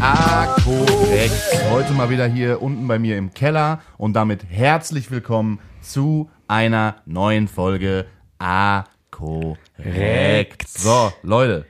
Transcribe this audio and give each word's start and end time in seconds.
Ah, 0.00 0.56
korrekt. 0.64 1.32
Heute 1.70 1.92
mal 1.92 2.08
wieder 2.08 2.26
hier 2.26 2.62
unten 2.62 2.86
bei 2.86 2.98
mir 2.98 3.18
im 3.18 3.34
Keller 3.34 3.80
und 3.96 4.14
damit 4.14 4.44
herzlich 4.48 5.10
willkommen 5.10 5.58
zu 5.80 6.30
einer 6.46 6.96
neuen 7.04 7.48
Folge 7.48 8.06
A 8.38 8.84
korrekt. 9.10 10.68
So, 10.68 11.12
Leute, 11.22 11.66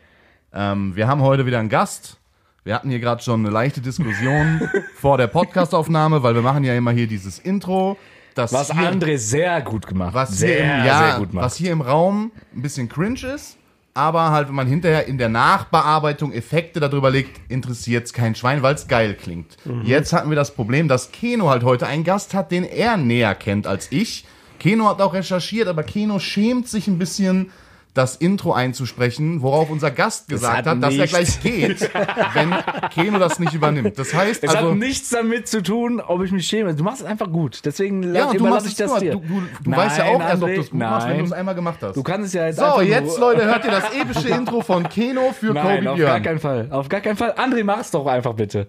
ähm, 0.52 0.94
wir 0.94 1.08
haben 1.08 1.22
heute 1.22 1.46
wieder 1.46 1.58
einen 1.58 1.70
Gast. 1.70 2.18
Wir 2.64 2.74
hatten 2.74 2.90
hier 2.90 3.00
gerade 3.00 3.22
schon 3.22 3.40
eine 3.40 3.50
leichte 3.50 3.80
Diskussion 3.80 4.68
vor 4.96 5.16
der 5.16 5.28
Podcastaufnahme, 5.28 6.22
weil 6.22 6.34
wir 6.34 6.42
machen 6.42 6.64
ja 6.64 6.74
immer 6.74 6.90
hier 6.90 7.06
dieses 7.06 7.38
Intro. 7.38 7.96
Das 8.34 8.52
Was 8.52 8.70
hier, 8.70 8.92
André 8.92 9.16
sehr 9.16 9.62
gut 9.62 9.86
gemacht. 9.86 10.12
was 10.12 10.30
sehr, 10.30 10.64
hier 10.64 10.74
im, 10.80 10.84
ja, 10.86 10.98
sehr 10.98 11.18
gut 11.18 11.32
macht. 11.32 11.46
was 11.46 11.56
hier 11.56 11.72
im 11.72 11.80
Raum 11.80 12.30
ein 12.54 12.60
bisschen 12.62 12.88
cringe 12.90 13.26
ist, 13.34 13.56
aber 13.98 14.30
halt, 14.30 14.46
wenn 14.46 14.54
man 14.54 14.68
hinterher 14.68 15.08
in 15.08 15.18
der 15.18 15.28
Nachbearbeitung 15.28 16.32
Effekte 16.32 16.78
darüber 16.78 17.10
legt, 17.10 17.40
interessiert 17.50 18.06
es 18.06 18.12
kein 18.12 18.36
Schwein, 18.36 18.62
weil 18.62 18.76
es 18.76 18.86
geil 18.86 19.14
klingt. 19.14 19.56
Mhm. 19.64 19.82
Jetzt 19.82 20.12
hatten 20.12 20.30
wir 20.30 20.36
das 20.36 20.54
Problem, 20.54 20.86
dass 20.86 21.10
Keno 21.10 21.48
halt 21.50 21.64
heute 21.64 21.88
einen 21.88 22.04
Gast 22.04 22.32
hat, 22.32 22.52
den 22.52 22.62
er 22.62 22.96
näher 22.96 23.34
kennt 23.34 23.66
als 23.66 23.90
ich. 23.90 24.24
Keno 24.60 24.88
hat 24.88 25.00
auch 25.00 25.14
recherchiert, 25.14 25.66
aber 25.66 25.82
Keno 25.82 26.20
schämt 26.20 26.68
sich 26.68 26.86
ein 26.86 26.96
bisschen, 26.96 27.50
das 27.98 28.14
Intro 28.16 28.52
einzusprechen, 28.52 29.42
worauf 29.42 29.70
unser 29.70 29.90
Gast 29.90 30.28
gesagt 30.28 30.58
hat 30.58 30.66
hat, 30.66 30.82
dass 30.82 30.94
er 30.94 31.06
gleich 31.08 31.40
geht, 31.40 31.80
wenn 32.34 32.54
Keno 32.90 33.18
das 33.18 33.38
nicht 33.40 33.54
übernimmt. 33.54 33.98
Das 33.98 34.14
heißt 34.14 34.44
es 34.44 34.54
also... 34.54 34.70
hat 34.70 34.76
nichts 34.78 35.10
damit 35.10 35.48
zu 35.48 35.62
tun, 35.62 36.00
ob 36.00 36.22
ich 36.22 36.30
mich 36.30 36.46
schäme. 36.46 36.74
Du 36.74 36.84
machst 36.84 37.00
es 37.00 37.06
einfach 37.06 37.30
gut. 37.30 37.60
Deswegen 37.64 38.14
ja, 38.14 38.32
du 38.32 38.46
machst 38.46 38.66
ich 38.66 38.72
es 38.72 38.78
das 38.78 38.92
gut. 38.92 39.02
dir. 39.02 39.12
Du, 39.12 39.20
du, 39.20 39.42
du 39.64 39.70
weißt 39.70 39.98
ja 39.98 40.04
auch 40.04 40.20
erst, 40.20 40.42
ob 40.42 40.48
du 40.48 40.60
es 40.60 40.70
gut 40.70 40.78
nein. 40.78 40.90
machst, 40.90 41.08
wenn 41.08 41.18
du 41.18 41.24
es 41.24 41.32
einmal 41.32 41.54
gemacht 41.54 41.78
hast. 41.82 41.96
Du 41.96 42.02
kannst 42.02 42.28
es 42.28 42.32
ja 42.32 42.46
jetzt 42.46 42.58
So, 42.58 42.80
jetzt, 42.80 43.18
nur, 43.18 43.32
Leute, 43.32 43.44
hört 43.44 43.64
ihr 43.64 43.70
das 43.72 43.92
epische 44.00 44.28
Intro 44.28 44.60
von 44.60 44.88
Keno 44.88 45.32
für 45.32 45.52
Nein, 45.52 45.78
Kobe 45.78 45.90
auf 45.90 45.96
Björn. 45.96 46.10
gar 46.10 46.20
keinen 46.20 46.38
Fall. 46.38 46.68
Auf 46.70 46.88
gar 46.88 47.00
keinen 47.00 47.16
Fall. 47.16 47.32
André, 47.32 47.64
mach's 47.64 47.90
doch 47.90 48.06
einfach 48.06 48.34
bitte. 48.34 48.68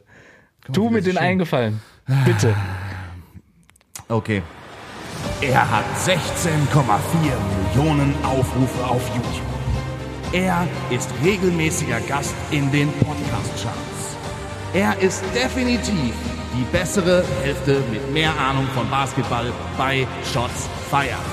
Tu 0.73 0.85
wie 0.85 0.93
mir 0.93 0.95
das 0.97 1.05
den 1.05 1.13
schön- 1.13 1.21
eingefallen. 1.23 1.81
Bitte. 2.25 2.55
Okay. 4.07 4.41
Er 5.41 5.71
hat 5.71 5.85
16,4 6.05 6.17
Millionen 7.73 8.13
Aufrufe 8.25 8.83
auf 8.85 9.01
YouTube. 9.15 10.33
Er 10.33 10.67
ist 10.89 11.09
regelmäßiger 11.23 12.01
Gast 12.01 12.35
in 12.51 12.69
den 12.73 12.91
Podcast-Charts. 12.91 14.17
Er 14.73 14.99
ist 14.99 15.23
definitiv 15.33 16.13
die 16.57 16.65
bessere 16.73 17.23
Hälfte 17.41 17.81
mit 17.89 18.11
mehr 18.11 18.37
Ahnung 18.37 18.67
von 18.75 18.89
Basketball 18.89 19.45
bei 19.77 20.05
Shots 20.33 20.67
Fire. 20.89 21.23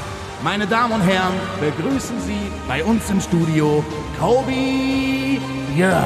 Meine 0.44 0.68
Damen 0.68 0.92
und 0.92 1.00
Herren, 1.00 1.34
begrüßen 1.60 2.20
Sie 2.20 2.52
bei 2.68 2.84
uns 2.84 3.10
im 3.10 3.20
Studio 3.20 3.84
Kobe 4.20 5.40
Björn. 5.74 6.04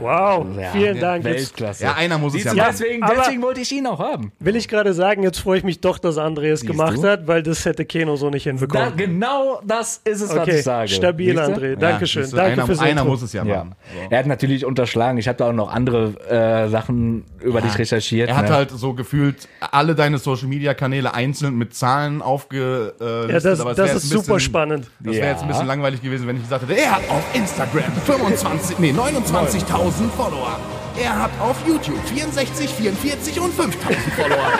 Wow, 0.00 0.46
Ja, 0.58 0.70
vielen 0.72 1.00
Dank. 1.00 1.24
Jetzt 1.24 1.36
Weltklasse. 1.36 1.84
Ja, 1.84 1.94
einer 1.94 2.18
muss 2.18 2.34
es 2.34 2.44
ja 2.44 2.54
machen. 2.54 2.68
deswegen, 2.72 3.02
aber- 3.02 3.14
deswegen 3.16 3.42
wollte 3.42 3.60
ich 3.60 3.72
ihn 3.72 3.86
auch 3.86 3.98
haben. 3.98 4.32
will 4.38 4.56
ich 4.56 4.68
gerade 4.68 4.92
sagen, 4.94 5.22
jetzt 5.22 5.38
freue 5.38 5.58
ich 5.58 5.64
mich 5.64 5.80
doch, 5.80 5.98
dass 5.98 6.16
André 6.16 6.50
es 6.52 6.62
gemacht 6.62 6.98
du? 6.98 7.08
hat, 7.08 7.26
weil 7.26 7.42
das 7.42 7.64
hätte 7.64 7.84
Keno 7.84 8.16
so 8.16 8.30
nicht 8.30 8.46
Da, 8.46 8.50
hinbekommen. 8.50 8.96
genau 8.96 9.60
das 9.64 10.00
ist 10.04 10.20
es, 10.22 10.30
was 10.30 10.38
okay, 10.38 10.58
ich 10.58 10.64
sage. 10.64 10.88
stabil, 10.88 11.36
Siehst 11.36 11.48
du? 11.48 11.52
André. 11.52 11.68
Ja, 11.70 11.76
Dankeschön. 11.76 12.30
du, 12.30 12.36
Danke 12.36 12.52
einer, 12.52 12.66
fürs 12.66 12.78
einer 12.80 12.90
Intro. 12.92 13.04
muss 13.06 13.22
es 13.22 13.32
ja 13.32 13.44
Ja. 13.44 13.56
machen. 13.56 13.74
So. 13.94 14.10
Er 14.10 14.18
hat 14.18 14.26
natürlich 14.26 14.64
unterschlagen. 14.64 15.18
Ich 15.18 15.28
habe 15.28 15.38
da 15.38 15.48
auch 15.48 15.52
noch 15.52 15.70
andere 15.72 16.14
äh, 16.28 16.68
Sachen 16.68 17.24
über 17.40 17.60
dich 17.60 17.78
recherchiert. 17.78 18.28
Er 18.28 18.36
hat 18.36 18.48
ne? 18.48 18.54
halt 18.54 18.70
so 18.70 18.94
gefühlt 18.94 19.48
alle 19.70 19.94
deine 19.94 20.18
Social 20.18 20.48
Media 20.48 20.74
Kanäle 20.74 21.12
einzeln 21.14 21.56
mit 21.56 21.74
Zahlen 21.74 22.22
aufgelistet. 22.22 22.94
Ja, 23.00 23.26
das, 23.26 23.42
das 23.42 23.64
wär 23.76 23.84
ist 23.86 23.92
ein 23.94 23.98
super 24.00 24.20
bisschen- 24.34 24.40
spannend. 24.40 24.86
Das 25.00 25.14
wäre 25.16 25.28
jetzt 25.28 25.40
ein 25.42 25.46
Ja. 25.48 25.52
bisschen 25.52 25.66
langweilig 25.66 26.02
gewesen, 26.02 26.26
wenn 26.26 26.36
ich 26.36 26.42
gesagt 26.42 26.68
hätte, 26.68 26.78
er 26.80 26.90
hat 26.96 27.02
auf 27.10 27.22
Instagram 27.34 27.92
25, 28.04 28.78
nee, 28.78 28.92
29.000 28.92 29.89
Follower. 30.16 30.58
Er 31.00 31.22
hat 31.22 31.30
auf 31.40 31.56
YouTube 31.66 31.98
64, 32.06 32.68
44 32.70 33.40
und 33.40 33.52
5.000 33.54 33.72
Follower. 34.16 34.52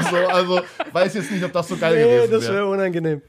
so, 0.10 0.16
also, 0.28 0.60
weiß 0.92 1.14
jetzt 1.14 1.30
nicht, 1.30 1.44
ob 1.44 1.52
das 1.52 1.68
so 1.68 1.76
geil 1.76 1.94
Nee, 1.96 2.02
gewesen 2.16 2.30
das 2.32 2.42
wäre. 2.44 2.54
wäre 2.54 2.66
unangenehm. 2.66 3.22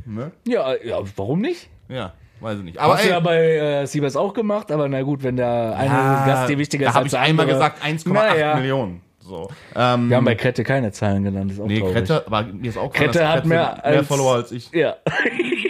ja, 0.47 0.73
ja, 0.83 0.99
warum 1.15 1.41
nicht? 1.41 1.69
Ja, 1.87 2.13
weiß 2.41 2.57
ich 2.59 2.63
nicht. 2.65 2.77
Aber 2.77 2.95
Hast 2.95 3.05
du 3.05 3.09
ja 3.09 3.19
bei 3.19 3.37
äh, 3.55 3.85
Siebers 3.87 4.15
auch 4.15 4.33
gemacht, 4.33 4.71
aber 4.71 4.87
na 4.89 5.01
gut, 5.01 5.23
wenn 5.23 5.37
der 5.37 5.75
eine 5.77 5.91
ah, 5.91 6.25
Gast 6.25 6.49
dir 6.49 6.57
wichtiger 6.57 6.85
da 6.85 6.89
ist 6.91 6.95
habe 6.95 7.03
als 7.05 7.13
ich 7.13 7.19
einmal 7.19 7.45
andere. 7.45 7.57
gesagt 7.57 7.83
1,8 7.83 8.13
Naja. 8.13 8.55
Millionen. 8.55 9.01
So. 9.27 9.49
Ähm, 9.75 10.09
Wir 10.09 10.17
haben 10.17 10.25
bei 10.25 10.35
Krette 10.35 10.63
keine 10.63 10.91
Zahlen 10.91 11.23
genannt, 11.23 11.51
ist 11.51 11.59
auch 11.59 11.65
nee, 11.65 11.79
traurig. 11.79 11.95
Krette, 11.95 12.23
aber 12.27 12.43
mir 12.43 12.69
ist 12.69 12.77
auch 12.77 12.91
klar, 12.93 13.05
Krette 13.07 13.27
hat 13.27 13.45
mehr 13.45 13.83
als- 13.83 14.07
Follower 14.07 14.35
als 14.35 14.51
ich. 14.51 14.71
Ja. 14.71 14.95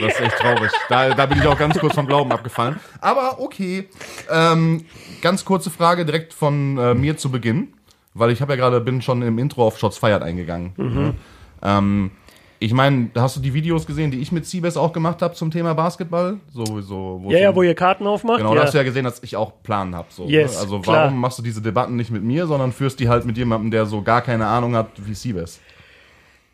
Das 0.02 0.14
ist 0.14 0.22
echt 0.22 0.38
traurig. 0.38 0.72
Da, 0.90 1.14
da 1.14 1.26
bin 1.26 1.38
ich 1.40 1.48
auch 1.48 1.58
ganz 1.58 1.80
kurz 1.80 1.96
vom 1.96 2.06
Glauben 2.06 2.32
abgefallen. 2.34 2.80
Aber 3.00 3.40
okay. 3.40 3.88
Ähm, 4.30 4.84
ganz 5.22 5.46
kurze 5.46 5.70
Frage 5.70 6.06
direkt 6.06 6.34
von 6.34 6.78
äh, 6.78 6.94
mir 6.94 7.16
zu 7.16 7.32
Beginn, 7.32 7.70
weil 8.14 8.32
ich 8.32 8.42
habe 8.42 8.54
ja 8.54 8.58
gerade 8.58 8.82
bin 8.82 9.02
schon 9.02 9.22
im 9.22 9.40
Intro 9.40 9.66
auf 9.66 9.78
Shots 9.80 9.98
Fired 9.98 10.22
eingegangen. 10.22 11.16
Ähm, 11.64 12.12
ich 12.60 12.74
meine, 12.74 13.10
hast 13.16 13.36
du 13.36 13.42
die 13.42 13.54
Videos 13.54 13.86
gesehen, 13.86 14.12
die 14.12 14.20
ich 14.20 14.32
mit 14.32 14.46
Siebes 14.46 14.78
auch 14.78 14.94
gemacht 14.94 15.22
habe 15.22 15.34
zum 15.34 15.52
Thema 15.52 15.74
Basketball? 15.74 16.38
So, 16.54 16.82
so, 16.82 17.20
wo 17.22 17.32
Ja, 17.32 17.40
ja, 17.40 17.56
wo 17.56 17.64
ihr 17.64 17.76
Karten 17.76 18.08
aufmacht. 18.08 18.38
Genau, 18.38 18.52
da 18.52 18.62
ja. 18.62 18.66
hast 18.66 18.74
du 18.74 18.78
ja 18.78 18.84
gesehen, 18.84 19.04
dass 19.04 19.22
ich 19.24 19.36
auch 19.36 19.52
Plan 19.62 19.94
habe. 19.94 20.08
So, 20.10 20.26
Yes, 20.26 20.54
ne? 20.54 20.60
Also 20.60 20.80
klar. 20.80 21.06
warum 21.06 21.20
machst 21.20 21.38
du 21.38 21.44
diese 21.44 21.62
Debatten 21.62 21.96
nicht 21.96 22.12
mit 22.12 22.24
mir, 22.24 22.48
sondern 22.48 22.72
führst 22.72 23.00
die 23.00 23.10
halt 23.10 23.26
mit 23.26 23.38
jemandem, 23.38 23.72
der 23.72 23.86
so 23.86 24.02
gar 24.02 24.22
keine 24.22 24.48
Ahnung 24.48 24.76
hat 24.76 24.88
wie 24.98 25.14
Siebes? 25.14 25.60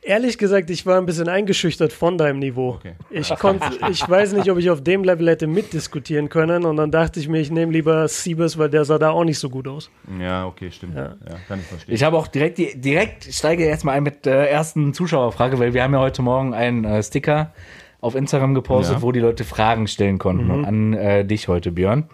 Ehrlich 0.03 0.39
gesagt, 0.39 0.71
ich 0.71 0.85
war 0.87 0.97
ein 0.97 1.05
bisschen 1.05 1.29
eingeschüchtert 1.29 1.93
von 1.93 2.17
deinem 2.17 2.39
Niveau. 2.39 2.71
Okay. 2.71 2.93
Ich, 3.11 3.29
konnte, 3.35 3.67
ich 3.91 4.07
weiß 4.09 4.33
nicht, 4.33 4.49
ob 4.49 4.57
ich 4.57 4.71
auf 4.71 4.81
dem 4.83 5.03
Level 5.03 5.29
hätte 5.29 5.45
mitdiskutieren 5.45 6.27
können 6.29 6.65
und 6.65 6.77
dann 6.77 6.89
dachte 6.89 7.19
ich 7.19 7.27
mir, 7.29 7.39
ich 7.39 7.51
nehme 7.51 7.71
lieber 7.71 8.07
Siebes, 8.07 8.57
weil 8.57 8.69
der 8.69 8.83
sah 8.83 8.97
da 8.97 9.11
auch 9.11 9.23
nicht 9.23 9.37
so 9.37 9.49
gut 9.49 9.67
aus. 9.67 9.91
Ja, 10.19 10.47
okay, 10.47 10.71
stimmt. 10.71 10.95
Ja, 10.95 11.15
kann 11.47 11.59
ich 11.59 11.65
verstehen. 11.67 11.93
Ich 11.93 12.03
habe 12.03 12.17
auch 12.17 12.27
direkt, 12.27 12.57
die, 12.57 12.79
direkt 12.81 13.27
ich 13.27 13.37
steige 13.37 13.63
jetzt 13.65 13.85
mal 13.85 13.91
ein 13.91 14.01
mit 14.01 14.25
der 14.25 14.49
ersten 14.49 14.93
Zuschauerfrage, 14.95 15.59
weil 15.59 15.75
wir 15.75 15.83
haben 15.83 15.93
ja 15.93 15.99
heute 15.99 16.23
Morgen 16.23 16.55
einen 16.55 16.83
äh, 16.83 17.03
Sticker 17.03 17.53
auf 17.99 18.15
Instagram 18.15 18.55
gepostet, 18.55 18.95
Ja. 18.97 19.01
wo 19.03 19.11
die 19.11 19.19
Leute 19.19 19.43
Fragen 19.43 19.85
stellen 19.85 20.17
konnten 20.17 20.65
an 20.65 20.93
äh, 20.93 21.23
dich 21.23 21.47
heute, 21.47 21.71
Björn. 21.71 22.05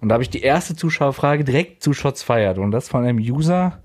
Und 0.00 0.08
da 0.08 0.14
habe 0.14 0.22
ich 0.22 0.30
die 0.30 0.40
erste 0.40 0.74
Zuschauerfrage 0.74 1.44
direkt 1.44 1.82
zu 1.82 1.92
Shots 1.92 2.22
feiert 2.22 2.56
und 2.56 2.70
das 2.70 2.88
von 2.88 3.04
einem 3.04 3.18
User, 3.18 3.82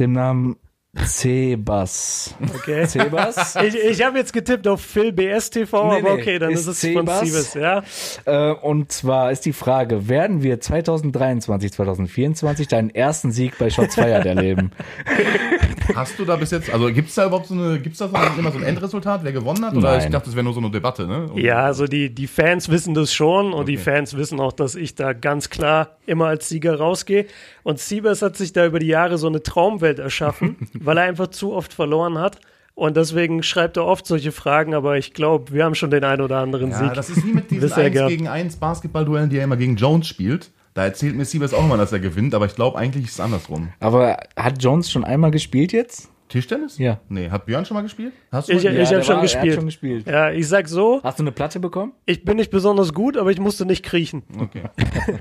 dem 0.00 0.10
Namen 0.10 0.56
Cebas. 0.94 2.34
Okay. 2.54 2.86
Cebas? 2.86 3.56
Ich, 3.62 3.74
ich 3.74 4.02
habe 4.04 4.18
jetzt 4.18 4.32
getippt 4.32 4.66
auf 4.68 4.80
Phil 4.80 5.12
BSTV, 5.12 5.72
Nee, 5.72 5.98
aber 6.00 6.12
okay, 6.12 6.38
dann 6.38 6.50
ist 6.50 6.66
ist, 6.66 6.82
es 6.84 6.92
von 6.92 7.06
Sebas. 7.06 7.20
Siebes, 7.20 7.54
ja. 7.54 7.82
Äh, 8.24 8.52
und 8.54 8.92
zwar 8.92 9.30
ist 9.32 9.46
die 9.46 9.52
Frage, 9.52 10.08
werden 10.08 10.42
wir 10.42 10.60
2023, 10.60 11.72
2024 11.72 12.68
deinen 12.68 12.90
ersten 12.90 13.32
Sieg 13.32 13.56
bei 13.58 13.70
Shots 13.70 13.94
Feiert 13.94 14.26
erleben? 14.26 14.72
Hast 15.94 16.18
du 16.18 16.24
da 16.24 16.36
bis 16.36 16.50
jetzt, 16.50 16.72
also 16.72 16.86
gibt 16.92 17.08
es 17.08 17.14
da 17.14 17.26
überhaupt 17.26 17.46
so 17.46 17.54
eine, 17.54 17.78
gibt 17.80 17.94
es 17.94 17.98
da 17.98 18.08
so 18.08 18.14
ein, 18.16 18.38
immer 18.38 18.50
so 18.52 18.58
ein 18.58 18.64
Endresultat, 18.64 19.22
wer 19.24 19.32
gewonnen 19.32 19.64
hat? 19.64 19.74
Oder 19.74 19.90
Nein. 19.92 20.00
ich 20.06 20.10
dachte, 20.10 20.26
das 20.26 20.34
wäre 20.34 20.44
nur 20.44 20.54
so 20.54 20.60
eine 20.60 20.70
Debatte, 20.70 21.06
ne? 21.06 21.28
Und- 21.32 21.38
Ja, 21.40 21.64
also 21.64 21.86
die, 21.86 22.14
die 22.14 22.26
Fans 22.26 22.68
wissen 22.68 22.94
das 22.94 23.12
schon 23.12 23.52
und 23.52 23.68
die 23.68 23.74
Okay. 23.74 23.82
Fans 23.96 24.16
wissen 24.16 24.40
auch, 24.40 24.52
dass 24.52 24.74
ich 24.74 24.94
da 24.94 25.12
ganz 25.12 25.50
klar 25.50 25.96
immer 26.06 26.26
als 26.26 26.48
Sieger 26.48 26.76
rausgehe. 26.78 27.26
Und 27.62 27.78
Siebers 27.78 28.22
hat 28.22 28.36
sich 28.36 28.52
da 28.52 28.66
über 28.66 28.78
die 28.78 28.86
Jahre 28.88 29.18
so 29.18 29.26
eine 29.26 29.42
Traumwelt 29.42 29.98
erschaffen, 29.98 30.56
weil 30.80 30.96
er 30.98 31.04
einfach 31.04 31.28
zu 31.28 31.52
oft 31.52 31.72
verloren 31.72 32.18
hat. 32.18 32.38
Und 32.74 32.96
deswegen 32.96 33.42
schreibt 33.42 33.76
er 33.76 33.84
oft 33.84 34.06
solche 34.06 34.32
Fragen, 34.32 34.72
aber 34.74 34.96
ich 34.96 35.12
glaube, 35.12 35.52
wir 35.52 35.64
haben 35.64 35.74
schon 35.74 35.90
den 35.90 36.04
einen 36.04 36.22
oder 36.22 36.38
anderen 36.38 36.70
Ja, 36.70 36.78
Sieg. 36.78 36.94
das 36.94 37.10
ist 37.10 37.24
wie 37.26 37.32
mit 37.34 37.50
diesen 37.50 37.60
bisher 37.68 37.84
1 37.84 37.92
gehabt. 37.92 38.10
gegen 38.10 38.28
1 38.28 38.56
Basketballduellen, 38.56 39.28
die 39.28 39.36
er 39.36 39.44
immer 39.44 39.58
gegen 39.58 39.76
Jones 39.76 40.06
spielt. 40.08 40.50
Da 40.74 40.84
erzählt 40.84 41.14
mir 41.16 41.24
Siebes 41.24 41.52
auch 41.52 41.64
immer, 41.64 41.76
dass 41.76 41.92
er 41.92 42.00
gewinnt, 42.00 42.34
aber 42.34 42.46
ich 42.46 42.54
glaube, 42.54 42.78
eigentlich 42.78 43.04
ist 43.04 43.12
es 43.12 43.20
andersrum. 43.20 43.68
Aber 43.80 44.16
hat 44.36 44.62
Jones 44.62 44.90
schon 44.90 45.04
einmal 45.04 45.30
gespielt 45.30 45.72
jetzt? 45.72 46.08
Tischtennis? 46.28 46.78
Ja. 46.78 46.98
Nee, 47.10 47.28
hat 47.28 47.44
Björn 47.44 47.66
schon 47.66 47.74
mal 47.74 47.82
gespielt? 47.82 48.14
Hast 48.30 48.48
du 48.48 48.52
Ich, 48.54 48.64
mal 48.64 48.74
ich 48.74 48.88
der 48.88 48.96
habe 48.98 49.04
schon 49.04 49.20
gespielt. 49.20 49.54
schon 49.54 49.66
gespielt. 49.66 50.06
Ja, 50.06 50.30
ich 50.30 50.48
sag 50.48 50.66
so, 50.66 51.00
Hast 51.04 51.18
du 51.18 51.24
eine 51.24 51.32
Platte 51.32 51.60
bekommen? 51.60 51.92
ich 52.06 52.24
bin 52.24 52.38
nicht 52.38 52.50
besonders 52.50 52.94
gut, 52.94 53.18
aber 53.18 53.30
ich 53.30 53.38
musste 53.38 53.66
nicht 53.66 53.84
kriechen. 53.84 54.22
Okay. 54.40 54.62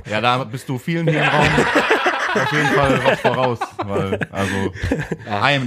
Ja, 0.10 0.22
da 0.22 0.42
bist 0.46 0.70
du 0.70 0.78
vielen 0.78 1.10
hier 1.10 1.22
im 1.22 1.28
Raum 1.28 1.48
auf 2.34 2.52
jeden 2.54 2.68
Fall 2.68 3.00
was 3.04 3.20
voraus. 3.20 3.60
Weil, 3.86 4.20
also, 4.32 4.56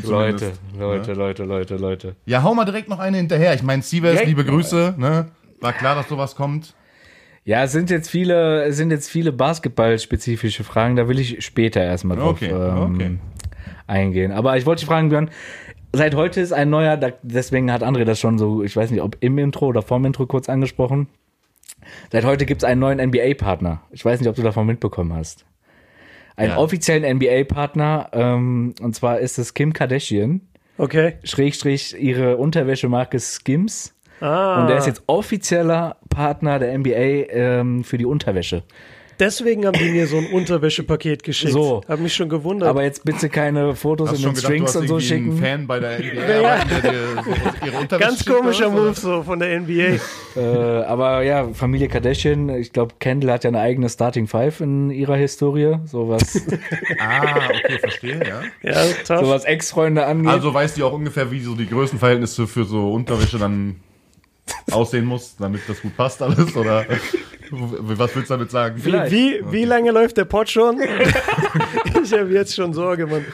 zumindest. 0.03 0.53
Leute, 0.79 1.13
Leute, 1.13 1.13
Leute, 1.13 1.45
Leute, 1.45 1.77
Leute. 1.77 2.17
Ja, 2.25 2.43
hau 2.43 2.55
mal 2.55 2.65
direkt 2.65 2.89
noch 2.89 2.99
eine 2.99 3.19
hinterher. 3.19 3.53
Ich 3.55 3.63
meine, 3.63 3.83
Direkt 4.13 4.29
liebe. 4.29 4.45
Grüße, 4.47 4.95
ne? 4.97 5.27
War 5.61 5.73
klar, 5.75 5.95
dass 5.95 6.09
sowas 6.09 6.35
kommt. 6.37 6.75
Ja, 7.45 7.65
es 7.65 7.73
sind 7.73 7.91
jetzt 7.91 8.09
viele, 8.09 8.65
es 8.65 8.77
sind 8.77 8.91
jetzt 8.91 9.11
viele 9.11 9.31
basketballspezifische 9.33 10.65
Fragen, 10.65 10.97
da 10.97 11.09
will 11.09 11.19
ich 11.19 11.45
später 11.45 11.83
erstmal 11.83 12.17
drauf 12.17 12.41
Okay, 12.43 12.51
ähm, 12.51 12.95
okay. 12.95 13.19
eingehen. 13.87 14.33
Aber 14.33 14.57
ich 14.57 14.65
wollte 14.65 14.81
dich 14.81 14.87
fragen, 14.87 15.11
Björn, 15.11 15.31
seit 15.93 16.15
heute 16.15 16.41
ist 16.41 16.53
ein 16.53 16.71
neuer, 16.71 16.97
deswegen 17.23 17.71
hat 17.71 17.83
André 17.83 18.05
das 18.05 18.19
schon 18.19 18.39
so, 18.39 18.63
ich 18.63 18.75
weiß 18.75 18.91
nicht, 18.91 19.03
ob 19.03 19.19
im 19.21 19.37
Intro 19.37 19.67
oder 19.67 19.83
vorm 19.83 20.07
Intro 20.07 20.27
kurz 20.27 20.49
angesprochen. 20.49 21.09
Seit 22.11 22.25
heute 22.25 22.47
gibt 22.47 22.63
es 22.63 22.65
einen 22.65 22.81
neuen 22.81 22.99
NBA-Partner. 22.99 23.83
Ich 23.91 24.03
weiß 24.05 24.21
nicht, 24.21 24.29
ob 24.29 24.37
du 24.37 24.43
davon 24.43 24.67
mitbekommen 24.67 25.13
hast. 25.13 25.45
Einen 26.37 26.53
Ja. 26.53 26.57
offiziellen 26.57 27.05
NBA-Partner, 27.19 28.09
ähm, 28.13 28.75
und 28.81 28.95
zwar 28.97 29.19
ist 29.21 29.39
es 29.39 29.53
Kim 29.55 29.73
Kardashian, 29.73 30.41
Okay. 30.77 31.19
Schrägstrich 31.23 31.95
ihre 32.01 32.37
Unterwäschemarke 32.37 33.21
Skims. 33.21 33.95
Ah. 34.25 34.61
Und 34.63 34.69
der 34.69 34.79
ist 34.79 34.87
jetzt 34.87 35.03
offizieller 35.07 35.97
Partner 36.09 36.59
der 36.59 36.79
NBA 36.79 37.29
ähm, 37.31 37.85
für 37.85 37.99
die 37.99 38.07
Unterwäsche. 38.07 38.63
Deswegen 39.21 39.65
haben 39.65 39.79
die 39.79 39.91
mir 39.91 40.07
so 40.07 40.17
ein 40.17 40.27
Unterwäschepaket 40.27 41.23
geschickt. 41.23 41.53
So. 41.53 41.83
Hab 41.87 42.01
mich 42.01 42.15
schon 42.15 42.29
gewundert. 42.29 42.69
Aber 42.69 42.83
jetzt 42.83 43.05
bitte 43.05 43.29
keine 43.29 43.77
Fotos 43.77 44.11
Hast 44.11 44.19
in 44.19 44.25
den 44.25 44.35
gedacht, 44.35 44.45
Strings 44.45 44.77
und 44.77 44.89
so 44.89 44.99
irgendwie 44.99 45.15
einen 45.15 45.25
schicken. 45.25 45.39
Fan 45.39 45.67
bei 45.67 45.79
der 45.79 45.99
NBA, 45.99 46.15
Ja. 46.43 46.53
arbeiten, 46.55 46.69
der 46.83 46.93
dir 46.93 47.89
so 47.91 47.99
Ganz 47.99 48.25
komischer 48.25 48.73
oder 48.73 48.83
Move 48.83 48.95
so 48.95 49.23
von 49.23 49.39
der 49.39 49.61
NBA. 49.61 49.99
Äh, 50.37 50.41
aber 50.41 51.23
ja, 51.23 51.47
Familie 51.53 51.87
Kardashian, 51.87 52.49
ich 52.49 52.73
glaube, 52.73 52.97
Kendall 52.99 53.35
hat 53.35 53.45
ja 53.45 53.51
eine 53.51 53.61
eigene 53.61 53.89
Starting 53.89 54.27
Five 54.27 54.61
in 54.61 54.91
ihrer 54.91 55.15
Historie, 55.15 55.77
so 55.85 56.09
was, 56.09 56.35
oder? 56.45 56.59
Ah, 56.99 57.51
okay, 57.51 57.79
verstehe, 57.79 58.19
ja. 58.19 58.43
Ja, 58.69 58.85
tough. 59.07 59.25
so 59.25 59.31
was 59.31 59.45
Ex-Freunde 59.45 60.05
angeht. 60.05 60.33
Also 60.33 60.53
weißt 60.53 60.77
du 60.77 60.87
auch 60.87 60.93
ungefähr, 60.93 61.31
wie 61.31 61.39
so 61.39 61.55
die 61.55 61.69
Größenverhältnisse 61.69 62.49
für 62.49 62.65
so 62.65 62.91
Unterwäsche 62.93 63.39
dann 63.39 63.77
aussehen 64.73 65.05
muss, 65.05 65.37
damit 65.37 65.63
das 65.69 65.81
gut 65.81 65.97
passt 65.97 66.21
alles? 66.23 66.55
Oder 66.57 66.85
was 67.51 68.15
willst 68.17 68.31
du 68.31 68.35
damit 68.35 68.51
sagen? 68.51 68.79
Vielleicht. 68.79 69.13
Wie, 69.13 69.41
wie 69.51 69.65
lange 69.65 69.91
läuft 69.91 70.17
der 70.17 70.25
Pod 70.25 70.49
schon? 70.51 70.81
ich 72.03 72.13
habe 72.13 72.31
jetzt 72.33 72.55
schon 72.55 72.73
Sorge, 72.75 73.07
Mann. 73.07 73.25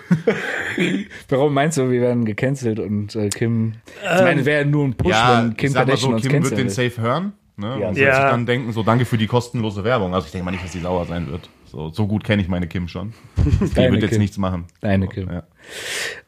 Warum 1.28 1.54
meinst 1.54 1.78
du, 1.78 1.90
wir 1.90 2.00
werden 2.00 2.24
gecancelt 2.24 2.78
und 2.80 3.14
äh, 3.16 3.28
Kim, 3.28 3.74
ich 4.02 4.20
meine, 4.22 4.44
wäre 4.44 4.64
nur 4.64 4.84
ein 4.84 4.94
Push, 4.94 5.10
Ja, 5.10 5.42
wenn 5.42 5.56
Kim 5.56 5.70
sag 5.70 5.86
mal 5.86 5.86
Kardashian 5.86 6.10
so, 6.10 6.16
uns 6.16 6.28
Kim 6.28 6.44
wird 6.44 6.58
den 6.58 6.68
safe 6.70 7.00
hören. 7.00 7.32
Ne? 7.56 7.66
Ja. 7.80 7.88
und 7.88 7.96
wird 7.96 8.06
Ja. 8.06 8.14
sich 8.22 8.30
dann 8.30 8.46
denken, 8.46 8.72
so 8.72 8.82
danke 8.82 9.04
für 9.04 9.18
die 9.18 9.26
kostenlose 9.26 9.84
Werbung. 9.84 10.14
Also 10.14 10.26
ich 10.26 10.32
denke 10.32 10.44
mal 10.44 10.50
nicht, 10.52 10.64
dass 10.64 10.72
sie 10.72 10.80
sauer 10.80 11.04
sein 11.06 11.30
wird. 11.30 11.48
So, 11.66 11.90
so 11.90 12.06
gut 12.06 12.24
kenne 12.24 12.42
ich 12.42 12.48
meine 12.48 12.66
Kim 12.66 12.88
schon. 12.88 13.12
Die 13.36 13.76
wird 13.76 14.02
jetzt 14.02 14.10
Kim. 14.12 14.18
nichts 14.20 14.38
machen. 14.38 14.64
Deine 14.80 15.06
So, 15.06 15.12
Kim. 15.12 15.30
Ja. 15.30 15.42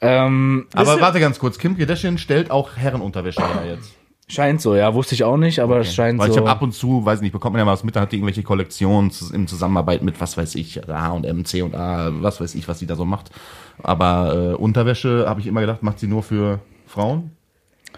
Ähm, 0.00 0.67
Aber 0.75 1.00
warte 1.00 1.19
ganz 1.20 1.38
kurz, 1.38 1.58
Kim 1.58 1.76
Kardashian 1.76 2.19
stellt 2.19 2.50
auch 2.50 2.76
Herrenunterwäsche 2.76 3.40
her 3.43 3.75
jetzt. 3.76 3.93
Scheint 4.32 4.61
so, 4.61 4.75
ja, 4.75 4.94
wusste 4.94 5.14
ich 5.14 5.25
auch 5.25 5.37
nicht, 5.37 5.61
aber 5.61 5.81
es 5.81 5.94
scheint 5.94 6.19
Weil 6.19 6.29
so. 6.29 6.34
ich 6.34 6.38
habe 6.38 6.50
ab 6.50 6.62
und 6.62 6.73
zu, 6.73 7.05
weiß 7.05 7.20
nicht, 7.20 7.32
bekommt 7.32 7.52
man 7.55 7.61
ja 7.61 7.64
mal 7.64 7.73
was 7.73 7.84
mit, 7.84 7.96
dann 7.96 8.05
hat 8.05 8.12
die 8.12 8.17
irgendwelche 8.17 8.43
Kollektionen 8.43 9.11
in 9.32 9.46
Zusammenarbeit 9.46 10.02
mit, 10.02 10.20
was 10.20 10.37
weiß 10.37 10.55
ich, 10.55 10.88
A 10.88 11.11
und 11.11 11.25
M, 11.25 11.44
C 11.44 11.62
und 11.62 11.75
A, 11.75 12.11
was 12.12 12.40
weiß 12.40 12.55
ich, 12.55 12.67
was 12.69 12.79
sie 12.79 12.87
da 12.87 12.96
so 12.96 13.05
macht. 13.05 13.31
Aber 13.82 14.52
äh, 14.52 14.55
Unterwäsche, 14.55 15.26
habe 15.29 15.40
ich 15.40 15.46
immer 15.46 15.61
gedacht, 15.61 15.82
macht 15.82 15.99
sie 15.99 16.06
nur 16.06 16.23
für 16.23 16.61
Frauen. 16.87 17.32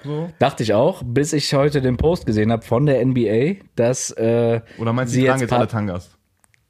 So. 0.02 0.28
Dachte 0.38 0.62
ich 0.62 0.74
auch, 0.74 1.02
bis 1.04 1.32
ich 1.32 1.54
heute 1.54 1.80
den 1.80 1.96
Post 1.96 2.26
gesehen 2.26 2.50
habe 2.52 2.62
von 2.62 2.84
der 2.84 3.04
NBA, 3.04 3.60
dass 3.76 4.10
äh, 4.10 4.60
Oder 4.78 4.92
meinst 4.92 5.14
du, 5.14 5.20
sie 5.20 5.26
tragen 5.26 5.40
jetzt 5.40 5.52
alle 5.52 5.68
Tangas? 5.68 6.10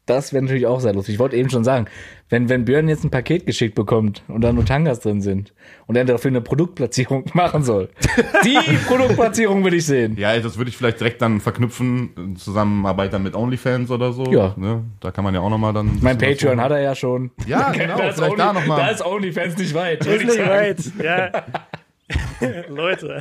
das 0.07 0.33
wäre 0.33 0.43
natürlich 0.43 0.67
auch 0.67 0.81
sehr 0.81 0.93
lustig. 0.93 1.15
Ich 1.15 1.19
wollte 1.19 1.37
eben 1.37 1.51
schon 1.51 1.65
sagen, 1.65 1.87
wenn, 2.35 2.49
wenn 2.49 2.65
Björn 2.65 2.89
jetzt 2.89 3.05
ein 3.05 3.11
Paket 3.11 3.47
geschickt 3.47 3.77
bekommt 3.77 4.23
und 4.27 4.41
da 4.41 4.53
nur 4.53 4.65
Tangas 4.65 4.99
drin 4.99 5.21
sind 5.21 5.53
und 5.87 5.95
er 5.95 6.05
dafür 6.05 6.31
eine 6.33 6.41
Produktplatzierung 6.41 7.27
machen 7.33 7.63
soll, 7.63 7.91
die 8.45 8.59
Produktplatzierung 8.89 9.65
will 9.65 9.75
ich 9.75 9.87
sehen. 9.87 10.17
Ja, 10.19 10.37
das 10.37 10.59
würde 10.59 10.69
ich 10.69 10.77
vielleicht 10.77 10.99
direkt 10.99 11.23
dann 11.23 11.41
verknüpfen, 11.41 12.11
in 12.17 12.35
Zusammenarbeit 12.37 13.13
dann 13.13 13.23
mit 13.23 13.37
OnlyFans 13.37 13.89
oder 13.93 14.13
so. 14.13 14.25
Ja. 14.33 14.53
Ne? 14.57 14.83
Da 14.99 15.13
kann 15.13 15.23
man 15.23 15.33
ja 15.33 15.41
auch 15.41 15.51
nochmal 15.51 15.73
dann. 15.73 15.99
Mein 16.01 16.19
Patreon 16.19 16.61
hat 16.61 16.73
er 16.73 16.81
ja 16.81 16.97
schon. 16.97 17.31
Ja, 17.47 17.71
genau, 17.73 17.99
Da 17.99 18.09
ist 18.09 18.17
vielleicht 18.17 18.37
da 18.39 18.51
Only- 18.51 18.55
nochmal. 18.61 18.81
Da 18.81 18.89
ist 18.89 19.07
OnlyFans 19.07 19.57
nicht 19.57 19.73
weit. 19.75 20.05
Ist 20.05 20.25
nicht 20.25 20.33
sagen. 20.37 20.51
weit. 20.51 20.79
Ja. 21.01 21.31
Leute. 22.69 23.21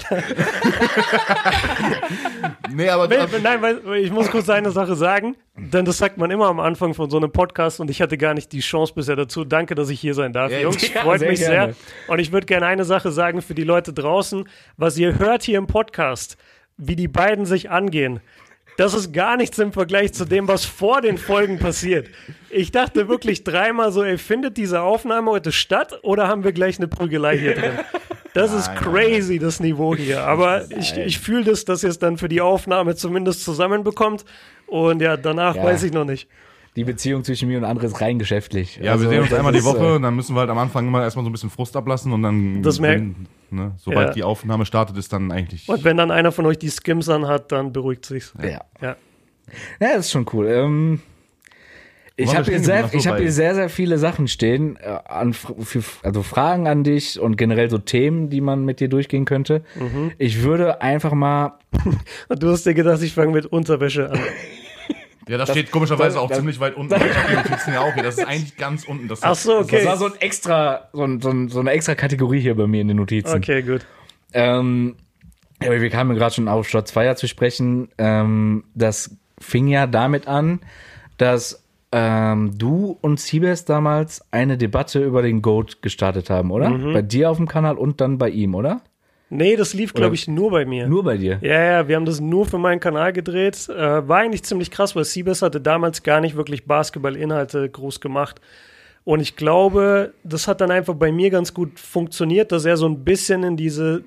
Nee, 2.71 2.87
aber 2.89 3.07
Nein, 3.41 3.61
weil 3.61 3.95
ich 3.97 4.11
muss 4.11 4.29
kurz 4.31 4.49
eine 4.49 4.71
Sache 4.71 4.95
sagen, 4.95 5.35
denn 5.55 5.83
das 5.85 5.97
sagt 5.97 6.17
man 6.17 6.31
immer 6.31 6.47
am 6.47 6.59
Anfang 6.59 6.93
von 6.93 7.09
so 7.09 7.17
einem 7.17 7.31
Podcast 7.31 7.79
und 7.79 7.89
ich 7.89 8.01
hatte 8.01 8.17
gar 8.17 8.33
nicht 8.33 8.51
die 8.51 8.61
Chance 8.61 8.93
bisher 8.95 9.15
dazu. 9.15 9.43
Danke, 9.43 9.75
dass 9.75 9.89
ich 9.89 9.99
hier 9.99 10.13
sein 10.13 10.31
darf, 10.33 10.51
Ja, 10.51 10.59
Jungs. 10.59 10.93
ja, 10.93 11.01
Freut 11.01 11.19
sehr 11.19 11.29
mich 11.29 11.39
gerne. 11.39 11.73
sehr. 11.73 12.11
Und 12.13 12.19
ich 12.19 12.31
würde 12.31 12.45
gerne 12.45 12.65
eine 12.65 12.85
Sache 12.85 13.11
sagen 13.11 13.41
für 13.41 13.53
die 13.53 13.63
Leute 13.63 13.91
draußen, 13.91 14.47
was 14.77 14.97
ihr 14.97 15.19
hört 15.19 15.43
hier 15.43 15.57
im 15.57 15.67
Podcast, 15.67 16.37
wie 16.77 16.95
die 16.95 17.07
beiden 17.09 17.45
sich 17.45 17.69
angehen. 17.69 18.21
Das 18.77 18.95
ist 18.95 19.13
gar 19.13 19.37
nichts 19.37 19.59
im 19.59 19.71
Vergleich 19.71 20.13
zu 20.13 20.25
dem, 20.25 20.47
was 20.47 20.65
vor 20.65 21.01
den 21.01 21.19
Folgen 21.19 21.59
passiert. 21.59 22.07
Ich 22.49 22.71
dachte 22.71 23.07
wirklich 23.07 23.43
dreimal 23.43 23.91
so, 23.91 24.03
ey, 24.03 24.17
findet 24.17 24.57
diese 24.57 24.81
Aufnahme 24.81 25.29
heute 25.29 25.51
statt 25.51 25.99
oder 26.01 26.27
haben 26.27 26.43
wir 26.43 26.53
gleich 26.53 26.77
eine 26.79 26.87
Prügelei 26.87 27.37
hier 27.37 27.53
drin? 27.53 27.73
Das 28.33 28.51
ist 28.53 28.67
Nein, 28.67 28.77
crazy, 28.77 29.37
das 29.39 29.59
Niveau 29.59 29.95
hier. 29.95 30.23
Aber 30.25 30.69
ich, 30.71 30.95
ich 30.97 31.19
fühle 31.19 31.43
das, 31.43 31.65
dass 31.65 31.83
ihr 31.83 31.89
es 31.89 31.99
dann 31.99 32.17
für 32.17 32.29
die 32.29 32.41
Aufnahme 32.41 32.95
zumindest 32.95 33.43
zusammenbekommt. 33.43 34.25
Und 34.67 35.01
ja, 35.01 35.17
danach 35.17 35.55
Ja. 35.55 35.63
weiß 35.63 35.83
ich 35.83 35.93
noch 35.93 36.05
nicht. 36.05 36.27
Die 36.75 36.83
Beziehung 36.83 37.23
zwischen 37.23 37.47
mir 37.49 37.59
und 37.59 37.65
André 37.65 37.83
ist 37.83 38.01
rein 38.01 38.17
geschäftlich. 38.17 38.77
Ja, 38.81 38.93
Also, 38.93 39.03
wir 39.03 39.09
sehen 39.11 39.21
uns 39.21 39.33
einmal 39.33 39.51
die 39.51 39.59
ist, 39.59 39.65
Woche 39.65 39.85
äh, 39.85 39.95
und 39.97 40.01
dann 40.01 40.15
müssen 40.15 40.35
wir 40.35 40.39
halt 40.39 40.49
am 40.49 40.57
Anfang 40.57 40.87
immer 40.87 41.03
erstmal 41.03 41.23
so 41.23 41.29
ein 41.29 41.31
bisschen 41.31 41.51
Frust 41.51 41.75
ablassen 41.77 42.11
und 42.11 42.23
dann, 42.23 42.63
Das 42.63 42.79
merkt- 42.79 43.01
wenn, 43.01 43.27
ne, 43.51 43.73
sobald 43.77 44.07
Ja. 44.07 44.13
die 44.15 44.23
Aufnahme 44.23 44.65
startet, 44.65 44.97
ist 44.97 45.13
dann 45.13 45.31
eigentlich. 45.31 45.69
Und 45.69 45.83
wenn 45.83 45.97
dann 45.97 46.09
einer 46.09 46.31
von 46.31 46.47
euch 46.47 46.57
die 46.57 46.69
Skims 46.69 47.09
anhat, 47.09 47.51
dann 47.51 47.71
beruhigt 47.73 48.05
sich's. 48.07 48.33
Ja. 48.41 48.47
Ja. 48.49 48.61
Ja, 48.81 48.95
das 49.79 50.05
ist 50.05 50.11
schon 50.11 50.25
cool. 50.33 50.47
Ähm, 50.47 51.01
ich 52.15 52.35
habe 52.35 52.45
hier, 52.45 52.59
sehr, 52.59 52.89
ich 52.93 53.07
hab 53.07 53.17
hier 53.17 53.31
sehr, 53.31 53.55
sehr 53.55 53.69
viele 53.69 53.97
Sachen 53.97 54.27
stehen, 54.27 54.77
äh, 54.77 54.99
an, 55.05 55.33
für, 55.33 55.83
also 56.03 56.21
Fragen 56.21 56.67
an 56.67 56.83
dich 56.83 57.19
und 57.19 57.37
generell 57.37 57.69
so 57.69 57.79
Themen, 57.79 58.29
die 58.29 58.41
man 58.41 58.65
mit 58.65 58.79
dir 58.79 58.87
durchgehen 58.87 59.25
könnte. 59.25 59.63
Mhm. 59.75 60.11
Ich 60.17 60.43
würde 60.43 60.81
einfach 60.81 61.13
mal, 61.13 61.57
du 62.29 62.51
hast 62.51 62.65
dir 62.65 62.73
gedacht, 62.75 63.01
ich 63.01 63.13
fange 63.13 63.31
mit 63.31 63.45
Unterwäsche 63.47 64.11
an. 64.11 64.19
Ja, 65.25 65.37
das, 65.37 65.51
steht 65.51 65.71
komischerweise 65.71 66.15
das- 66.15 66.17
auch 66.17 66.27
das- 66.27 66.39
ziemlich 66.39 66.59
weit 66.59 66.75
unten. 66.75 66.95
Ich 66.95 67.01
hab 67.01 67.29
die 67.29 67.35
Notizen 67.49 67.73
ja 67.73 67.79
auch 67.79 67.93
hier. 67.93 68.03
Das 68.03 68.17
ist 68.17 68.27
eigentlich 68.27 68.57
ganz 68.57 68.83
unten. 68.83 69.07
Das 69.07 69.23
Ach 69.23 69.35
so, 69.35 69.59
das 69.59 69.67
okay. 69.67 69.85
war 69.85 69.95
so 69.95 70.07
ein 70.07 70.15
extra, 70.19 70.89
so, 70.91 71.01
ein, 71.05 71.21
so, 71.21 71.29
ein, 71.29 71.47
so 71.47 71.61
eine 71.61 71.71
extra 71.71 71.95
Kategorie 71.95 72.41
hier 72.41 72.55
bei 72.55 72.67
mir 72.67 72.81
in 72.81 72.89
den 72.89 72.97
Notizen. 72.97 73.37
Okay, 73.37 73.61
gut. 73.61 73.85
Ähm, 74.33 74.97
ja, 75.61 75.69
aber 75.69 75.79
wir 75.79 75.89
kamen 75.89 76.17
gerade 76.17 76.35
schon 76.35 76.49
auf 76.49 76.67
Shots 76.67 76.91
Fire 76.91 77.15
zu 77.15 77.29
sprechen. 77.29 77.87
Ähm, 77.97 78.65
das 78.75 79.15
fing 79.39 79.67
ja 79.69 79.87
damit 79.87 80.27
an, 80.27 80.59
dass 81.17 81.62
ähm, 81.93 82.57
du 82.57 82.97
und 83.01 83.19
Siebes 83.19 83.65
damals 83.65 84.25
eine 84.31 84.57
Debatte 84.57 85.03
über 85.03 85.21
den 85.21 85.43
Goat 85.43 85.83
gestartet 85.83 86.31
haben, 86.31 86.49
oder? 86.49 86.69
Mhm. 86.69 86.93
Bei 86.93 87.03
dir 87.03 87.29
auf 87.29 87.37
dem 87.37 87.47
Kanal 87.47 87.77
und 87.77 88.01
dann 88.01 88.17
bei 88.17 88.29
ihm, 88.29 88.55
oder? 88.55 88.81
Nee, 89.29 89.55
das 89.55 89.73
lief, 89.73 89.93
glaube 89.93 90.15
ich, 90.15 90.27
nur 90.27 90.51
bei 90.51 90.65
mir. 90.65 90.87
Nur 90.87 91.03
bei 91.03 91.17
dir. 91.17 91.39
Ja, 91.41 91.63
ja, 91.63 91.87
wir 91.87 91.95
haben 91.95 92.05
das 92.05 92.19
nur 92.19 92.45
für 92.45 92.57
meinen 92.57 92.79
Kanal 92.79 93.13
gedreht. 93.13 93.69
Äh, 93.69 94.07
war 94.07 94.19
eigentlich 94.19 94.43
ziemlich 94.43 94.69
krass, 94.71 94.95
weil 94.95 95.05
Siebes 95.05 95.41
hatte 95.41 95.61
damals 95.61 96.03
gar 96.03 96.19
nicht 96.19 96.35
wirklich 96.35 96.65
Basketball-Inhalte 96.65 97.69
groß 97.69 97.99
gemacht. 97.99 98.41
Und 99.05 99.19
ich 99.19 99.35
glaube, 99.35 100.13
das 100.23 100.47
hat 100.47 100.61
dann 100.61 100.71
einfach 100.71 100.93
bei 100.93 101.11
mir 101.11 101.29
ganz 101.29 101.53
gut 101.53 101.77
funktioniert, 101.77 102.53
dass 102.53 102.63
er 102.63 102.77
so 102.77 102.87
ein 102.87 103.03
bisschen 103.03 103.43
in 103.43 103.57
diese, 103.57 104.03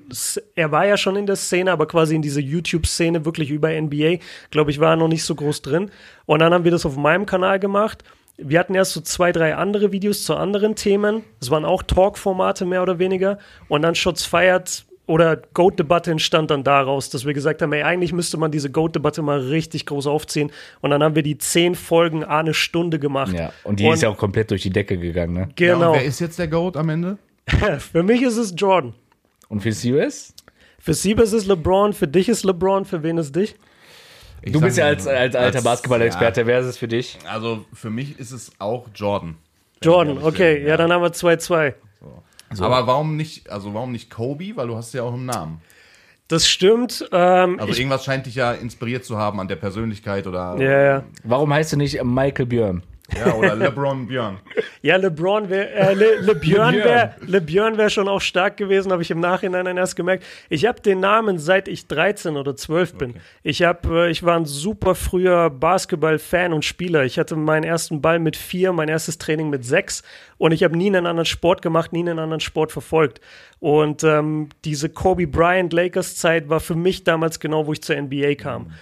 er 0.54 0.72
war 0.72 0.86
ja 0.86 0.96
schon 0.96 1.16
in 1.16 1.26
der 1.26 1.36
Szene, 1.36 1.70
aber 1.70 1.86
quasi 1.86 2.14
in 2.14 2.22
diese 2.22 2.40
YouTube-Szene 2.40 3.26
wirklich 3.26 3.50
über 3.50 3.68
NBA, 3.68 4.18
glaube 4.50 4.70
ich, 4.70 4.80
war 4.80 4.92
er 4.92 4.96
noch 4.96 5.08
nicht 5.08 5.24
so 5.24 5.34
groß 5.34 5.60
drin. 5.60 5.90
Und 6.24 6.38
dann 6.38 6.54
haben 6.54 6.64
wir 6.64 6.70
das 6.70 6.86
auf 6.86 6.96
meinem 6.96 7.26
Kanal 7.26 7.58
gemacht. 7.58 8.04
Wir 8.38 8.58
hatten 8.58 8.74
erst 8.74 8.92
so 8.92 9.00
zwei, 9.02 9.32
drei 9.32 9.54
andere 9.54 9.92
Videos 9.92 10.24
zu 10.24 10.34
anderen 10.34 10.76
Themen. 10.76 11.24
Es 11.40 11.50
waren 11.50 11.66
auch 11.66 11.82
Talk-Formate 11.82 12.64
mehr 12.64 12.82
oder 12.82 12.98
weniger. 12.98 13.38
Und 13.68 13.82
dann 13.82 13.94
Shots 13.94 14.24
Fired 14.24 14.86
oder 15.06 15.36
Goat-Debatte 15.36 16.10
entstand 16.10 16.50
dann 16.50 16.64
daraus, 16.64 17.10
dass 17.10 17.24
wir 17.24 17.32
gesagt 17.32 17.62
haben, 17.62 17.72
ey, 17.72 17.82
eigentlich 17.82 18.12
müsste 18.12 18.36
man 18.38 18.50
diese 18.50 18.70
Goat-Debatte 18.70 19.22
mal 19.22 19.38
richtig 19.38 19.86
groß 19.86 20.06
aufziehen. 20.08 20.50
Und 20.80 20.90
dann 20.90 21.02
haben 21.02 21.14
wir 21.14 21.22
die 21.22 21.38
zehn 21.38 21.74
Folgen 21.76 22.24
a 22.24 22.40
eine 22.40 22.54
Stunde 22.54 22.98
gemacht. 22.98 23.32
Ja, 23.32 23.52
und 23.62 23.78
die 23.78 23.86
ist 23.86 24.02
ja 24.02 24.08
auch 24.08 24.16
komplett 24.16 24.50
durch 24.50 24.62
die 24.62 24.70
Decke 24.70 24.98
gegangen, 24.98 25.32
ne? 25.32 25.48
Ja, 25.58 25.74
und 25.74 25.80
Genau. 25.80 25.92
wer 25.94 26.04
ist 26.04 26.20
jetzt 26.20 26.38
der 26.38 26.48
Goat 26.48 26.76
am 26.76 26.88
Ende? 26.88 27.18
für 27.78 28.02
mich 28.02 28.22
ist 28.22 28.36
es 28.36 28.52
Jordan. 28.56 28.94
Und 29.48 29.60
für 29.60 29.72
Siebes? 29.72 30.34
Für 30.80 30.94
Siebes 30.94 31.32
ist 31.32 31.46
LeBron, 31.46 31.92
für 31.92 32.08
dich 32.08 32.28
ist 32.28 32.44
LeBron, 32.44 32.84
für 32.84 33.02
wen 33.02 33.18
ist 33.18 33.34
dich? 33.34 33.54
Ich 34.42 34.52
Du 34.52 34.60
bist 34.60 34.76
ja 34.76 34.86
als, 34.86 35.06
als 35.06 35.34
alter 35.34 35.62
Basketball-Experte. 35.62 36.46
Wer 36.46 36.60
ist 36.60 36.66
es 36.66 36.78
für 36.78 36.88
dich? 36.88 37.18
Ja, 37.24 37.30
also 37.30 37.64
für 37.72 37.90
mich 37.90 38.18
ist 38.18 38.32
es 38.32 38.52
auch 38.58 38.88
Jordan. 38.94 39.36
Jordan, 39.82 40.18
okay, 40.18 40.62
ja. 40.62 40.68
ja. 40.68 40.76
dann 40.76 40.92
haben 40.92 41.02
wir 41.02 41.12
2-2. 41.12 41.74
Aber 42.58 42.86
warum 42.86 43.16
nicht, 43.16 43.50
also 43.50 43.74
warum 43.74 43.92
nicht 43.92 44.10
Kobe? 44.10 44.56
Weil 44.56 44.68
du 44.68 44.76
hast 44.76 44.94
ja 44.94 45.02
auch 45.02 45.14
einen 45.14 45.26
Namen. 45.26 45.60
Das 46.28 46.48
stimmt. 46.48 47.08
Ähm, 47.12 47.58
Also 47.60 47.72
irgendwas 47.74 48.04
scheint 48.04 48.26
dich 48.26 48.34
ja 48.34 48.52
inspiriert 48.52 49.04
zu 49.04 49.16
haben 49.16 49.38
an 49.40 49.48
der 49.48 49.56
Persönlichkeit 49.56 50.26
oder, 50.26 50.56
ja, 50.58 50.82
ja. 50.82 51.02
Warum 51.22 51.52
heißt 51.52 51.72
du 51.72 51.76
nicht 51.76 52.02
Michael 52.02 52.46
Björn? 52.46 52.82
Ja, 53.14 53.34
oder 53.34 53.54
LeBron 53.54 54.06
Björn. 54.08 54.38
Ja, 54.82 54.96
LeBron 54.96 55.48
wäre, 55.48 55.70
äh, 55.70 55.94
Le, 55.94 56.16
LeBjörn 56.20 56.74
wäre 56.74 57.14
LeBjörn 57.20 57.78
wär 57.78 57.88
schon 57.88 58.08
auch 58.08 58.20
stark 58.20 58.56
gewesen, 58.56 58.90
habe 58.90 59.02
ich 59.02 59.10
im 59.10 59.20
Nachhinein 59.20 59.64
dann 59.64 59.76
erst 59.76 59.96
gemerkt. 59.96 60.24
Ich 60.48 60.66
habe 60.66 60.80
den 60.80 61.00
Namen 61.00 61.38
seit 61.38 61.68
ich 61.68 61.86
13 61.86 62.36
oder 62.36 62.56
12 62.56 62.94
bin. 62.94 63.14
Ich 63.42 63.62
habe, 63.62 64.06
äh, 64.06 64.10
ich 64.10 64.24
war 64.24 64.36
ein 64.36 64.44
super 64.44 64.94
früher 64.94 65.50
Basketball-Fan 65.50 66.52
und 66.52 66.64
Spieler. 66.64 67.04
Ich 67.04 67.18
hatte 67.18 67.36
meinen 67.36 67.64
ersten 67.64 68.00
Ball 68.00 68.18
mit 68.18 68.36
vier, 68.36 68.72
mein 68.72 68.88
erstes 68.88 69.18
Training 69.18 69.50
mit 69.50 69.64
sechs 69.64 70.02
und 70.38 70.52
ich 70.52 70.64
habe 70.64 70.76
nie 70.76 70.88
einen 70.88 71.06
anderen 71.06 71.26
Sport 71.26 71.62
gemacht, 71.62 71.92
nie 71.92 72.00
einen 72.00 72.18
anderen 72.18 72.40
Sport 72.40 72.72
verfolgt. 72.72 73.20
Und 73.60 74.04
ähm, 74.04 74.48
diese 74.64 74.88
Kobe 74.88 75.26
Bryant 75.26 75.72
Lakers 75.72 76.16
Zeit 76.16 76.48
war 76.48 76.60
für 76.60 76.74
mich 76.74 77.04
damals 77.04 77.40
genau, 77.40 77.66
wo 77.66 77.72
ich 77.72 77.82
zur 77.82 77.96
NBA 77.96 78.34
kam. 78.34 78.72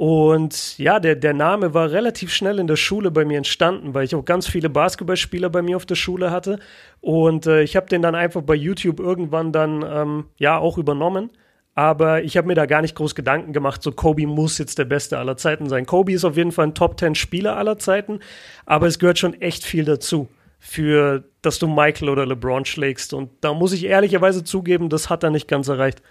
Und 0.00 0.78
ja, 0.78 0.98
der, 0.98 1.14
der 1.14 1.34
Name 1.34 1.74
war 1.74 1.90
relativ 1.90 2.32
schnell 2.32 2.58
in 2.58 2.66
der 2.66 2.76
Schule 2.76 3.10
bei 3.10 3.26
mir 3.26 3.36
entstanden, 3.36 3.92
weil 3.92 4.04
ich 4.04 4.14
auch 4.14 4.24
ganz 4.24 4.48
viele 4.48 4.70
Basketballspieler 4.70 5.50
bei 5.50 5.60
mir 5.60 5.76
auf 5.76 5.84
der 5.84 5.94
Schule 5.94 6.30
hatte. 6.30 6.58
Und 7.02 7.46
äh, 7.46 7.60
ich 7.60 7.76
habe 7.76 7.86
den 7.86 8.00
dann 8.00 8.14
einfach 8.14 8.40
bei 8.40 8.54
YouTube 8.54 8.98
irgendwann 8.98 9.52
dann 9.52 9.84
ähm, 9.86 10.24
ja 10.38 10.56
auch 10.56 10.78
übernommen. 10.78 11.28
aber 11.74 12.24
ich 12.24 12.38
habe 12.38 12.46
mir 12.46 12.54
da 12.54 12.64
gar 12.64 12.80
nicht 12.80 12.94
groß 12.94 13.14
Gedanken 13.14 13.52
gemacht, 13.52 13.82
so 13.82 13.92
Kobe 13.92 14.26
muss 14.26 14.56
jetzt 14.56 14.78
der 14.78 14.86
Beste 14.86 15.18
aller 15.18 15.36
Zeiten 15.36 15.68
sein. 15.68 15.84
Kobe 15.84 16.12
ist 16.12 16.24
auf 16.24 16.38
jeden 16.38 16.52
Fall 16.52 16.68
ein 16.68 16.74
Top-10-Spieler 16.74 17.58
aller 17.58 17.78
Zeiten, 17.78 18.20
aber 18.64 18.86
es 18.86 18.98
gehört 18.98 19.18
schon 19.18 19.38
echt 19.40 19.64
viel 19.64 19.84
dazu, 19.84 20.28
für 20.58 21.24
dass 21.42 21.58
du 21.58 21.66
Michael 21.68 22.08
oder 22.08 22.24
LeBron 22.24 22.64
schlägst. 22.64 23.12
Und 23.12 23.30
da 23.42 23.52
muss 23.52 23.74
ich 23.74 23.84
ehrlicherweise 23.84 24.44
zugeben, 24.44 24.88
das 24.88 25.10
hat 25.10 25.24
er 25.24 25.30
nicht 25.30 25.46
ganz 25.46 25.68
erreicht. 25.68 26.02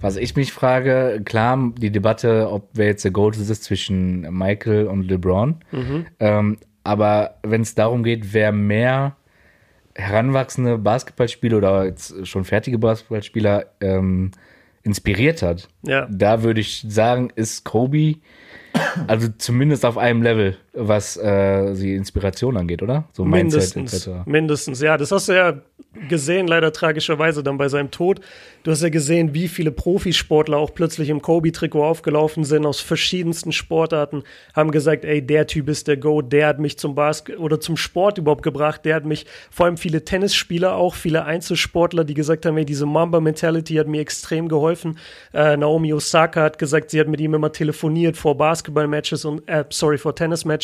Was 0.00 0.16
ich 0.16 0.36
mich 0.36 0.52
frage, 0.52 1.20
klar, 1.24 1.72
die 1.78 1.90
Debatte, 1.90 2.50
ob 2.50 2.68
wer 2.74 2.86
jetzt 2.86 3.04
der 3.04 3.10
Gold 3.12 3.36
ist, 3.36 3.48
ist 3.50 3.64
zwischen 3.64 4.20
Michael 4.36 4.86
und 4.86 5.02
LeBron. 5.08 5.56
Ähm, 6.20 6.58
aber 6.82 7.36
wenn 7.42 7.62
es 7.62 7.74
darum 7.74 8.02
geht, 8.02 8.32
wer 8.34 8.52
mehr 8.52 9.16
heranwachsende 9.94 10.76
Basketballspieler 10.78 11.56
oder 11.58 11.84
jetzt 11.84 12.26
schon 12.26 12.44
fertige 12.44 12.78
Basketballspieler 12.78 13.66
ähm, 13.80 14.32
inspiriert 14.82 15.40
hat, 15.42 15.68
Ja. 15.82 16.06
da 16.10 16.42
würde 16.42 16.60
ich 16.60 16.84
sagen, 16.88 17.30
ist 17.36 17.64
Kobe 17.64 18.16
also 19.06 19.28
zumindest 19.38 19.84
auf 19.86 19.96
einem 19.96 20.20
Level, 20.22 20.56
was 20.74 21.16
äh, 21.16 21.74
die 21.74 21.94
Inspiration 21.94 22.56
angeht, 22.56 22.82
oder? 22.82 23.04
So 23.12 23.24
Mindset 23.24 23.76
Mindestens, 23.76 24.06
etc. 24.06 24.26
mindestens, 24.26 24.80
ja. 24.80 24.96
Das 24.96 25.12
hast 25.12 25.28
du 25.28 25.32
ja 25.34 25.54
gesehen, 26.08 26.48
leider 26.48 26.72
tragischerweise 26.72 27.44
dann 27.44 27.56
bei 27.56 27.68
seinem 27.68 27.90
Tod. 27.92 28.20
Du 28.64 28.70
hast 28.70 28.82
ja 28.82 28.88
gesehen, 28.88 29.34
wie 29.34 29.46
viele 29.46 29.70
Profisportler 29.70 30.56
auch 30.56 30.74
plötzlich 30.74 31.10
im 31.10 31.22
Kobe-Trikot 31.22 31.84
aufgelaufen 31.84 32.42
sind, 32.42 32.66
aus 32.66 32.80
verschiedensten 32.80 33.52
Sportarten, 33.52 34.24
haben 34.54 34.70
gesagt, 34.70 35.04
ey, 35.04 35.24
der 35.24 35.46
Typ 35.46 35.68
ist 35.68 35.86
der 35.86 35.96
Go, 35.96 36.22
der 36.22 36.48
hat 36.48 36.58
mich 36.58 36.78
zum 36.78 36.94
Basket 36.94 37.38
oder 37.38 37.60
zum 37.60 37.76
Sport 37.76 38.18
überhaupt 38.18 38.42
gebracht, 38.42 38.84
der 38.84 38.96
hat 38.96 39.04
mich, 39.04 39.26
vor 39.50 39.66
allem 39.66 39.76
viele 39.76 40.04
Tennisspieler 40.04 40.74
auch, 40.74 40.94
viele 40.94 41.24
Einzelsportler, 41.24 42.04
die 42.04 42.14
gesagt 42.14 42.46
haben, 42.46 42.56
ey, 42.56 42.64
diese 42.64 42.86
Mamba-Mentality 42.86 43.74
hat 43.74 43.86
mir 43.86 44.00
extrem 44.00 44.48
geholfen. 44.48 44.98
Äh, 45.32 45.56
Naomi 45.56 45.92
Osaka 45.92 46.42
hat 46.42 46.58
gesagt, 46.58 46.90
sie 46.90 46.98
hat 46.98 47.08
mit 47.08 47.20
ihm 47.20 47.34
immer 47.34 47.52
telefoniert 47.52 48.16
vor 48.16 48.36
Basketball-Matches 48.36 49.24
und, 49.24 49.48
äh, 49.48 49.64
sorry, 49.70 49.98
vor 49.98 50.16
Tennis-Matches. 50.16 50.63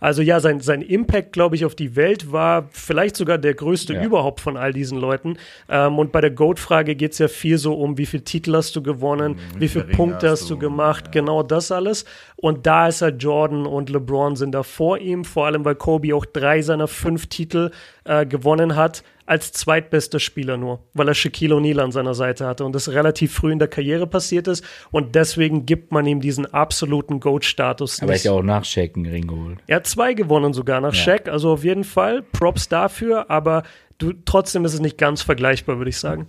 Also 0.00 0.22
ja, 0.22 0.40
sein, 0.40 0.60
sein 0.60 0.82
Impact, 0.82 1.32
glaube 1.32 1.56
ich, 1.56 1.64
auf 1.64 1.74
die 1.74 1.96
Welt 1.96 2.32
war 2.32 2.68
vielleicht 2.72 3.16
sogar 3.16 3.38
der 3.38 3.54
größte 3.54 3.94
Ja. 3.94 4.02
überhaupt 4.02 4.40
von 4.40 4.56
all 4.56 4.72
diesen 4.72 4.98
Leuten. 4.98 5.36
Ähm, 5.68 5.98
und 5.98 6.12
bei 6.12 6.20
der 6.20 6.30
GOAT-Frage 6.30 6.94
geht 6.96 7.12
es 7.12 7.18
ja 7.18 7.28
viel 7.28 7.58
so 7.58 7.74
um, 7.74 7.98
wie 7.98 8.06
viel 8.06 8.20
Titel 8.20 8.54
hast 8.54 8.74
du 8.76 8.82
gewonnen, 8.82 9.36
wie 9.58 9.68
viele 9.68 9.84
Punkte 9.84 10.30
hast 10.30 10.48
du 10.50 10.58
gemacht, 10.58 11.12
genau 11.12 11.42
das 11.42 11.70
alles. 11.72 12.04
Und 12.36 12.66
da 12.66 12.88
ist 12.88 13.02
halt 13.02 13.22
Jordan 13.22 13.66
und 13.66 13.88
LeBron 13.90 14.36
sind 14.36 14.52
da 14.52 14.62
vor 14.62 14.98
ihm, 14.98 15.24
vor 15.24 15.46
allem 15.46 15.64
weil 15.64 15.74
Kobe 15.74 16.14
auch 16.14 16.24
drei 16.26 16.62
seiner 16.62 16.88
fünf 16.88 17.26
Titel 17.26 17.70
äh, 18.04 18.26
gewonnen 18.26 18.76
hat, 18.76 19.02
als 19.26 19.52
zweitbester 19.52 20.20
Spieler 20.20 20.56
nur, 20.56 20.80
weil 20.94 21.08
er 21.08 21.14
Shaquille 21.14 21.54
O'Neal 21.54 21.80
an 21.80 21.92
seiner 21.92 22.14
Seite 22.14 22.46
hatte 22.46 22.64
und 22.64 22.74
das 22.74 22.88
relativ 22.88 23.34
früh 23.34 23.52
in 23.52 23.58
der 23.58 23.68
Karriere 23.68 24.06
passiert 24.06 24.46
ist. 24.48 24.64
Und 24.92 25.14
deswegen 25.14 25.66
gibt 25.66 25.92
man 25.92 26.06
ihm 26.06 26.20
diesen 26.20 26.46
absoluten 26.46 27.20
GOAT-Status. 27.20 28.00
Aber 28.00 28.12
nicht. 28.12 28.20
ist 28.20 28.24
ja 28.24 28.32
auch 28.32 28.42
nach 28.42 28.64
Shaq 28.64 28.96
einen 28.96 29.06
Ring 29.06 29.26
geholt. 29.26 29.58
Er 29.66 29.76
hat 29.76 29.86
zwei 29.86 30.14
gewonnen 30.14 30.52
sogar 30.52 30.80
nach 30.80 30.94
Ja. 30.94 31.00
Shaq, 31.02 31.28
also 31.28 31.50
auf 31.52 31.64
jeden 31.64 31.84
Fall 31.84 32.22
Props 32.22 32.68
dafür, 32.68 33.30
aber 33.30 33.64
du, 33.98 34.12
trotzdem 34.24 34.64
ist 34.64 34.74
es 34.74 34.80
nicht 34.80 34.96
ganz 34.96 35.22
vergleichbar, 35.22 35.78
würde 35.78 35.90
ich 35.90 35.98
sagen. 35.98 36.26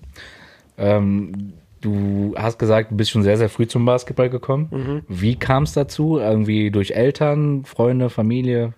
Ähm, 0.78 1.54
du 1.82 2.34
hast 2.38 2.58
gesagt, 2.58 2.92
du 2.92 2.98
bist 2.98 3.12
schon 3.12 3.24
sehr, 3.24 3.38
sehr 3.38 3.50
früh 3.50 3.68
zum 3.68 3.86
Basketball 3.86 4.30
gekommen. 4.30 4.68
Mhm. 4.72 5.02
Wie 5.08 5.36
kam 5.36 5.64
es 5.64 5.74
dazu? 5.74 6.18
Irgendwie 6.18 6.72
durch 6.72 6.92
Eltern, 6.92 7.64
Freunde, 7.66 8.10
Familie? 8.10 8.74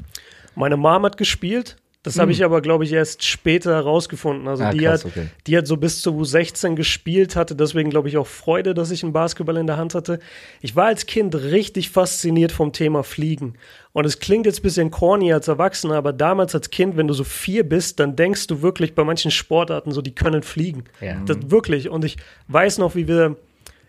Meine 0.56 0.76
Mom 0.76 1.04
hat 1.06 1.16
gespielt. 1.18 1.78
Das 2.04 2.18
habe 2.18 2.32
ich 2.32 2.46
aber, 2.46 2.62
glaube 2.62 2.86
ich, 2.86 2.94
erst 2.94 3.26
später 3.26 3.74
herausgefunden. 3.76 4.48
Also 4.48 4.64
Ah, 4.64 4.72
die, 4.72 4.80
krass, 4.80 5.04
hat, 5.04 5.12
okay. 5.12 5.28
die 5.48 5.58
hat 5.58 5.68
so 5.68 5.76
bis 5.76 6.02
zu 6.02 6.12
U16 6.12 6.76
gespielt, 6.76 7.36
hatte 7.36 7.58
deswegen, 7.58 7.90
glaube 7.90 8.08
ich, 8.08 8.16
auch 8.16 8.26
Freude, 8.26 8.74
dass 8.74 8.90
ich 8.90 9.04
einen 9.04 9.12
Basketball 9.12 9.58
in 9.58 9.68
der 9.68 9.76
Hand 9.76 9.96
hatte. 9.96 10.20
Ich 10.62 10.78
war 10.78 10.86
als 10.86 11.08
Kind 11.08 11.36
richtig 11.36 11.90
fasziniert 11.90 12.54
vom 12.54 12.72
Thema 12.72 13.04
Fliegen. 13.04 13.56
Und 13.92 14.06
es 14.06 14.20
klingt 14.20 14.46
jetzt 14.46 14.60
ein 14.60 14.64
bisschen 14.64 14.92
corny 14.92 15.34
als 15.34 15.50
Erwachsener, 15.50 15.96
aber 15.96 16.14
damals 16.14 16.56
als 16.56 16.70
Kind, 16.70 16.96
wenn 16.96 17.10
du 17.10 17.14
so 17.14 17.26
vier 17.26 17.68
bist, 17.68 18.00
dann 18.00 18.16
denkst 18.16 18.48
du 18.48 18.62
wirklich 18.62 18.96
bei 18.96 19.04
manchen 19.04 19.30
Sportarten 19.30 19.92
so, 19.92 20.02
die 20.02 20.16
können 20.16 20.42
fliegen. 20.42 20.86
Ja. 21.02 21.22
Das, 21.26 21.38
wirklich. 21.52 21.90
Und 21.90 22.06
ich 22.06 22.16
weiß 22.48 22.78
noch, 22.78 22.96
wie 22.96 23.10
wir, 23.10 23.36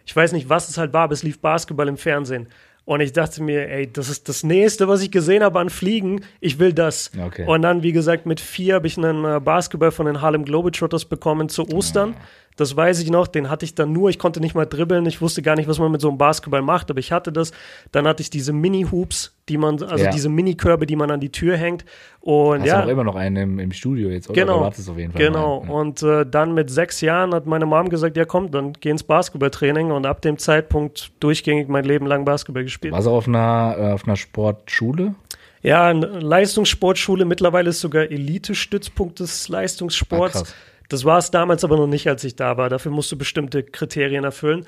ich 0.04 0.16
weiß 0.16 0.32
nicht, 0.32 0.48
was 0.48 0.68
es 0.68 0.78
halt 0.78 0.92
war, 0.92 1.02
aber 1.04 1.12
es 1.12 1.22
lief 1.22 1.38
Basketball 1.38 1.86
im 1.86 1.96
Fernsehen. 1.96 2.48
Und 2.84 3.00
ich 3.00 3.12
dachte 3.12 3.42
mir, 3.42 3.68
ey, 3.68 3.90
das 3.92 4.08
ist 4.08 4.28
das 4.28 4.42
Nächste, 4.42 4.88
was 4.88 5.02
ich 5.02 5.10
gesehen 5.10 5.42
habe 5.42 5.60
an 5.60 5.70
Fliegen. 5.70 6.22
Ich 6.40 6.58
will 6.58 6.72
das. 6.72 7.10
Okay. 7.18 7.46
Und 7.46 7.62
dann, 7.62 7.82
wie 7.82 7.92
gesagt, 7.92 8.26
mit 8.26 8.40
vier 8.40 8.76
habe 8.76 8.86
ich 8.86 8.96
einen 8.96 9.24
äh, 9.24 9.40
Basketball 9.40 9.92
von 9.92 10.06
den 10.06 10.20
Harlem 10.20 10.44
Globetrotters 10.44 11.04
bekommen 11.04 11.48
zu 11.48 11.68
Ostern. 11.72 12.16
Das 12.56 12.76
weiß 12.76 13.00
ich 13.00 13.10
noch, 13.10 13.26
den 13.26 13.48
hatte 13.48 13.64
ich 13.64 13.74
dann 13.74 13.92
nur, 13.92 14.10
ich 14.10 14.18
konnte 14.18 14.40
nicht 14.40 14.54
mal 14.54 14.66
dribbeln, 14.66 15.06
ich 15.06 15.20
wusste 15.22 15.40
gar 15.40 15.56
nicht, 15.56 15.68
was 15.68 15.78
man 15.78 15.90
mit 15.90 16.00
so 16.02 16.08
einem 16.08 16.18
Basketball 16.18 16.60
macht, 16.60 16.90
aber 16.90 16.98
ich 17.00 17.10
hatte 17.10 17.32
das. 17.32 17.52
Dann 17.90 18.06
hatte 18.06 18.22
ich 18.22 18.28
diese 18.28 18.52
Mini-Hoops, 18.52 19.34
die 19.48 19.56
man, 19.56 19.82
also 19.82 20.04
Ja. 20.04 20.10
diese 20.10 20.28
Mini-Körbe, 20.28 20.84
die 20.84 20.96
man 20.96 21.10
an 21.10 21.20
die 21.20 21.30
Tür 21.32 21.56
hängt. 21.56 21.84
Und 22.20 22.60
Hast 22.60 22.66
ja, 22.66 22.82
du 22.82 22.86
auch 22.88 22.90
immer 22.90 23.04
noch 23.04 23.14
einen 23.16 23.36
im, 23.36 23.58
im 23.60 23.72
Studio 23.72 24.10
jetzt, 24.10 24.28
oder? 24.28 24.40
Genau. 24.42 24.58
Du 24.70 24.90
auf 24.92 24.98
jeden 24.98 25.12
Fall 25.12 25.22
Genau. 25.22 25.60
einen. 25.62 25.70
Und 25.70 26.02
äh, 26.02 26.26
dann 26.26 26.52
mit 26.52 26.68
sechs 26.70 27.00
Jahren 27.00 27.32
hat 27.34 27.46
meine 27.46 27.64
Mom 27.64 27.88
gesagt, 27.88 28.16
ja 28.18 28.26
komm, 28.26 28.50
dann 28.50 28.74
geh 28.74 28.90
ins 28.90 29.04
Basketballtraining 29.04 29.90
und 29.90 30.04
ab 30.04 30.20
dem 30.20 30.36
Zeitpunkt 30.36 31.12
durchgängig 31.20 31.68
mein 31.68 31.84
Leben 31.84 32.06
lang 32.06 32.26
Basketball 32.26 32.64
gespielt. 32.64 32.92
Warst 32.92 33.06
du 33.06 33.10
auf 33.10 33.26
einer, 33.26 33.76
äh, 33.78 33.92
auf 33.92 34.04
einer 34.06 34.16
Sportschule? 34.16 35.14
Ja, 35.62 35.86
eine 35.88 36.06
Leistungssportschule, 36.06 37.24
mittlerweile 37.24 37.70
ist 37.70 37.80
sogar 37.80 38.04
Elite-Stützpunkt 38.10 39.20
des 39.20 39.48
Leistungssports. 39.48 40.42
Ah. 40.42 40.46
Das 40.90 41.04
war 41.04 41.18
es 41.18 41.30
damals 41.30 41.64
aber 41.64 41.76
noch 41.76 41.86
nicht, 41.86 42.08
als 42.08 42.24
ich 42.24 42.36
da 42.36 42.56
war. 42.56 42.68
Dafür 42.68 42.92
musst 42.92 43.10
du 43.10 43.16
bestimmte 43.16 43.62
Kriterien 43.62 44.24
erfüllen. 44.24 44.66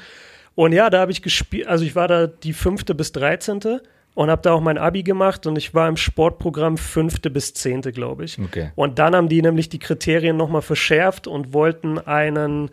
Und 0.55 0.73
ja, 0.73 0.91
da 0.91 1.01
habe 1.01 1.13
ich 1.13 1.23
gespielt, 1.23 1.67
also 1.67 1.85
ich 1.85 1.95
war 1.95 2.09
da 2.09 2.27
die 2.27 2.53
fünfte 2.53 2.95
bis 2.95 3.13
dreizehnte 3.13 3.83
und 4.15 4.31
habe 4.31 4.43
da 4.43 4.53
auch 4.53 4.61
mein 4.61 4.79
Abi 4.79 5.03
gemacht 5.03 5.47
und 5.47 5.57
ich 5.57 5.75
war 5.75 5.89
im 5.89 5.97
Sportprogramm 5.97 6.77
fünfte 6.77 7.31
bis 7.31 7.55
zehnte, 7.55 7.93
glaube 7.93 8.25
ich. 8.25 8.39
Okay. 8.39 8.71
Und 8.75 8.99
dann 8.99 9.17
haben 9.17 9.29
die 9.29 9.41
nämlich 9.41 9.69
die 9.69 9.79
Kriterien 9.79 10.37
nochmal 10.37 10.63
verschärft 10.63 11.27
und 11.27 11.53
wollten 11.53 11.99
einen, 11.99 12.71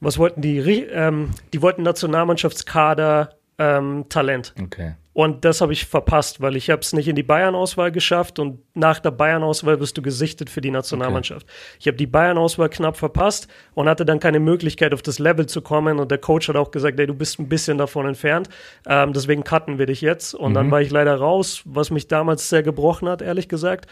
was 0.00 0.18
wollten 0.18 0.40
die? 0.40 0.58
Ähm, 0.58 1.30
die 1.52 1.60
wollten 1.60 1.82
Nationalmannschaftskader 1.82 3.30
ähm, 3.58 4.06
Talent. 4.08 4.54
Okay. 4.62 4.94
Und 5.18 5.44
das 5.44 5.60
habe 5.60 5.72
ich 5.72 5.84
verpasst, 5.86 6.40
weil 6.40 6.54
ich 6.54 6.70
habe 6.70 6.80
es 6.80 6.92
nicht 6.92 7.08
in 7.08 7.16
die 7.16 7.24
Bayern-Auswahl 7.24 7.90
geschafft 7.90 8.38
und 8.38 8.60
nach 8.74 9.00
der 9.00 9.10
Bayern-Auswahl 9.10 9.80
wirst 9.80 9.98
du 9.98 10.02
gesichtet 10.02 10.48
für 10.48 10.60
die 10.60 10.70
Nationalmannschaft. 10.70 11.44
Ich 11.80 11.88
habe 11.88 11.96
die 11.96 12.06
Bayern-Auswahl 12.06 12.68
knapp 12.68 12.96
verpasst 12.96 13.48
und 13.74 13.88
hatte 13.88 14.04
dann 14.04 14.20
keine 14.20 14.38
Möglichkeit, 14.38 14.94
auf 14.94 15.02
das 15.02 15.18
Level 15.18 15.46
zu 15.46 15.60
kommen. 15.60 15.98
Und 15.98 16.12
der 16.12 16.18
Coach 16.18 16.48
hat 16.48 16.54
auch 16.54 16.70
gesagt, 16.70 17.00
ey, 17.00 17.08
du 17.08 17.14
bist 17.14 17.40
ein 17.40 17.48
bisschen 17.48 17.78
davon 17.78 18.06
entfernt, 18.06 18.48
ähm, 18.86 19.12
deswegen 19.12 19.42
cutten 19.42 19.80
wir 19.80 19.86
dich 19.86 20.02
jetzt. 20.02 20.36
Und 20.36 20.54
dann 20.54 20.70
war 20.70 20.82
ich 20.82 20.92
leider 20.92 21.16
raus, 21.16 21.62
was 21.64 21.90
mich 21.90 22.06
damals 22.06 22.48
sehr 22.48 22.62
gebrochen 22.62 23.08
hat, 23.08 23.20
ehrlich 23.20 23.48
gesagt. 23.48 23.88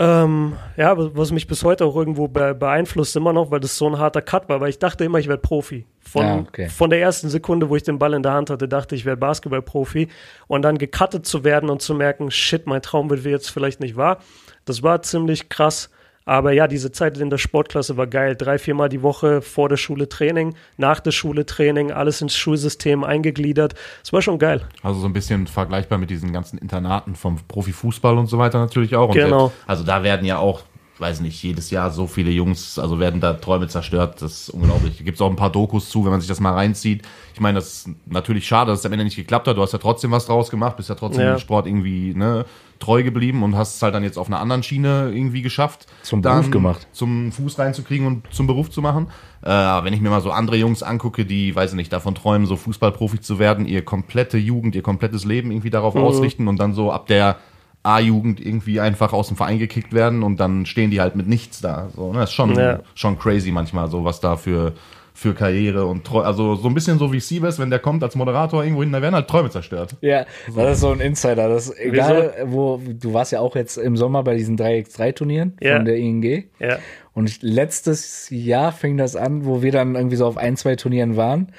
Ähm, 0.00 0.52
ja, 0.76 0.94
was 0.96 1.32
mich 1.32 1.48
bis 1.48 1.64
heute 1.64 1.84
auch 1.84 1.96
irgendwo 1.96 2.28
be 2.28 2.54
beeinflusst 2.54 3.16
immer 3.16 3.32
noch, 3.32 3.50
weil 3.50 3.58
das 3.58 3.76
so 3.76 3.88
ein 3.88 3.98
harter 3.98 4.22
Cut 4.22 4.48
war, 4.48 4.60
weil 4.60 4.70
ich 4.70 4.78
dachte 4.78 5.04
immer, 5.04 5.18
ich 5.18 5.26
werde 5.26 5.42
Profi. 5.42 5.86
Von, 6.00 6.24
Ah, 6.24 6.38
okay. 6.38 6.68
von 6.68 6.88
der 6.88 7.00
ersten 7.00 7.28
Sekunde, 7.28 7.68
wo 7.68 7.74
ich 7.74 7.82
den 7.82 7.98
Ball 7.98 8.14
in 8.14 8.22
der 8.22 8.32
Hand 8.32 8.48
hatte, 8.48 8.68
dachte 8.68 8.94
ich, 8.94 9.02
ich 9.02 9.04
werde 9.04 9.18
Basketballprofi. 9.18 10.08
Und 10.46 10.62
dann 10.62 10.78
gecuttet 10.78 11.26
zu 11.26 11.42
werden 11.42 11.68
und 11.68 11.82
zu 11.82 11.94
merken, 11.94 12.30
shit, 12.30 12.66
mein 12.66 12.80
Traum 12.80 13.10
wird 13.10 13.24
jetzt 13.24 13.50
vielleicht 13.50 13.80
nicht 13.80 13.96
wahr. 13.96 14.18
Das 14.64 14.82
war 14.84 15.02
ziemlich 15.02 15.48
krass. 15.48 15.90
Aber 16.28 16.52
ja, 16.52 16.68
diese 16.68 16.92
Zeit 16.92 17.16
in 17.16 17.30
der 17.30 17.38
Sportklasse 17.38 17.96
war 17.96 18.06
geil. 18.06 18.36
Drei, 18.36 18.58
viermal 18.58 18.90
die 18.90 19.00
Woche 19.02 19.40
vor 19.40 19.70
der 19.70 19.78
Schule 19.78 20.10
Training, 20.10 20.54
nach 20.76 21.00
der 21.00 21.10
Schule 21.10 21.46
Training, 21.46 21.90
alles 21.90 22.20
ins 22.20 22.36
Schulsystem 22.36 23.02
eingegliedert. 23.02 23.74
Es 24.04 24.12
war 24.12 24.20
schon 24.20 24.38
geil. 24.38 24.60
Also 24.82 25.00
so 25.00 25.06
ein 25.06 25.14
bisschen 25.14 25.46
vergleichbar 25.46 25.96
mit 25.96 26.10
diesen 26.10 26.30
ganzen 26.34 26.58
Internaten 26.58 27.14
vom 27.14 27.38
Profifußball 27.48 28.18
und 28.18 28.26
so 28.26 28.36
weiter 28.36 28.58
natürlich 28.58 28.94
auch. 28.94 29.08
Und 29.08 29.14
Genau. 29.14 29.52
Also 29.66 29.84
da 29.84 30.02
werden 30.02 30.26
ja 30.26 30.36
auch, 30.36 30.64
weiß 31.00 31.20
nicht, 31.20 31.42
jedes 31.42 31.70
Jahr 31.70 31.90
so 31.90 32.06
viele 32.06 32.30
Jungs, 32.30 32.78
also 32.78 32.98
werden 32.98 33.20
da 33.20 33.34
Träume 33.34 33.68
zerstört. 33.68 34.20
Das 34.22 34.32
ist 34.32 34.50
unglaublich. 34.50 34.98
Da 34.98 35.04
gibt 35.04 35.16
es 35.16 35.20
auch 35.20 35.30
ein 35.30 35.36
paar 35.36 35.52
Dokus 35.52 35.88
zu, 35.90 36.04
wenn 36.04 36.10
man 36.10 36.20
sich 36.20 36.28
das 36.28 36.40
mal 36.40 36.54
reinzieht. 36.54 37.02
Ich 37.34 37.40
meine, 37.40 37.58
das 37.58 37.68
ist 37.86 37.90
natürlich 38.06 38.46
schade, 38.46 38.70
dass 38.72 38.80
es 38.80 38.86
am 38.86 38.92
Ende 38.92 39.04
nicht 39.04 39.16
geklappt 39.16 39.46
hat. 39.46 39.56
Du 39.56 39.62
hast 39.62 39.72
ja 39.72 39.78
trotzdem 39.78 40.10
was 40.10 40.26
draus 40.26 40.50
gemacht, 40.50 40.76
bist 40.76 40.88
ja 40.88 40.94
trotzdem 40.96 41.22
Ja. 41.24 41.34
dem 41.36 41.38
Sport 41.38 41.66
irgendwie 41.66 42.14
ne, 42.14 42.44
treu 42.80 43.02
geblieben 43.02 43.42
und 43.42 43.56
hast 43.56 43.76
es 43.76 43.82
halt 43.82 43.94
dann 43.94 44.02
jetzt 44.02 44.18
auf 44.18 44.26
einer 44.28 44.40
anderen 44.40 44.62
Schiene 44.62 45.10
irgendwie 45.12 45.42
geschafft. 45.42 45.86
Zum 46.02 46.20
Beruf 46.22 46.50
gemacht. 46.50 46.86
Zum 46.92 47.30
Fuß 47.32 47.58
reinzukriegen 47.58 48.06
und 48.06 48.32
zum 48.32 48.46
Beruf 48.46 48.70
zu 48.70 48.82
machen. 48.82 49.08
Äh, 49.42 49.48
wenn 49.50 49.92
ich 49.92 50.00
mir 50.00 50.10
mal 50.10 50.20
so 50.20 50.32
andere 50.32 50.56
Jungs 50.56 50.82
angucke, 50.82 51.24
die, 51.24 51.54
weiß 51.54 51.70
ich 51.70 51.76
nicht, 51.76 51.92
davon 51.92 52.14
träumen, 52.16 52.46
so 52.46 52.56
Fußballprofi 52.56 53.20
zu 53.20 53.38
werden, 53.38 53.66
ihr 53.66 53.84
komplette 53.84 54.36
Jugend, 54.38 54.74
ihr 54.74 54.82
komplettes 54.82 55.24
Leben 55.24 55.52
irgendwie 55.52 55.70
darauf 55.70 55.94
Mhm. 55.94 56.02
ausrichten 56.02 56.48
und 56.48 56.58
dann 56.58 56.72
so 56.74 56.90
ab 56.90 57.06
der 57.06 57.36
A-Jugend 57.82 58.44
irgendwie 58.44 58.80
einfach 58.80 59.12
aus 59.12 59.28
dem 59.28 59.36
Verein 59.36 59.58
gekickt 59.58 59.92
werden 59.92 60.22
und 60.22 60.38
dann 60.40 60.66
stehen 60.66 60.90
die 60.90 61.00
halt 61.00 61.16
mit 61.16 61.26
nichts 61.28 61.60
da. 61.60 61.88
So, 61.94 62.12
ne? 62.12 62.20
Das 62.20 62.30
ist 62.30 62.34
schon, 62.34 62.54
Ja. 62.54 62.80
schon 62.94 63.18
crazy 63.18 63.50
manchmal, 63.52 63.88
so 63.88 64.04
was 64.04 64.20
da 64.20 64.36
für, 64.36 64.72
für 65.14 65.34
Karriere 65.34 65.86
und 65.86 66.04
Treu 66.04 66.20
also 66.22 66.54
so 66.56 66.68
ein 66.68 66.74
bisschen 66.74 66.98
so 66.98 67.12
wie 67.12 67.20
Siebes, 67.20 67.58
wenn 67.58 67.70
der 67.70 67.78
kommt 67.78 68.02
als 68.02 68.14
Moderator 68.14 68.62
irgendwo 68.62 68.82
hin, 68.82 68.92
da 68.92 69.00
werden 69.02 69.14
halt 69.14 69.26
Träume 69.28 69.50
zerstört. 69.50 69.96
Ja, 70.00 70.26
das 70.54 70.74
ist 70.74 70.80
so 70.80 70.90
ein 70.92 71.00
Insider. 71.00 71.48
Das 71.48 71.68
ist 71.68 71.78
egal, 71.78 72.34
wo 72.46 72.80
du 72.84 73.14
warst 73.14 73.32
ja 73.32 73.40
auch 73.40 73.56
jetzt 73.56 73.78
im 73.78 73.96
Sommer 73.96 74.22
bei 74.22 74.36
diesen 74.36 74.56
3x3-Turnieren 74.58 75.56
Ja. 75.60 75.76
von 75.76 75.84
der 75.86 75.96
ING. 75.96 76.44
Ja. 76.60 76.78
Und 77.14 77.42
letztes 77.42 78.28
Jahr 78.30 78.70
fing 78.72 78.96
das 78.96 79.16
an, 79.16 79.44
wo 79.44 79.62
wir 79.62 79.72
dann 79.72 79.94
irgendwie 79.96 80.16
so 80.16 80.26
auf 80.26 80.36
ein, 80.36 80.56
zwei 80.56 80.76
Turnieren 80.76 81.16
waren. 81.16 81.52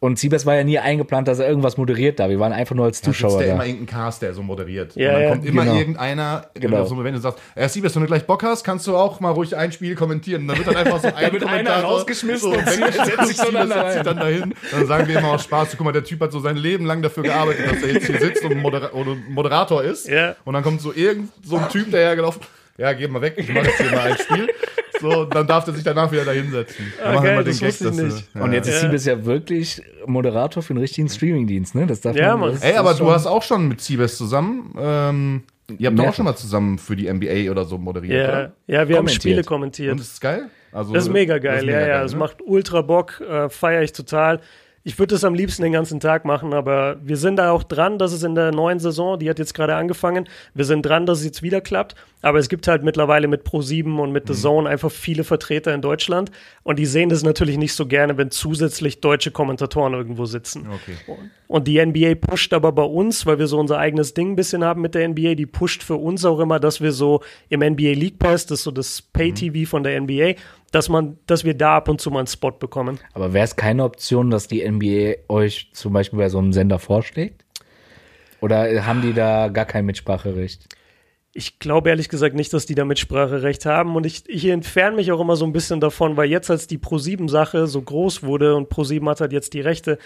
Und 0.00 0.18
Siebes 0.18 0.46
war 0.46 0.54
ja 0.54 0.64
nie 0.64 0.78
eingeplant, 0.78 1.26
dass 1.28 1.38
er 1.38 1.48
irgendwas 1.48 1.76
moderiert 1.76 2.20
da. 2.20 2.28
Wir 2.28 2.38
waren 2.38 2.52
einfach 2.52 2.74
nur 2.74 2.84
als 2.84 3.02
Zuschauer 3.02 3.40
ja 3.40 3.48
da. 3.48 3.54
immer 3.54 3.66
irgendein 3.66 3.86
Cast, 3.86 4.22
der 4.22 4.32
so 4.34 4.42
moderiert. 4.42 4.94
Ja, 4.94 5.08
und 5.08 5.14
dann 5.14 5.22
ja, 5.22 5.28
kommt 5.30 5.46
immer 5.46 5.64
genau. 5.64 5.76
irgendeiner, 5.76 6.46
Genau. 6.54 6.84
so, 6.84 7.02
wenn 7.02 7.14
du 7.14 7.20
sagst, 7.20 7.40
ja, 7.56 7.68
Siebes, 7.68 7.94
wenn 7.94 8.02
du 8.02 8.06
gleich 8.08 8.24
Bock 8.26 8.42
hast, 8.42 8.64
kannst 8.64 8.86
du 8.86 8.96
auch 8.96 9.20
mal 9.20 9.30
ruhig 9.30 9.56
ein 9.56 9.72
Spiel 9.72 9.94
kommentieren. 9.94 10.42
Und 10.42 10.48
dann 10.48 10.58
wird 10.58 10.68
dann 10.68 10.76
einfach 10.76 11.00
so 11.00 11.08
ein 11.14 11.38
Kommentator 11.38 11.82
rausgeschmissen 11.90 12.52
und 12.52 12.68
setzt 12.68 13.26
sich 13.26 13.36
so 13.36 13.50
dann 13.50 13.68
Siebes 13.68 13.82
setzt 13.84 13.88
sich 13.92 13.98
rein. 13.98 14.04
dann 14.04 14.16
dahin. 14.18 14.54
Dann 14.70 14.86
sagen 14.86 15.08
wir 15.08 15.18
immer 15.18 15.32
aus 15.32 15.44
Spaß, 15.44 15.70
guck 15.76 15.84
mal, 15.84 15.92
der 15.92 16.04
Typ 16.04 16.20
hat 16.20 16.32
so 16.32 16.40
sein 16.40 16.56
Leben 16.56 16.84
lang 16.86 17.02
dafür 17.02 17.22
gearbeitet, 17.24 17.70
dass 17.70 17.82
er 17.82 17.92
jetzt 17.94 18.06
hier 18.06 18.20
sitzt 18.20 18.44
und 18.44 18.56
Modera 18.58 18.90
oder 18.92 19.16
Moderator 19.28 19.82
ist. 19.82 20.08
Ja. 20.08 20.36
Und 20.44 20.54
dann 20.54 20.62
kommt 20.62 20.80
so 20.80 20.92
irgend 20.92 21.30
so 21.44 21.56
ein 21.56 21.68
Typ, 21.68 21.90
der 21.90 22.00
hergelaufen, 22.00 22.40
ja, 22.78 22.92
geh 22.94 23.06
mal 23.08 23.20
weg, 23.20 23.34
ich 23.36 23.48
mache 23.52 23.66
jetzt 23.66 23.78
hier 23.82 23.90
mal 23.90 24.10
ein 24.12 24.16
Spiel. 24.18 24.48
So, 25.00 25.24
dann 25.26 25.46
darf 25.46 25.64
er 25.68 25.74
sich 25.74 25.84
danach 25.84 26.10
wieder 26.10 26.24
da 26.24 26.32
hinsetzen. 26.32 26.92
Ah, 27.04 27.20
geil, 27.20 27.44
das 27.44 27.62
wusste 27.62 27.88
ich 27.90 27.96
du- 27.96 28.02
nicht. 28.04 28.28
Ja. 28.34 28.40
Und 28.42 28.52
jetzt 28.52 28.66
ist 28.68 28.74
Ja. 28.76 28.80
Siebes 28.80 29.04
ja 29.04 29.24
wirklich 29.24 29.80
Moderator 30.06 30.60
für 30.62 30.72
einen 30.72 30.80
richtigen 30.80 31.08
Streamingdienst, 31.08 31.74
ne? 31.76 31.86
Das 31.86 32.00
darf 32.00 32.16
Ja, 32.16 32.36
man. 32.36 32.52
Das 32.52 32.62
Ey, 32.64 32.72
ist 32.72 32.78
aber 32.78 32.94
du 32.94 33.10
hast 33.10 33.26
auch 33.26 33.42
schon 33.44 33.68
mit 33.68 33.80
Siebes 33.80 34.16
zusammen, 34.16 34.74
ähm, 34.76 35.42
ihr 35.78 35.86
habt 35.88 35.98
doch 35.98 36.06
auch 36.08 36.14
schon 36.14 36.24
mal 36.24 36.34
zusammen 36.34 36.78
für 36.78 36.96
die 36.96 37.06
NBA 37.06 37.50
oder 37.50 37.64
so 37.64 37.78
moderiert, 37.78 38.26
Ja, 38.26 38.28
oder? 38.28 38.52
ja 38.66 38.88
wir 38.88 38.96
haben. 38.96 39.08
Spiele 39.08 39.44
kommentiert. 39.44 39.92
Und 39.92 40.00
ist 40.00 40.14
es 40.14 40.20
geil? 40.20 40.48
Also, 40.72 40.92
Das 40.94 41.04
ist 41.04 41.12
mega 41.12 41.38
geil, 41.38 41.52
das 41.52 41.60
ist 41.62 41.66
mega 41.66 41.80
ja, 41.80 41.86
ja. 41.86 41.92
geil, 41.98 42.04
Es 42.06 42.12
ne? 42.12 42.18
macht 42.18 42.36
ultra 42.44 42.82
Bock, 42.82 43.20
äh, 43.20 43.48
feiere 43.48 43.82
ich 43.82 43.92
total. 43.92 44.40
Ich 44.88 44.98
würde 44.98 45.14
das 45.14 45.22
am 45.22 45.34
liebsten 45.34 45.62
den 45.62 45.72
ganzen 45.72 46.00
Tag 46.00 46.24
machen, 46.24 46.54
aber 46.54 46.96
wir 47.02 47.18
sind 47.18 47.36
da 47.36 47.50
auch 47.50 47.62
dran, 47.62 47.98
dass 47.98 48.10
es 48.14 48.22
in 48.22 48.34
der 48.34 48.52
neuen 48.52 48.78
Saison, 48.78 49.18
die 49.18 49.28
hat 49.28 49.38
jetzt 49.38 49.52
gerade 49.52 49.74
angefangen, 49.74 50.26
wir 50.54 50.64
sind 50.64 50.80
dran, 50.80 51.04
dass 51.04 51.18
es 51.18 51.26
jetzt 51.26 51.42
wieder 51.42 51.60
klappt. 51.60 51.94
Aber 52.22 52.38
es 52.38 52.48
gibt 52.48 52.66
halt 52.66 52.82
mittlerweile 52.82 53.28
mit 53.28 53.46
Pro7 53.46 53.98
und 54.00 54.12
mit 54.12 54.26
The 54.26 54.32
Mhm. 54.32 54.38
Zone 54.38 54.68
einfach 54.70 54.90
viele 54.90 55.24
Vertreter 55.24 55.74
in 55.74 55.82
Deutschland 55.82 56.30
und 56.62 56.78
die 56.78 56.86
sehen 56.86 57.10
das 57.10 57.22
natürlich 57.22 57.58
nicht 57.58 57.74
so 57.74 57.86
gerne, 57.86 58.16
wenn 58.16 58.30
zusätzlich 58.30 59.02
deutsche 59.02 59.30
Kommentatoren 59.30 59.92
irgendwo 59.92 60.24
sitzen. 60.24 60.66
Okay. 60.66 60.96
Und 61.46 61.68
die 61.68 61.84
NBA 61.84 62.14
pusht 62.14 62.52
aber 62.54 62.72
bei 62.72 62.82
uns, 62.82 63.24
weil 63.26 63.38
wir 63.38 63.46
so 63.46 63.58
unser 63.58 63.78
eigenes 63.78 64.14
Ding 64.14 64.32
ein 64.32 64.36
bisschen 64.36 64.64
haben 64.64 64.80
mit 64.80 64.94
der 64.94 65.06
NBA, 65.06 65.34
die 65.34 65.46
pusht 65.46 65.82
für 65.82 65.96
uns 65.96 66.24
auch 66.24 66.40
immer, 66.40 66.58
dass 66.58 66.80
wir 66.80 66.92
so 66.92 67.22
im 67.50 67.60
NBA 67.60 67.92
League 67.92 68.18
Pass, 68.18 68.46
das 68.46 68.60
ist 68.60 68.64
so 68.64 68.70
das 68.70 69.02
Pay-TV 69.02 69.68
von 69.68 69.82
der 69.82 70.00
NBA, 70.00 70.34
dass 70.70 70.88
man, 70.88 71.18
dass 71.26 71.44
wir 71.44 71.54
da 71.54 71.76
ab 71.76 71.88
und 71.88 72.00
zu 72.00 72.10
mal 72.10 72.20
einen 72.20 72.26
Spot 72.26 72.52
bekommen. 72.52 72.98
Aber 73.14 73.32
wäre 73.32 73.44
es 73.44 73.56
keine 73.56 73.84
Option, 73.84 74.30
dass 74.30 74.48
die 74.48 74.68
NBA 74.68 75.14
euch 75.28 75.70
zum 75.72 75.92
Beispiel 75.92 76.18
bei 76.18 76.28
so 76.28 76.38
einem 76.38 76.52
Sender 76.52 76.78
vorschlägt? 76.78 77.44
Oder 78.40 78.86
haben 78.86 79.02
die 79.02 79.14
da 79.14 79.48
gar 79.48 79.64
kein 79.64 79.86
Mitspracherecht? 79.86 80.68
Ich 81.34 81.58
glaube 81.58 81.90
ehrlich 81.90 82.08
gesagt 82.08 82.34
nicht, 82.34 82.52
dass 82.52 82.66
die 82.66 82.74
da 82.74 82.84
Mitspracherecht 82.84 83.66
haben 83.66 83.96
und 83.96 84.06
ich, 84.06 84.28
ich 84.28 84.46
entferne 84.46 84.96
mich 84.96 85.12
auch 85.12 85.20
immer 85.20 85.36
so 85.36 85.44
ein 85.44 85.52
bisschen 85.52 85.80
davon, 85.80 86.16
weil 86.16 86.28
jetzt 86.28 86.50
als 86.50 86.66
die 86.66 86.78
Pro7-Sache 86.78 87.66
so 87.66 87.80
groß 87.82 88.22
wurde 88.22 88.56
und 88.56 88.72
Pro7 88.72 89.08
hat 89.08 89.20
halt 89.20 89.32
jetzt 89.32 89.54
die 89.54 89.60
Rechte, 89.60 89.98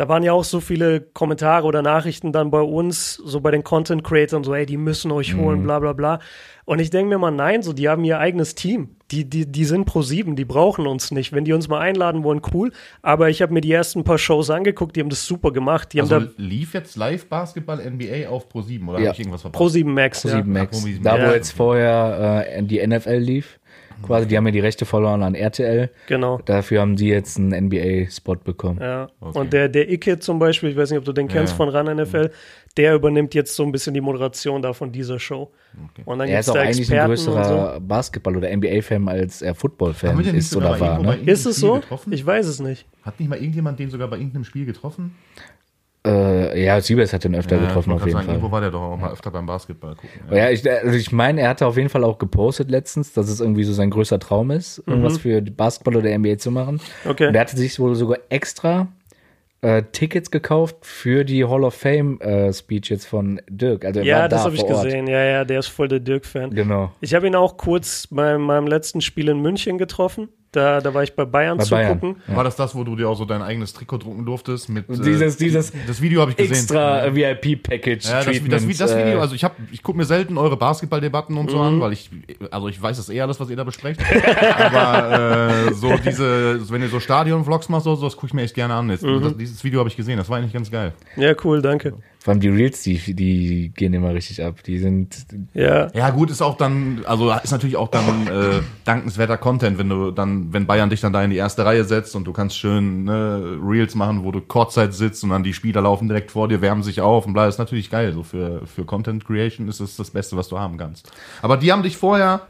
da 0.00 0.08
waren 0.08 0.22
ja 0.22 0.32
auch 0.32 0.44
so 0.44 0.60
viele 0.60 1.02
Kommentare 1.02 1.66
oder 1.66 1.82
Nachrichten 1.82 2.32
dann 2.32 2.50
bei 2.50 2.62
uns, 2.62 3.16
so 3.16 3.42
bei 3.42 3.50
den 3.50 3.62
Content 3.62 4.02
Creators, 4.02 4.46
so, 4.46 4.54
ey, 4.54 4.64
die 4.64 4.78
müssen 4.78 5.12
euch 5.12 5.36
holen, 5.36 5.62
bla 5.62 5.78
bla 5.78 5.92
bla. 5.92 6.20
Und 6.64 6.78
ich 6.78 6.88
denke 6.88 7.10
mir 7.10 7.18
mal, 7.18 7.30
nein, 7.30 7.62
so, 7.62 7.74
die 7.74 7.86
haben 7.88 8.02
ihr 8.04 8.18
eigenes 8.18 8.54
Team. 8.54 8.96
Die, 9.10 9.28
die, 9.28 9.44
die 9.44 9.64
sind 9.66 9.84
pro 9.84 10.00
sieben, 10.00 10.36
die 10.36 10.46
brauchen 10.46 10.86
uns 10.86 11.10
nicht. 11.10 11.34
Wenn 11.34 11.44
die 11.44 11.52
uns 11.52 11.68
mal 11.68 11.80
einladen 11.80 12.24
wollen, 12.24 12.40
cool. 12.54 12.72
Aber 13.02 13.28
ich 13.28 13.42
habe 13.42 13.52
mir 13.52 13.60
die 13.60 13.72
ersten 13.72 14.02
paar 14.04 14.16
Shows 14.16 14.48
angeguckt, 14.48 14.96
die 14.96 15.00
haben 15.00 15.10
das 15.10 15.26
super 15.26 15.50
gemacht. 15.52 15.92
Die 15.92 16.00
Also 16.00 16.14
haben 16.14 16.30
da 16.34 16.42
lief 16.42 16.72
jetzt 16.72 16.96
live 16.96 17.26
Basketball 17.28 17.78
NBA 17.84 18.26
auf 18.30 18.48
Pro 18.48 18.62
7 18.62 18.88
oder 18.88 19.00
Ja. 19.00 19.06
habe 19.08 19.12
ich 19.14 19.20
irgendwas 19.20 19.42
verpasst? 19.42 19.58
pro 19.58 19.68
sieben 19.68 19.92
Max. 19.92 20.22
Pro 20.22 20.28
Ja. 20.28 20.36
7 20.36 20.50
Max. 20.50 20.70
Pro 20.80 20.86
7 20.86 21.02
Da, 21.04 21.28
wo 21.28 21.32
jetzt 21.34 21.50
vorher 21.52 22.46
äh, 22.56 22.62
die 22.62 22.86
NFL 22.86 23.16
lief, 23.18 23.59
quasi, 24.02 24.26
die 24.26 24.36
haben 24.36 24.46
ja 24.46 24.52
die 24.52 24.60
Rechte 24.60 24.84
verloren 24.84 25.22
an 25.22 25.34
RTL. 25.34 25.90
Genau. 26.06 26.38
Dafür 26.44 26.80
haben 26.80 26.96
die 26.96 27.08
jetzt 27.08 27.38
einen 27.38 27.66
NBA-Spot 27.66 28.36
bekommen. 28.36 28.78
Ja. 28.80 29.08
Okay. 29.20 29.38
Und 29.38 29.52
der, 29.52 29.68
der 29.68 29.90
Icke 29.90 30.18
zum 30.18 30.38
Beispiel, 30.38 30.70
ich 30.70 30.76
weiß 30.76 30.90
nicht, 30.90 30.98
ob 30.98 31.04
du 31.04 31.12
den 31.12 31.28
kennst 31.28 31.52
Ja. 31.52 31.56
von 31.56 31.68
RAN 31.68 31.86
NFL, 31.96 32.30
der 32.76 32.94
übernimmt 32.94 33.34
jetzt 33.34 33.54
so 33.56 33.62
ein 33.64 33.72
bisschen 33.72 33.94
die 33.94 34.00
Moderation 34.00 34.62
da 34.62 34.72
von 34.72 34.92
dieser 34.92 35.18
Show. 35.18 35.50
Und 36.04 36.18
dann 36.18 36.28
Er 36.28 36.40
ist 36.40 36.48
auch 36.50 36.54
da 36.54 36.60
eigentlich 36.62 36.90
ein 36.90 36.96
Experten 36.98 37.16
so. 37.16 37.32
größerer 37.32 37.80
Basketball- 37.80 38.36
oder 38.36 38.50
NBA-Fan 38.50 39.08
als 39.08 39.42
er 39.42 39.54
Football-Fan 39.54 40.20
ist 40.34 40.54
oder 40.56 40.78
war. 40.78 41.02
Ne? 41.02 41.16
Ist 41.26 41.46
es 41.46 41.56
so? 41.56 41.74
Getroffen? 41.74 42.12
Ich 42.12 42.24
weiß 42.24 42.46
es 42.46 42.60
nicht. 42.60 42.86
Hat 43.02 43.18
nicht 43.18 43.28
mal 43.28 43.38
irgendjemand 43.38 43.78
den 43.78 43.90
sogar 43.90 44.08
bei 44.08 44.16
irgendeinem 44.16 44.44
Spiel 44.44 44.66
getroffen? 44.66 45.16
Äh, 46.06 46.64
ja, 46.64 46.80
Siebes 46.80 47.12
hat 47.12 47.24
den 47.24 47.34
öfter 47.34 47.56
Ja, 47.56 47.66
getroffen 47.66 47.90
ich 47.90 47.96
auf 47.96 48.00
jeden 48.06 48.12
sagen, 48.12 48.28
Irgendwo 48.28 48.46
Fall. 48.48 48.52
war 48.52 48.60
der 48.62 48.70
doch 48.70 48.80
auch 48.80 48.96
mal 48.96 49.12
öfter 49.12 49.30
beim 49.30 49.44
Basketball 49.44 49.94
gucken. 49.96 50.34
Ja, 50.34 50.48
ich, 50.48 50.68
also 50.70 50.96
ich 50.96 51.12
meine, 51.12 51.42
er 51.42 51.50
hatte 51.50 51.66
auf 51.66 51.76
jeden 51.76 51.90
Fall 51.90 52.04
auch 52.04 52.16
gepostet 52.18 52.70
letztens, 52.70 53.12
dass 53.12 53.28
es 53.28 53.40
irgendwie 53.40 53.64
so 53.64 53.74
sein 53.74 53.90
größter 53.90 54.18
Traum 54.18 54.50
ist, 54.50 54.82
irgendwas 54.86 55.18
für 55.18 55.42
Basketball 55.42 55.96
oder 55.96 56.16
NBA 56.18 56.38
zu 56.38 56.50
machen. 56.50 56.80
Okay. 57.06 57.28
Und 57.28 57.34
er 57.34 57.40
hatte 57.42 57.56
sich 57.56 57.78
wohl 57.78 57.94
sogar 57.96 58.18
extra 58.30 58.88
äh, 59.60 59.82
Tickets 59.92 60.30
gekauft 60.30 60.76
für 60.80 61.22
die 61.24 61.44
Hall 61.44 61.64
of 61.64 61.74
Fame 61.74 62.18
äh, 62.22 62.50
Speech 62.50 62.88
jetzt 62.88 63.04
von 63.06 63.42
Dirk. 63.50 63.84
Also 63.84 64.00
er 64.00 64.06
Ja, 64.06 64.18
war 64.20 64.28
das 64.30 64.40
da 64.40 64.44
habe 64.46 64.56
ich 64.56 64.62
Ort. 64.64 64.84
gesehen. 64.84 65.06
Ja, 65.06 65.22
ja, 65.22 65.44
der 65.44 65.58
ist 65.58 65.66
voll 65.66 65.88
der 65.88 66.00
Dirk-Fan. 66.00 66.48
Genau. 66.54 66.92
Ich 67.02 67.12
habe 67.14 67.26
ihn 67.26 67.34
auch 67.34 67.58
kurz 67.58 68.06
bei 68.10 68.38
meinem 68.38 68.66
letzten 68.66 69.02
Spiel 69.02 69.28
in 69.28 69.40
München 69.42 69.76
getroffen. 69.76 70.30
Da, 70.52 70.80
da 70.80 70.92
war 70.92 71.04
ich 71.04 71.14
bei 71.14 71.24
Bayern 71.24 71.58
Bei 71.58 71.64
Bayern. 71.64 72.00
zugucken. 72.00 72.22
War 72.34 72.42
das 72.42 72.56
das, 72.56 72.74
wo 72.74 72.82
du 72.82 72.96
dir 72.96 73.08
auch 73.08 73.14
so 73.16 73.24
dein 73.24 73.40
eigenes 73.40 73.72
Trikot 73.72 73.98
drucken 73.98 74.26
durftest? 74.26 74.68
Mit, 74.68 74.88
äh, 74.90 74.94
Dieses- 75.00 75.36
dieses 75.36 75.72
das 75.86 76.02
Video 76.02 76.22
habe 76.22 76.32
ich 76.32 76.36
gesehen. 76.36 76.52
Extra 76.54 77.04
äh, 77.04 77.14
VIP-Package. 77.14 78.08
Ja, 78.08 78.24
das, 78.24 78.26
das, 78.26 78.66
das, 78.66 78.78
das 78.78 78.90
äh, 78.90 79.06
Video, 79.06 79.20
also 79.20 79.36
ich 79.36 79.44
hab, 79.44 79.54
ich 79.70 79.82
gucke 79.84 79.96
mir 79.98 80.04
selten 80.04 80.36
eure 80.38 80.56
Basketballdebatten 80.56 81.36
und 81.36 81.50
so 81.52 81.56
Mhm. 81.58 81.62
an, 81.62 81.80
weil 81.80 81.92
ich, 81.92 82.10
also 82.50 82.66
ich 82.66 82.82
weiß 82.82 82.96
das 82.96 83.10
eh 83.10 83.20
alles, 83.20 83.38
was 83.38 83.48
ihr 83.48 83.54
da 83.56 83.62
besprecht. 83.62 84.00
Aber 84.58 85.68
äh, 85.68 85.72
so 85.74 85.96
diese, 86.04 86.68
wenn 86.70 86.82
ihr 86.82 86.88
so 86.88 86.98
Stadion-Vlogs 86.98 87.68
macht, 87.68 87.84
so, 87.84 87.94
so, 87.94 88.06
das 88.06 88.14
gucke 88.16 88.26
ich 88.28 88.34
mir 88.34 88.42
echt 88.42 88.54
gerne 88.56 88.74
an. 88.74 88.90
Jetzt, 88.90 89.04
Mhm. 89.04 89.22
das, 89.22 89.36
dieses 89.36 89.62
Video 89.62 89.78
habe 89.78 89.88
ich 89.88 89.96
gesehen, 89.96 90.16
das 90.18 90.28
war 90.28 90.38
eigentlich 90.38 90.52
ganz 90.52 90.70
geil. 90.70 90.92
Ja, 91.16 91.32
cool, 91.44 91.62
danke. 91.62 91.94
Vor 92.22 92.32
allem 92.32 92.40
die 92.40 92.48
Reels, 92.48 92.82
die, 92.82 93.14
die 93.14 93.72
gehen 93.74 93.94
immer 93.94 94.12
richtig 94.12 94.44
ab. 94.44 94.62
Die 94.64 94.78
sind. 94.78 95.26
Ja, 95.54 95.90
Ja, 95.94 96.10
gut, 96.10 96.30
ist 96.30 96.42
auch 96.42 96.58
dann, 96.58 97.02
also 97.06 97.32
ist 97.32 97.50
natürlich 97.50 97.76
auch 97.76 97.88
dann 97.88 98.26
äh, 98.26 98.60
dankenswerter 98.84 99.38
Content, 99.38 99.78
wenn 99.78 99.88
du 99.88 100.10
dann, 100.10 100.52
wenn 100.52 100.66
Bayern 100.66 100.90
dich 100.90 101.00
dann 101.00 101.14
da 101.14 101.24
in 101.24 101.30
die 101.30 101.38
erste 101.38 101.64
Reihe 101.64 101.84
setzt 101.84 102.14
und 102.14 102.24
du 102.24 102.34
kannst 102.34 102.58
schön 102.58 103.04
ne, 103.04 103.58
Reels 103.62 103.94
machen, 103.94 104.22
wo 104.22 104.32
du 104.32 104.42
Kurzzeit 104.42 104.92
sitzt 104.92 105.24
und 105.24 105.30
dann 105.30 105.42
die 105.42 105.54
Spieler 105.54 105.80
laufen 105.80 106.08
direkt 106.08 106.30
vor 106.30 106.46
dir, 106.46 106.60
wärmen 106.60 106.82
sich 106.82 107.00
auf 107.00 107.24
und 107.24 107.32
bla, 107.32 107.48
ist 107.48 107.58
natürlich 107.58 107.88
geil. 107.88 108.12
So 108.12 108.22
für, 108.22 108.66
für 108.66 108.84
Content 108.84 109.24
Creation 109.24 109.66
ist 109.68 109.80
es 109.80 109.96
das 109.96 110.10
Beste, 110.10 110.36
was 110.36 110.48
du 110.48 110.58
haben 110.58 110.76
kannst. 110.76 111.10
Aber 111.40 111.56
die 111.56 111.72
haben 111.72 111.82
dich 111.82 111.96
vorher, 111.96 112.42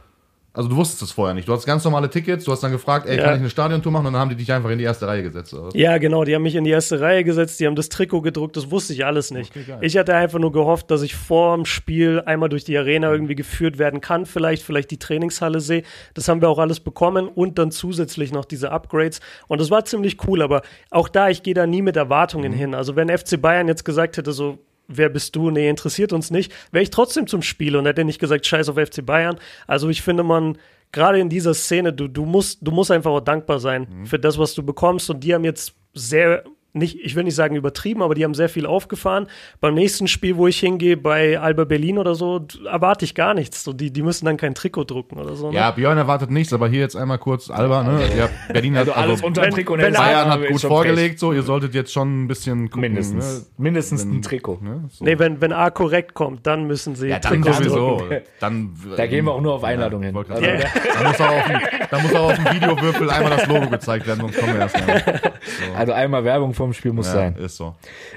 also 0.53 0.69
du 0.69 0.77
wusstest 0.77 1.03
es 1.03 1.13
vorher 1.13 1.35
nicht. 1.35 1.47
Du 1.47 1.53
hast 1.53 1.65
ganz 1.65 1.85
normale 1.85 2.11
Tickets, 2.11 2.45
du 2.45 2.51
hast 2.53 2.61
dann 2.63 2.73
gefragt, 2.73 3.07
ey, 3.09 3.17
Ja. 3.17 3.25
kann 3.25 3.35
ich 3.35 3.41
eine 3.41 3.51
Stadiontour 3.51 3.93
machen? 3.93 4.07
Und 4.07 4.15
dann 4.15 4.23
haben 4.23 4.31
die 4.31 4.35
dich 4.37 4.53
einfach 4.53 4.71
in 4.71 4.79
die 4.79 4.85
erste 4.85 5.07
Reihe 5.07 5.23
gesetzt. 5.23 5.55
Oder? 5.55 5.77
Ja, 5.77 5.99
genau, 5.99 6.25
die 6.25 6.35
haben 6.35 6.43
mich 6.43 6.57
in 6.57 6.65
die 6.65 6.71
erste 6.71 7.01
Reihe 7.01 7.23
gesetzt, 7.23 7.61
die 7.61 7.67
haben 7.67 7.77
das 7.77 7.89
Trikot 7.89 8.23
gedruckt, 8.23 8.57
das 8.57 8.71
wusste 8.71 8.93
ich 8.93 9.05
alles 9.05 9.31
nicht. 9.31 9.57
Okay, 9.57 9.77
ich 9.81 9.97
hatte 9.97 10.15
einfach 10.15 10.39
nur 10.41 10.51
gehofft, 10.51 10.91
dass 10.91 11.03
ich 11.03 11.15
vor 11.15 11.55
dem 11.57 11.67
Spiel 11.67 12.21
einmal 12.27 12.49
durch 12.49 12.65
die 12.65 12.77
Arena 12.77 13.11
irgendwie 13.13 13.35
geführt 13.37 13.79
werden 13.79 14.01
kann, 14.01 14.27
vielleicht, 14.27 14.63
vielleicht 14.63 14.91
die 14.91 14.99
Trainingshalle 14.99 15.61
sehe. 15.61 15.83
Das 16.15 16.27
haben 16.29 16.41
wir 16.41 16.49
auch 16.49 16.59
alles 16.59 16.81
bekommen 16.81 17.29
und 17.29 17.59
dann 17.59 17.71
zusätzlich 17.71 18.33
noch 18.33 18.45
diese 18.45 18.73
Upgrades. 18.73 19.21
Und 19.47 19.61
das 19.61 19.71
war 19.71 19.85
ziemlich 19.85 20.17
cool, 20.27 20.43
aber 20.43 20.63
auch 20.91 21.09
da, 21.09 21.29
ich 21.29 21.43
gehe 21.43 21.55
da 21.55 21.67
nie 21.67 21.83
mit 21.83 21.97
Erwartungen 21.97 22.53
hin. 22.53 22.75
Also 22.75 22.97
wenn 22.97 23.09
FC 23.09 23.41
Bayern 23.41 23.69
jetzt 23.69 23.85
gesagt 23.85 24.17
hätte, 24.17 24.33
so, 24.33 24.59
wer 24.91 25.09
bist 25.09 25.37
du? 25.37 25.51
Nee, 25.51 25.69
interessiert 25.69 26.13
uns 26.13 26.31
nicht, 26.31 26.53
wäre 26.73 26.83
ich 26.83 26.91
trotzdem 26.91 27.27
zum 27.27 27.43
Spiel 27.43 27.77
und 27.77 27.87
hätte 27.87 28.05
nicht 28.05 28.19
gesagt, 28.19 28.47
scheiß 28.47 28.69
auf 28.69 28.77
FC 28.77 29.05
Bayern. 29.05 29.39
Also 29.67 29.89
ich 29.89 30.03
finde, 30.03 30.23
man, 30.23 30.59
gerade 30.93 31.21
in 31.21 31.29
dieser 31.29 31.55
Szene, 31.55 31.93
du, 31.93 32.09
du, 32.09 32.25
musst, 32.25 32.59
du 32.63 32.71
musst 32.71 32.91
einfach 32.91 33.11
auch 33.11 33.21
dankbar 33.21 33.59
sein 33.59 34.05
für 34.05 34.19
das, 34.19 34.39
was 34.39 34.55
du 34.55 34.63
bekommst. 34.63 35.11
Und 35.11 35.21
die 35.25 35.35
haben 35.35 35.45
jetzt 35.45 35.75
sehr, 35.95 36.45
nicht, 36.73 36.99
ich 37.03 37.17
will 37.17 37.25
nicht 37.25 37.35
sagen 37.35 37.57
übertrieben, 37.57 38.03
aber 38.03 38.15
die 38.15 38.25
haben 38.25 38.35
sehr 38.35 38.49
viel 38.49 38.65
aufgefahren. 38.67 39.27
Beim 39.61 39.75
nächsten 39.75 40.07
Spiel, 40.07 40.37
wo 40.37 40.47
ich 40.47 40.59
hingehe, 40.61 40.97
bei 40.97 41.39
Alba 41.39 41.65
Berlin 41.65 41.99
oder 41.99 42.15
so, 42.15 42.47
erwarte 42.65 43.05
ich 43.05 43.15
gar 43.15 43.35
nichts. 43.35 43.65
So, 43.65 43.73
die, 43.73 43.91
die 43.93 44.03
müssen 44.03 44.25
dann 44.27 44.37
kein 44.37 44.55
Trikot 44.55 44.85
drucken 44.85 45.19
oder 45.19 45.35
so. 45.35 45.51
Ne? 45.51 45.57
Ja, 45.57 45.71
Björn 45.73 45.99
erwartet 45.99 46.31
nichts, 46.31 46.53
aber 46.53 46.69
hier 46.69 46.81
jetzt 46.81 46.95
einmal 46.97 47.19
kurz 47.19 47.51
Alba, 47.51 47.83
ne? 47.83 48.01
Ja, 48.17 48.29
Berlin 48.53 48.75
hat, 48.77 48.81
Also 48.89 48.93
alles 48.93 49.23
unter 49.23 49.43
wenn- 49.43 49.51
Trikot. 49.51 49.79
wenn 49.79 49.93
ne? 49.93 49.99
Bayern 49.99 50.31
hat 50.31 50.47
gut 50.47 50.61
vorgelegt, 50.61 51.19
so, 51.19 51.33
ihr 51.33 51.43
solltet 51.43 51.75
jetzt 51.75 51.93
schon 51.93 52.25
ein 52.25 52.29
bisschen 52.29 52.67
gucken. 52.71 52.83
Mindestens. 52.83 53.51
Mindestens 53.59 54.05
ein 54.05 54.23
Trikot. 54.23 54.59
Ne? 54.63 54.85
So. 54.91 55.05
Nee, 55.05 55.19
wenn, 55.19 55.41
wenn 55.41 55.53
A 55.53 55.71
korrekt 55.71 56.15
kommt, 56.15 56.47
dann 56.47 56.67
müssen 56.67 56.95
sie 56.95 57.09
Ja, 57.09 57.19
dann 57.19 57.33
Trikots 57.43 57.59
sowieso. 57.59 57.99
drucken. 57.99 58.19
Dann, 58.39 58.71
Da 58.97 59.07
gehen 59.07 59.25
wir 59.25 59.33
auch 59.33 59.41
nur 59.41 59.55
auf 59.55 59.65
Einladung 59.65 60.03
hin. 60.03 60.15
wollte 60.15 60.33
Also, 60.35 60.45
sagen. 60.45 60.63
Da 61.01 61.09
muss 61.09 61.21
auch 61.21 61.31
auf 61.33 61.47
dem, 61.47 61.61
da 61.91 61.99
muss 61.99 62.15
auch 62.15 62.31
auf 62.31 62.35
dem 62.37 62.45
Videowürfel 62.55 63.11
einmal 63.11 63.31
das 63.37 63.47
Logo 63.49 63.69
gezeigt 63.69 64.07
werden, 64.07 64.21
sonst 64.21 64.39
kommen 64.39 64.55
wir 64.55 64.61
erst 64.61 64.77
nicht. 64.77 65.33
also 65.77 65.93
einmal 65.93 66.25
Werbung 66.25 66.55
vom 66.61 66.73
Spiel 66.73 66.93
muss 66.93 67.07
Ja, 67.09 67.13
sein. 67.15 67.37
ist 67.37 67.57
so. 67.57 67.75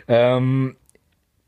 Ähm, 0.08 0.76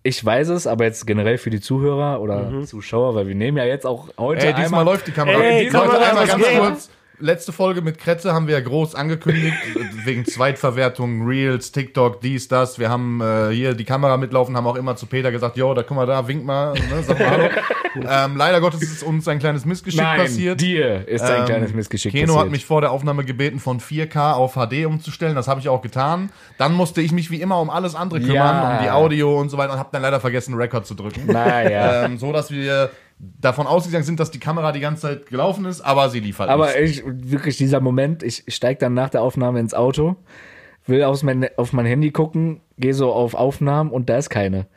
ich 0.03 0.23
weiß 0.23 0.49
es, 0.49 0.67
aber 0.67 0.86
jetzt 0.86 1.08
generell 1.08 1.38
für 1.38 1.49
die 1.49 1.60
Zuhörer 1.60 2.21
oder 2.21 2.49
Mhm. 2.49 2.65
Zuschauer, 2.65 3.15
weil 3.15 3.27
wir 3.27 3.36
nehmen 3.36 3.58
ja 3.58 3.65
jetzt 3.65 3.86
auch 3.86 4.10
heute 4.17 4.45
Ey, 4.47 4.53
diesmal 4.53 4.81
einmal 4.81 4.86
läuft 4.93 5.08
die 5.08 5.12
Kamera. 5.12 5.39
Ey, 5.41 5.63
Leute, 5.69 5.71
Kamera, 5.89 5.97
einmal 6.10 6.27
ganz 6.27 6.43
geht? 6.47 6.58
kurz. 6.60 6.89
Letzte 7.19 7.51
Folge 7.51 7.82
mit 7.82 7.97
Kretze 7.97 8.34
haben 8.34 8.47
wir 8.47 8.56
ja 8.56 8.62
groß 8.62 8.95
angekündigt, 8.95 9.56
wegen 10.04 10.25
Zweitverwertung, 10.25 11.25
Reels, 11.25 11.71
TikTok, 11.71 12.21
dies, 12.21 12.47
das. 12.47 12.80
Wir 12.80 12.89
haben 12.89 13.21
äh, 13.21 13.49
hier 13.51 13.73
die 13.73 13.86
Kamera 13.86 14.17
mitlaufen, 14.17 14.56
haben 14.58 14.67
auch 14.67 14.75
immer 14.75 14.95
zu 14.95 15.06
Peter 15.06 15.32
gesagt, 15.32 15.58
jo, 15.58 15.73
da 15.73 15.84
guck 15.84 15.95
mal 15.97 16.06
da, 16.06 16.28
wink 16.28 16.43
mal, 16.45 16.73
ne, 16.73 17.04
sag 17.04 17.19
mal 17.19 17.30
hallo. 17.30 17.49
ähm, 17.95 18.36
leider 18.38 18.60
Gottes 18.62 18.82
ist 18.84 19.04
uns 19.04 19.28
ein 19.28 19.39
kleines 19.39 19.65
Missgeschick 19.65 20.01
passiert. 20.01 20.60
dir 20.62 21.08
ist 21.08 21.21
ein 21.23 21.41
Ähm, 21.41 21.45
kleines 21.45 21.73
Missgeschick 21.73 22.12
Keno 22.12 22.25
passiert. 22.28 22.45
hat 22.45 22.51
mich 22.51 22.65
vor 22.65 22.82
der 22.82 22.91
Aufnahme 22.91 23.23
gebeten, 23.23 23.60
von 23.60 23.80
4K 23.80 24.34
auf 24.34 24.54
HD 24.56 24.86
umzustellen. 24.86 25.36
Das 25.36 25.47
habe 25.47 25.60
ich 25.60 25.69
auch 25.69 25.82
getan. 25.82 26.30
Dann 26.58 26.73
musste 26.73 27.01
ich 27.01 27.12
mich 27.12 27.32
wie 27.32 27.41
immer 27.41 27.60
um 27.62 27.69
alles 27.69 27.95
andere 27.95 28.19
kümmern, 28.19 28.36
Ja. 28.36 28.78
um 28.78 28.84
die 28.84 28.89
Audio 28.89 29.39
und 29.39 29.49
so 29.49 29.58
weiter 29.58 29.73
und 29.73 29.80
habe 29.80 29.89
dann 29.91 30.01
leider 30.01 30.19
vergessen, 30.19 30.56
Record 30.56 30.86
zu 30.86 30.93
drücken. 30.95 31.25
Naja. 31.28 32.04
ähm, 32.06 32.17
so 32.17 32.32
dass 32.34 32.51
wir 32.51 32.89
davon 33.17 33.67
ausgegangen 33.67 34.04
sind, 34.04 34.19
dass 34.19 34.32
die 34.32 34.39
Kamera 34.39 34.71
die 34.71 34.80
ganze 34.80 35.04
Zeit 35.04 35.28
gelaufen 35.28 35.65
ist, 35.65 35.82
aber 35.82 36.10
sie 36.10 36.19
lief 36.19 36.39
halt 36.39 36.49
Aber 36.49 36.67
nicht. 36.67 36.99
ich, 36.99 37.04
wirklich 37.06 37.58
dieser 37.58 37.80
Moment, 37.80 38.23
ich 38.23 38.43
steige 38.47 38.80
dann 38.80 38.93
nach 38.93 39.10
der 39.10 39.21
Aufnahme 39.21 39.60
ins 39.60 39.73
Auto, 39.73 40.17
will 40.86 41.04
aus 41.04 41.23
mein, 41.23 41.47
auf 41.58 41.73
mein 41.73 41.86
Handy 41.86 42.12
gucken, 42.12 42.62
gehe 42.78 42.93
so 42.93 43.12
auf 43.13 43.34
Aufnahmen 43.34 43.91
und 43.91 44.10
da 44.10 44.17
ist 44.17 44.30
keine. 44.30 44.67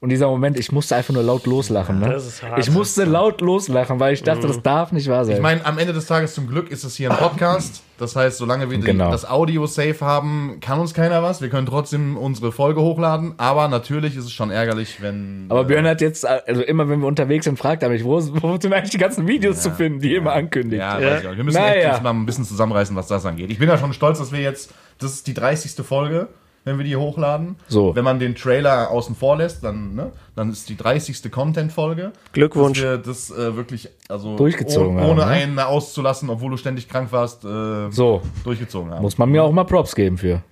Und 0.00 0.10
dieser 0.10 0.28
Moment, 0.28 0.58
ich 0.58 0.70
musste 0.72 0.94
einfach 0.96 1.12
nur 1.14 1.22
laut 1.22 1.46
loslachen. 1.46 1.98
Ne? 2.00 2.10
Das 2.10 2.26
ist 2.26 2.42
hart. 2.42 2.58
Ich 2.58 2.70
musste 2.70 3.04
laut 3.04 3.40
loslachen, 3.40 3.98
weil 4.00 4.14
ich 4.14 4.22
dachte, 4.22 4.46
das 4.46 4.62
darf 4.62 4.92
nicht 4.92 5.08
wahr 5.08 5.24
sein. 5.24 5.36
Ich 5.36 5.42
meine, 5.42 5.64
am 5.66 5.78
Ende 5.78 5.92
des 5.92 6.06
Tages 6.06 6.34
zum 6.34 6.46
Glück 6.46 6.70
ist 6.70 6.84
es 6.84 6.94
hier 6.96 7.10
ein 7.10 7.16
Podcast. 7.16 7.82
Das 7.98 8.14
heißt, 8.14 8.38
solange 8.38 8.70
wir 8.70 8.78
die, 8.78 8.84
Genau. 8.84 9.10
das 9.10 9.28
Audio 9.28 9.66
safe 9.66 9.96
haben, 10.00 10.58
kann 10.60 10.78
uns 10.78 10.94
keiner 10.94 11.20
was. 11.24 11.42
Wir 11.42 11.48
können 11.48 11.66
trotzdem 11.66 12.16
unsere 12.16 12.52
Folge 12.52 12.80
hochladen. 12.80 13.34
Aber 13.38 13.66
natürlich 13.66 14.14
ist 14.16 14.24
es 14.24 14.32
schon 14.32 14.50
ärgerlich, 14.52 15.02
wenn. 15.02 15.46
aber 15.48 15.62
äh, 15.62 15.64
Björn 15.64 15.84
hat 15.86 16.00
jetzt, 16.00 16.24
also 16.24 16.62
immer 16.62 16.88
wenn 16.88 17.00
wir 17.00 17.08
unterwegs 17.08 17.44
sind, 17.46 17.58
fragt 17.58 17.82
er 17.82 17.88
mich, 17.88 18.04
wo, 18.04 18.22
wo 18.40 18.56
sind 18.60 18.72
eigentlich 18.72 18.90
die 18.90 18.98
ganzen 18.98 19.26
Videos 19.26 19.62
zu 19.62 19.72
finden, 19.72 19.98
die 19.98 20.12
ihr 20.12 20.18
immer 20.18 20.32
ankündigt. 20.32 20.80
Ja, 20.80 21.00
Ja. 21.00 21.10
weiß 21.10 21.20
ich 21.22 21.28
auch. 21.28 21.36
Wir 21.36 21.42
müssen 21.42 21.56
Naja. 21.60 21.94
echt 21.94 22.02
mal 22.04 22.10
ein 22.10 22.24
bisschen 22.24 22.44
zusammenreißen, 22.44 22.94
was 22.94 23.08
das 23.08 23.26
angeht. 23.26 23.50
Ich 23.50 23.58
bin 23.58 23.68
ja 23.68 23.76
schon 23.76 23.92
stolz, 23.92 24.20
dass 24.20 24.30
wir 24.30 24.40
jetzt, 24.40 24.72
das 25.00 25.14
ist 25.14 25.26
die 25.26 25.34
30. 25.34 25.84
Folge, 25.84 26.28
wenn 26.68 26.78
wir 26.78 26.84
die 26.84 26.96
hochladen. 26.96 27.56
So. 27.66 27.96
Wenn 27.96 28.04
man 28.04 28.20
den 28.20 28.34
Trailer 28.34 28.90
außen 28.90 29.16
vor 29.16 29.36
lässt, 29.36 29.64
dann, 29.64 29.94
ne, 29.94 30.12
dann 30.36 30.50
ist 30.50 30.68
die 30.68 30.76
30. 30.76 31.32
Content-Folge. 31.32 32.12
Glückwunsch. 32.32 32.80
Dass 32.80 32.90
wir 32.90 32.98
das 32.98 33.30
äh, 33.30 33.56
wirklich, 33.56 33.88
also 34.08 34.36
Durchgezogen 34.36 34.96
oh, 34.96 35.00
haben, 35.00 35.10
ohne 35.10 35.20
ne? 35.22 35.26
einen 35.26 35.58
auszulassen, 35.58 36.30
obwohl 36.30 36.50
du 36.50 36.56
ständig 36.56 36.88
krank 36.88 37.10
warst, 37.10 37.44
äh, 37.44 37.90
So, 37.90 38.22
durchgezogen 38.44 38.92
haben. 38.92 39.02
muss 39.02 39.18
man 39.18 39.30
mir 39.30 39.42
auch 39.42 39.52
mal 39.52 39.64
Props 39.64 39.94
geben 39.94 40.18
für. 40.18 40.42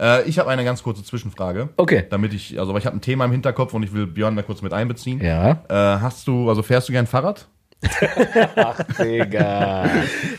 Äh, 0.00 0.28
ich 0.28 0.38
habe 0.38 0.50
eine 0.50 0.64
ganz 0.64 0.82
kurze 0.82 1.04
Zwischenfrage. 1.04 1.68
Okay. 1.76 2.04
Damit 2.10 2.34
ich, 2.34 2.58
also 2.58 2.72
weil 2.72 2.80
ich 2.80 2.86
habe 2.86 2.96
ein 2.96 3.00
Thema 3.00 3.24
im 3.24 3.32
Hinterkopf 3.32 3.74
und 3.74 3.82
ich 3.82 3.92
will 3.92 4.06
Björn 4.06 4.36
da 4.36 4.42
kurz 4.42 4.62
mit 4.62 4.72
einbeziehen. 4.72 5.22
Ja. 5.22 5.62
Äh, 5.68 6.00
hast 6.00 6.26
du, 6.26 6.48
also 6.48 6.62
fährst 6.62 6.88
du 6.88 6.92
gern 6.92 7.06
Fahrrad? 7.06 7.46
Digga. 8.98 9.90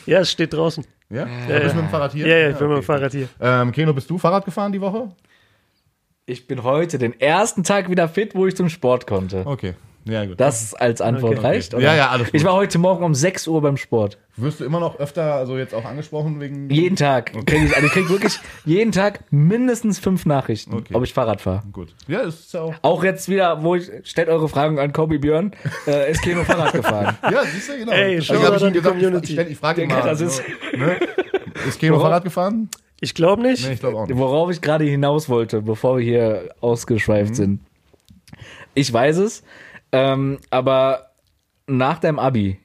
Ja, 0.05 0.19
es 0.19 0.31
steht 0.31 0.53
draußen. 0.53 0.83
Ja? 1.09 1.27
ja 1.47 1.59
bist 1.59 1.73
du 1.73 1.77
mit 1.77 1.85
dem 1.85 1.89
Fahrrad 1.89 2.11
hier? 2.13 2.27
Ja, 2.27 2.37
ja, 2.37 2.49
ich 2.49 2.57
bin 2.57 2.67
mit 2.67 2.77
okay. 2.77 2.81
dem 2.81 2.85
Fahrrad 2.85 3.11
hier. 3.11 3.29
Ähm, 3.39 3.71
Keno, 3.71 3.93
bist 3.93 4.09
du 4.09 4.17
Fahrrad 4.17 4.45
gefahren 4.45 4.71
die 4.71 4.81
Woche? 4.81 5.09
Ich 6.25 6.47
bin 6.47 6.63
heute 6.63 6.97
den 6.97 7.19
ersten 7.19 7.63
Tag 7.63 7.89
wieder 7.89 8.09
fit, 8.09 8.35
wo 8.35 8.45
ich 8.45 8.55
zum 8.55 8.67
Sport 8.69 9.07
konnte. 9.07 9.43
Okay. 9.45 9.75
Ja, 10.07 10.25
gut. 10.25 10.39
Das 10.39 10.73
als 10.73 11.01
Antwort 11.01 11.37
Okay. 11.37 11.41
reicht? 11.47 11.73
Okay. 11.73 11.83
Ja, 11.83 11.95
ja, 11.95 12.09
alles 12.09 12.27
gut. 12.27 12.35
Ich 12.35 12.43
war 12.43 12.53
heute 12.53 12.77
Morgen 12.79 13.03
um 13.03 13.13
6 13.13 13.47
Uhr 13.47 13.61
beim 13.61 13.77
Sport. 13.77 14.17
Wirst 14.35 14.59
du 14.59 14.65
immer 14.65 14.79
noch 14.79 14.99
öfter, 14.99 15.33
also 15.35 15.57
jetzt 15.57 15.73
auch 15.73 15.83
angesprochen 15.85 16.39
wegen. 16.39 16.69
Jeden 16.69 16.95
Tag. 16.95 17.31
Krieg 17.45 17.63
ich, 17.65 17.75
also 17.75 17.87
ich 17.87 17.91
krieg 17.93 18.09
wirklich 18.09 18.39
jeden 18.65 18.91
Tag 18.91 19.21
mindestens 19.31 19.99
fünf 19.99 20.25
Nachrichten, 20.25 20.73
Okay. 20.75 20.93
ob 20.93 21.03
ich 21.03 21.13
Fahrrad 21.13 21.41
fahre. 21.41 21.63
Gut. 21.71 21.93
Ja, 22.07 22.19
ist 22.19 22.53
ja 22.53 22.61
auch. 22.61 22.75
Auch 22.81 23.03
jetzt 23.03 23.29
wieder, 23.29 23.63
wo 23.63 23.75
ich, 23.75 23.89
stellt 24.03 24.29
eure 24.29 24.47
Fragen 24.47 24.79
an 24.79 24.93
Kobi 24.93 25.17
Björn, 25.17 25.51
äh, 25.87 26.11
ist 26.11 26.21
Keno 26.21 26.43
Fahrrad 26.43 26.73
gefahren. 26.73 27.17
Ja, 27.31 27.43
siehst 27.43 27.69
du, 27.69 27.77
genau. 27.77 27.91
Ey, 27.91 28.15
Also, 28.17 28.33
hab 28.35 28.53
ich 28.55 28.63
die 28.63 28.71
gesagt, 28.73 28.75
ich- 28.75 28.83
Community. 29.03 29.25
Ich, 29.27 29.31
stell- 29.39 29.51
ich 29.51 29.57
frage 29.57 29.81
Digga, 29.81 29.99
mal. 29.99 30.05
das 30.09 30.21
ist- 30.21 30.37
so, 30.37 30.77
ne? 30.77 30.97
Ist 31.67 31.79
Keno 31.79 31.99
Fahrrad 31.99 32.23
gefahren? 32.23 32.69
Ich 32.99 33.13
glaube 33.13 33.41
nicht. 33.43 33.65
Nee, 33.67 33.73
ich 33.73 33.79
glaube 33.79 33.97
auch 33.97 34.07
nicht. 34.07 34.17
Worauf 34.17 34.49
ich 34.51 34.61
gerade 34.61 34.83
hinaus 34.85 35.29
wollte, 35.29 35.61
bevor 35.61 35.97
wir 35.97 36.03
hier 36.03 36.49
ausgeschweift 36.61 37.35
sind. 37.35 37.59
Ich 38.73 38.91
weiß 38.93 39.17
es, 39.17 39.43
ähm, 39.91 40.39
aber 40.49 41.11
nach 41.67 41.99
deinem 41.99 42.19
Abi, 42.19 42.59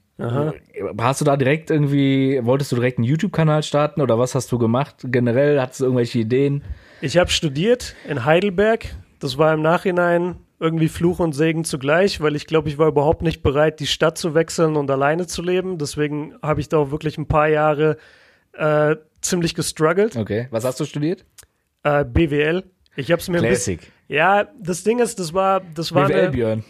hast 0.98 1.20
du 1.20 1.24
da 1.24 1.36
direkt 1.36 1.70
irgendwie, 1.70 2.40
wolltest 2.42 2.72
du 2.72 2.76
direkt 2.76 2.98
einen 2.98 3.04
YouTube-Kanal 3.04 3.62
starten 3.62 4.00
oder 4.00 4.18
was 4.18 4.34
hast 4.34 4.52
du 4.52 4.58
gemacht? 4.58 4.96
Generell 5.04 5.60
hattest 5.60 5.80
du 5.80 5.84
irgendwelche 5.84 6.20
Ideen? 6.20 6.62
Ich 7.00 7.16
habe 7.16 7.30
studiert 7.30 7.96
in 8.08 8.24
Heidelberg. 8.24 8.94
Das 9.18 9.38
war 9.38 9.52
im 9.54 9.62
Nachhinein 9.62 10.36
irgendwie 10.60 10.88
Fluch 10.88 11.18
und 11.18 11.32
Segen 11.32 11.64
zugleich, 11.64 12.20
weil 12.20 12.36
ich 12.36 12.46
glaube, 12.46 12.68
ich 12.68 12.78
war 12.78 12.86
überhaupt 12.86 13.22
nicht 13.22 13.42
bereit, 13.42 13.80
die 13.80 13.86
Stadt 13.86 14.16
zu 14.16 14.34
wechseln 14.34 14.76
und 14.76 14.88
alleine 14.90 15.26
zu 15.26 15.42
leben. 15.42 15.78
Deswegen 15.78 16.34
habe 16.40 16.60
ich 16.60 16.68
da 16.68 16.78
auch 16.78 16.90
wirklich 16.92 17.18
ein 17.18 17.26
paar 17.26 17.48
Jahre 17.48 17.96
äh, 18.52 18.94
ziemlich 19.20 19.54
gestruggelt. 19.56 20.16
Okay, 20.16 20.46
was 20.50 20.64
hast 20.64 20.78
du 20.78 20.84
studiert? 20.84 21.24
Äh, 21.82 22.04
BWL. 22.04 22.62
Ich 22.94 23.10
habe 23.10 23.20
es 23.20 23.28
mir 23.28 23.38
ein 23.38 23.48
bisschen. 23.48 23.80
Ja, 24.12 24.46
das 24.60 24.84
Ding 24.84 24.98
ist, 24.98 25.18
das 25.18 25.32
war, 25.32 25.62
das 25.74 25.92
war 25.94 26.06
BWL 26.06 26.30
Björn. 26.30 26.64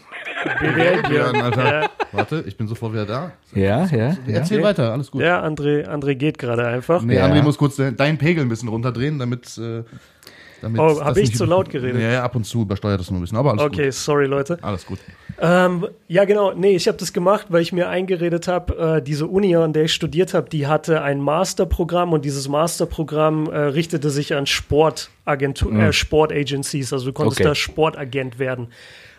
BWL 0.61 1.01
Björn, 1.09 1.35
Alter. 1.41 1.81
Ja, 1.83 1.89
Warte, 2.13 2.43
ich 2.47 2.55
bin 2.55 2.67
sofort 2.67 2.93
wieder 2.93 3.05
da. 3.05 3.31
Ja, 3.53 3.85
ja. 3.85 4.15
Erzähl 4.27 4.59
ja. 4.59 4.63
weiter, 4.63 4.93
alles 4.93 5.11
gut. 5.11 5.21
ja 5.21 5.43
André, 5.43 5.85
André 5.87 6.15
geht 6.15 6.37
gerade 6.37 6.65
einfach. 6.65 7.01
Nee, 7.01 7.15
Ja. 7.15 7.25
André 7.25 7.41
muss 7.41 7.57
kurz 7.57 7.75
de- 7.75 7.91
deinen 7.93 8.17
Pegel 8.17 8.43
ein 8.43 8.49
bisschen 8.49 8.69
runterdrehen, 8.69 9.19
damit. 9.19 9.57
Äh, 9.57 9.83
damit 10.63 10.81
Oh, 10.81 10.87
das 10.87 11.01
hab 11.01 11.17
ich 11.17 11.35
zu 11.35 11.45
laut 11.45 11.69
geredet? 11.69 12.01
Ja, 12.01 12.11
ja, 12.11 12.23
ab 12.23 12.35
und 12.35 12.45
zu 12.45 12.61
übersteuert 12.63 12.99
das 12.99 13.11
nur 13.11 13.19
ein 13.19 13.21
bisschen, 13.21 13.37
aber 13.37 13.51
alles 13.51 13.61
Okay, 13.63 13.91
sorry 13.91 14.25
Leute. 14.25 14.55
gut. 14.55 14.63
Alles 14.63 14.85
gut. 14.85 14.99
Ähm, 15.39 15.87
ja, 16.07 16.25
genau. 16.25 16.53
Nee, 16.53 16.75
ich 16.75 16.87
habe 16.87 16.97
das 16.97 17.11
gemacht, 17.13 17.47
weil 17.49 17.61
ich 17.61 17.73
mir 17.73 17.89
eingeredet 17.89 18.47
habe, 18.47 18.97
äh, 18.97 19.01
diese 19.01 19.27
Uni, 19.27 19.55
an 19.55 19.73
der 19.73 19.83
ich 19.85 19.93
studiert 19.93 20.33
habe, 20.33 20.49
die 20.49 20.67
hatte 20.67 21.01
ein 21.01 21.19
Masterprogramm 21.21 22.13
und 22.13 22.23
dieses 22.25 22.47
Masterprogramm 22.47 23.47
äh, 23.51 23.57
richtete 23.57 24.09
sich 24.09 24.33
an 24.35 24.45
Sportagentur, 24.45 25.73
äh, 25.73 25.93
Sportagencies. 25.93 26.93
Also 26.93 27.07
du 27.07 27.13
konntest 27.13 27.41
Okay. 27.41 27.49
da 27.49 27.55
Sportagent 27.55 28.39
werden. 28.39 28.67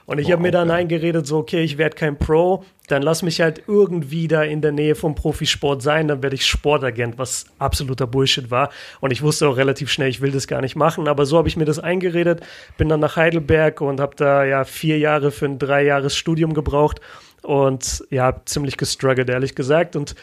Und 0.07 0.19
ich 0.19 0.31
habe 0.31 0.43
mir 0.43 0.51
dann 0.51 0.71
eingeredet, 0.71 1.27
so, 1.27 1.38
okay, 1.38 1.62
ich 1.62 1.79
werde 1.79 1.97
kein 1.97 2.19
Pro, 2.19 2.64
dann 2.88 3.01
lass 3.01 3.23
mich 3.23 3.40
halt 3.40 3.62
irgendwie 3.67 4.29
da 4.29 4.43
in 4.43 4.61
der 4.61 4.73
Nähe 4.73 4.95
vom 4.95 5.14
Profisport 5.14 5.81
sein, 5.81 6.09
dann 6.09 6.23
werde 6.23 6.37
ich 6.37 6.47
Sportagent, 6.47 7.17
was 7.17 7.47
absoluter 7.59 8.07
Bullshit 8.07 8.51
war. 8.51 8.71
Und 9.01 9.12
ich 9.12 9.23
wusste 9.23 9.49
auch 9.49 9.57
relativ 9.57 9.90
schnell, 9.90 10.09
ich 10.09 10.21
will 10.21 10.31
das 10.31 10.47
gar 10.47 10.61
nicht 10.61 10.77
machen, 10.77 11.09
aber 11.09 11.25
so 11.25 11.38
habe 11.38 11.49
ich 11.49 11.57
mir 11.57 11.64
das 11.64 11.79
eingeredet, 11.79 12.43
bin 12.77 12.88
dann 12.90 13.01
nach 13.01 13.17
Heidelberg 13.17 13.81
und 13.81 14.01
habe 14.01 14.14
da 14.17 14.45
ja 14.45 14.64
vier 14.64 14.99
Jahre 14.99 15.31
für 15.31 15.47
ein 15.47 15.59
drei 15.59 15.85
Jahres 15.85 16.17
Studium 16.17 16.53
gebraucht 16.53 17.01
und 17.43 18.05
ja, 18.11 18.25
hab 18.25 18.49
ziemlich 18.49 18.77
gestruggelt, 18.77 19.31
ehrlich 19.31 19.55
gesagt. 19.55 19.97
Und 19.97 20.14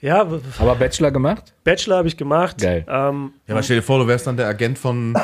ja, 0.00 0.26
Aber 0.58 0.74
Bachelor 0.76 1.10
gemacht? 1.10 1.54
Bachelor 1.64 1.98
habe 1.98 2.08
ich 2.08 2.16
gemacht. 2.16 2.58
Geil. 2.58 2.84
Ähm, 2.88 3.32
Ja, 3.46 3.54
aber 3.54 3.62
stell 3.62 3.76
dir 3.76 3.82
vor, 3.82 3.98
du 3.98 4.06
wärst 4.06 4.26
dann 4.26 4.36
der 4.36 4.48
Agent 4.48 4.78
von 4.78 5.14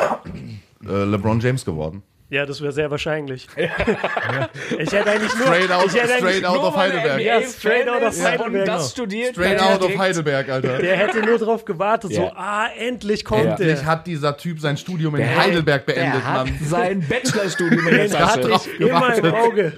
äh, 0.86 1.04
LeBron 1.04 1.40
James 1.40 1.64
geworden. 1.64 2.02
Ja, 2.30 2.46
das 2.46 2.60
wäre 2.62 2.72
sehr 2.72 2.90
wahrscheinlich. 2.90 3.46
ich 3.56 4.92
hätte 4.92 5.10
eigentlich 5.10 5.34
nur, 5.36 5.46
Straight 5.46 5.70
out, 5.70 5.86
ich 5.86 5.94
hätte 5.94 6.14
eigentlich 6.14 6.36
straight 6.36 6.44
out 6.44 6.64
of 6.64 6.76
Heidelberg. 6.76 7.20
Ja, 7.20 7.42
straight 7.42 7.88
out 7.88 8.02
of 8.02 8.22
Heidelberg. 8.24 8.54
Und 8.54 8.68
das 8.68 8.90
studiert. 8.92 9.32
Straight 9.34 9.60
der 9.60 9.66
out 9.74 9.82
of 9.82 9.98
Heidelberg, 9.98 10.48
Alter. 10.48 10.78
Der 10.78 10.96
hätte 10.96 11.20
nur 11.20 11.38
drauf 11.38 11.64
gewartet, 11.64 12.14
so, 12.14 12.22
Ja. 12.22 12.32
ah, 12.36 12.68
endlich 12.78 13.24
kommt 13.24 13.44
Ja. 13.44 13.50
Endlich 13.56 13.84
hat 13.84 14.06
dieser 14.06 14.36
Typ 14.36 14.60
sein 14.60 14.76
Studium 14.76 15.14
in 15.16 15.22
Der- 15.22 15.36
Heidelberg 15.38 15.84
beendet, 15.86 16.14
Der 16.22 16.24
hat 16.24 16.46
Mann. 16.46 16.58
sein 16.62 17.04
Bachelorstudium 17.08 17.86
in 17.88 17.94
der 17.96 18.10
Tasche. 18.10 18.50
ich 18.78 18.80
immer 18.80 19.14
im 19.14 19.34
Auge. 19.34 19.72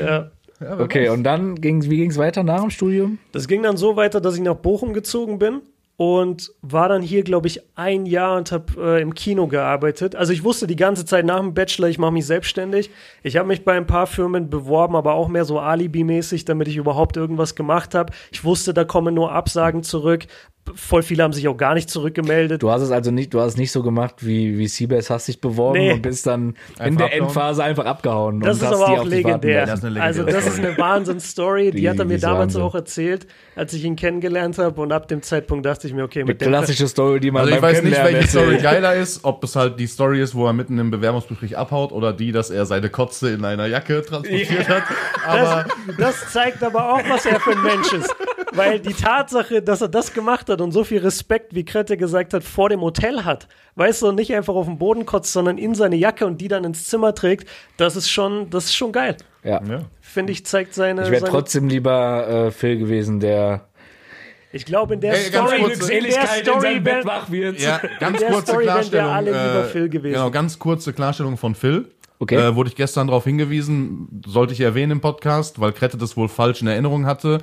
Ja. 0.00 0.30
Okay, 0.78 1.08
und 1.08 1.22
dann 1.22 1.54
ging's, 1.56 1.88
wie 1.88 1.96
ging 1.98 2.10
es 2.10 2.18
weiter 2.18 2.42
nach 2.42 2.60
dem 2.62 2.70
Studium? 2.70 3.18
Das 3.32 3.46
ging 3.46 3.62
dann 3.62 3.76
so 3.76 3.94
weiter, 3.96 4.20
dass 4.20 4.34
ich 4.34 4.40
nach 4.40 4.56
Bochum 4.56 4.92
gezogen 4.92 5.38
bin 5.38 5.60
und 5.98 6.52
war 6.62 6.88
dann 6.88 7.02
hier, 7.02 7.24
glaube 7.24 7.48
ich, 7.48 7.60
ein 7.74 8.06
Jahr 8.06 8.36
und 8.36 8.52
habe 8.52 8.98
äh, 8.98 9.02
im 9.02 9.14
Kino 9.14 9.48
gearbeitet. 9.48 10.14
Also 10.14 10.32
ich 10.32 10.44
wusste 10.44 10.68
die 10.68 10.76
ganze 10.76 11.04
Zeit 11.04 11.26
nach 11.26 11.40
dem 11.40 11.54
Bachelor, 11.54 11.88
ich 11.88 11.98
mache 11.98 12.12
mich 12.12 12.24
selbstständig. 12.24 12.90
Ich 13.24 13.36
habe 13.36 13.48
mich 13.48 13.64
bei 13.64 13.76
ein 13.76 13.88
paar 13.88 14.06
Firmen 14.06 14.48
beworben, 14.48 14.94
aber 14.94 15.14
auch 15.14 15.26
mehr 15.26 15.44
so 15.44 15.58
Alibi-mäßig, 15.58 16.44
damit 16.44 16.68
ich 16.68 16.76
überhaupt 16.76 17.16
irgendwas 17.16 17.56
gemacht 17.56 17.96
habe. 17.96 18.12
Ich 18.30 18.44
wusste, 18.44 18.72
da 18.72 18.84
kommen 18.84 19.12
nur 19.12 19.32
Absagen 19.32 19.82
zurück. 19.82 20.28
Voll 20.74 21.02
viele 21.02 21.22
haben 21.22 21.32
sich 21.32 21.48
auch 21.48 21.56
gar 21.56 21.74
nicht 21.74 21.90
zurückgemeldet. 21.90 22.62
Du 22.62 22.70
hast 22.70 22.82
es 22.82 22.90
also 22.90 23.10
nicht, 23.10 23.32
du 23.34 23.40
hast 23.40 23.52
es 23.52 23.56
nicht 23.56 23.72
so 23.72 23.82
gemacht 23.82 24.16
wie, 24.26 24.58
wie 24.58 24.68
Seabass, 24.68 25.10
hast 25.10 25.28
dich 25.28 25.40
beworben 25.40 25.78
Nee. 25.78 25.92
und 25.94 26.02
bist 26.02 26.26
dann 26.26 26.50
in 26.50 26.54
Einfach 26.80 26.96
der 26.98 27.06
abgehauen? 27.06 27.26
Endphase 27.28 27.64
einfach 27.64 27.84
abgehauen. 27.86 28.40
Das 28.40 28.58
und 28.60 28.66
ist 28.66 28.72
aber 28.72 28.88
auch 28.88 29.04
legendär. 29.04 29.66
Das 29.66 29.84
eine 29.84 30.00
also 30.02 30.22
das 30.24 30.46
ist 30.46 30.58
eine 30.58 30.76
Wahnsinnsstory. 30.78 31.70
Die, 31.70 31.80
Die- 31.80 31.88
hat 31.90 31.98
er 31.98 32.04
mir 32.04 32.18
damals 32.18 32.56
auch 32.56 32.74
erzählt, 32.74 33.26
als 33.56 33.72
ich 33.72 33.84
ihn 33.84 33.96
kennengelernt 33.96 34.58
habe. 34.58 34.80
Und 34.80 34.92
ab 34.92 35.08
dem 35.08 35.22
Zeitpunkt 35.22 35.66
dachte 35.66 35.86
ich 35.86 35.92
mir, 35.94 36.04
okay, 36.04 36.20
Eine 36.20 36.26
mit 36.28 36.40
dem 36.40 36.48
klassische 36.48 36.88
Story, 36.88 37.20
die 37.20 37.30
man 37.30 37.42
Also 37.42 37.54
ich 37.54 37.62
weiß 37.62 37.82
nicht, 37.82 38.02
welche 38.02 38.28
Story 38.28 38.58
geiler 38.58 38.94
ist, 38.94 39.24
ob 39.24 39.42
es 39.44 39.56
halt 39.56 39.78
die 39.80 39.86
Story 39.86 40.20
ist, 40.22 40.34
wo 40.34 40.46
er 40.46 40.52
mitten 40.52 40.78
im 40.78 40.90
Bewerbungsgespräch 40.90 41.56
abhaut 41.56 41.92
oder 41.92 42.12
die, 42.12 42.32
dass 42.32 42.50
er 42.50 42.66
seine 42.66 42.88
Kotze 42.90 43.30
in 43.30 43.44
einer 43.44 43.66
Jacke 43.66 44.02
transportiert 44.02 44.68
hat. 44.68 44.82
Aber 45.26 45.64
Das 45.98 46.32
zeigt 46.32 46.62
aber 46.62 46.92
auch, 46.94 47.00
was 47.08 47.26
er 47.26 47.40
für 47.40 47.52
ein 47.52 47.62
Mensch 47.62 47.92
ist. 47.92 48.14
Weil 48.58 48.80
die 48.80 48.92
Tatsache, 48.92 49.62
dass 49.62 49.80
er 49.80 49.88
das 49.88 50.12
gemacht 50.12 50.48
hat 50.50 50.60
und 50.60 50.72
so 50.72 50.84
viel 50.84 50.98
Respekt, 50.98 51.54
wie 51.54 51.64
Krette 51.64 51.96
gesagt 51.96 52.34
hat, 52.34 52.44
vor 52.44 52.68
dem 52.68 52.80
Hotel 52.80 53.24
hat, 53.24 53.48
weißt 53.76 54.02
du, 54.02 54.08
und 54.08 54.16
nicht 54.16 54.34
einfach 54.34 54.54
auf 54.54 54.66
den 54.66 54.78
Boden 54.78 55.06
kotzt, 55.06 55.32
sondern 55.32 55.58
in 55.58 55.74
seine 55.74 55.96
Jacke 55.96 56.26
und 56.26 56.40
die 56.40 56.48
dann 56.48 56.64
ins 56.64 56.86
Zimmer 56.86 57.14
trägt, 57.14 57.48
das 57.76 57.96
ist 57.96 58.10
schon, 58.10 58.50
das 58.50 58.66
ist 58.66 58.74
schon 58.74 58.92
geil. 58.92 59.16
Ja. 59.44 59.60
Finde 60.00 60.32
ich, 60.32 60.44
zeigt 60.44 60.74
seine. 60.74 61.04
Ich 61.04 61.10
wäre 61.10 61.24
trotzdem 61.24 61.68
lieber 61.68 62.46
äh, 62.46 62.50
Phil 62.50 62.78
gewesen, 62.78 63.20
der 63.20 63.68
Ich 64.52 64.64
glaube, 64.64 64.94
in 64.94 65.00
der 65.00 65.14
Ey, 65.14 65.30
ganz 65.30 65.50
Story, 65.50 65.62
kurz, 65.62 65.88
in 65.88 66.04
der 66.04 66.26
Story, 66.26 66.84
wär, 66.84 67.04
wach 67.04 67.30
wird. 67.30 67.60
Ja, 67.60 67.80
ganz 68.00 68.18
der 68.18 68.30
kurze 68.30 68.52
Story 68.52 68.64
Klarstellung. 68.64 69.10
alle 69.10 69.30
lieber 69.30 69.64
äh, 69.64 69.68
Phil 69.68 69.88
gewesen. 69.88 70.14
Genau, 70.14 70.30
ganz 70.30 70.58
kurze 70.58 70.92
Klarstellung 70.92 71.36
von 71.36 71.54
Phil. 71.54 71.88
Okay. 72.20 72.34
Äh, 72.34 72.54
wurde 72.56 72.68
ich 72.68 72.76
gestern 72.76 73.06
darauf 73.06 73.24
hingewiesen, 73.24 74.22
sollte 74.26 74.52
ich 74.52 74.60
erwähnen 74.60 74.92
im 74.92 75.00
Podcast, 75.00 75.60
weil 75.60 75.72
Krette 75.72 75.96
das 75.96 76.16
wohl 76.16 76.28
falsch 76.28 76.62
in 76.62 76.66
Erinnerung 76.66 77.06
hatte. 77.06 77.38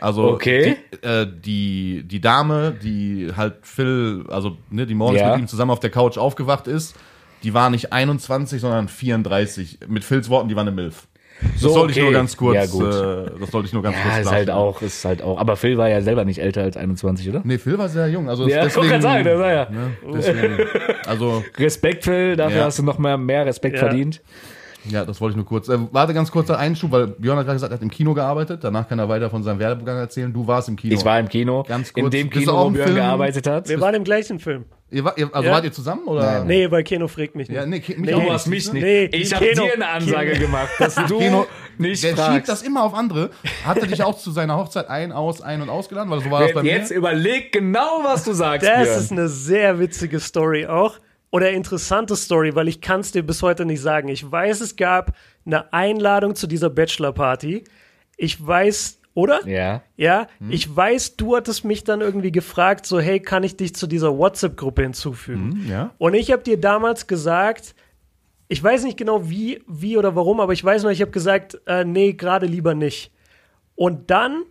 Also 0.00 0.24
Okay. 0.32 0.76
die, 0.92 1.06
äh, 1.06 1.26
die, 1.30 2.02
die 2.06 2.20
Dame, 2.20 2.72
die 2.72 3.30
halt 3.36 3.56
Phil, 3.62 4.24
also 4.28 4.56
ne, 4.70 4.86
die 4.86 4.94
morgens 4.94 5.20
Ja. 5.20 5.30
mit 5.32 5.40
ihm 5.40 5.46
zusammen 5.48 5.70
auf 5.70 5.80
der 5.80 5.90
Couch 5.90 6.16
aufgewacht 6.18 6.66
ist, 6.66 6.96
die 7.42 7.54
war 7.54 7.70
nicht 7.70 7.92
21, 7.92 8.60
sondern 8.60 8.88
34. 8.88 9.78
Mit 9.88 10.04
Phils 10.04 10.28
Worten, 10.30 10.48
die 10.48 10.56
war 10.56 10.62
eine 10.62 10.72
Milf. 10.72 11.06
Das 11.52 11.60
So, 11.62 11.68
sollte 11.70 11.92
ich 11.92 11.96
okay. 11.96 12.04
nur 12.04 12.12
ganz 12.12 12.36
kurz, 12.36 12.54
Ja, 12.54 12.66
gut. 12.66 12.82
Äh, 12.82 13.38
das 13.40 13.50
sollte 13.50 13.66
ich 13.66 13.72
nur 13.72 13.82
ganz 13.82 13.96
Ja, 13.96 14.02
kurz 14.02 14.18
ist 14.18 14.30
halt 14.30 14.50
auch, 14.50 14.82
ist 14.82 15.04
halt 15.06 15.22
auch. 15.22 15.38
Aber 15.38 15.56
Phil 15.56 15.78
war 15.78 15.88
ja 15.88 16.02
selber 16.02 16.26
nicht 16.26 16.38
älter 16.38 16.62
als 16.62 16.76
21, 16.76 17.28
oder? 17.30 17.40
Nee, 17.44 17.56
Phil 17.56 17.78
war 17.78 17.88
sehr 17.88 18.08
jung. 18.08 18.28
Also 18.28 18.46
Ja, 18.46 18.58
ich 18.66 18.72
deswegen, 18.74 18.88
gerade 18.88 19.02
sagen, 19.02 19.24
der 19.24 19.38
war 19.38 19.52
ja. 19.52 19.70
ne, 19.70 19.92
deswegen, 20.12 20.58
also 21.06 21.42
Respekt, 21.58 22.04
Phil, 22.04 22.36
dafür 22.36 22.58
Ja. 22.58 22.64
hast 22.66 22.78
du 22.78 22.82
noch 22.82 22.98
mehr, 22.98 23.16
mehr 23.16 23.46
Respekt 23.46 23.76
Ja. 23.76 23.80
verdient. 23.86 24.20
Ja, 24.88 25.04
das 25.04 25.20
wollte 25.20 25.32
ich 25.32 25.36
nur 25.36 25.46
kurz. 25.46 25.68
Äh, 25.68 25.78
warte 25.92 26.14
ganz 26.14 26.30
kurzer 26.30 26.58
Einschub, 26.58 26.90
weil 26.92 27.08
Björn 27.08 27.36
hat 27.38 27.44
gerade 27.44 27.56
gesagt, 27.56 27.72
er 27.72 27.76
hat 27.76 27.82
im 27.82 27.90
Kino 27.90 28.14
gearbeitet. 28.14 28.64
Danach 28.64 28.88
kann 28.88 28.98
er 28.98 29.08
weiter 29.08 29.28
von 29.28 29.42
seinem 29.42 29.58
Werdegang 29.58 29.98
erzählen. 29.98 30.32
Du 30.32 30.46
warst 30.46 30.68
im 30.68 30.76
Kino. 30.76 30.94
Ich 30.94 31.04
war 31.04 31.18
im 31.20 31.28
Kino, 31.28 31.62
Ganz 31.68 31.90
in 31.90 32.02
kurz, 32.04 32.12
dem 32.12 32.28
bist 32.30 32.46
du 32.46 32.50
Kino, 32.50 32.64
wo 32.64 32.70
Björn 32.70 32.86
Film? 32.86 32.96
gearbeitet 32.96 33.46
hat. 33.46 33.68
wir 33.68 33.80
waren 33.80 33.94
im 33.94 34.04
gleichen 34.04 34.38
Film. 34.38 34.64
Ihr, 34.92 35.04
war, 35.04 35.16
ihr, 35.16 35.28
also 35.32 35.46
Ja. 35.48 35.54
wart 35.54 35.64
ihr 35.64 35.72
zusammen 35.72 36.02
oder? 36.06 36.42
Nee, 36.44 36.66
bei 36.66 36.82
Keno 36.82 37.06
fragt 37.06 37.36
mich 37.36 37.48
nicht. 37.48 37.56
Ja, 37.56 37.64
nee, 37.64 37.78
Ki- 37.78 37.94
mich 37.96 38.10
Nee. 38.12 38.24
Du 38.24 38.32
hast 38.32 38.48
mich 38.48 38.72
nicht. 38.72 38.82
Nee, 38.82 39.04
ich 39.12 39.32
habe 39.32 39.44
dir 39.54 39.72
eine 39.74 39.86
Ansage 39.88 40.32
Kino- 40.32 40.46
gemacht, 40.46 40.70
dass 40.80 40.94
du 41.08 41.18
Kino- 41.18 41.46
nicht 41.78 42.02
Der 42.02 42.08
schiebt 42.08 42.18
fragst. 42.20 42.48
das 42.48 42.62
immer 42.62 42.82
auf 42.82 42.94
andere. 42.94 43.30
Hat 43.64 43.78
er 43.78 43.86
dich 43.86 44.02
auch 44.02 44.18
zu 44.18 44.32
seiner 44.32 44.56
Hochzeit 44.56 44.88
ein, 44.88 45.12
aus, 45.12 45.42
ein 45.42 45.62
und 45.62 45.68
ausgeladen? 45.68 46.10
Weil 46.10 46.20
so 46.22 46.30
war 46.32 46.40
das 46.42 46.52
bei 46.54 46.62
mir. 46.64 46.72
Jetzt 46.72 46.90
überleg 46.90 47.52
genau, 47.52 48.00
was 48.02 48.24
du 48.24 48.32
sagst, 48.32 48.66
Das 48.66 48.82
Björn. 48.82 48.98
ist 48.98 49.12
eine 49.12 49.28
sehr 49.28 49.78
witzige 49.78 50.18
Story 50.18 50.66
auch. 50.66 50.98
Oder 51.30 51.50
interessante 51.52 52.16
Story, 52.16 52.54
weil 52.56 52.66
ich 52.68 52.80
kann 52.80 53.00
es 53.00 53.12
dir 53.12 53.22
bis 53.22 53.42
heute 53.42 53.64
nicht 53.64 53.80
sagen. 53.80 54.08
Ich 54.08 54.28
weiß, 54.30 54.60
es 54.60 54.74
gab 54.76 55.14
eine 55.46 55.72
Einladung 55.72 56.34
zu 56.34 56.46
dieser 56.46 56.70
Bachelor-Party. 56.70 57.64
Ich 58.16 58.44
weiß, 58.44 58.98
oder? 59.14 59.46
ja. 59.46 59.82
Ja, 59.96 60.26
Hm. 60.38 60.50
ich 60.50 60.74
weiß, 60.74 61.16
du 61.16 61.36
hattest 61.36 61.64
mich 61.64 61.84
dann 61.84 62.00
irgendwie 62.00 62.32
gefragt, 62.32 62.84
so, 62.86 62.98
hey, 63.00 63.20
kann 63.20 63.44
ich 63.44 63.56
dich 63.56 63.74
zu 63.74 63.86
dieser 63.86 64.16
WhatsApp-Gruppe 64.18 64.82
hinzufügen? 64.82 65.52
Hm, 65.52 65.68
ja. 65.68 65.94
Und 65.98 66.14
ich 66.14 66.32
habe 66.32 66.42
dir 66.42 66.58
damals 66.60 67.06
gesagt, 67.06 67.74
ich 68.48 68.62
weiß 68.62 68.82
nicht 68.82 68.96
genau 68.96 69.28
wie, 69.30 69.62
wie 69.68 69.96
oder 69.96 70.16
warum, 70.16 70.40
aber 70.40 70.52
ich 70.52 70.64
weiß 70.64 70.82
noch, 70.82 70.90
ich 70.90 71.00
habe 71.00 71.12
gesagt, 71.12 71.60
äh, 71.66 71.84
nee, 71.84 72.14
gerade 72.14 72.46
lieber 72.46 72.74
nicht. 72.74 73.12
Und 73.76 74.10
dann 74.10 74.42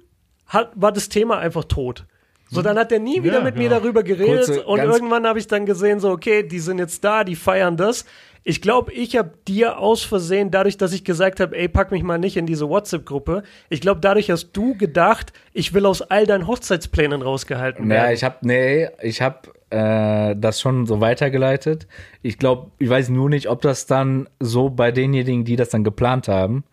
hat, 0.45 0.71
war 0.75 0.93
das 0.93 1.09
Thema 1.09 1.37
einfach 1.39 1.65
tot. 1.65 2.05
So, 2.49 2.61
dann 2.61 2.77
hat 2.77 2.91
er 2.91 2.99
nie 2.99 3.23
wieder 3.23 3.39
Ja, 3.39 3.43
mit 3.43 3.55
mir 3.55 3.69
genau. 3.69 3.79
darüber 3.79 4.03
geredet 4.03 4.45
Kurze, 4.45 4.63
und 4.63 4.79
irgendwann 4.79 5.27
habe 5.27 5.37
ich 5.37 5.47
dann 5.47 5.65
gesehen, 5.65 5.99
so, 5.99 6.09
okay, 6.09 6.43
die 6.43 6.59
sind 6.59 6.79
jetzt 6.79 7.03
da, 7.03 7.23
die 7.23 7.35
feiern 7.35 7.77
das. 7.77 8.05
Ich 8.43 8.61
glaube, 8.61 8.91
ich 8.93 9.15
habe 9.17 9.31
dir 9.47 9.77
aus 9.77 10.01
Versehen, 10.01 10.49
dadurch, 10.49 10.77
dass 10.77 10.93
ich 10.93 11.03
gesagt 11.03 11.39
habe, 11.39 11.55
ey, 11.57 11.67
pack 11.67 11.91
mich 11.91 12.03
mal 12.03 12.17
nicht 12.17 12.37
in 12.37 12.45
diese 12.45 12.67
WhatsApp-Gruppe, 12.67 13.43
ich 13.69 13.81
glaube, 13.81 13.99
dadurch 14.01 14.31
hast 14.31 14.51
du 14.53 14.75
gedacht, 14.75 15.33
ich 15.53 15.73
will 15.73 15.85
aus 15.85 16.01
all 16.01 16.25
deinen 16.25 16.47
Hochzeitsplänen 16.47 17.21
rausgehalten 17.21 17.87
werden. 17.87 18.05
Ja, 18.05 18.11
ich 18.11 18.23
habe 18.23 18.37
nee, 18.41 18.87
ich 19.01 19.21
habe 19.21 19.49
äh, 19.69 20.35
das 20.35 20.61
schon 20.61 20.85
so 20.87 21.01
weitergeleitet. 21.01 21.85
Ich 22.21 22.39
glaube, 22.39 22.71
ich 22.79 22.89
weiß 22.89 23.09
nur 23.09 23.29
nicht, 23.29 23.49
ob 23.49 23.61
das 23.61 23.85
dann 23.85 24.27
so 24.39 24.69
bei 24.69 24.91
denjenigen, 24.91 25.43
die 25.45 25.55
das 25.55 25.69
dann 25.69 25.83
geplant 25.83 26.27
haben, 26.27 26.63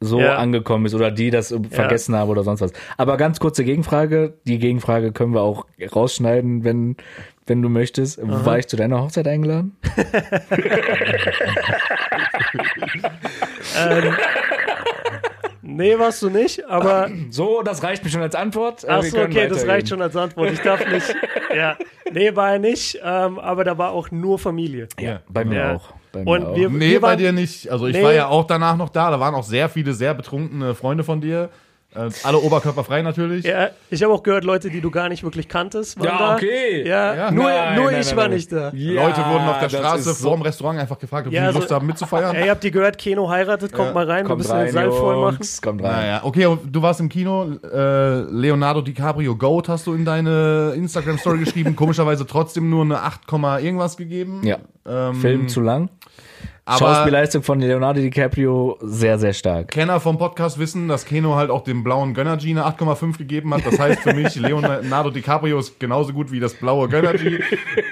so 0.00 0.18
Ja. 0.20 0.36
angekommen 0.36 0.86
ist 0.86 0.94
oder 0.94 1.10
die 1.10 1.30
das 1.30 1.54
vergessen 1.70 2.14
haben 2.16 2.30
oder 2.30 2.42
sonst 2.42 2.60
was. 2.62 2.72
Aber 2.96 3.16
ganz 3.16 3.38
kurze 3.40 3.64
Gegenfrage. 3.64 4.34
Die 4.46 4.58
Gegenfrage 4.58 5.12
können 5.12 5.34
wir 5.34 5.42
auch 5.42 5.66
rausschneiden, 5.94 6.64
wenn, 6.64 6.96
wenn 7.46 7.60
du 7.62 7.68
möchtest. 7.68 8.18
War 8.22 8.58
ich 8.58 8.66
zu 8.66 8.76
deiner 8.76 9.02
Hochzeit 9.02 9.28
eingeladen? 9.28 9.76
Nee, 15.62 15.98
warst 15.98 16.22
du 16.22 16.30
nicht, 16.30 16.66
aber 16.68 17.10
So, 17.30 17.62
das 17.62 17.82
reicht 17.82 18.02
mir 18.02 18.10
schon 18.10 18.22
als 18.22 18.34
Antwort. 18.34 18.82
Äh, 18.84 18.86
Ach 18.90 19.02
wir 19.02 19.10
so, 19.10 19.16
können 19.18 19.32
okay, 19.36 19.48
das 19.48 19.66
reicht 19.66 19.88
schon 19.88 20.02
als 20.02 20.16
Antwort. 20.16 20.50
Ich 20.52 20.60
darf 20.60 20.84
nicht. 20.90 21.14
ja. 21.56 21.76
Nee, 22.12 22.34
war 22.34 22.52
er 22.52 22.58
nicht, 22.58 22.98
ähm, 23.04 23.38
aber 23.38 23.62
da 23.64 23.78
war 23.78 23.92
auch 23.92 24.10
nur 24.10 24.38
Familie. 24.38 24.88
Ja, 24.98 25.20
bei 25.28 25.44
mir 25.44 25.58
Ja. 25.58 25.76
auch. 25.76 25.94
Bei 26.12 26.24
mir 26.24 26.30
Und 26.30 26.44
auch. 26.44 26.56
wir, 26.56 26.68
Nee, 26.70 26.90
wir 26.90 27.00
bei 27.00 27.08
waren, 27.08 27.18
dir 27.18 27.32
nicht. 27.32 27.70
Also 27.70 27.86
ich 27.86 27.96
Nee. 27.96 28.02
war 28.02 28.12
ja 28.12 28.26
auch 28.28 28.46
danach 28.46 28.76
noch 28.76 28.88
da. 28.88 29.10
Da 29.10 29.20
waren 29.20 29.34
auch 29.34 29.44
sehr 29.44 29.68
viele 29.68 29.92
sehr 29.94 30.14
betrunkene 30.14 30.74
Freunde 30.74 31.04
von 31.04 31.20
dir. 31.20 31.50
Äh, 31.92 32.08
alle 32.22 32.38
oberkörperfrei 32.38 33.02
natürlich. 33.02 33.44
Ja, 33.44 33.70
ich 33.90 34.00
habe 34.04 34.12
auch 34.12 34.22
gehört, 34.22 34.44
Leute, 34.44 34.70
die 34.70 34.80
du 34.80 34.92
gar 34.92 35.08
nicht 35.08 35.24
wirklich 35.24 35.48
kanntest, 35.48 35.98
waren 35.98 36.06
Ja, 36.06 36.18
da. 36.18 36.34
okay. 36.36 36.86
Ja, 36.88 37.14
Ja. 37.14 37.30
nur, 37.32 37.44
Nein, 37.50 37.74
nur 37.76 37.90
nein, 37.90 38.00
ich 38.00 38.06
nein, 38.08 38.16
war 38.16 38.24
nein. 38.28 38.34
nicht 38.36 38.52
da. 38.52 38.70
Ja, 38.72 39.04
Leute 39.06 39.16
wurden 39.26 39.48
auf 39.48 39.58
der 39.58 39.68
Straße 39.70 40.12
so- 40.12 40.28
vorm 40.28 40.42
Restaurant 40.42 40.78
einfach 40.78 40.98
gefragt, 41.00 41.26
ob 41.26 41.32
Ja, 41.32 41.40
sie 41.42 41.46
also- 41.48 41.58
Lust 41.58 41.70
haben 41.72 41.86
mitzufeiern. 41.88 42.36
Ey, 42.36 42.46
habt 42.48 42.62
ihr 42.62 42.70
gehört, 42.70 42.96
Keno 42.96 43.28
heiratet? 43.28 43.72
Kommt 43.72 43.92
mal 43.94 44.04
rein, 44.08 44.24
wir 44.24 44.28
Kommt 44.28 44.38
müssen 44.38 44.50
den 44.52 44.58
rein, 44.66 44.72
Saal 44.72 44.92
voll 44.92 45.20
machen. 45.32 45.38
Kommt 45.62 45.82
rein. 45.82 45.90
Naja, 45.90 46.20
okay, 46.22 46.56
du 46.64 46.82
warst 46.82 47.00
im 47.00 47.08
Kino. 47.08 47.50
Äh, 47.72 48.20
Leonardo 48.30 48.82
DiCaprio 48.82 49.34
Goat 49.34 49.68
hast 49.68 49.88
du 49.88 49.94
in 49.94 50.04
deine 50.04 50.74
Instagram-Story 50.76 51.38
geschrieben. 51.40 51.74
Komischerweise 51.76 52.24
trotzdem 52.24 52.70
nur 52.70 52.84
eine 52.84 53.00
8, 53.02 53.26
Komma 53.26 53.58
irgendwas 53.58 53.96
gegeben. 53.96 54.42
Ja. 54.44 54.58
Ähm, 54.88 55.14
Film 55.16 55.48
zu 55.48 55.60
lang. 55.60 55.88
Aber 56.70 56.78
Schauspielleistung 56.78 57.42
von 57.42 57.60
Leonardo 57.60 58.00
DiCaprio 58.00 58.78
sehr, 58.80 59.18
sehr 59.18 59.32
stark. 59.32 59.68
Kenner 59.68 60.00
vom 60.00 60.18
Podcast 60.18 60.58
wissen, 60.58 60.88
dass 60.88 61.04
Keno 61.04 61.34
halt 61.36 61.50
auch 61.50 61.62
dem 61.64 61.82
blauen 61.84 62.14
Gönnergy 62.14 62.50
eine 62.50 62.64
8,5 62.66 63.18
gegeben 63.18 63.52
hat. 63.54 63.66
Das 63.66 63.78
heißt 63.78 64.00
für 64.00 64.14
mich, 64.14 64.34
Leonardo 64.36 65.10
DiCaprio 65.10 65.58
ist 65.58 65.78
genauso 65.80 66.12
gut 66.12 66.30
wie 66.32 66.40
das 66.40 66.54
blaue 66.54 66.88
Gönnergy. 66.88 67.40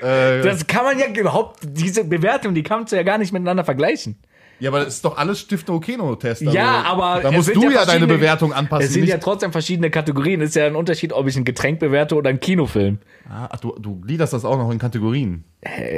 äh, 0.02 0.42
Das 0.42 0.66
kann 0.66 0.84
man 0.84 0.98
ja 0.98 1.06
überhaupt, 1.08 1.60
diese 1.62 2.04
Bewertung, 2.04 2.54
die 2.54 2.62
kannst 2.62 2.92
du 2.92 2.96
ja 2.96 3.02
gar 3.02 3.18
nicht 3.18 3.32
miteinander 3.32 3.64
vergleichen. 3.64 4.16
Ja, 4.60 4.70
aber 4.70 4.84
das 4.84 4.94
ist 4.94 5.04
doch 5.04 5.16
alles 5.16 5.40
Stiftung 5.40 5.80
Keno-Test. 5.80 6.42
Also, 6.42 6.54
ja, 6.56 6.82
aber. 6.84 7.20
Da 7.22 7.30
musst 7.30 7.54
du 7.54 7.62
ja 7.62 7.68
deine 7.68 7.84
verschiedene- 7.84 8.06
Bewertung 8.14 8.52
anpassen. 8.52 8.86
Es 8.86 8.92
sind 8.92 9.06
ja 9.06 9.18
trotzdem 9.18 9.52
verschiedene 9.52 9.90
Kategorien. 9.90 10.40
Es 10.40 10.50
ist 10.50 10.56
ja 10.56 10.66
ein 10.66 10.76
Unterschied, 10.76 11.12
ob 11.12 11.26
ich 11.28 11.36
ein 11.36 11.44
Getränk 11.44 11.78
bewerte 11.78 12.16
oder 12.16 12.30
einen 12.30 12.40
Kinofilm. 12.40 12.98
Ah, 13.28 13.48
ach, 13.50 13.60
du, 13.60 13.74
du 13.78 14.00
gliederst 14.00 14.32
das 14.32 14.44
auch 14.44 14.56
noch 14.56 14.70
in 14.70 14.78
Kategorien. 14.78 15.44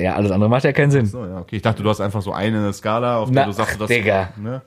Ja, 0.00 0.14
alles 0.16 0.30
andere 0.30 0.50
macht 0.50 0.64
ja 0.64 0.72
keinen 0.72 0.90
Sinn. 0.90 1.06
So, 1.06 1.24
ja, 1.24 1.38
okay. 1.38 1.56
Ich 1.56 1.62
dachte, 1.62 1.82
du 1.82 1.88
hast 1.88 2.00
einfach 2.00 2.22
so 2.22 2.32
eine 2.32 2.72
Skala, 2.72 3.18
auf 3.18 3.28
Na, 3.30 3.42
der 3.42 3.46
du 3.46 3.52
sagst, 3.52 3.80
dass 3.80 3.88
Digga. 3.88 4.30
Ne? 4.36 4.62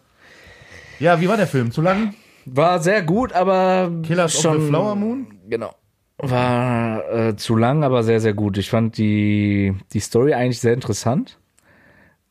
Ja, 1.00 1.20
wie 1.20 1.28
war 1.28 1.38
der 1.38 1.48
Film? 1.48 1.72
Zu 1.72 1.82
lang? 1.82 2.14
War 2.46 2.80
sehr 2.80 3.02
gut, 3.04 3.34
aber. 3.34 3.92
Killers 4.04 4.40
schon, 4.40 4.58
of 4.58 4.62
the 4.64 4.68
Flower 4.70 4.96
Moon? 4.96 5.28
Genau. 5.48 5.74
War 6.18 7.12
äh, 7.12 7.36
zu 7.36 7.56
lang, 7.56 7.84
aber 7.84 8.04
sehr, 8.04 8.20
sehr 8.20 8.34
gut. 8.34 8.58
Ich 8.58 8.70
fand 8.70 8.98
die, 8.98 9.74
die 9.92 10.00
Story 10.00 10.34
eigentlich 10.34 10.60
sehr 10.60 10.74
interessant. 10.74 11.38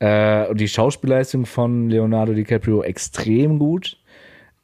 Äh, 0.03 0.49
und 0.49 0.61
die 0.61 0.67
Schauspielleistung 0.67 1.47
von 1.47 1.89
Leonardo 1.89 2.33
DiCaprio 2.33 2.83
extrem 2.83 3.61
gut. 3.61 3.99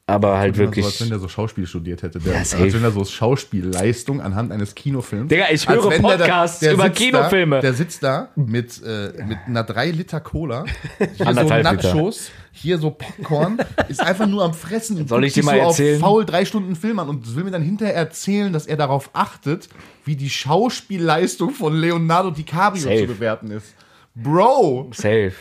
Aber 0.05 0.39
halt 0.39 0.57
So, 0.57 0.63
wirklich. 0.63 0.85
als 0.85 1.01
wenn 1.03 1.11
der 1.11 1.19
so 1.19 1.29
Schauspiel 1.29 1.67
studiert 1.67 2.03
hätte. 2.03 2.19
Der, 2.19 2.33
Ja, 2.33 2.39
als 2.39 2.57
wenn 2.57 2.83
er 2.83 2.91
so 2.91 3.05
Schauspielleistung 3.05 4.21
anhand 4.21 4.51
eines 4.51 4.75
Kinofilms. 4.75 5.29
Digga, 5.29 5.45
ich 5.53 5.69
höre 5.69 5.85
wenn 5.91 6.03
der 6.03 6.17
Podcasts 6.17 6.61
der 6.61 6.73
über 6.73 6.89
Kinofilme. 6.91 7.57
Da, 7.57 7.61
der 7.61 7.75
sitzt 7.75 8.03
da 8.03 8.31
mit, 8.35 8.83
äh, 8.83 9.13
mit 9.27 9.39
einer 9.47 9.63
3 9.63 9.91
Liter 9.91 10.21
Cola, 10.21 10.65
hier 11.17 11.35
so. 11.35 11.49
Nachos, 11.49 12.31
hier 12.51 12.79
so 12.79 12.91
Popcorn, 12.91 13.59
ist 13.89 14.01
einfach 14.01 14.27
nur 14.27 14.43
am 14.43 14.55
Fressen 14.55 14.97
und 14.97 15.09
Soll 15.09 15.25
ich 15.25 15.35
dir 15.35 15.45
mal 15.45 15.57
so 15.61 15.67
erzählen? 15.67 16.03
auf 16.03 16.09
faul 16.09 16.25
drei 16.25 16.45
Stunden 16.47 16.75
Film 16.75 16.99
an 16.99 17.09
und 17.11 17.37
will 17.37 17.45
mir 17.45 17.51
dann 17.53 17.63
hinterher 17.63 17.95
erzählen, 17.95 18.53
dass 18.53 18.67
er 18.67 18.79
darauf 18.79 19.11
achtet, 19.13 19.69
wie 20.05 20.17
die 20.17 20.31
Schauspielleistung 20.31 21.51
von 21.51 21.77
Leonardo 21.77 22.31
DiCaprio 22.31 22.83
Safe. 22.83 23.01
zu 23.03 23.07
bewerten 23.07 23.51
ist. 23.53 23.75
Bro! 24.23 24.91
Safe. 24.93 25.33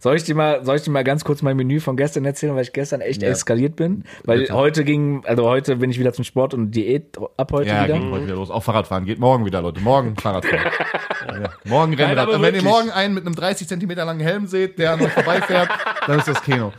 Soll 0.00 0.16
ich 0.16 0.24
dir 0.24 0.34
mal, 0.34 0.64
soll 0.64 0.76
ich 0.76 0.82
dir 0.82 0.90
mal 0.90 1.04
ganz 1.04 1.24
kurz 1.24 1.42
mein 1.42 1.56
Menü 1.56 1.80
von 1.80 1.96
gestern 1.96 2.24
erzählen, 2.24 2.54
weil 2.54 2.62
ich 2.62 2.72
gestern 2.72 3.00
echt 3.00 3.22
Ja. 3.22 3.28
eskaliert 3.28 3.76
bin? 3.76 4.04
Weil 4.24 4.40
Bitte. 4.40 4.54
heute 4.54 4.84
ging, 4.84 5.22
also 5.26 5.44
heute 5.46 5.76
bin 5.76 5.90
ich 5.90 5.98
wieder 5.98 6.12
zum 6.12 6.24
Sport 6.24 6.54
und 6.54 6.70
Diät 6.70 7.16
ab 7.36 7.52
heute 7.52 7.68
Ja, 7.68 7.84
wieder. 7.84 7.98
geht 7.98 8.10
heute 8.10 8.24
wieder 8.24 8.34
los. 8.36 8.50
Auch 8.50 8.62
Fahrradfahren. 8.62 9.04
Geht 9.04 9.18
morgen 9.18 9.44
wieder, 9.44 9.60
Leute. 9.60 9.80
Morgen 9.80 10.16
Fahrradfahren. 10.16 10.66
ja. 11.28 11.50
Morgen 11.64 11.92
Nein, 11.92 12.00
Rennrad. 12.08 12.18
aber 12.28 12.36
Und 12.36 12.42
wenn 12.42 12.54
ihr 12.54 12.62
wirklich. 12.62 12.72
morgen 12.72 12.90
einen 12.90 13.14
mit 13.14 13.26
einem 13.26 13.34
30 13.34 13.68
Zentimeter 13.68 14.04
langen 14.04 14.20
Helm 14.20 14.46
seht, 14.46 14.78
der 14.78 14.92
an 14.92 15.02
euch 15.02 15.12
vorbeifährt, 15.12 15.68
dann 16.06 16.18
ist 16.18 16.28
das 16.28 16.42
Kino. 16.42 16.72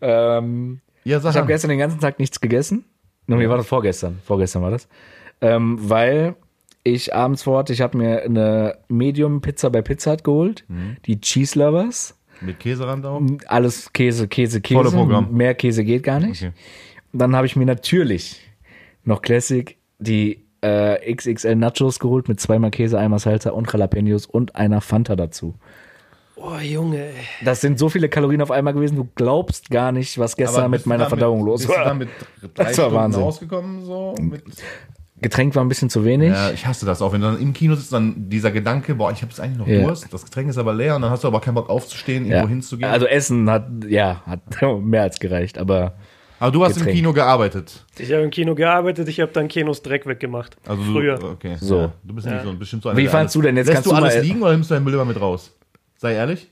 Ähm, 0.00 0.80
Ja, 1.04 1.20
sag 1.20 1.30
ich 1.32 1.36
habe 1.36 1.46
gestern 1.48 1.68
den 1.70 1.78
ganzen 1.78 2.00
Tag 2.00 2.18
nichts 2.18 2.40
gegessen. 2.40 2.84
Nee, 3.26 3.48
war 3.48 3.56
das 3.56 3.66
vorgestern. 3.66 4.18
Vorgestern 4.24 4.62
war 4.62 4.70
das. 4.70 4.88
Ähm, 5.40 5.78
weil 5.80 6.34
ich 6.82 7.14
abends 7.14 7.42
vor 7.42 7.56
Ort, 7.56 7.70
ich 7.70 7.80
habe 7.80 7.96
mir 7.98 8.22
eine 8.22 8.76
Medium-Pizza 8.88 9.70
bei 9.70 9.82
Pizza 9.82 10.12
Hut 10.12 10.24
geholt. 10.24 10.64
Mhm. 10.68 10.96
Die 11.06 11.20
Cheese 11.20 11.58
Lovers. 11.58 12.16
Mit 12.40 12.58
Käserand 12.58 13.04
auch? 13.04 13.20
Alles 13.48 13.92
Käse, 13.92 14.26
Käse, 14.28 14.60
Käse. 14.60 14.78
Volle 14.82 14.90
Programm. 14.90 15.30
Mehr 15.32 15.54
Käse 15.54 15.84
geht 15.84 16.02
gar 16.02 16.20
nicht. 16.20 16.42
Okay. 16.42 16.52
Dann 17.12 17.36
habe 17.36 17.46
ich 17.46 17.54
mir 17.56 17.66
natürlich 17.66 18.40
noch 19.04 19.20
Classic 19.20 19.76
die 19.98 20.44
äh, 20.62 21.14
XXL 21.14 21.56
Nachos 21.56 21.98
geholt 21.98 22.28
mit 22.28 22.40
zweimal 22.40 22.70
Käse, 22.70 22.98
einmal 22.98 23.18
Salsa 23.18 23.50
und 23.50 23.70
Jalapenos 23.70 24.24
und 24.26 24.56
einer 24.56 24.80
Fanta 24.80 25.16
dazu. 25.16 25.54
Oh, 26.36 26.56
Junge. 26.56 27.10
Das 27.44 27.60
sind 27.60 27.78
so 27.78 27.90
viele 27.90 28.08
Kalorien 28.08 28.40
auf 28.40 28.50
einmal 28.50 28.72
gewesen, 28.72 28.96
du 28.96 29.06
glaubst 29.14 29.68
gar 29.68 29.92
nicht, 29.92 30.18
was 30.18 30.36
gestern 30.36 30.70
mit 30.70 30.86
meiner 30.86 31.00
damit- 31.04 31.18
Verdauung 31.18 31.44
los 31.44 31.60
Bist 31.60 31.70
du 31.72 31.76
war. 31.78 31.84
damit 31.84 32.08
drei 32.40 32.48
Das 32.54 32.66
war 32.66 32.72
Stunden 32.72 32.94
Wahnsinn. 32.94 33.22
rausgekommen? 33.22 33.84
So, 33.84 34.14
mit, 34.18 34.42
Getränk 35.22 35.54
war 35.54 35.64
ein 35.64 35.68
bisschen 35.68 35.90
zu 35.90 36.04
wenig. 36.04 36.30
Ja, 36.30 36.50
ich 36.50 36.66
hasse 36.66 36.86
das 36.86 37.02
auch. 37.02 37.12
Wenn 37.12 37.20
du 37.20 37.26
dann 37.28 37.40
im 37.40 37.52
Kino 37.52 37.74
sitzt, 37.74 37.92
dann 37.92 38.28
dieser 38.30 38.50
Gedanke, 38.50 38.94
boah, 38.94 39.10
ich 39.12 39.18
habe 39.22 39.30
jetzt 39.30 39.40
eigentlich 39.40 39.58
noch 39.58 39.66
Ja. 39.66 39.82
Durst, 39.82 40.06
das 40.12 40.24
Getränk 40.24 40.48
ist 40.48 40.58
aber 40.58 40.72
leer 40.74 40.96
und 40.96 41.02
dann 41.02 41.10
hast 41.10 41.24
du 41.24 41.28
aber 41.28 41.40
keinen 41.40 41.54
Bock 41.54 41.68
aufzustehen, 41.68 42.26
irgendwo 42.26 42.48
hinzugehen. 42.48 42.90
Also 42.90 43.06
Essen 43.06 43.48
hat, 43.50 43.68
ja, 43.88 44.22
hat 44.26 44.40
mehr 44.82 45.02
als 45.02 45.20
gereicht, 45.20 45.58
aber 45.58 45.94
aber 46.38 46.52
du 46.52 46.64
hast 46.64 46.74
Getränk. 46.76 46.88
im 46.90 46.96
Kino 46.96 47.12
gearbeitet. 47.12 47.84
Ich 47.98 48.10
habe 48.12 48.22
im 48.22 48.30
Kino 48.30 48.54
gearbeitet, 48.54 49.06
ich 49.08 49.20
habe 49.20 49.30
dann 49.30 49.46
Kinos 49.48 49.82
Dreck 49.82 50.06
weggemacht. 50.06 50.56
Also 50.66 50.82
du, 50.82 50.92
Früher. 50.92 51.22
Okay. 51.22 51.56
So. 51.60 51.76
Ja, 51.80 51.92
du 52.02 52.14
bist 52.14 52.26
nicht 52.26 52.42
so 52.42 52.54
bestimmt 52.54 52.82
so 52.82 52.88
einer, 52.88 52.96
Wie 52.98 53.08
alles- 53.10 53.32
du 53.34 53.42
denn? 53.42 53.56
Jetzt 53.58 53.66
Lässt 53.66 53.74
kannst 53.74 53.86
du 53.86 53.90
du 53.90 53.96
alles 53.96 54.14
mal- 54.16 54.22
liegen 54.22 54.40
oder 54.42 54.52
nimmst 54.52 54.70
du 54.70 54.74
deinen 54.74 54.84
Müll 54.84 54.94
immer 54.94 55.04
mit 55.04 55.20
raus? 55.20 55.52
Sei 55.98 56.14
ehrlich. 56.14 56.50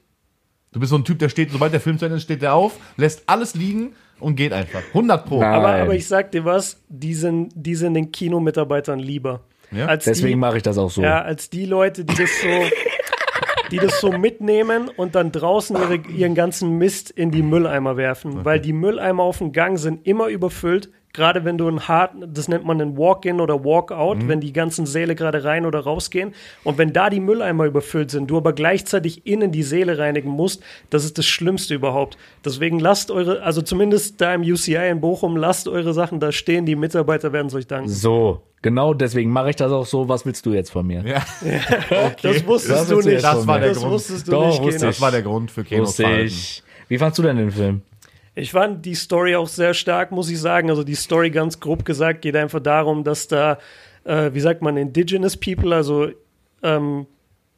Du 0.73 0.81
bist 0.81 0.91
so 0.91 0.97
ein 0.99 1.05
Typ, 1.05 1.19
der 1.21 1.31
steht, 1.31 1.51
sobald 1.53 1.73
der 1.73 1.81
Film 1.81 1.99
zu 1.99 2.05
Ende 2.05 2.19
ist, 2.19 2.25
steht 2.25 2.43
der 2.43 2.53
auf, 2.53 2.75
lässt 2.99 3.23
alles 3.27 3.55
liegen 3.55 3.95
und 4.21 4.37
geht 4.37 4.53
einfach. 4.53 4.83
100 4.89 5.27
pro. 5.27 5.43
Aber, 5.43 5.75
aber 5.75 5.95
ich 5.95 6.07
sag 6.07 6.33
dir 6.33 6.45
was, 6.45 6.83
die 6.89 7.15
sind, 7.15 7.53
die 7.55 7.75
sind 7.75 7.95
den 7.95 8.13
Kinomitarbeitern 8.13 8.99
lieber. 8.99 9.41
Ja? 9.71 9.87
Als 9.87 10.05
deswegen 10.05 10.39
mache 10.39 10.57
ich 10.57 10.63
das 10.63 10.79
auch 10.79 10.91
so. 10.91 11.03
Ja, 11.03 11.23
als 11.23 11.51
die 11.51 11.67
Leute, 11.67 12.05
die 12.05 12.15
das 12.15 12.31
so, 12.41 12.49
die 13.71 13.79
das 13.79 14.01
so 14.01 14.13
mitnehmen 14.13 14.89
und 14.89 15.15
dann 15.15 15.33
draußen 15.33 15.77
ihre, 15.77 15.97
ihren 15.97 16.35
ganzen 16.35 16.79
Mist 16.79 17.11
in 17.11 17.31
die 17.31 17.43
Mülleimer 17.43 17.97
werfen. 17.97 18.45
Weil 18.45 18.61
die 18.61 18.73
Mülleimer 18.73 19.23
auf 19.23 19.39
dem 19.39 19.53
Gang 19.53 19.79
sind 19.79 20.07
immer 20.07 20.29
überfüllt. 20.29 20.91
Gerade 21.15 21.45
wenn 21.45 21.57
du 21.59 21.67
ein 21.69 21.89
hart, 21.89 22.13
das 22.21 22.49
nennt 22.49 22.65
man 22.65 22.81
ein 22.81 22.97
Walk-in 22.97 23.41
oder 23.41 23.65
Walk-out, 23.65 24.19
wenn 24.29 24.41
die 24.41 24.53
ganzen 24.53 24.85
Säle 24.87 25.15
gerade 25.15 25.43
rein 25.43 25.65
oder 25.67 25.81
rausgehen. 25.81 26.35
Und 26.65 26.79
wenn 26.79 26.93
da 26.93 27.11
die 27.11 27.19
Mülleimer 27.19 27.65
überfüllt 27.65 28.11
sind, 28.11 28.31
du 28.31 28.37
aber 28.37 28.53
gleichzeitig 28.53 29.27
innen 29.27 29.51
die 29.51 29.63
Säle 29.63 29.99
reinigen 29.99 30.29
musst, 30.31 30.63
das 30.91 31.05
ist 31.05 31.19
das 31.19 31.27
Schlimmste 31.27 31.75
überhaupt. 31.75 32.19
Deswegen 32.45 32.79
lasst 32.79 33.11
eure, 33.11 33.43
also 33.43 33.63
zumindest 33.63 34.21
da 34.21 34.35
im 34.35 34.43
UCI 34.43 34.91
in 34.91 35.01
Bochum, 35.01 35.37
lasst 35.37 35.67
eure 35.67 35.95
Sachen 35.95 36.21
da 36.21 36.31
stehen. 36.31 36.67
Die 36.67 36.77
Mitarbeiter 36.77 37.33
werden 37.33 37.47
es 37.49 37.55
euch 37.55 37.67
danken. 37.67 37.89
So, 37.89 38.43
genau 38.63 38.93
deswegen 38.95 39.31
mache 39.31 39.51
ich 39.51 39.57
das 39.57 39.73
auch 39.73 39.87
so. 39.87 40.09
Was 40.09 40.25
willst 40.27 40.45
du 40.47 40.53
jetzt 40.53 40.71
von 40.71 40.87
mir? 40.87 41.03
Ja, 41.07 41.23
Das 42.23 42.47
wusstest 42.47 42.71
Das 42.83 42.89
du 42.89 43.01
nicht. 43.01 43.25
Das 43.25 43.47
war 43.47 43.59
der 43.59 43.71
das 43.71 43.79
Grund. 43.79 43.93
wusstest 43.93 44.29
du 44.29 44.33
Doch, 44.33 44.61
nicht, 44.63 44.83
das 44.83 45.01
war 45.01 45.11
der 45.11 45.23
Grund 45.23 45.51
für 45.51 45.65
Verhalten. 45.65 46.27
ich. 46.27 46.63
Wie 46.89 46.99
fandst 46.99 47.19
du 47.19 47.23
denn 47.23 47.37
den 47.39 47.51
Film? 47.51 47.83
Ich 48.39 48.53
fand 48.53 48.87
die 48.87 48.95
Story 48.95 49.35
auch 49.35 49.49
sehr 49.49 49.75
stark, 49.75 50.13
muss 50.13 50.31
ich 50.31 50.41
sagen. 50.41 50.71
Also 50.71 50.85
die 50.85 50.95
Story 50.95 51.31
ganz 51.31 51.59
grob 51.59 51.85
gesagt 51.85 52.23
geht 52.23 52.37
einfach 52.37 52.61
darum, 52.61 53.03
dass 53.03 53.27
da, 53.27 53.59
äh, 54.05 54.33
wie 54.33 54.39
sagt 54.41 54.63
man, 54.63 54.77
Indigenous 54.77 55.37
People, 55.37 55.75
also 55.75 56.09
ähm, 56.63 57.07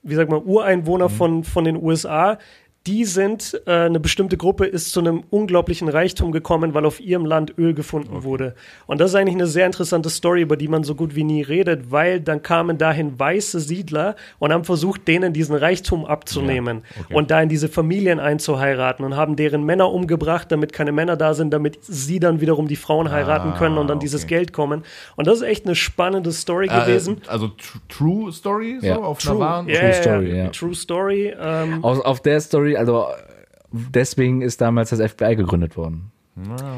wie 0.02 0.14
sagt 0.14 0.30
man, 0.30 0.42
Ureinwohner 0.42 1.10
von, 1.10 1.44
von 1.44 1.64
den 1.64 1.76
USA, 1.76 2.38
die 2.86 3.04
sind, 3.04 3.60
äh, 3.66 3.72
eine 3.72 4.00
bestimmte 4.00 4.38
Gruppe 4.38 4.64
ist 4.64 4.92
zu 4.92 5.00
einem 5.00 5.24
unglaublichen 5.28 5.88
Reichtum 5.88 6.32
gekommen, 6.32 6.72
weil 6.72 6.86
auf 6.86 6.98
ihrem 6.98 7.26
Land 7.26 7.58
Öl 7.58 7.74
gefunden 7.74 8.22
wurde. 8.24 8.54
Und 8.86 9.00
das 9.00 9.10
ist 9.10 9.16
eigentlich 9.16 9.34
eine 9.34 9.46
sehr 9.46 9.66
interessante 9.66 10.08
Story, 10.08 10.40
über 10.40 10.56
die 10.56 10.68
man 10.68 10.82
so 10.82 10.94
gut 10.94 11.14
wie 11.14 11.24
nie 11.24 11.42
redet, 11.42 11.90
weil 11.90 12.20
dann 12.20 12.42
kamen 12.42 12.78
dahin 12.78 13.18
weiße 13.18 13.60
Siedler 13.60 14.16
und 14.38 14.52
haben 14.52 14.64
versucht, 14.64 15.06
denen 15.08 15.34
diesen 15.34 15.54
Reichtum 15.54 16.06
abzunehmen 16.06 16.82
und 17.12 17.30
da 17.30 17.42
in 17.42 17.50
diese 17.50 17.68
Familien 17.68 18.18
einzuheiraten 18.18 19.04
und 19.04 19.14
haben 19.14 19.36
deren 19.36 19.62
Männer 19.64 19.90
umgebracht, 19.92 20.50
damit 20.50 20.72
keine 20.72 20.92
Männer 20.92 21.16
da 21.16 21.34
sind, 21.34 21.52
damit 21.52 21.78
sie 21.82 22.18
dann 22.18 22.40
wiederum 22.40 22.66
die 22.66 22.76
Frauen 22.76 23.10
heiraten 23.10 23.54
können 23.54 23.76
und 23.76 23.88
dann 23.88 24.00
dieses 24.00 24.24
okay. 24.24 24.36
Geld 24.36 24.52
kommen. 24.54 24.84
Und 25.16 25.26
das 25.26 25.36
ist 25.36 25.42
echt 25.42 25.66
eine 25.66 25.74
spannende 25.74 26.32
Story 26.32 26.68
gewesen. 26.68 27.20
Äh, 27.26 27.30
also 27.30 27.48
tr 27.48 27.78
True 27.88 28.32
Story, 28.32 28.78
so 28.80 28.86
Ja. 28.86 28.96
auf 28.96 29.18
True, 29.18 29.38
ja, 29.40 29.62
True 29.62 29.72
ja, 29.72 29.92
Story, 29.92 30.28
ja. 30.30 30.36
ja. 30.36 30.48
True 30.48 30.74
Story. 30.74 31.34
Ähm, 31.38 31.84
Aus, 31.84 32.00
auf 32.00 32.20
der 32.20 32.40
Story, 32.40 32.69
also 32.76 33.06
deswegen 33.72 34.42
ist 34.42 34.60
damals 34.60 34.90
das 34.90 35.00
FBI 35.12 35.36
gegründet 35.36 35.76
worden. 35.76 36.12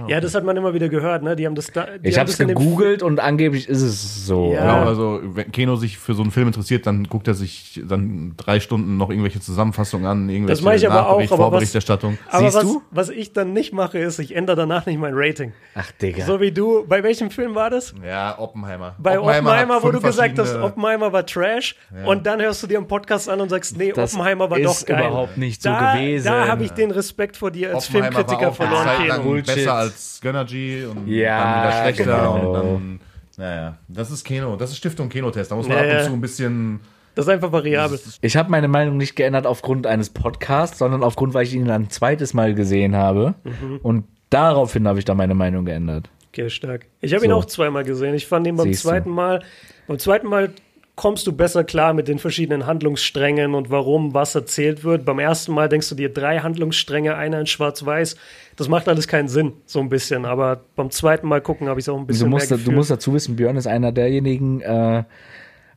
Ja, 0.09 0.20
das 0.20 0.35
hat 0.35 0.44
man 0.44 0.57
immer 0.57 0.75
wieder 0.75 0.88
gehört, 0.88 1.22
ne? 1.22 1.37
Die 1.37 1.46
haben 1.46 1.55
das 1.55 1.68
da. 1.68 1.87
Die 1.98 2.09
Ich 2.09 2.16
haben 2.16 2.22
habe 2.22 2.31
es 2.31 2.37
das 2.38 2.46
gegoogelt 2.46 3.03
und 3.03 3.20
angeblich 3.20 3.68
ist 3.68 3.83
es 3.83 4.27
so. 4.27 4.53
Ja. 4.53 4.61
Genau, 4.79 4.88
also 4.88 5.20
wenn 5.22 5.51
Keno 5.53 5.77
sich 5.77 5.98
für 5.98 6.14
so 6.14 6.22
einen 6.22 6.31
Film 6.31 6.46
interessiert, 6.48 6.87
dann 6.87 7.05
guckt 7.05 7.29
er 7.29 7.35
sich 7.35 7.81
dann 7.87 8.35
drei 8.37 8.61
Stunden 8.61 8.96
noch 8.96 9.11
irgendwelche 9.11 9.40
Zusammenfassungen 9.40 10.07
an, 10.07 10.29
irgendwelche 10.29 10.57
Das 10.59 10.64
mache 10.64 10.77
ich 10.77 10.87
aber 10.90 11.09
auch, 11.09 11.12
aber 11.14 11.22
was- 11.22 11.29
Vorberichterstattung. 11.29 12.18
Aber 12.31 12.44
Siehst 12.44 12.57
was, 12.57 12.62
du? 12.64 12.83
was 12.90 13.09
ich 13.11 13.33
dann 13.33 13.53
nicht 13.53 13.72
mache, 13.72 13.98
ist, 13.98 14.18
ich 14.18 14.35
ändere 14.35 14.57
danach 14.57 14.87
nicht 14.87 14.98
mein 14.98 15.12
Rating. 15.14 15.53
Ach, 15.75 15.90
Digga. 15.92 16.25
So 16.25 16.40
wie 16.40 16.53
du, 16.53 16.85
bei 16.87 17.03
welchem 17.03 17.31
Film 17.31 17.55
war 17.55 17.70
das? 17.70 17.94
Ja, 18.05 18.38
Oppenheimer. 18.38 18.94
Bei 18.98 19.18
Oppenheimer, 19.18 19.77
hat 19.77 19.83
wo 19.83 19.90
du 19.90 20.01
gesagt 20.01 20.38
hast, 20.38 20.57
Oppenheimer 20.57 21.12
war 21.12 21.25
Trash 21.27 21.77
und 22.07 22.27
dann 22.27 22.40
hörst 22.40 22.62
du 22.62 22.66
dir 22.66 22.79
einen 22.79 22.88
Podcast 22.88 23.29
an 23.29 23.40
und 23.40 23.48
sagst, 23.48 23.77
nee, 23.77 23.92
Das 23.92 24.14
Oppenheimer 24.14 24.51
war 24.51 24.59
ist 24.59 24.83
doch 24.83 24.87
geil. 24.87 25.07
überhaupt 25.07 25.37
nicht 25.38 25.62
so 25.62 25.68
da, 25.70 25.94
gewesen. 25.94 26.25
Da 26.27 26.48
habe 26.48 26.64
ich 26.64 26.72
den 26.72 26.90
Respekt 26.90 27.37
vor 27.37 27.51
dir 27.51 27.75
als 27.75 27.88
Oppenheimer 27.88 28.12
Filmkritiker 28.16 28.53
verloren, 28.53 28.88
Keno. 28.98 29.14
Besser 29.54 29.74
als 29.74 30.20
Gönnergy 30.22 30.84
und 30.84 31.06
Ja, 31.08 31.38
dann 31.42 31.64
wieder 31.64 31.82
schlechter 31.82 32.04
genau. 32.16 32.34
und 32.48 32.52
dann, 32.54 33.00
naja, 33.36 33.78
das 33.88 34.10
ist 34.10 34.24
Keno, 34.24 34.56
das 34.56 34.70
ist 34.70 34.76
Stiftung 34.78 35.08
Kenotest, 35.08 35.50
da 35.50 35.54
muss 35.56 35.68
man 35.68 35.78
Ja, 35.78 35.84
ab 35.94 35.98
und 36.00 36.06
zu 36.06 36.12
ein 36.12 36.20
bisschen, 36.20 36.80
Das 37.14 37.26
ist 37.26 37.30
einfach 37.30 37.52
variabel. 37.52 37.98
Ich 38.20 38.36
habe 38.36 38.50
meine 38.50 38.68
Meinung 38.68 38.96
nicht 38.96 39.16
geändert 39.16 39.46
aufgrund 39.46 39.86
eines 39.86 40.10
Podcasts, 40.10 40.78
sondern 40.78 41.02
aufgrund, 41.02 41.34
weil 41.34 41.44
ich 41.44 41.54
ihn 41.54 41.70
ein 41.70 41.90
zweites 41.90 42.34
Mal 42.34 42.54
gesehen 42.54 42.96
habe. 42.96 43.34
Mhm. 43.44 43.78
Und 43.82 44.04
daraufhin 44.30 44.86
habe 44.88 44.98
ich 44.98 45.04
da 45.04 45.14
meine 45.14 45.34
Meinung 45.34 45.64
geändert. 45.64 46.08
Okay, 46.28 46.48
stark. 46.48 46.86
Ich 47.02 47.12
habe 47.12 47.24
ihn 47.26 47.30
So. 47.30 47.36
auch 47.36 47.44
zweimal 47.44 47.84
gesehen. 47.84 48.14
Ich 48.14 48.26
fand 48.26 48.46
ihn 48.46 48.56
beim 48.56 48.66
Siehst 48.68 48.84
du. 48.84 48.88
zweiten 48.88 49.10
Mal, 49.10 49.42
beim 49.86 49.98
zweiten 49.98 50.26
Mal 50.26 50.50
kommst 50.94 51.26
du 51.26 51.32
besser 51.32 51.64
klar 51.64 51.92
mit 51.94 52.06
den 52.08 52.18
verschiedenen 52.18 52.64
Handlungssträngen 52.66 53.54
und 53.54 53.70
warum 53.70 54.14
was 54.14 54.34
erzählt 54.34 54.84
wird. 54.84 55.04
Beim 55.04 55.18
ersten 55.18 55.52
Mal 55.52 55.68
denkst 55.68 55.88
du 55.90 55.94
dir 55.94 56.10
drei 56.12 56.38
Handlungsstränge, 56.40 57.14
einer 57.16 57.40
in 57.40 57.46
Schwarz-Weiß. 57.46 58.16
Das 58.56 58.68
macht 58.68 58.88
alles 58.88 59.08
keinen 59.08 59.28
Sinn, 59.28 59.52
so 59.66 59.80
ein 59.80 59.88
bisschen. 59.88 60.24
Aber 60.26 60.60
beim 60.76 60.90
zweiten 60.90 61.26
Mal 61.26 61.40
gucken 61.40 61.68
habe 61.68 61.80
ich 61.80 61.84
es 61.84 61.88
auch 61.88 61.98
ein 61.98 62.06
bisschen 62.06 62.24
Du 62.26 62.30
musst, 62.30 62.50
mehr 62.50 62.56
du 62.58 62.62
gefühlt. 62.62 62.76
musst 62.76 62.90
dazu 62.90 63.14
wissen, 63.14 63.36
Björn 63.36 63.56
ist 63.56 63.66
einer 63.66 63.92
derjenigen, 63.92 64.60
äh, 64.60 65.04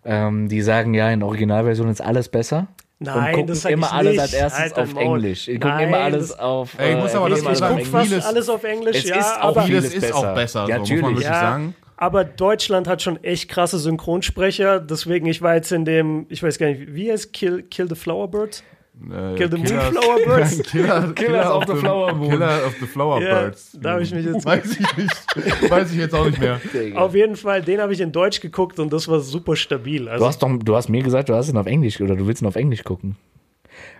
ähm, 0.03 0.47
die 0.49 0.61
sagen, 0.61 0.93
ja, 0.93 1.09
in 1.11 1.23
Originalversion 1.23 1.89
ist 1.89 2.01
alles 2.01 2.29
besser. 2.29 2.67
Nein, 2.99 3.15
und 3.17 3.31
gucken 3.31 3.47
das 3.47 3.61
sag 3.63 3.71
immer 3.71 3.87
ich 3.87 3.93
alles 3.93 4.11
nicht. 4.13 4.21
als 4.21 4.33
erstes 4.33 4.73
dein 4.73 4.83
auf 4.83 4.93
Maul. 4.93 5.03
Englisch. 5.03 5.45
Gucken 5.47 5.59
Nein, 5.69 5.87
immer 5.89 5.97
alles 5.97 6.27
das- 6.29 6.39
auf. 6.39 6.75
Ey, 6.79 6.93
ich 6.93 6.97
muss 7.01 7.13
aber 7.15 7.29
äh, 7.29 7.39
immer 7.39 7.47
alles 7.47 7.59
sagen, 7.59 7.73
auf 7.75 7.79
guck 7.79 7.87
Englisch. 7.87 7.89
fast 7.91 8.07
vieles- 8.09 8.25
alles 8.25 8.49
auf 8.49 8.63
Englisch. 8.63 8.97
Es 8.97 9.09
ja, 9.09 9.15
ist 9.17 9.25
auch 9.41 9.43
aber, 9.49 9.61
vieles 9.63 9.85
vieles 9.89 9.95
ist 9.95 10.01
besser. 10.13 10.15
auch 10.31 10.35
besser, 10.35 10.59
Ja, 10.69 10.75
so, 10.75 10.79
muss 10.79 10.89
man 10.89 10.99
natürlich. 10.99 11.03
wirklich 11.17 11.25
Ja, 11.25 11.41
sagen. 11.41 11.75
aber 11.97 12.23
Deutschland 12.23 12.87
hat 12.87 13.01
schon 13.01 13.21
echt 13.23 13.49
krasse 13.49 13.79
Synchronsprecher. 13.79 14.79
Deswegen, 14.79 15.25
ich 15.25 15.41
war 15.41 15.55
jetzt 15.55 15.71
in 15.71 15.83
dem, 15.85 16.25
ich 16.29 16.41
weiß 16.41 16.57
gar 16.57 16.67
nicht, 16.67 16.93
wie 16.95 17.11
heißt 17.11 17.33
Kill, 17.33 17.63
Kill 17.63 17.89
the 17.89 17.95
Flower 17.95 18.29
Birds? 18.29 18.63
Äh, 19.03 19.35
Kill 19.35 19.51
the 19.51 19.57
Killers- 19.57 19.91
Moonflower 19.93 20.19
Birds. 20.25 20.63
Killer, 20.71 21.13
Killer 21.13 21.55
of 21.55 21.65
the 21.67 21.75
Flower 21.75 22.13
Moon. 22.15 22.29
Killer 22.31 22.65
of 22.65 22.75
the 22.79 22.85
Flower 22.87 23.21
Ja, 23.21 23.41
Birds. 23.41 23.77
da 23.81 23.91
habe 23.91 24.03
ich 24.03 24.13
mich 24.13 24.25
jetzt 24.25 24.45
Weiß 24.45 24.65
ich 24.79 24.97
nicht. 24.97 25.69
Weiß 25.69 25.91
ich 25.91 25.97
jetzt 25.97 26.15
auch 26.15 26.25
nicht 26.25 26.39
mehr. 26.39 26.59
Auf 26.95 27.13
jeden 27.13 27.35
Fall, 27.35 27.61
den 27.61 27.81
habe 27.81 27.93
ich 27.93 27.99
in 28.01 28.11
Deutsch 28.11 28.39
geguckt 28.41 28.79
und 28.79 28.91
das 28.93 29.07
war 29.07 29.19
super 29.19 29.55
stabil. 29.55 30.07
Also, 30.07 30.23
Du 30.23 30.27
hast 30.27 30.41
doch, 30.41 30.49
du 30.57 30.75
hast 30.75 30.89
mir 30.89 31.03
gesagt, 31.03 31.29
du 31.29 31.35
hast 31.35 31.49
ihn 31.49 31.57
auf 31.57 31.67
Englisch 31.67 31.99
oder 32.01 32.15
du 32.15 32.25
willst 32.25 32.41
ihn 32.41 32.47
auf 32.47 32.55
Englisch 32.55 32.83
gucken. 32.83 33.15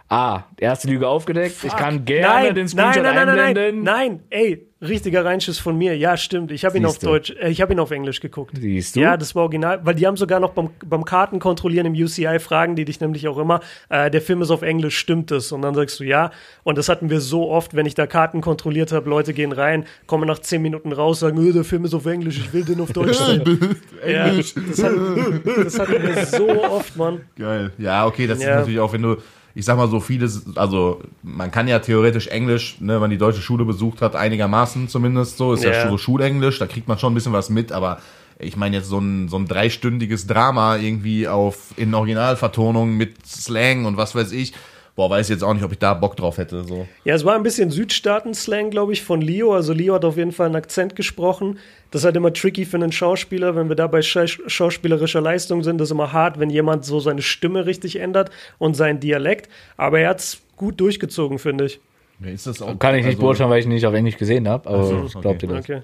Ah, 0.08 0.44
erste 0.58 0.88
Lüge 0.88 1.08
aufgedeckt. 1.08 1.56
Ich 1.64 1.76
kann 1.76 2.06
gerne 2.06 2.28
nein, 2.46 2.56
den 2.56 2.68
Screenshot 2.68 3.04
nein, 3.04 3.16
nein, 3.16 3.26
nein, 3.28 3.36
nein, 3.36 3.46
einblenden. 3.48 3.84
nein, 3.84 4.20
ey, 4.30 4.68
richtiger 4.86 5.26
Reinschiss 5.26 5.60
von 5.60 5.78
mir. 5.78 5.98
Ja, 5.98 6.18
stimmt. 6.18 6.52
Ich 6.52 6.66
habe 6.66 6.78
ihn 6.78 6.86
auf. 6.86 6.98
Deutsch, 7.00 7.32
äh, 7.40 7.50
ich 7.50 7.62
habe 7.62 7.74
ihn 7.74 7.80
auf 7.80 7.92
Englisch 7.92 8.20
geguckt. 8.22 8.56
Siehst 8.60 8.96
du? 8.96 9.02
Ja, 9.02 9.18
das 9.18 9.36
war 9.36 9.44
original, 9.44 9.82
weil 9.84 9.96
die 9.96 10.08
haben 10.08 10.18
sogar 10.18 10.40
noch 10.40 10.52
beim, 10.52 10.70
beim 10.86 11.04
Kartenkontrollieren 11.06 11.94
im 11.94 12.04
UCI 12.04 12.40
fragen 12.40 12.76
die 12.76 12.86
dich 12.86 13.00
nämlich 13.00 13.28
auch 13.28 13.38
immer, 13.38 13.60
äh, 13.90 14.10
der 14.10 14.22
Film 14.22 14.42
ist 14.42 14.52
auf 14.52 14.62
Englisch, 14.62 14.98
stimmt 14.98 15.32
es? 15.32 15.52
Und 15.52 15.62
dann 15.62 15.76
sagst 15.76 16.00
du 16.00 16.04
ja. 16.04 16.32
Und 16.64 16.78
das 16.78 16.90
hatten 16.90 17.10
wir 17.10 17.20
so 17.22 17.50
oft, 17.50 17.76
wenn 17.76 17.86
ich 17.86 17.94
da 17.96 18.08
Karten 18.08 18.42
kontrolliert 18.42 18.92
habe, 18.92 19.10
Leute 19.10 19.34
gehen 19.34 19.52
rein, 19.52 19.86
kommen 20.08 20.28
nach 20.28 20.40
zehn 20.40 20.62
Minuten 20.62 20.92
raus, 20.92 21.20
sagen, 21.20 21.46
"Äh, 21.48 21.52
der 21.52 21.64
Film 21.64 21.86
ist 21.86 21.94
auf 21.94 22.06
Englisch, 22.06 22.38
ich 22.38 22.54
will 22.54 22.64
den 22.64 22.80
auf 22.82 22.92
Deutsch 22.94 23.18
sehen. 23.26 23.76
ja, 24.08 24.30
das, 24.32 24.54
hatten, 24.84 25.42
das 25.64 25.80
hatten 25.80 26.04
wir 26.04 26.26
so 26.26 26.64
oft, 26.64 26.96
Mann. 26.96 27.22
Geil. 27.38 27.72
Ja, 27.78 28.06
okay, 28.06 28.28
das 28.28 28.42
Ja. 28.42 28.50
ist 28.52 28.56
natürlich 28.60 28.80
auch, 28.80 28.94
wenn 28.94 29.02
du, 29.02 29.18
ich 29.58 29.64
sag 29.66 29.78
mal 29.78 29.88
so 29.88 30.02
vieles, 30.02 30.46
also 30.58 31.02
man 31.24 31.50
kann 31.50 31.68
ja 31.70 31.80
theoretisch 31.80 32.28
Englisch, 32.28 32.76
ne, 32.82 32.96
wenn 32.96 33.00
man 33.02 33.10
die 33.10 33.18
deutsche 33.18 33.42
Schule 33.42 33.64
besucht 33.64 34.02
hat, 34.02 34.16
einigermaßen 34.16 34.90
zumindest 34.90 35.38
so, 35.38 35.54
ist 35.54 35.64
ja, 35.64 35.72
Ja. 35.72 35.90
so 35.90 35.98
Schulenglisch, 35.98 36.60
da 36.60 36.68
kriegt 36.68 36.88
man 36.90 37.00
schon 37.00 37.14
ein 37.14 37.16
bisschen 37.16 37.32
was 37.34 37.50
mit, 37.50 37.72
aber 37.72 38.00
ich 38.38 38.58
meine 38.58 38.76
jetzt 38.76 38.90
so 38.90 39.00
ein, 39.00 39.30
so 39.30 39.38
ein 39.38 39.48
dreistündiges 39.48 40.28
Drama 40.28 40.76
irgendwie 40.76 41.30
auf, 41.30 41.74
in 41.78 41.94
Originalvertonung 41.94 42.98
mit 42.98 43.26
Slang 43.26 43.86
und 43.86 43.96
was 43.96 44.14
weiß 44.14 44.34
ich, 44.34 44.52
boah, 44.96 45.10
weiß 45.10 45.30
jetzt 45.30 45.44
auch 45.44 45.54
nicht, 45.54 45.64
ob 45.64 45.72
ich 45.72 45.80
da 45.80 45.94
Bock 45.94 46.16
drauf 46.16 46.38
hätte, 46.38 46.64
so. 46.64 46.88
Ja, 47.04 47.16
es 47.16 47.26
war 47.26 47.36
ein 47.36 47.44
bisschen 47.44 47.70
Südstaaten-Slang, 47.72 48.70
glaube 48.70 48.94
ich, 48.94 49.04
von 49.04 49.22
Leo. 49.22 49.54
Also 49.54 49.74
Leo 49.74 49.94
hat 49.96 50.06
auf 50.06 50.18
jeden 50.18 50.32
Fall 50.32 50.48
einen 50.48 50.56
Akzent 50.56 50.96
gesprochen. 50.96 51.60
Das 51.92 52.02
ist 52.02 52.06
halt 52.06 52.16
immer 52.16 52.34
tricky 52.34 52.66
für 52.66 52.78
einen 52.78 52.92
Schauspieler, 52.92 53.56
wenn 53.56 53.70
wir 53.70 53.76
da 53.76 53.88
bei 53.88 54.02
scha 54.02 54.26
schauspielerischer 54.28 55.22
Leistung 55.22 55.64
sind. 55.64 55.78
Das 55.80 55.90
ist 55.90 55.92
immer 55.92 56.14
hart, 56.14 56.40
wenn 56.40 56.50
jemand 56.50 56.86
so 56.86 57.00
seine 57.00 57.22
Stimme 57.22 57.66
richtig 57.66 57.98
ändert 57.98 58.32
und 58.58 58.76
seinen 58.76 59.00
Dialekt. 59.00 59.50
Aber 59.78 60.00
er 60.00 60.10
hat 60.10 60.20
es 60.20 60.42
gut 60.56 60.80
durchgezogen, 60.80 61.40
finde 61.40 61.66
ich. 61.66 61.80
Ja, 62.22 62.30
ist 62.32 62.48
das 62.48 62.62
auch, 62.62 62.80
Kann 62.80 62.96
ich 62.96 63.04
nicht 63.04 63.16
also- 63.16 63.22
beurteilen, 63.22 63.50
weil 63.50 63.60
ich 63.60 63.66
ihn 63.66 63.74
nicht 63.74 63.86
auf 63.86 63.94
Englisch 63.94 64.18
gesehen 64.18 64.48
habe, 64.48 64.70
aber 64.70 64.84
so, 64.86 65.04
ich 65.06 65.12
glaube 65.12 65.30
okay. 65.30 65.48
dir 65.48 65.54
das. 65.54 65.66
Okay. 65.66 65.82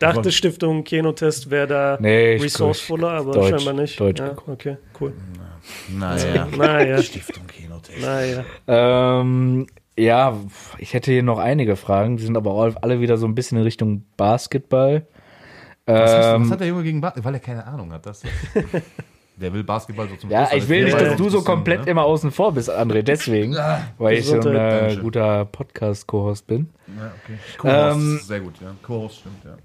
Dachte 0.00 0.32
Stiftung 0.32 0.84
Kenotest 0.84 1.50
wäre 1.50 1.66
da 1.66 1.98
Nee, 2.00 2.34
ich- 2.34 2.42
resourcefuler, 2.42 3.10
aber 3.10 3.32
Deutsch, 3.32 3.50
scheinbar 3.62 3.74
nicht. 3.74 4.00
Deutsch 4.00 4.20
ja, 4.20 4.34
okay, 4.46 4.76
cool. 5.00 5.12
Naja. 5.88 6.48
Naja, 6.56 7.02
Stiftung 7.02 7.46
Naja. 8.00 8.44
Ähm, 8.66 9.66
ja, 9.96 10.36
ich 10.78 10.94
hätte 10.94 11.12
hier 11.12 11.22
noch 11.22 11.38
einige 11.38 11.76
Fragen, 11.76 12.16
die 12.16 12.24
sind 12.24 12.36
aber 12.36 12.52
auch 12.52 12.74
alle 12.82 13.00
wieder 13.00 13.16
so 13.16 13.26
ein 13.26 13.34
bisschen 13.34 13.58
in 13.58 13.64
Richtung 13.64 14.04
Basketball. 14.16 15.06
Was, 15.86 16.10
du, 16.10 16.16
Ähm, 16.16 16.44
was 16.44 16.50
hat 16.50 16.60
der 16.60 16.68
Junge 16.68 16.82
gegen 16.82 17.00
Basketball? 17.00 17.32
Weil 17.32 17.40
er 17.40 17.44
keine 17.44 17.66
Ahnung 17.66 17.92
hat. 17.92 18.06
Das 18.06 18.22
der 19.36 19.52
will 19.52 19.62
Basketball 19.62 20.08
so 20.08 20.16
zum 20.16 20.30
ja, 20.30 20.46
Schluss, 20.46 20.62
ich 20.62 20.68
will 20.68 20.84
nicht, 20.84 20.98
dass 20.98 21.16
du 21.16 21.28
so 21.28 21.42
komplett 21.42 21.84
ne? 21.84 21.90
immer 21.90 22.04
außen 22.04 22.30
vor 22.30 22.52
bist, 22.52 22.70
André. 22.70 23.02
Deswegen, 23.04 23.54
weil 23.98 24.18
ich 24.18 24.26
so 24.26 24.40
ein 24.40 24.56
äh, 24.56 24.96
guter 25.00 25.44
Podcast-Co-Host 25.44 26.46
bin. 26.46 26.70
Ja, 26.96 27.12
okay. 27.22 27.38
Co-Host, 27.58 27.96
Ähm, 27.96 28.20
sehr 28.22 28.40
gut, 28.40 28.54
ja. 28.60 28.74
Co-Host 28.82 29.18
stimmt, 29.20 29.44
ja. 29.44 29.56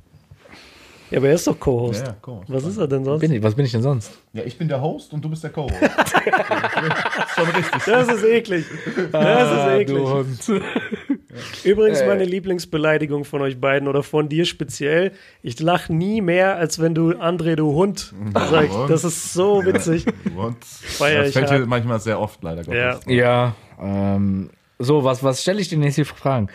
Ja, 1.12 1.18
aber 1.18 1.30
er 1.30 1.34
ist 1.36 1.48
doch 1.48 1.60
Co-Host. 1.60 2.02
Ja, 2.02 2.08
ja, 2.10 2.16
Co-Host. 2.22 2.54
Was 2.54 2.66
ist 2.66 2.78
er 2.78 2.88
denn 2.88 3.04
sonst? 3.04 3.22
Bin 3.22 3.32
ich, 3.32 3.42
was 3.42 3.56
bin 3.56 3.66
ich 3.66 3.72
denn 3.72 3.82
sonst? 3.82 4.19
Ja, 4.32 4.44
ich 4.44 4.58
bin 4.60 4.68
der 4.68 4.80
Host 4.80 5.12
und 5.12 5.26
du 5.26 5.30
bist 5.30 5.44
der 5.44 5.50
Co-Host. 5.50 5.74
Schon 7.36 7.50
richtig. 7.50 7.84
Das 7.84 8.08
ist 8.08 8.24
eklig. 8.24 8.66
Das 9.12 9.52
ist 9.52 9.82
eklig. 9.82 10.04
Ah, 10.06 10.14
Hund. 10.14 10.50
Übrigens 11.64 12.04
meine 12.06 12.26
Lieblingsbeleidigung 12.26 13.26
von 13.26 13.42
euch 13.42 13.60
beiden 13.60 13.88
oder 13.88 14.04
von 14.04 14.30
dir 14.30 14.46
speziell. 14.46 15.14
Ich 15.42 15.60
lache 15.60 15.92
nie 15.92 16.22
mehr, 16.22 16.58
als 16.58 16.80
wenn 16.80 16.94
du 16.94 17.12
André, 17.12 17.56
du 17.56 17.74
Hund 17.74 18.14
sagst. 18.36 18.78
Das 18.88 19.04
ist 19.04 19.34
so 19.34 19.66
witzig. 19.66 20.06
Feier 20.82 21.24
das 21.24 21.34
fällt 21.34 21.50
dir 21.50 21.66
manchmal 21.66 22.00
sehr 22.00 22.20
oft, 22.20 22.44
leider 22.44 22.64
Gottes. 22.64 23.02
Ja. 23.08 23.14
Ja, 23.14 23.56
ähm, 23.82 24.52
so, 24.78 25.04
was, 25.04 25.24
was 25.24 25.42
stelle 25.42 25.60
ich 25.60 25.70
dir 25.70 25.78
nächste 25.78 26.06
Fragen? 26.06 26.50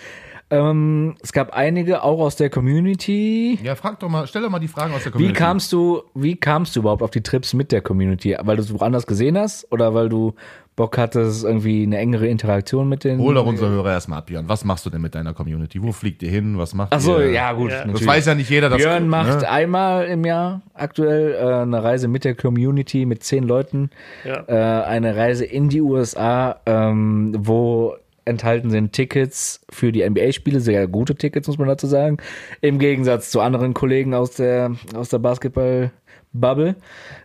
Ähm, 0.54 1.14
es 1.22 1.32
gab 1.32 1.52
einige 1.54 2.02
auch 2.02 2.20
aus 2.20 2.36
der 2.36 2.50
Community. 2.50 3.58
Ja, 3.62 3.74
frag 3.74 3.98
doch 4.00 4.08
mal, 4.08 4.26
stell 4.26 4.42
doch 4.42 4.50
mal 4.50 4.58
die 4.58 4.68
Fragen 4.68 4.92
aus 4.94 5.02
der 5.02 5.12
Wie 5.12 5.16
Community. 5.18 5.38
kamst 5.38 5.72
du, 5.72 6.02
wie 6.14 6.36
kamst 6.36 6.76
du 6.76 6.80
überhaupt 6.80 7.02
auf 7.02 7.10
die 7.10 7.22
Trips 7.22 7.54
mit 7.54 7.72
der 7.72 7.80
Community? 7.80 8.36
Weil 8.42 8.56
du 8.56 8.62
es 8.62 8.72
woanders 8.72 9.06
gesehen 9.06 9.36
hast 9.38 9.70
oder 9.72 9.94
weil 9.94 10.08
du 10.08 10.34
Bock 10.76 10.98
hattest, 10.98 11.44
irgendwie 11.44 11.84
eine 11.84 11.98
engere 11.98 12.26
Interaktion 12.26 12.88
mit 12.88 13.04
den. 13.04 13.20
Hol 13.20 13.32
doch 13.34 13.46
unsere 13.46 13.70
Hörer 13.70 13.92
erstmal 13.92 14.18
ab, 14.18 14.26
Björn. 14.26 14.48
Was 14.48 14.64
machst 14.64 14.84
du 14.84 14.90
denn 14.90 15.00
mit 15.02 15.14
deiner 15.14 15.32
Community? 15.32 15.80
Wo 15.80 15.92
fliegt 15.92 16.20
ihr 16.24 16.30
hin? 16.30 16.58
Was 16.58 16.74
macht 16.74 16.92
Ach 16.92 16.98
so, 17.00 17.18
ihr? 17.20 17.30
ja 17.30 17.52
gut. 17.52 17.70
Ja. 17.70 17.84
Das 17.86 18.04
weiß 18.04 18.26
ja 18.26 18.34
nicht 18.34 18.50
jeder. 18.50 18.68
Das, 18.70 18.78
Björn 18.78 19.08
macht 19.08 19.40
Ne? 19.42 19.48
einmal 19.48 20.06
im 20.06 20.24
Jahr 20.24 20.62
aktuell 20.74 21.34
äh, 21.34 21.62
eine 21.62 21.80
Reise 21.82 22.08
mit 22.08 22.24
der 22.24 22.34
Community 22.34 23.06
mit 23.06 23.22
zehn 23.22 23.44
Leuten. 23.44 23.90
Ja. 24.24 24.42
Äh, 24.48 24.84
eine 24.86 25.14
Reise 25.14 25.44
in 25.44 25.68
die 25.68 25.80
USA, 25.80 26.56
ähm, 26.66 27.36
wo 27.38 27.94
enthalten 28.24 28.70
sind 28.70 28.92
Tickets 28.92 29.60
für 29.70 29.92
die 29.92 30.08
NBA-Spiele, 30.08 30.60
sehr 30.60 30.86
gute 30.88 31.14
Tickets, 31.14 31.46
muss 31.48 31.58
man 31.58 31.68
dazu 31.68 31.86
sagen. 31.86 32.18
Im 32.60 32.78
Gegensatz 32.78 33.30
zu 33.30 33.40
anderen 33.40 33.74
Kollegen 33.74 34.14
aus 34.14 34.32
der, 34.32 34.72
aus 34.94 35.08
der 35.10 35.18
Basketball-Bubble. 35.18 36.76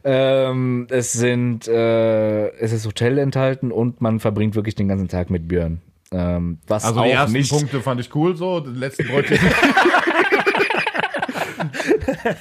Ähm, 0.04 0.88
es 0.89 1.14
sind, 1.14 1.68
äh, 1.68 2.50
es 2.58 2.72
ist 2.74 2.86
Hotel 2.86 3.18
enthalten 3.18 3.72
und 3.72 4.02
man 4.02 4.20
verbringt 4.20 4.56
wirklich 4.56 4.76
den 4.76 4.88
ganzen 4.88 5.08
Tag 5.08 5.30
mit 5.30 5.47
Björn. 5.47 5.82
Ähm, 6.12 6.58
was 6.68 6.86
Also 6.86 7.02
auch 7.02 7.04
die 7.06 7.12
ersten 7.12 7.34
nicht, 7.34 7.52
Punkte 7.52 7.82
fand 7.82 8.02
ich 8.02 8.14
cool, 8.16 8.36
so. 8.36 8.60
Den 8.60 8.76
letzten 8.76 9.08
bräuchte 9.08 9.36
ich. 9.36 9.41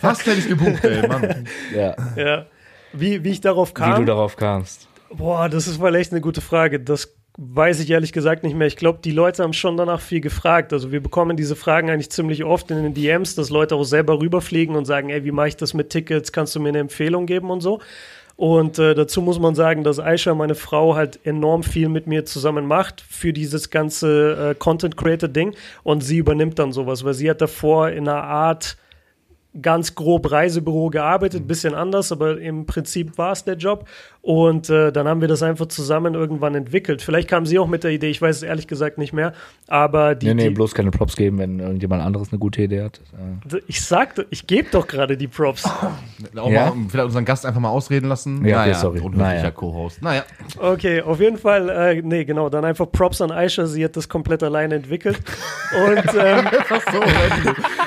Fast 0.00 0.26
hätte 0.26 0.38
ich 0.38 0.48
gebucht, 0.48 0.82
ey, 0.84 1.06
Mann. 1.06 1.46
ja, 1.74 1.94
Ja. 2.16 2.46
Wie, 2.92 3.22
wie 3.22 3.30
ich 3.30 3.40
darauf 3.40 3.70
wie 3.70 3.74
kam? 3.74 4.00
du 4.00 4.04
darauf 4.06 4.36
kamst. 4.36 4.88
Boah, 5.10 5.48
das 5.48 5.66
ist 5.68 5.78
mal 5.80 5.94
echt 5.94 6.12
eine 6.12 6.20
gute 6.20 6.40
Frage. 6.40 6.80
Das 6.80 7.14
weiß 7.40 7.78
ich 7.78 7.90
ehrlich 7.90 8.12
gesagt 8.12 8.42
nicht 8.42 8.56
mehr. 8.56 8.66
Ich 8.66 8.76
glaube, 8.76 8.98
die 9.02 9.12
Leute 9.12 9.44
haben 9.44 9.52
schon 9.52 9.76
danach 9.76 10.00
viel 10.00 10.20
gefragt. 10.20 10.72
Also 10.72 10.90
wir 10.90 11.00
bekommen 11.00 11.36
diese 11.36 11.54
Fragen 11.54 11.88
eigentlich 11.88 12.10
ziemlich 12.10 12.42
oft 12.42 12.68
in 12.72 12.82
den 12.82 12.94
DMs, 12.94 13.36
dass 13.36 13.48
Leute 13.48 13.76
auch 13.76 13.84
selber 13.84 14.18
rüberfliegen 14.20 14.74
und 14.74 14.86
sagen, 14.86 15.08
ey, 15.08 15.24
wie 15.24 15.30
mache 15.30 15.48
ich 15.48 15.56
das 15.56 15.72
mit 15.72 15.90
Tickets? 15.90 16.32
Kannst 16.32 16.56
du 16.56 16.60
mir 16.60 16.70
eine 16.70 16.80
Empfehlung 16.80 17.26
geben 17.26 17.50
und 17.50 17.60
so? 17.60 17.78
Und 18.34 18.80
äh, 18.80 18.94
dazu 18.94 19.22
muss 19.22 19.38
man 19.38 19.54
sagen, 19.54 19.84
dass 19.84 20.00
Aisha, 20.00 20.34
meine 20.34 20.56
Frau, 20.56 20.96
halt 20.96 21.24
enorm 21.24 21.62
viel 21.62 21.88
mit 21.88 22.08
mir 22.08 22.24
zusammen 22.24 22.66
macht 22.66 23.00
für 23.00 23.32
dieses 23.32 23.70
ganze 23.70 24.50
äh, 24.50 24.54
Content 24.56 24.96
Creator 24.96 25.28
Ding. 25.28 25.54
Und 25.84 26.02
sie 26.02 26.18
übernimmt 26.18 26.58
dann 26.58 26.72
sowas, 26.72 27.04
weil 27.04 27.14
sie 27.14 27.30
hat 27.30 27.40
davor 27.40 27.90
in 27.90 28.08
einer 28.08 28.24
Art 28.24 28.76
ganz 29.62 29.94
grob 29.94 30.30
Reisebüro 30.30 30.90
gearbeitet, 30.90 31.46
bisschen 31.46 31.74
anders, 31.74 32.12
aber 32.12 32.38
im 32.38 32.66
Prinzip 32.66 33.16
war 33.18 33.32
es 33.32 33.44
der 33.44 33.56
Job. 33.56 33.88
Und 34.28 34.68
äh, 34.68 34.92
dann 34.92 35.08
haben 35.08 35.22
wir 35.22 35.28
das 35.28 35.42
einfach 35.42 35.68
zusammen 35.68 36.12
irgendwann 36.12 36.54
entwickelt. 36.54 37.00
Vielleicht 37.00 37.30
kam 37.30 37.46
sie 37.46 37.58
auch 37.58 37.66
mit 37.66 37.82
der 37.82 37.92
Idee, 37.92 38.10
ich 38.10 38.20
weiß 38.20 38.36
es 38.36 38.42
ehrlich 38.42 38.66
gesagt 38.66 38.98
nicht 38.98 39.14
mehr, 39.14 39.32
aber 39.68 40.14
die, 40.14 40.26
Nee, 40.26 40.34
nee, 40.34 40.48
die 40.48 40.54
bloß 40.54 40.74
keine 40.74 40.90
Props 40.90 41.16
geben, 41.16 41.38
wenn 41.38 41.60
irgendjemand 41.60 42.02
anderes 42.02 42.30
eine 42.30 42.38
gute 42.38 42.60
Idee 42.60 42.82
hat. 42.82 43.00
Äh, 43.50 43.56
ich 43.68 43.80
sagte, 43.80 44.26
ich 44.28 44.46
gebe 44.46 44.68
doch 44.70 44.86
gerade 44.86 45.16
die 45.16 45.28
Props. 45.28 45.64
Auch 46.36 46.50
Ja? 46.50 46.74
mal, 46.74 46.88
vielleicht 46.90 47.06
unseren 47.06 47.24
Gast 47.24 47.46
einfach 47.46 47.62
mal 47.62 47.70
ausreden 47.70 48.10
lassen. 48.10 48.44
Ja, 48.44 48.58
okay, 48.58 48.66
naja, 48.68 48.74
sorry. 48.74 48.98
unhöflicher 49.00 49.34
Naja. 49.34 49.50
Co-Host. 49.50 50.02
Naja. 50.02 50.24
Okay, 50.58 51.00
auf 51.00 51.20
jeden 51.20 51.38
Fall, 51.38 51.70
äh, 51.70 52.02
nee, 52.02 52.26
genau, 52.26 52.50
dann 52.50 52.66
einfach 52.66 52.92
Props 52.92 53.22
an 53.22 53.30
Aisha, 53.30 53.64
sie 53.64 53.82
hat 53.82 53.96
das 53.96 54.10
komplett 54.10 54.42
alleine 54.42 54.74
entwickelt. 54.74 55.20
Und 55.86 56.04
ähm, 56.20 56.44
so, 56.92 57.00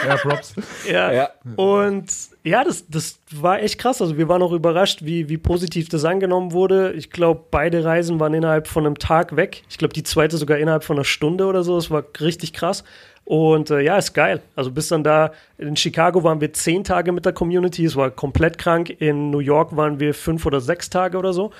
ja, 0.07 0.15
Props. 0.15 0.55
Ja. 0.91 1.11
Ja. 1.11 1.29
Und 1.55 2.30
ja, 2.43 2.63
das, 2.63 2.87
das 2.87 3.19
war 3.31 3.61
echt 3.61 3.77
krass. 3.77 4.01
Also 4.01 4.17
wir 4.17 4.27
waren 4.27 4.41
auch 4.41 4.51
überrascht, 4.51 5.03
wie, 5.03 5.29
wie 5.29 5.37
positiv 5.37 5.89
das 5.89 6.05
angenommen 6.05 6.53
wurde. 6.53 6.93
Ich 6.93 7.11
glaube, 7.11 7.43
beide 7.51 7.83
Reisen 7.83 8.19
waren 8.19 8.33
innerhalb 8.33 8.67
von 8.67 8.85
einem 8.85 8.97
Tag 8.97 9.35
weg. 9.35 9.63
Ich 9.69 9.77
glaube, 9.77 9.93
die 9.93 10.03
zweite 10.03 10.37
sogar 10.37 10.57
innerhalb 10.57 10.83
von 10.83 10.97
einer 10.97 11.05
Stunde 11.05 11.45
oder 11.45 11.63
so. 11.63 11.75
Das 11.75 11.91
war 11.91 12.03
richtig 12.19 12.53
krass. 12.53 12.83
Und 13.25 13.69
äh, 13.69 13.81
ja, 13.81 13.97
ist 13.97 14.13
geil. 14.13 14.41
Also 14.55 14.71
bis 14.71 14.87
dann 14.87 15.03
da 15.03 15.31
in 15.59 15.75
Chicago 15.75 16.23
waren 16.23 16.41
wir 16.41 16.51
zehn 16.53 16.83
Tage 16.83 17.11
mit 17.11 17.25
der 17.25 17.33
Community. 17.33 17.85
Es 17.85 17.95
war 17.95 18.09
komplett 18.09 18.57
krank. 18.57 18.89
In 18.89 19.29
New 19.29 19.39
York 19.39 19.75
waren 19.77 19.99
wir 19.99 20.15
fünf 20.15 20.45
oder 20.45 20.59
sechs 20.59 20.89
Tage 20.89 21.17
oder 21.17 21.33
so. 21.33 21.51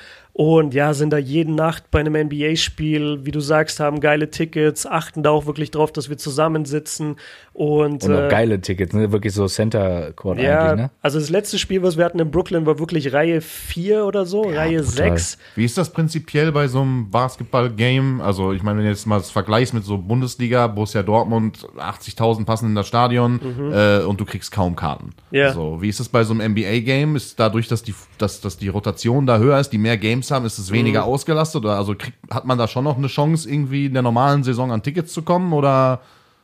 Und 0.41 0.73
ja, 0.73 0.95
sind 0.95 1.13
da 1.13 1.19
jede 1.19 1.51
Nacht 1.51 1.91
bei 1.91 1.99
einem 1.99 2.15
NBA-Spiel, 2.15 3.19
wie 3.25 3.29
du 3.29 3.41
sagst, 3.41 3.79
haben 3.79 3.99
geile 3.99 4.31
Tickets, 4.31 4.87
achten 4.87 5.21
da 5.21 5.29
auch 5.29 5.45
wirklich 5.45 5.69
drauf, 5.69 5.91
dass 5.91 6.09
wir 6.09 6.17
zusammensitzen. 6.17 7.17
Und, 7.53 8.03
Und 8.03 8.15
auch 8.15 8.23
äh, 8.23 8.27
geile 8.27 8.59
Tickets, 8.59 8.91
ne? 8.95 9.11
Wirklich 9.11 9.33
so 9.33 9.45
Center 9.45 10.11
Court 10.13 10.39
ja, 10.39 10.69
eigentlich, 10.69 10.85
ne? 10.85 10.91
also 11.03 11.19
das 11.19 11.29
letzte 11.29 11.59
Spiel, 11.59 11.83
was 11.83 11.95
wir 11.95 12.05
hatten 12.05 12.17
in 12.17 12.31
Brooklyn, 12.31 12.65
war 12.65 12.79
wirklich 12.79 13.13
Reihe 13.13 13.39
4 13.39 14.03
oder 14.03 14.25
so, 14.25 14.41
Reihe 14.41 14.81
brutal. 14.81 15.15
6. 15.15 15.37
Wie 15.57 15.65
ist 15.65 15.77
das 15.77 15.91
prinzipiell 15.91 16.51
bei 16.51 16.67
so 16.67 16.81
einem 16.81 17.11
Basketball-Game? 17.11 18.19
Also, 18.21 18.51
ich 18.51 18.63
meine, 18.63 18.79
wenn 18.79 18.85
du 18.85 18.89
jetzt 18.89 19.05
mal 19.05 19.17
das 19.17 19.29
vergleichst 19.29 19.75
mit 19.75 19.83
so 19.83 19.99
Bundesliga, 19.99 20.65
Borussia 20.65 21.03
Dortmund, 21.03 21.67
80.000 21.77 22.45
passen 22.45 22.69
in 22.69 22.75
das 22.75 22.87
Stadion 22.87 23.39
äh, 23.71 23.99
und 24.05 24.19
du 24.19 24.25
kriegst 24.25 24.51
kaum 24.51 24.75
Karten. 24.75 25.11
Mhm. 25.29 25.37
Ja. 25.37 25.53
So, 25.53 25.83
wie 25.83 25.89
ist 25.89 25.99
es 25.99 26.09
bei 26.09 26.23
so 26.23 26.33
einem 26.33 26.53
NBA-Game? 26.53 27.15
Ist 27.15 27.39
dadurch, 27.39 27.67
dass 27.67 27.83
die, 27.83 27.93
dass, 28.17 28.41
dass 28.41 28.57
die 28.57 28.69
Rotation 28.69 29.27
da 29.27 29.37
höher 29.37 29.59
ist, 29.59 29.69
die 29.69 29.77
mehr 29.77 29.97
Games 29.97 30.30
haben, 30.31 30.45
ist 30.45 30.57
es 30.57 30.71
weniger 30.71 31.01
Mhm. 31.01 31.07
ausgelastet? 31.07 31.63
Oder 31.63 31.77
also 31.77 31.95
kriegt, 31.95 32.17
hat 32.29 32.45
man 32.45 32.57
da 32.57 32.67
schon 32.67 32.83
noch 32.83 32.97
eine 32.97 33.07
Chance, 33.07 33.49
irgendwie 33.49 33.85
in 33.87 33.93
der 33.93 34.01
normalen 34.01 34.43
Saison 34.43 34.71
an 34.71 34.81
Tickets 34.83 35.13
zu 35.13 35.21
kommen? 35.21 35.53
Oder 35.53 36.01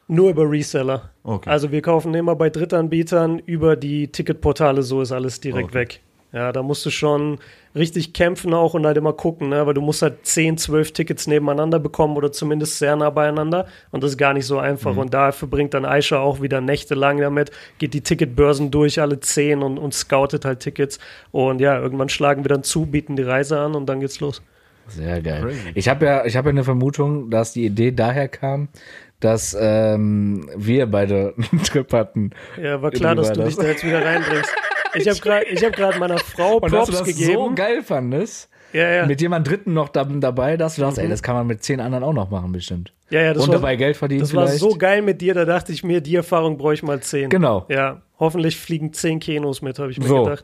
Nur 0.09 0.29
über 0.29 0.49
Reseller. 0.49 1.09
Okay. 1.23 1.49
Also 1.49 1.71
wir 1.71 1.81
kaufen 1.81 2.13
immer 2.13 2.35
bei 2.35 2.49
Drittanbietern 2.49 3.39
über 3.39 3.75
die 3.75 4.07
Ticketportale, 4.07 4.81
so 4.83 5.01
ist 5.01 5.11
alles 5.11 5.39
direkt 5.41 5.69
Okay. 5.69 5.75
weg. 5.79 6.01
Ja, 6.31 6.51
da 6.51 6.61
musst 6.63 6.85
du 6.85 6.89
schon 6.89 7.39
richtig 7.78 8.13
kämpfen 8.13 8.53
auch 8.53 8.73
und 8.73 8.86
halt 8.86 8.97
immer 8.97 9.13
gucken, 9.13 9.49
ne? 9.49 9.65
weil 9.65 9.73
du 9.73 9.82
musst 9.82 10.01
halt 10.01 10.25
10, 10.25 10.57
12 10.57 10.91
Tickets 10.93 11.28
nebeneinander 11.28 11.80
bekommen 11.80 12.17
oder 12.17 12.32
zumindest 12.32 12.78
sehr 12.80 12.95
nah 12.95 13.09
beieinander 13.09 13.67
und 13.91 14.03
das 14.03 14.11
ist 14.11 14.17
gar 14.17 14.34
nicht 14.34 14.45
so 14.45 14.59
einfach 14.59 14.93
Mhm. 14.93 14.97
und 14.99 15.13
dafür 15.13 15.47
bringt 15.47 15.73
dann 15.73 15.86
Aisha 15.86 16.19
auch 16.19 16.41
wieder 16.41 16.61
nächtelang 16.61 17.19
damit, 17.19 17.51
geht 17.78 17.93
die 17.93 18.01
Ticketbörsen 18.01 18.71
durch, 18.71 18.99
alle 19.01 19.19
10 19.19 19.61
und, 19.63 19.78
und 19.78 19.93
scoutet 19.93 20.45
halt 20.45 20.59
Tickets 20.59 20.99
und 21.32 21.59
ja, 21.61 21.80
irgendwann 21.80 22.09
schlagen 22.09 22.43
wir 22.43 22.49
dann 22.49 22.63
zu, 22.63 22.86
bieten 22.86 23.15
die 23.15 23.23
Reise 23.23 23.59
an 23.59 23.75
und 23.75 23.88
dann 23.88 23.99
geht's 23.99 24.19
los. 24.19 24.41
Sehr 24.88 25.21
geil. 25.21 25.51
Ich 25.75 25.89
habe 25.89 26.05
ja, 26.05 26.25
ich 26.25 26.38
habe 26.38 26.47
ja 26.47 26.51
eine 26.51 26.63
Vermutung, 26.63 27.30
dass 27.30 27.51
die 27.51 27.65
Idee 27.65 27.91
daher 27.91 28.30
kam, 28.30 28.69
dass 29.19 29.57
ähm, 29.59 30.49
wir 30.55 30.86
beide 30.86 31.34
einen 31.51 31.61
Trip 31.63 31.91
hatten. 31.91 32.30
Ja, 32.61 32.82
war 32.82 32.91
klar, 32.91 33.13
dass 33.15 33.34
du 33.34 33.41
das. 33.41 33.49
dich 33.49 33.57
da 33.57 33.63
jetzt 33.69 33.84
wieder 33.86 34.03
reinbringst. 34.05 34.49
Ich 35.01 35.07
habe 35.07 35.19
gerade 35.19 35.45
hab 35.55 35.73
grad 35.75 35.99
meiner 35.99 36.17
Frau 36.17 36.57
Und 36.57 36.63
dass 36.71 36.71
Props 36.71 36.87
du 36.87 36.91
das 36.93 37.03
gegeben. 37.05 37.33
so 37.33 37.51
geil 37.55 37.83
fandest, 37.83 38.49
ja, 38.73 38.89
ja. 38.89 39.05
mit 39.05 39.21
jemand 39.21 39.47
Dritten 39.47 39.73
noch 39.73 39.89
da, 39.89 40.03
dabei, 40.03 40.57
dass 40.57 40.75
du 40.75 40.81
dachtest, 40.81 40.99
ey, 40.99 41.07
das 41.09 41.23
kann 41.23 41.35
man 41.35 41.47
mit 41.47 41.63
zehn 41.63 41.79
anderen 41.79 42.03
auch 42.03 42.13
noch 42.13 42.29
machen, 42.29 42.51
bestimmt. 42.51 42.91
ja, 43.09 43.21
ja, 43.21 43.33
das 43.33 43.43
Und 43.43 43.49
war, 43.49 43.55
dabei 43.55 43.75
Geld 43.75 43.95
verdienen 43.97 44.21
das 44.21 44.33
war 44.33 44.47
vielleicht. 44.47 44.59
so 44.61 44.75
geil 44.75 45.01
mit 45.01 45.21
dir, 45.21 45.33
da 45.33 45.45
dachte 45.45 45.71
ich 45.71 45.83
mir, 45.83 46.01
die 46.01 46.15
Erfahrung 46.15 46.57
bräuchte 46.57 46.83
ich 46.85 46.87
mal 46.87 46.99
zehn. 46.99 47.29
Genau. 47.29 47.65
Ja, 47.69 48.01
hoffentlich 48.19 48.57
fliegen 48.57 48.91
zehn 48.93 49.19
Kinos 49.19 49.61
mit, 49.61 49.79
habe 49.79 49.91
ich 49.91 49.99
mir 49.99 50.07
So. 50.07 50.23
gedacht. 50.23 50.43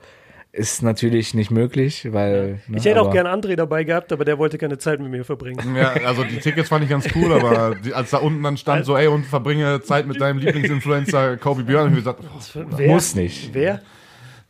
Ist 0.55 0.83
natürlich 0.83 1.33
nicht 1.33 1.49
möglich, 1.49 2.13
weil. 2.13 2.59
ne, 2.67 2.77
Ich 2.77 2.85
hätte 2.85 3.01
auch 3.01 3.11
gern 3.11 3.25
André 3.25 3.55
dabei 3.55 3.83
gehabt, 3.85 4.11
aber 4.13 4.23
der 4.23 4.37
wollte 4.37 4.59
keine 4.59 4.77
Zeit 4.77 4.99
mit 4.99 5.09
mir 5.09 5.25
verbringen. 5.25 5.75
Ja, 5.75 5.93
also 6.05 6.23
die 6.23 6.37
Tickets 6.37 6.69
fand 6.69 6.83
ich 6.83 6.91
ganz 6.91 7.07
cool, 7.15 7.33
aber 7.33 7.73
die, 7.83 7.91
als 7.91 8.11
da 8.11 8.17
unten 8.17 8.43
dann 8.43 8.55
stand 8.57 8.85
so, 8.85 8.95
ey, 8.95 9.07
und 9.07 9.25
verbringe 9.25 9.81
Zeit 9.81 10.05
mit 10.05 10.21
deinem 10.21 10.37
Lieblingsinfluencer 10.77 11.37
Kobe 11.37 11.63
Björn, 11.63 11.85
hab 11.85 11.91
ich 11.93 11.97
gesagt, 12.03 12.19
oh, 12.23 12.63
Wer? 12.77 12.87
Muss 12.87 13.15
nicht. 13.15 13.49
Wer? 13.53 13.81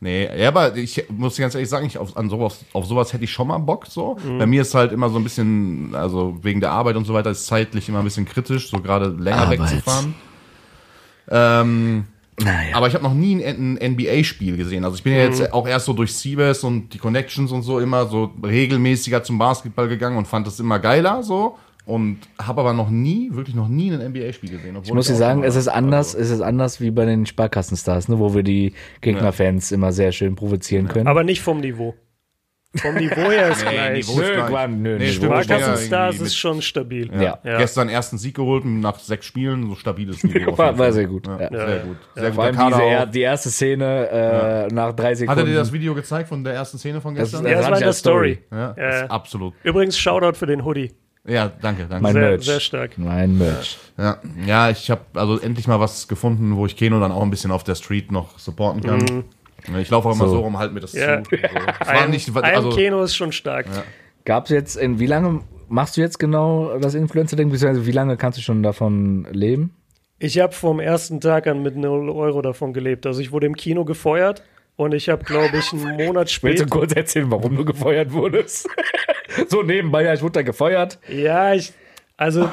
Nee, 0.04 0.28
ja, 0.40 0.48
aber 0.48 0.76
ich 0.76 1.04
muss 1.08 1.36
ganz 1.36 1.54
ehrlich 1.54 1.68
sagen, 1.68 1.86
ich 1.86 1.98
auf, 1.98 2.16
an 2.16 2.30
sowas, 2.30 2.64
auf 2.72 2.86
sowas 2.86 3.12
hätte 3.12 3.24
ich 3.24 3.32
schon 3.32 3.48
mal 3.48 3.58
Bock, 3.58 3.86
so. 3.86 4.16
Mhm. 4.24 4.38
Bei 4.38 4.46
mir 4.46 4.62
ist 4.62 4.74
halt 4.74 4.92
immer 4.92 5.08
so 5.10 5.16
ein 5.16 5.24
bisschen, 5.24 5.94
also 5.94 6.38
wegen 6.42 6.60
der 6.60 6.70
Arbeit 6.70 6.94
und 6.96 7.06
so 7.06 7.14
weiter, 7.14 7.30
ist 7.30 7.46
zeitlich 7.46 7.88
immer 7.88 7.98
ein 7.98 8.04
bisschen 8.04 8.26
kritisch, 8.26 8.70
so 8.70 8.78
gerade 8.80 9.08
länger 9.08 9.38
Arbeit. 9.42 9.60
wegzufahren. 9.60 10.14
Ähm, 11.30 12.04
Naja. 12.38 12.76
aber 12.76 12.86
ich 12.88 12.94
habe 12.94 13.04
noch 13.04 13.14
nie 13.14 13.44
ein, 13.44 13.78
ein 13.78 13.92
NBA-Spiel 13.92 14.56
gesehen. 14.56 14.84
Also 14.84 14.96
ich 14.96 15.02
bin 15.02 15.12
ja 15.14 15.20
jetzt 15.20 15.52
auch 15.52 15.66
erst 15.66 15.86
so 15.86 15.92
durch 15.92 16.14
Siebes 16.14 16.64
und 16.64 16.90
die 16.90 16.98
Connections 16.98 17.50
und 17.52 17.62
so 17.62 17.78
immer 17.78 18.06
so 18.06 18.30
regelmäßiger 18.42 19.22
zum 19.22 19.38
Basketball 19.38 19.88
gegangen 19.88 20.16
und 20.16 20.26
fand 20.28 20.46
das 20.46 20.60
immer 20.60 20.78
geiler 20.78 21.22
so. 21.22 21.58
Und 21.86 22.18
habe 22.40 22.60
aber 22.62 22.72
noch 22.72 22.88
nie, 22.90 23.28
wirklich 23.32 23.54
noch 23.54 23.68
nie 23.68 23.90
ein 23.92 24.00
NBA-Spiel 24.12 24.50
gesehen. 24.50 24.76
Ich 24.82 24.92
muss 24.92 25.06
dir 25.06 25.14
sagen, 25.14 25.42
es 25.44 25.54
ist 25.56 25.68
anders, 25.68 26.14
es 26.14 26.30
ist 26.30 26.40
anders 26.40 26.80
wie 26.80 26.90
bei 26.90 27.04
den 27.04 27.26
Sparkassenstars, 27.26 28.08
ne, 28.08 28.18
wo 28.18 28.34
wir 28.34 28.42
die 28.42 28.72
Gegnerfans 29.00 29.70
immer 29.72 29.92
sehr 29.92 30.12
schön 30.12 30.34
provozieren 30.34 30.88
können. 30.88 31.06
Aber 31.06 31.24
nicht 31.24 31.42
vom 31.42 31.60
Niveau. 31.60 31.94
Vom 32.76 32.96
Niveau 32.96 33.30
her 33.30 33.50
ist 33.50 33.64
Nee, 33.64 33.70
gleich. 33.70 34.08
Niveau 34.08 34.20
ist 34.20 34.28
Nö, 34.30 34.46
gleich. 34.48 34.68
Nö, 34.70 34.98
Nee, 34.98 35.04
Niveau 35.10 35.26
Sparkassenstars 35.26 36.20
ist 36.20 36.36
schon 36.36 36.60
stabil. 36.60 37.08
Ja. 37.14 37.38
Ja. 37.44 37.58
Gestern 37.58 37.88
ersten 37.88 38.18
Sieg 38.18 38.34
geholt 38.34 38.64
nach 38.64 38.98
sechs 38.98 39.26
Spielen, 39.26 39.68
so 39.68 39.76
stabiles 39.76 40.24
Niveau. 40.24 40.58
War- 40.58 40.76
war 40.76 40.92
sehr 40.92 41.06
gut, 41.06 41.24
Ja, 41.28 41.38
ja. 41.40 41.50
Sehr 41.50 41.78
gut. 41.84 41.96
Sehr 42.16 42.32
Vor 42.32 42.42
allem 42.44 42.56
diese, 42.68 42.82
er, 42.82 43.06
die 43.06 43.20
erste 43.20 43.50
Szene 43.50 44.08
äh, 44.70 44.74
nach 44.74 44.92
drei 44.92 45.14
Sekunden. 45.14 45.38
Hat 45.40 45.46
er 45.46 45.52
dir 45.52 45.58
das 45.58 45.72
Video 45.72 45.94
gezeigt 45.94 46.28
von 46.28 46.42
der 46.42 46.54
ersten 46.54 46.78
Szene 46.78 47.00
von 47.00 47.14
Das 47.14 47.30
gestern? 47.30 47.44
ist- 47.46 47.50
Ja, 47.52 47.58
das 47.58 47.70
war 47.70 47.76
in 47.78 47.84
der 47.84 47.92
Story. 47.92 48.38
ja, 48.50 48.74
Ja. 48.76 48.88
ist 49.04 49.10
absolut. 49.10 49.54
Übrigens, 49.62 49.96
Shoutout 49.96 50.36
für 50.36 50.46
den 50.46 50.64
Hoodie. 50.64 50.90
Ja, 51.26 51.50
danke, 51.62 51.86
danke. 51.88 52.02
Mein 52.02 52.12
Sehr, 52.12 52.22
Merch. 52.22 52.44
sehr 52.44 52.60
stark. 52.60 52.98
Mein 52.98 53.38
Merch. 53.38 53.78
Ja, 53.96 54.18
ja 54.46 54.70
ich 54.70 54.90
habe 54.90 55.00
also 55.14 55.38
endlich 55.40 55.66
mal 55.66 55.80
was 55.80 56.06
gefunden, 56.06 56.56
wo 56.56 56.66
ich 56.66 56.76
Keno 56.76 57.00
dann 57.00 57.12
auch 57.12 57.22
ein 57.22 57.30
bisschen 57.30 57.50
auf 57.50 57.64
der 57.64 57.74
Street 57.76 58.12
noch 58.12 58.38
supporten 58.38 58.82
kann. 58.82 59.24
Ich 59.80 59.88
laufe 59.88 60.08
auch 60.08 60.14
immer 60.14 60.26
So. 60.28 60.34
so 60.34 60.40
rum, 60.40 60.58
halt 60.58 60.74
mir 60.74 60.80
das 60.80 60.92
Mhm. 60.92 61.00
Ja. 61.00 61.22
zu. 61.22 61.30
So. 61.30 61.36
Es 61.80 61.86
war 61.86 61.94
Ein, 62.02 62.10
nicht, 62.10 62.28
ein 62.36 62.44
also, 62.44 62.68
Keno 62.70 63.02
ist 63.02 63.16
schon 63.16 63.32
stark. 63.32 63.64
Gab's 64.26 64.50
jetzt, 64.50 64.76
in 64.76 64.98
wie 64.98 65.06
lange 65.06 65.40
machst 65.68 65.96
du 65.96 66.02
jetzt 66.02 66.18
genau 66.18 66.78
das 66.78 66.94
Influencer-Ding, 66.94 67.48
beziehungsweise 67.50 67.86
wie 67.86 67.92
lange 67.92 68.18
kannst 68.18 68.36
du 68.38 68.42
schon 68.42 68.62
davon 68.62 69.26
leben? 69.32 69.74
Ich 70.18 70.38
habe 70.38 70.52
vom 70.52 70.78
ersten 70.78 71.20
Tag 71.20 71.46
an 71.46 71.62
mit 71.62 71.76
0 71.76 72.10
Euro 72.10 72.42
davon 72.42 72.72
gelebt. 72.74 73.06
Also 73.06 73.20
ich 73.22 73.32
wurde 73.32 73.46
im 73.46 73.56
Kino 73.56 73.84
gefeuert 73.86 74.42
und 74.76 74.92
ich 74.92 75.08
habe, 75.08 75.24
glaube 75.24 75.56
ich, 75.56 75.72
einen 75.72 75.96
Monat 75.96 76.26
Willst 76.26 76.32
du 76.42 76.64
später. 76.64 76.66
kurz 76.66 76.92
erzählen, 76.92 77.30
warum 77.30 77.56
du 77.56 77.64
gefeuert 77.64 78.12
wurdest? 78.12 78.68
so 79.48 79.62
nebenbei, 79.62 80.04
ja, 80.04 80.14
ich 80.14 80.22
wurde 80.22 80.32
da 80.32 80.42
gefeuert. 80.42 80.98
Ja, 81.08 81.54
ich. 81.54 81.72
Also, 82.16 82.48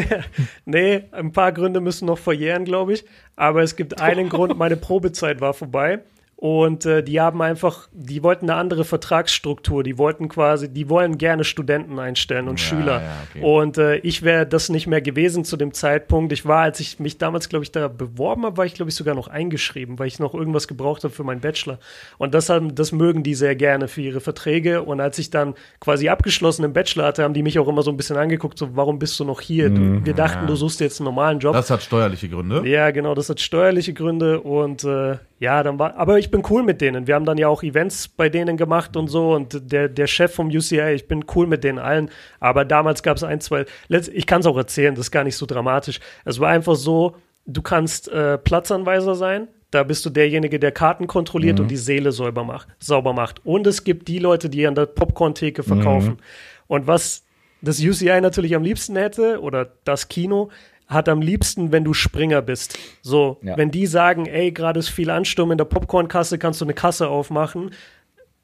nee, 0.64 1.02
ein 1.12 1.32
paar 1.32 1.52
Gründe 1.52 1.80
müssen 1.80 2.06
noch 2.06 2.18
verjähren, 2.18 2.64
glaube 2.64 2.94
ich. 2.94 3.04
Aber 3.36 3.62
es 3.62 3.76
gibt 3.76 4.00
einen 4.00 4.30
Grund, 4.30 4.56
meine 4.56 4.76
Probezeit 4.76 5.40
war 5.42 5.52
vorbei. 5.52 6.00
Und 6.46 6.86
äh, 6.86 7.02
die 7.02 7.20
haben 7.20 7.42
einfach, 7.42 7.88
die 7.92 8.22
wollten 8.22 8.48
eine 8.48 8.56
andere 8.60 8.84
Vertragsstruktur. 8.84 9.82
Die 9.82 9.98
wollten 9.98 10.28
quasi, 10.28 10.68
die 10.72 10.88
wollen 10.88 11.18
gerne 11.18 11.42
Studenten 11.42 11.98
einstellen 11.98 12.46
und 12.46 12.60
Ja, 12.60 12.66
Schüler. 12.68 13.02
ja, 13.02 13.12
okay. 13.28 13.42
Und 13.44 13.78
äh, 13.78 13.96
ich 13.96 14.22
wäre 14.22 14.46
das 14.46 14.68
nicht 14.68 14.86
mehr 14.86 15.00
gewesen 15.00 15.44
zu 15.44 15.56
dem 15.56 15.74
Zeitpunkt. 15.74 16.32
Ich 16.32 16.46
war, 16.46 16.60
als 16.62 16.78
ich 16.78 17.00
mich 17.00 17.18
damals, 17.18 17.48
glaube 17.48 17.64
ich, 17.64 17.72
da 17.72 17.88
beworben 17.88 18.44
habe, 18.44 18.58
war 18.58 18.64
ich, 18.64 18.74
glaube 18.74 18.90
ich, 18.90 18.94
sogar 18.94 19.16
noch 19.16 19.26
eingeschrieben, 19.26 19.98
weil 19.98 20.06
ich 20.06 20.20
noch 20.20 20.34
irgendwas 20.34 20.68
gebraucht 20.68 21.02
habe 21.02 21.12
für 21.12 21.24
meinen 21.24 21.40
Bachelor. 21.40 21.80
Und 22.16 22.32
das, 22.32 22.48
haben, 22.48 22.76
das 22.76 22.92
mögen 22.92 23.24
die 23.24 23.34
sehr 23.34 23.56
gerne 23.56 23.88
für 23.88 24.02
ihre 24.02 24.20
Verträge. 24.20 24.84
Und 24.84 25.00
als 25.00 25.18
ich 25.18 25.30
dann 25.30 25.54
quasi 25.80 26.08
abgeschlossen 26.08 26.62
im 26.64 26.72
Bachelor 26.72 27.06
hatte, 27.06 27.24
haben 27.24 27.34
die 27.34 27.42
mich 27.42 27.58
auch 27.58 27.66
immer 27.66 27.82
so 27.82 27.90
ein 27.90 27.96
bisschen 27.96 28.18
angeguckt, 28.18 28.56
so, 28.56 28.76
warum 28.76 29.00
bist 29.00 29.18
du 29.18 29.24
noch 29.24 29.40
hier? 29.40 29.68
Du, 29.68 30.04
wir 30.04 30.14
dachten, 30.14 30.46
du 30.46 30.54
suchst 30.54 30.78
jetzt 30.78 31.00
einen 31.00 31.06
normalen 31.06 31.40
Job. 31.40 31.54
das 31.54 31.70
hat 31.70 31.82
steuerliche 31.82 32.28
Gründe. 32.28 32.62
Ja, 32.68 32.92
genau, 32.92 33.16
das 33.16 33.28
hat 33.30 33.40
steuerliche 33.40 33.94
Gründe 33.94 34.40
und 34.42 34.84
äh, 34.84 35.16
ja, 35.38 35.62
dann 35.62 35.78
war, 35.78 35.96
aber 35.96 36.18
ich 36.18 36.30
bin 36.30 36.35
cool 36.50 36.62
mit 36.62 36.80
denen. 36.80 37.06
Wir 37.06 37.14
haben 37.14 37.24
dann 37.24 37.38
ja 37.38 37.48
auch 37.48 37.62
Events 37.62 38.08
bei 38.08 38.28
denen 38.28 38.56
gemacht 38.56 38.96
und 38.96 39.08
so 39.08 39.34
und 39.34 39.72
der, 39.72 39.88
der 39.88 40.06
Chef 40.06 40.34
vom 40.34 40.48
UCI, 40.48 40.92
ich 40.94 41.08
bin 41.08 41.24
cool 41.34 41.46
mit 41.46 41.64
denen 41.64 41.78
allen, 41.78 42.10
aber 42.40 42.64
damals 42.64 43.02
gab 43.02 43.16
es 43.16 43.24
ein, 43.24 43.40
zwei, 43.40 43.66
letzt, 43.88 44.08
ich 44.08 44.26
kann 44.26 44.40
es 44.40 44.46
auch 44.46 44.56
erzählen, 44.56 44.94
das 44.94 45.06
ist 45.06 45.10
gar 45.10 45.24
nicht 45.24 45.36
so 45.36 45.46
dramatisch. 45.46 46.00
Es 46.24 46.40
war 46.40 46.48
einfach 46.48 46.76
so, 46.76 47.16
du 47.46 47.62
kannst 47.62 48.08
äh, 48.08 48.38
Platzanweiser 48.38 49.14
sein, 49.14 49.48
da 49.70 49.82
bist 49.82 50.06
du 50.06 50.10
derjenige, 50.10 50.58
der 50.58 50.72
Karten 50.72 51.06
kontrolliert 51.06 51.60
und 51.60 51.68
die 51.68 51.76
Seele 51.76 52.12
sauber 52.12 52.44
macht, 52.44 52.68
sauber 52.78 53.12
macht. 53.12 53.44
Und 53.44 53.66
es 53.66 53.84
gibt 53.84 54.08
die 54.08 54.18
Leute, 54.18 54.48
die 54.48 54.66
an 54.66 54.74
der 54.74 54.86
Popcorn-Theke 54.86 55.62
verkaufen. 55.62 56.18
Und 56.66 56.86
was 56.86 57.24
das 57.62 57.80
UCI 57.80 58.20
natürlich 58.20 58.54
am 58.54 58.62
liebsten 58.62 58.96
hätte, 58.96 59.40
oder 59.40 59.68
das 59.84 60.08
Kino, 60.08 60.50
hat 60.86 61.08
am 61.08 61.20
liebsten, 61.20 61.72
wenn 61.72 61.84
du 61.84 61.92
Springer 61.94 62.42
bist. 62.42 62.78
So, 63.02 63.38
Ja. 63.42 63.56
wenn 63.56 63.70
die 63.70 63.86
sagen, 63.86 64.26
ey, 64.26 64.52
gerade 64.52 64.78
ist 64.78 64.88
viel 64.88 65.10
Ansturm 65.10 65.50
in 65.52 65.58
der 65.58 65.64
Popcornkasse, 65.64 66.38
kannst 66.38 66.60
du 66.60 66.64
eine 66.64 66.74
Kasse 66.74 67.08
aufmachen, 67.08 67.70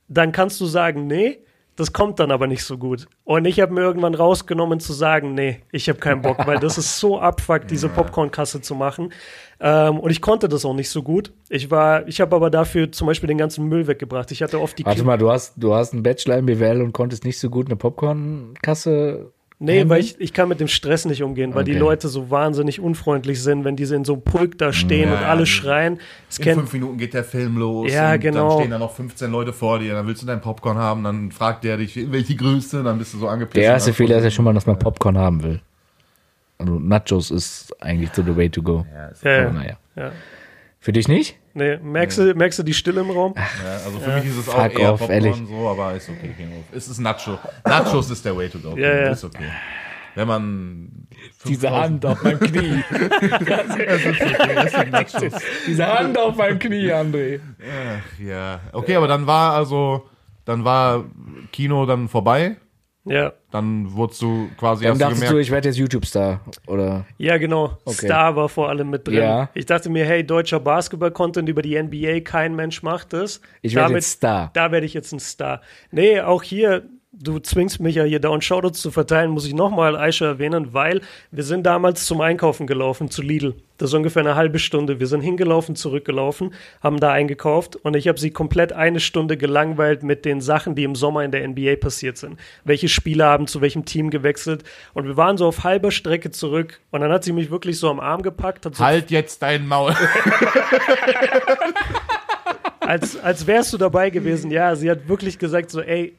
dann 0.09 0.33
kannst 0.33 0.61
du 0.61 0.67
sagen, 0.67 1.07
nee, 1.07 1.39
das 1.77 1.95
kommt 1.95 2.21
dann 2.21 2.31
aber 2.31 2.47
nicht 2.49 2.65
so 2.65 2.77
gut. 2.77 3.07
Und 3.25 3.47
ich 3.47 3.59
habe 3.59 3.73
mir 3.73 3.81
irgendwann 3.81 4.15
rausgenommen 4.15 4.79
zu 4.79 4.93
sagen, 4.93 5.35
nee, 5.35 5.61
ich 5.73 5.89
habe 5.89 5.99
keinen 6.01 6.21
Bock, 6.21 6.47
weil 6.47 6.59
das 6.59 6.77
ist 6.77 6.99
so 7.01 7.19
abfuck, 7.31 7.67
diese 7.67 7.89
Popcornkasse 7.89 8.61
zu 8.61 8.75
machen. 8.75 9.11
Ähm, 9.59 9.99
und 9.99 10.11
ich 10.11 10.21
konnte 10.21 10.49
das 10.51 10.67
auch 10.67 10.75
nicht 10.75 10.91
so 10.91 11.03
gut. 11.03 11.33
Ich 11.49 11.71
war, 11.71 12.07
ich 12.09 12.21
habe 12.21 12.37
aber 12.37 12.51
dafür 12.51 12.93
zum 12.93 13.07
Beispiel 13.07 13.29
den 13.29 13.39
ganzen 13.39 13.69
Müll 13.69 13.87
weggebracht. 13.87 14.31
Ich 14.33 14.43
hatte 14.43 14.61
oft 14.61 14.79
die 14.79 14.85
Warte 14.85 15.01
Ki- 15.01 15.07
mal, 15.07 15.17
du 15.17 15.31
hast, 15.31 15.55
du 15.57 15.73
hast 15.75 15.95
einen 15.95 16.03
Bachelor 16.03 16.37
in 16.39 16.47
BWL 16.47 16.83
und 16.83 16.93
konntest 16.93 17.25
nicht 17.25 17.39
so 17.39 17.49
gut 17.49 17.67
eine 17.69 17.77
Popcornkasse. 17.77 19.33
Nee, 19.63 19.73
handeln? 19.81 19.89
weil 19.91 20.01
ich, 20.01 20.21
ich 20.21 20.33
kann 20.33 20.49
mit 20.49 20.61
dem 20.61 20.69
Stress 20.69 21.05
nicht 21.05 21.23
umgehen, 21.23 21.55
weil 21.55 21.65
die 21.65 21.71
Okay. 21.73 21.81
Leute 21.81 22.09
so 22.09 22.31
wahnsinnig 22.31 22.81
unfreundlich 22.81 23.43
sind, 23.43 23.65
wenn 23.65 23.77
diese 23.77 23.95
in 23.97 24.05
so 24.05 24.15
einem 24.15 24.23
Pulk 24.23 24.59
da 24.59 24.73
stehen 24.73 25.09
Ja, 25.11 25.17
und 25.19 25.25
alle 25.25 25.45
die- 25.45 25.51
schreien. 25.51 25.99
Das 26.29 26.39
In 26.39 26.45
kennt, 26.45 26.59
fünf 26.61 26.73
Minuten 26.73 26.99
geht 26.99 27.15
der 27.15 27.25
Film 27.25 27.57
los. 27.59 27.93
Ja, 27.93 28.13
und 28.15 28.21
genau. 28.21 28.49
Dann 28.51 28.59
stehen 28.59 28.71
da 28.73 28.79
noch 28.79 28.93
15 28.95 29.31
Leute 29.31 29.53
vor 29.53 29.79
dir. 29.79 29.95
Dann 29.95 30.07
willst 30.07 30.23
du 30.23 30.27
dein 30.27 30.41
Popcorn 30.41 30.77
haben. 30.79 31.05
Dann 31.05 31.31
fragt 31.33 31.65
der 31.65 31.77
dich, 31.77 32.11
welche 32.11 32.35
Größe. 32.37 32.83
Dann 32.83 32.99
bist 32.99 33.15
du 33.15 33.19
so 33.19 33.29
angepisst. 33.29 33.57
Der 33.57 33.65
erste 33.65 33.93
Fehler 33.93 34.19
ist 34.19 34.25
ja 34.25 34.31
schon 34.31 34.45
mal, 34.45 34.53
dass 34.55 34.67
man 34.67 34.79
Popcorn 34.79 35.17
haben 35.17 35.43
will. 35.43 35.61
Also 36.59 36.79
Nachos 36.79 37.31
ist 37.31 37.75
eigentlich 37.83 38.11
so 38.15 38.23
the 38.23 38.37
way 38.37 38.49
to 38.49 38.63
go. 38.63 38.85
Ja, 38.95 39.07
ist- 39.09 39.25
ja, 39.25 39.31
Aber 39.39 39.43
ja. 39.47 39.53
naja. 39.53 39.77
Ja. 39.97 40.13
Für 40.83 40.93
dich 40.93 41.07
nicht? 41.07 41.39
Nee, 41.55 41.77
merkst, 41.77 42.19
du, 42.19 42.35
merkst 42.35 42.59
du 42.59 42.65
die 42.65 42.75
Stille 42.75 43.03
im 43.03 43.11
Raum? 43.13 43.35
Ja, 43.37 43.75
also 43.87 44.01
für 44.01 44.15
mich 44.17 44.25
ist 44.25 44.37
es 44.39 44.45
Fuck 44.47 44.55
auch 44.57 44.69
eher 44.69 44.93
off, 44.95 44.99
Popcorn 44.99 45.25
ehrlich. 45.25 45.37
so, 45.49 45.69
aber 45.69 45.95
ist 45.95 46.09
okay. 46.09 46.35
King 46.37 46.49
of. 46.59 46.65
Es 46.77 46.89
ist 46.89 46.99
Nacho. 46.99 47.39
Nachos 47.65 48.11
ist 48.11 48.25
der 48.25 48.37
Way 48.37 48.49
to 48.49 48.59
go. 48.59 48.77
Ja, 48.77 48.93
ja. 48.93 49.11
Ist 49.13 49.23
okay. 49.23 49.49
Wenn 50.17 50.27
man 50.27 51.07
Diese 51.47 51.71
Hand 51.71 52.05
auf 52.05 52.21
meinem 52.25 52.41
Knie. 52.41 52.83
Diese 55.69 55.87
Hand 55.87 56.19
auf 56.19 56.35
meinem 56.35 56.59
Knie, 56.59 56.93
André. 56.93 57.39
ja, 58.19 58.59
okay, 58.73 58.97
aber 58.97 59.07
dann 59.07 59.25
war 59.25 59.53
also, 59.55 60.09
dann 60.45 60.65
war 60.65 61.05
Kino 61.53 61.87
dann 61.87 62.09
vorbei. 62.09 62.57
Ja. 63.05 63.33
Dann 63.51 63.93
wurdest 63.93 64.23
du 64.23 64.49
quasi 64.57 64.85
Dann 64.85 64.95
du 64.95 65.01
dachtest 65.01 65.23
du, 65.23 65.27
gemerkt, 65.27 65.47
ich 65.47 65.51
werde 65.51 65.69
jetzt 65.69 65.79
YouTube-Star. 65.79 66.41
Oder? 66.67 67.05
Ja, 67.19 67.37
genau. 67.37 67.77
Okay. 67.85 68.07
Star 68.07 68.37
war 68.37 68.49
vor 68.49 68.69
allem 68.69 68.91
mit 68.91 69.07
drin. 69.07 69.19
Ja. 69.19 69.49
Ich 69.55 69.67
dachte 69.67 69.91
mir, 69.91 70.05
hey, 70.05 70.25
deutscher 70.25 70.61
Basketball-Content 70.61 71.49
über 71.49 71.63
die 71.63 71.81
NBA, 71.81 72.21
kein 72.21 72.55
Mensch 72.55 72.83
macht 72.83 73.13
das. 73.13 73.41
Ich 73.61 73.75
werde 73.75 73.95
jetzt 73.95 74.13
Star. 74.13 74.51
Da 74.53 74.71
werde 74.71 74.87
ich 74.87 74.95
jetzt 74.95 75.13
ein 75.13 75.21
Star. 75.21 75.63
Nee, 75.91 76.21
auch 76.21 76.43
hier, 76.43 76.89
du 77.13 77.39
zwingst 77.39 77.81
mich 77.81 77.97
ja 77.97 78.05
hier 78.05 78.21
Down 78.21 78.41
Shoutouts 78.41 78.81
zu 78.81 78.91
verteilen, 78.91 79.31
muss 79.31 79.47
ich 79.47 79.53
nochmal 79.53 79.97
Aisha 79.97 80.25
erwähnen, 80.25 80.73
weil 80.73 81.03
wir 81.31 81.45
sind 81.45 81.65
damals 81.65 82.07
zum 82.07 82.23
Einkaufen 82.23 82.67
gelaufen, 82.67 83.11
zu 83.11 83.21
Lidl. 83.21 83.55
Das 83.77 83.91
ist 83.91 83.95
ungefähr 83.95 84.21
eine 84.21 84.35
halbe 84.35 84.59
Stunde. 84.59 84.99
Wir 84.99 85.07
sind 85.07 85.21
hingelaufen, 85.21 85.77
zurückgelaufen, 85.77 86.55
haben 86.83 87.01
da 87.01 87.13
eingekauft 87.13 87.77
und 87.77 87.97
ich 87.97 88.09
habe 88.09 88.19
sie 88.19 88.31
komplett 88.31 88.73
eine 88.73 88.99
Stunde 88.99 89.37
gelangweilt 89.37 90.03
mit 90.03 90.25
den 90.25 90.41
Sachen, 90.41 90.75
die 90.75 90.85
im 90.85 90.95
Sommer 90.95 91.23
in 91.23 91.33
der 91.33 91.47
NBA 91.47 91.77
passiert 91.77 92.17
sind. 92.17 92.39
Welche 92.65 92.89
Spieler 92.89 93.27
haben 93.27 93.47
zu 93.47 93.61
welchem 93.61 93.85
Team 93.85 94.11
gewechselt 94.11 94.65
und 94.95 95.07
wir 95.07 95.17
waren 95.17 95.37
so 95.37 95.47
auf 95.47 95.65
halber 95.65 95.91
Strecke 95.91 96.31
zurück 96.31 96.81
und 96.91 97.03
dann 97.03 97.13
hat 97.13 97.25
sie 97.25 97.33
mich 97.33 97.51
wirklich 97.51 97.79
so 97.79 97.91
am 97.91 98.01
Arm 98.01 98.23
gepackt, 98.23 98.65
hat 98.65 98.77
so 98.77 98.85
halt 98.85 99.11
jetzt 99.11 99.43
dein 99.43 99.67
Maul. 99.67 99.93
als, 102.81 103.21
als 103.21 103.47
wärst 103.47 103.73
du 103.73 103.79
dabei 103.79 104.11
gewesen. 104.11 104.51
Ja, 104.51 104.75
sie 104.77 104.91
hat 104.91 105.09
wirklich 105.09 105.39
gesagt 105.39 105.71
so, 105.71 105.81
ey, 105.81 106.15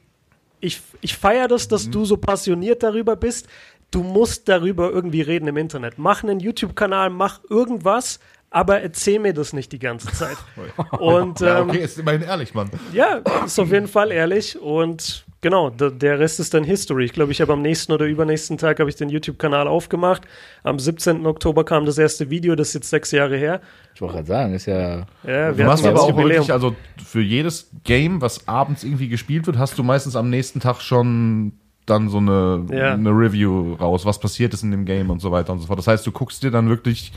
ich, 0.63 0.81
ich 1.01 1.17
feiere 1.17 1.47
das, 1.47 1.67
dass 1.67 1.89
du 1.89 2.05
so 2.05 2.17
passioniert 2.17 2.83
darüber 2.83 3.15
bist. 3.15 3.47
Du 3.91 4.01
musst 4.01 4.47
darüber 4.47 4.89
irgendwie 4.91 5.21
reden 5.21 5.47
im 5.47 5.57
Internet. 5.57 5.97
Mach 5.97 6.23
einen 6.23 6.39
YouTube-Kanal, 6.39 7.09
mach 7.09 7.41
irgendwas, 7.49 8.19
aber 8.53 8.81
erzähl 8.81 9.19
mir 9.19 9.33
das 9.33 9.51
nicht 9.51 9.71
die 9.71 9.79
ganze 9.79 10.11
Zeit. 10.11 10.37
Und 10.99 11.39
ja, 11.39 11.59
ähm, 11.59 11.69
okay, 11.69 11.79
ist 11.83 11.97
immerhin 11.97 12.21
ehrlich, 12.21 12.53
Mann. 12.53 12.69
ja, 12.93 13.21
ist 13.43 13.59
auf 13.59 13.71
jeden 13.71 13.87
Fall 13.87 14.11
ehrlich. 14.11 14.59
Und 14.61 15.25
genau, 15.41 15.71
der, 15.71 16.19
Rest 16.19 16.39
ist 16.39 16.53
dann 16.53 16.63
History. 16.63 17.05
Ich 17.05 17.13
glaube, 17.13 17.31
ich 17.31 17.41
habe 17.41 17.51
am 17.51 17.63
nächsten 17.63 17.91
oder 17.91 18.05
übernächsten 18.05 18.57
Tag 18.59 18.79
habe 18.79 18.89
ich 18.91 18.95
den 18.95 19.09
YouTube-Kanal 19.09 19.67
aufgemacht. 19.67 20.21
Am 20.63 20.77
17. 20.77 21.25
Oktober 21.25 21.65
kam 21.65 21.85
das 21.85 21.97
erste 21.97 22.29
Video, 22.29 22.55
das 22.55 22.69
ist 22.69 22.73
jetzt 22.75 22.89
sechs 22.91 23.11
Jahre 23.11 23.37
her. 23.37 23.59
Ich 23.95 24.01
wollte 24.01 24.13
gerade 24.15 24.27
sagen, 24.27 24.53
ist 24.53 24.67
ja. 24.67 25.05
Ja, 25.23 25.51
Du 25.51 25.57
wir 25.57 25.67
hast 25.67 25.83
aber 25.85 26.01
auch 26.01 26.15
wirklich, 26.15 26.53
also 26.53 26.75
für 27.03 27.21
jedes 27.21 27.71
Game, 27.83 28.21
was 28.21 28.47
abends 28.47 28.83
irgendwie 28.83 29.09
gespielt 29.09 29.47
wird, 29.47 29.57
hast 29.57 29.77
du 29.79 29.83
meistens 29.83 30.15
am 30.15 30.29
nächsten 30.29 30.59
Tag 30.59 30.79
schon 30.81 31.53
dann 31.87 32.07
so 32.07 32.19
eine, 32.19 32.65
Ja. 32.71 32.93
eine 32.93 33.09
Review 33.09 33.73
raus, 33.73 34.05
was 34.05 34.19
passiert 34.19 34.53
ist 34.53 34.63
in 34.63 34.71
dem 34.71 34.85
Game 34.85 35.09
und 35.09 35.21
so 35.21 35.31
weiter 35.31 35.51
und 35.53 35.59
so 35.59 35.65
fort. 35.67 35.79
Das 35.79 35.87
heißt, 35.87 36.05
du 36.07 36.11
guckst 36.11 36.43
dir 36.43 36.51
dann 36.51 36.69
wirklich 36.69 37.11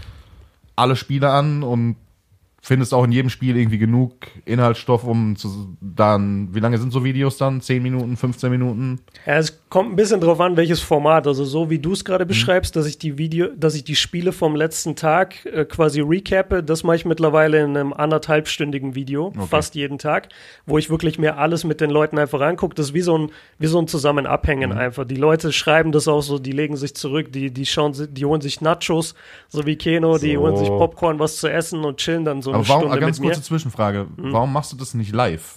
alle 0.76 0.96
Spiele 0.96 1.30
an 1.30 1.62
und 1.62 1.96
findest 2.66 2.92
auch 2.92 3.04
in 3.04 3.12
jedem 3.12 3.30
Spiel 3.30 3.56
irgendwie 3.56 3.78
genug 3.78 4.12
Inhaltsstoff, 4.44 5.04
um 5.04 5.36
zu, 5.36 5.76
dann, 5.80 6.48
wie 6.54 6.60
lange 6.60 6.78
sind 6.78 6.92
so 6.92 7.04
Videos 7.04 7.36
dann? 7.38 7.60
10 7.60 7.82
Minuten, 7.82 8.16
15 8.16 8.50
Minuten? 8.50 9.00
Ja, 9.24 9.34
es 9.36 9.60
kommt 9.68 9.92
ein 9.92 9.96
bisschen 9.96 10.20
drauf 10.20 10.40
an, 10.40 10.56
welches 10.56 10.80
Format. 10.80 11.26
Also 11.26 11.44
so 11.44 11.70
wie 11.70 11.78
du 11.78 11.92
es 11.92 12.00
Mhm. 12.02 12.04
gerade 12.06 12.26
beschreibst, 12.26 12.74
dass 12.76 12.86
ich 12.86 12.98
die 12.98 13.18
Video, 13.18 13.48
dass 13.56 13.74
ich 13.74 13.84
die 13.84 13.94
Spiele 13.96 14.32
vom 14.32 14.56
letzten 14.56 14.96
Tag 14.96 15.44
äh, 15.46 15.64
quasi 15.64 16.00
recappe, 16.00 16.62
das 16.62 16.82
mache 16.82 16.96
ich 16.96 17.04
mittlerweile 17.04 17.62
in 17.62 17.76
einem 17.76 17.92
anderthalbstündigen 17.92 18.94
Video, 18.94 19.32
fast 19.48 19.74
jeden 19.74 19.98
Tag, 19.98 20.28
wo 20.66 20.78
ich 20.78 20.90
wirklich 20.90 21.18
mir 21.18 21.38
alles 21.38 21.64
mit 21.64 21.80
den 21.80 21.90
Leuten 21.90 22.18
einfach 22.18 22.40
angucke. 22.40 22.74
Das 22.74 22.86
ist 22.86 22.94
wie 22.94 23.00
so 23.02 23.16
ein, 23.16 23.30
wie 23.58 23.66
so 23.66 23.78
ein 23.78 23.86
Zusammenabhängen 23.88 24.70
Mhm. 24.70 24.76
einfach. 24.76 25.04
Die 25.04 25.16
Leute 25.16 25.52
schreiben 25.52 25.92
das 25.92 26.08
auch 26.08 26.22
so, 26.22 26.38
die 26.38 26.52
legen 26.52 26.76
sich 26.76 26.94
zurück, 26.96 27.32
die, 27.32 27.50
die 27.52 27.66
schauen, 27.66 27.92
die 28.10 28.24
holen 28.24 28.40
sich 28.40 28.60
Nachos, 28.60 29.14
so 29.48 29.66
wie 29.66 29.76
Keno, 29.76 30.18
die 30.18 30.34
So. 30.34 30.40
holen 30.40 30.56
sich 30.56 30.68
Popcorn, 30.68 31.18
was 31.18 31.36
zu 31.36 31.48
essen 31.48 31.84
und 31.84 31.98
chillen 31.98 32.24
dann 32.24 32.42
so 32.42 32.55
Aber 32.60 32.68
warum, 32.68 32.82
Stunde 32.82 33.00
ganz 33.00 33.18
mit 33.18 33.20
mir. 33.20 33.26
Mhm. 33.26 33.34
kurze 33.34 33.46
Zwischenfrage, 33.48 34.06
warum 34.16 34.52
machst 34.52 34.72
du 34.72 34.76
das 34.76 34.94
nicht 34.94 35.14
live? 35.14 35.56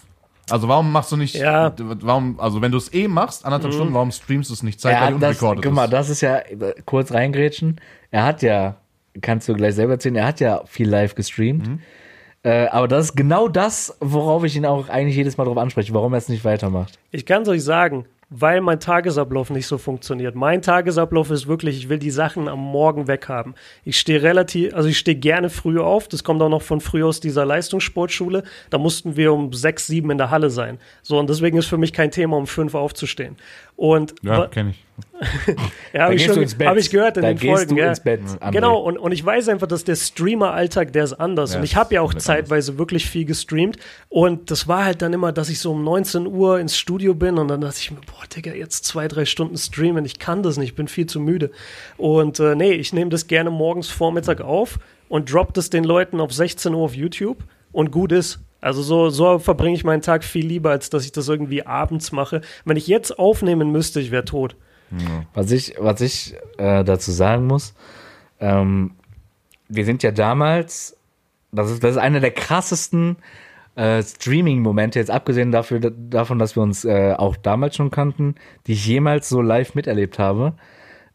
Also 0.50 0.68
warum 0.68 0.92
machst 0.92 1.12
du 1.12 1.18
nicht, 1.18 1.36
Ja. 1.36 1.74
warum, 1.78 2.40
also 2.40 2.62
wenn 2.62 2.72
du 2.72 2.78
es 2.78 2.92
eh 2.94 3.08
machst, 3.08 3.46
anderthalb 3.46 3.74
Stunden, 3.74 3.94
warum 3.94 4.12
streamst 4.12 4.50
du 4.50 4.54
es 4.56 4.64
nicht 4.64 4.80
zeitgleich 4.82 5.08
hat 5.08 5.14
und 5.14 5.22
das, 5.22 5.36
recordest 5.42 5.66
guck 5.66 5.74
mal, 5.76 5.88
das 5.88 6.10
ist 6.10 6.22
ja, 6.22 6.42
kurz 6.86 7.12
reingrätschen, 7.12 7.80
er 8.10 8.24
hat 8.24 8.42
ja, 8.42 8.76
kannst 9.22 9.48
du 9.48 9.54
gleich 9.54 9.76
selber 9.76 9.94
erzählen, 9.94 10.16
er 10.16 10.26
hat 10.26 10.40
ja 10.40 10.64
viel 10.66 10.90
live 10.90 11.14
gestreamt. 11.16 11.68
Mhm. 11.68 11.80
Äh, 12.42 12.68
aber 12.68 12.88
das 12.88 13.06
ist 13.08 13.16
genau 13.16 13.48
das, 13.50 13.96
worauf 14.00 14.44
ich 14.44 14.56
ihn 14.56 14.66
auch 14.66 14.88
eigentlich 14.90 15.16
jedes 15.18 15.38
Mal 15.38 15.44
drauf 15.44 15.58
anspreche, 15.58 15.94
warum 15.94 16.14
er 16.14 16.18
es 16.18 16.30
nicht 16.30 16.46
weitermacht. 16.46 16.98
Ich 17.12 17.26
kann 17.26 17.42
es 17.44 17.50
euch 17.50 17.64
sagen, 17.64 18.06
weil 18.30 18.62
mein 18.62 18.80
Tagesablauf 18.80 19.50
nicht 19.50 19.66
so 19.66 19.78
funktioniert. 19.78 20.36
Mein 20.36 20.62
Tagesablauf 20.62 21.32
ist 21.32 21.48
wirklich, 21.48 21.78
ich 21.78 21.90
will 21.90 21.98
die 21.98 22.12
Sachen 22.12 22.48
am 22.48 22.60
Morgen 22.60 23.08
weghaben. 23.08 23.56
Ich 23.84 24.00
stehe 24.00 24.22
relativ, 24.22 24.76
also 24.76 24.88
ich 24.88 25.00
stehe 25.00 25.18
gerne 25.18 25.50
früh 25.50 25.80
auf. 25.80 26.08
Das 26.08 26.24
kommt 26.24 26.42
auch 26.42 26.50
noch 26.50 26.62
von 26.62 26.80
früh 26.80 27.04
aus 27.04 27.20
dieser 27.20 27.46
Leistungssportschule. 27.46 28.44
Da 28.70 28.78
mussten 28.78 29.16
wir 29.16 29.34
um 29.34 29.52
sechs, 29.54 29.88
sieben 29.88 30.12
in 30.12 30.18
der 30.20 30.30
Halle 30.30 30.50
sein. 30.52 30.78
So, 31.02 31.18
und 31.18 31.30
deswegen 31.30 31.58
ist 31.58 31.66
für 31.66 31.78
mich 31.78 31.92
kein 31.92 32.12
Thema, 32.12 32.38
um 32.38 32.46
fünf 32.46 32.76
aufzustehen. 32.76 33.36
Und 33.76 34.14
Ja, 34.22 34.46
kenne 34.48 34.72
ich. 34.72 34.86
ja, 35.94 36.04
habe 36.04 36.16
ich, 36.16 36.26
schon- 36.26 36.46
hab 36.46 36.76
ich 36.78 36.90
gehört 36.90 37.16
in 37.18 37.24
da 37.24 37.30
den 37.30 37.38
gehst 37.38 37.54
Folgen. 37.56 37.76
du 37.76 37.82
ja. 37.82 37.90
ins 37.90 38.02
Bett. 38.02 38.20
Genau, 38.52 38.78
und, 38.80 38.98
und 38.98 39.14
ich 39.14 39.26
weiß 39.26 39.48
einfach, 39.48 39.68
dass 39.68 39.86
der 39.86 39.96
Streamer-Alltag, 39.96 40.92
der 40.94 41.06
ist 41.06 41.14
anders. 41.14 41.54
Ja, 41.54 41.60
und 41.60 41.64
ich 41.64 41.76
habe 41.78 41.94
ja 41.96 42.02
auch 42.02 42.14
zeitweise 42.14 42.78
wirklich 42.78 43.10
viel 43.10 43.24
gestreamt. 43.26 43.78
Und 44.10 44.52
das 44.52 44.68
war 44.68 44.84
halt 44.86 45.02
dann 45.02 45.14
immer, 45.14 45.32
dass 45.32 45.50
ich 45.50 45.60
so 45.60 45.72
um 45.72 45.84
19 45.84 46.28
Uhr 46.28 46.60
ins 46.60 46.78
Studio 46.78 47.14
bin 47.16 47.38
und 47.38 47.48
dann 47.48 47.62
dachte 47.62 47.78
ich 47.80 47.92
mir, 47.92 48.02
boah, 48.06 48.19
Digga, 48.28 48.54
jetzt 48.54 48.86
zwei, 48.86 49.08
drei 49.08 49.26
Stunden 49.26 49.58
streamen, 49.58 50.06
ich 50.06 50.20
kann 50.20 50.44
das 50.44 50.58
nicht, 50.58 50.70
ich 50.70 50.76
bin 50.76 50.88
viel 50.88 51.06
zu 51.06 51.20
müde. 51.20 51.52
Und 51.98 52.40
äh, 52.40 52.56
nee, 52.56 52.72
ich 52.72 52.94
nehme 52.94 53.10
das 53.10 53.28
gerne 53.28 53.50
morgens 53.50 53.90
Vormittag 53.90 54.42
auf 54.42 54.80
und 55.08 55.32
drop 55.32 55.54
das 55.54 55.70
den 55.70 55.84
Leuten 55.84 56.20
auf 56.20 56.34
16 56.34 56.74
Uhr 56.74 56.84
auf 56.84 56.96
YouTube 56.96 57.44
und 57.72 57.92
gut 57.92 58.12
ist. 58.12 58.40
Also 58.62 58.82
so, 58.82 59.10
so 59.10 59.40
verbringe 59.40 59.76
ich 59.76 59.84
meinen 59.84 60.02
Tag 60.02 60.24
viel 60.24 60.46
lieber, 60.46 60.72
als 60.72 60.90
dass 60.90 61.06
ich 61.06 61.12
das 61.12 61.28
irgendwie 61.28 61.66
abends 61.66 62.12
mache. 62.12 62.42
Wenn 62.66 62.78
ich 62.78 62.88
jetzt 62.88 63.18
aufnehmen 63.18 63.72
müsste, 63.72 64.02
ich 64.02 64.12
wäre 64.12 64.26
tot. 64.26 64.56
Was 65.34 65.52
ich, 65.52 65.76
was 65.78 66.02
ich 66.02 66.36
äh, 66.58 66.84
dazu 66.84 67.12
sagen 67.12 67.46
muss, 67.48 67.74
ähm, 68.40 68.92
wir 69.68 69.86
sind 69.86 70.02
ja 70.04 70.12
damals, 70.12 70.98
das 71.52 71.72
ist, 71.72 71.84
das 71.84 71.92
ist 71.92 71.98
einer 71.98 72.20
der 72.20 72.32
krassesten 72.32 73.18
äh, 73.80 74.04
Streaming-Momente, 74.04 75.00
jetzt 75.00 75.10
abgesehen 75.10 75.52
dafür, 75.54 75.80
davon, 75.80 76.38
dass 76.38 76.58
wir 76.58 76.64
uns 76.64 76.84
äh, 76.84 77.14
auch 77.18 77.38
damals 77.38 77.78
schon 77.78 77.92
kannten, 77.92 78.36
die 78.68 78.74
ich 78.74 78.86
jemals 78.86 79.30
so 79.30 79.42
live 79.42 79.74
miterlebt 79.74 80.20
habe. 80.20 80.56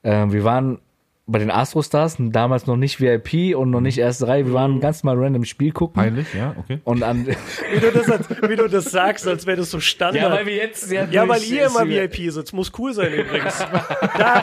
Äh, 0.03 0.27
wir 0.31 0.45
waren 0.45 0.81
bei 1.27 1.39
den 1.39 1.51
Astrostars, 1.51 2.17
damals 2.19 2.67
noch 2.67 2.77
nicht 2.77 3.01
VIP 3.01 3.57
und 3.57 3.71
noch 3.71 3.81
nicht 3.81 3.97
erste 3.97 4.29
Reihe, 4.29 4.45
wir 4.47 4.53
waren 4.53 4.81
ganz 4.81 5.03
mal 5.05 5.17
random 5.17 5.45
Spiel 5.47 5.73
gucken. 5.73 5.95
Peinlich, 6.03 6.27
ja, 6.35 6.55
okay. 6.59 6.81
Und 6.85 7.03
an, 7.03 7.27
Wie 7.73 7.81
du 7.81 7.91
das, 7.93 8.11
als, 8.11 8.29
wie 8.47 8.57
du 8.57 8.69
das 8.69 8.85
sagst, 8.91 9.27
als 9.27 9.47
wäre 9.47 9.57
das 9.57 9.71
so 9.71 9.81
Standard. 9.81 10.45
wir 10.45 10.55
jetzt 10.55 10.93
Ja, 10.93 11.27
weil 11.27 11.43
ihr 11.43 11.67
immer 11.67 11.89
VIP 11.89 12.31
sitzt. 12.31 12.53
Muss 12.53 12.73
cool 12.79 12.93
sein 12.93 13.13
übrigens. 13.13 13.59
Da, 14.19 14.43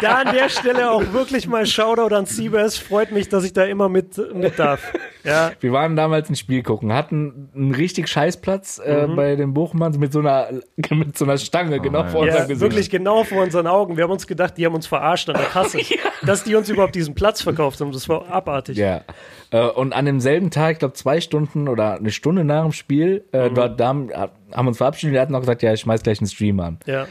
da 0.00 0.14
an 0.22 0.34
der 0.34 0.48
Stelle 0.48 0.90
auch 0.90 1.12
wirklich 1.12 1.46
mal 1.46 1.66
Shoutout 1.66 2.14
an 2.14 2.24
Siebers. 2.24 2.78
Freut 2.78 3.12
mich, 3.12 3.28
dass 3.28 3.44
ich 3.44 3.52
da 3.52 3.64
immer 3.64 3.88
mit, 3.90 4.16
mit 4.34 4.58
darf. 4.58 4.92
Ja, 5.24 5.52
Wir 5.60 5.70
waren 5.72 5.94
damals 5.96 6.30
ein 6.30 6.34
Spiel 6.36 6.62
gucken, 6.64 6.92
hatten 6.92 7.50
einen 7.54 7.74
richtig 7.74 8.08
Scheißplatz 8.08 8.80
äh, 8.84 9.06
Mhm. 9.06 9.16
bei 9.16 9.36
den 9.36 9.52
Bochmanns 9.54 9.98
mit 9.98 10.12
so 10.12 10.18
einer 10.20 10.48
mit 10.90 11.16
so 11.16 11.24
einer 11.24 11.36
Stange 11.38 11.78
genau 11.80 12.02
nein. 12.02 12.10
vor 12.10 12.20
unserem 12.22 12.38
ja 12.40 12.46
Gesicht. 12.46 12.60
wirklich 12.60 12.90
genau 12.90 13.22
vor 13.22 13.42
unseren 13.42 13.66
Augen. 13.68 13.96
Wir 13.96 14.04
haben 14.04 14.10
uns 14.10 14.26
gedacht, 14.26 14.56
die 14.56 14.64
haben 14.66 14.74
uns 14.74 14.86
verarscht 14.86 15.28
an 15.28 15.36
der 15.36 15.44
Kasse. 15.46 15.78
Dass 16.24 16.44
die 16.44 16.54
uns 16.54 16.68
überhaupt 16.68 16.94
diesen 16.94 17.14
Platz 17.14 17.42
verkauft 17.42 17.80
haben, 17.80 17.92
das 17.92 18.08
war 18.08 18.28
abartig. 18.28 18.76
Ja. 18.78 19.02
Äh, 19.50 19.62
und 19.66 19.92
an 19.92 20.04
demselben 20.04 20.50
Tag, 20.50 20.72
ich 20.74 20.78
glaube 20.78 20.94
zwei 20.94 21.20
Stunden 21.20 21.68
oder 21.68 21.96
eine 21.96 22.10
Stunde 22.10 22.44
nach 22.44 22.62
dem 22.62 22.72
Spiel, 22.72 23.24
äh, 23.32 23.48
Mhm. 23.48 23.54
dort 23.54 23.80
haben, 23.80 24.10
haben 24.52 24.68
uns 24.68 24.76
verabschiedet. 24.76 25.12
Wir 25.14 25.20
hatten 25.20 25.32
noch 25.32 25.40
gesagt, 25.40 25.62
ja, 25.62 25.72
ich 25.72 25.80
schmeiß 25.80 26.02
gleich 26.02 26.20
einen 26.20 26.28
Stream 26.28 26.60
an. 26.60 26.78
Ja. 26.86 27.06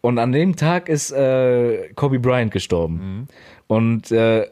Und 0.00 0.18
an 0.18 0.32
dem 0.32 0.56
Tag 0.56 0.88
ist 0.88 1.10
äh, 1.10 1.88
Kobe 1.94 2.18
Bryant 2.20 2.52
gestorben. 2.52 2.94
Mhm. 2.94 3.26
Und 3.66 4.10
äh, 4.12 4.46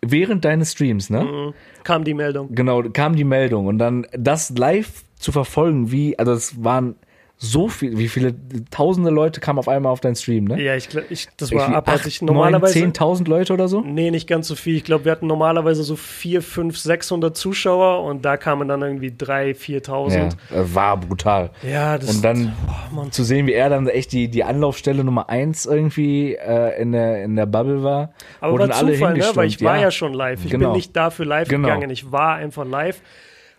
während 0.00 0.44
deines 0.44 0.72
Streams, 0.72 1.10
ne? 1.10 1.22
Mhm. 1.22 1.54
Kam 1.84 2.02
die 2.04 2.14
Meldung. 2.14 2.54
Genau, 2.54 2.82
kam 2.92 3.14
die 3.14 3.24
Meldung 3.24 3.66
und 3.66 3.78
dann 3.78 4.06
das 4.12 4.50
live 4.56 5.04
zu 5.16 5.32
verfolgen, 5.32 5.92
wie, 5.92 6.18
also 6.18 6.32
es 6.32 6.62
waren 6.64 6.96
so 7.38 7.68
viel, 7.68 7.98
wie 7.98 8.08
viele 8.08 8.34
tausende 8.70 9.10
Leute 9.10 9.40
kamen 9.40 9.58
auf 9.58 9.68
einmal 9.68 9.92
auf 9.92 10.00
deinen 10.00 10.16
Stream, 10.16 10.44
ne? 10.44 10.62
Ja, 10.62 10.74
ich, 10.74 10.88
glaub- 10.88 11.10
ich, 11.10 11.28
das 11.36 11.52
war 11.52 11.68
abartig. 11.68 12.22
Normalerweise. 12.22 12.78
10.000 12.78 13.28
Leute 13.28 13.52
oder 13.52 13.68
so? 13.68 13.82
Nee, 13.82 14.10
nicht 14.10 14.26
ganz 14.26 14.48
so 14.48 14.54
viel. 14.54 14.76
Ich 14.76 14.84
glaube, 14.84 15.04
wir 15.04 15.12
hatten 15.12 15.26
normalerweise 15.26 15.82
so 15.82 15.96
4, 15.96 16.40
5, 16.40 16.78
600 16.78 17.36
Zuschauer 17.36 18.04
und 18.04 18.24
da 18.24 18.38
kamen 18.38 18.68
dann 18.68 18.80
irgendwie 18.80 19.14
3, 19.16 19.50
4.000. 19.50 20.14
Ja, 20.14 20.74
war 20.74 20.96
brutal. 20.96 21.50
Ja, 21.62 21.98
das 21.98 22.16
Und 22.16 22.24
dann 22.24 22.54
oh, 22.96 23.04
zu 23.10 23.22
sehen, 23.22 23.46
wie 23.46 23.52
er 23.52 23.68
dann 23.68 23.86
echt 23.86 24.12
die, 24.12 24.28
die 24.28 24.42
Anlaufstelle 24.42 25.04
Nummer 25.04 25.28
eins 25.28 25.66
irgendwie 25.66 26.34
äh, 26.36 26.80
in, 26.80 26.92
der, 26.92 27.22
in 27.22 27.36
der 27.36 27.46
Bubble 27.46 27.82
war. 27.82 28.14
Aber 28.40 28.58
war 28.60 28.70
Zufall, 28.70 29.12
ne? 29.14 29.24
weil 29.34 29.48
ich 29.48 29.62
war 29.62 29.78
ja 29.78 29.90
schon 29.90 30.14
live. 30.14 30.42
Ich 30.44 30.50
Genau. 30.50 30.68
bin 30.70 30.76
nicht 30.76 30.96
dafür 30.96 31.26
live 31.26 31.48
Genau. 31.48 31.68
gegangen, 31.68 31.90
ich 31.90 32.10
war 32.10 32.36
einfach 32.36 32.64
live. 32.64 33.02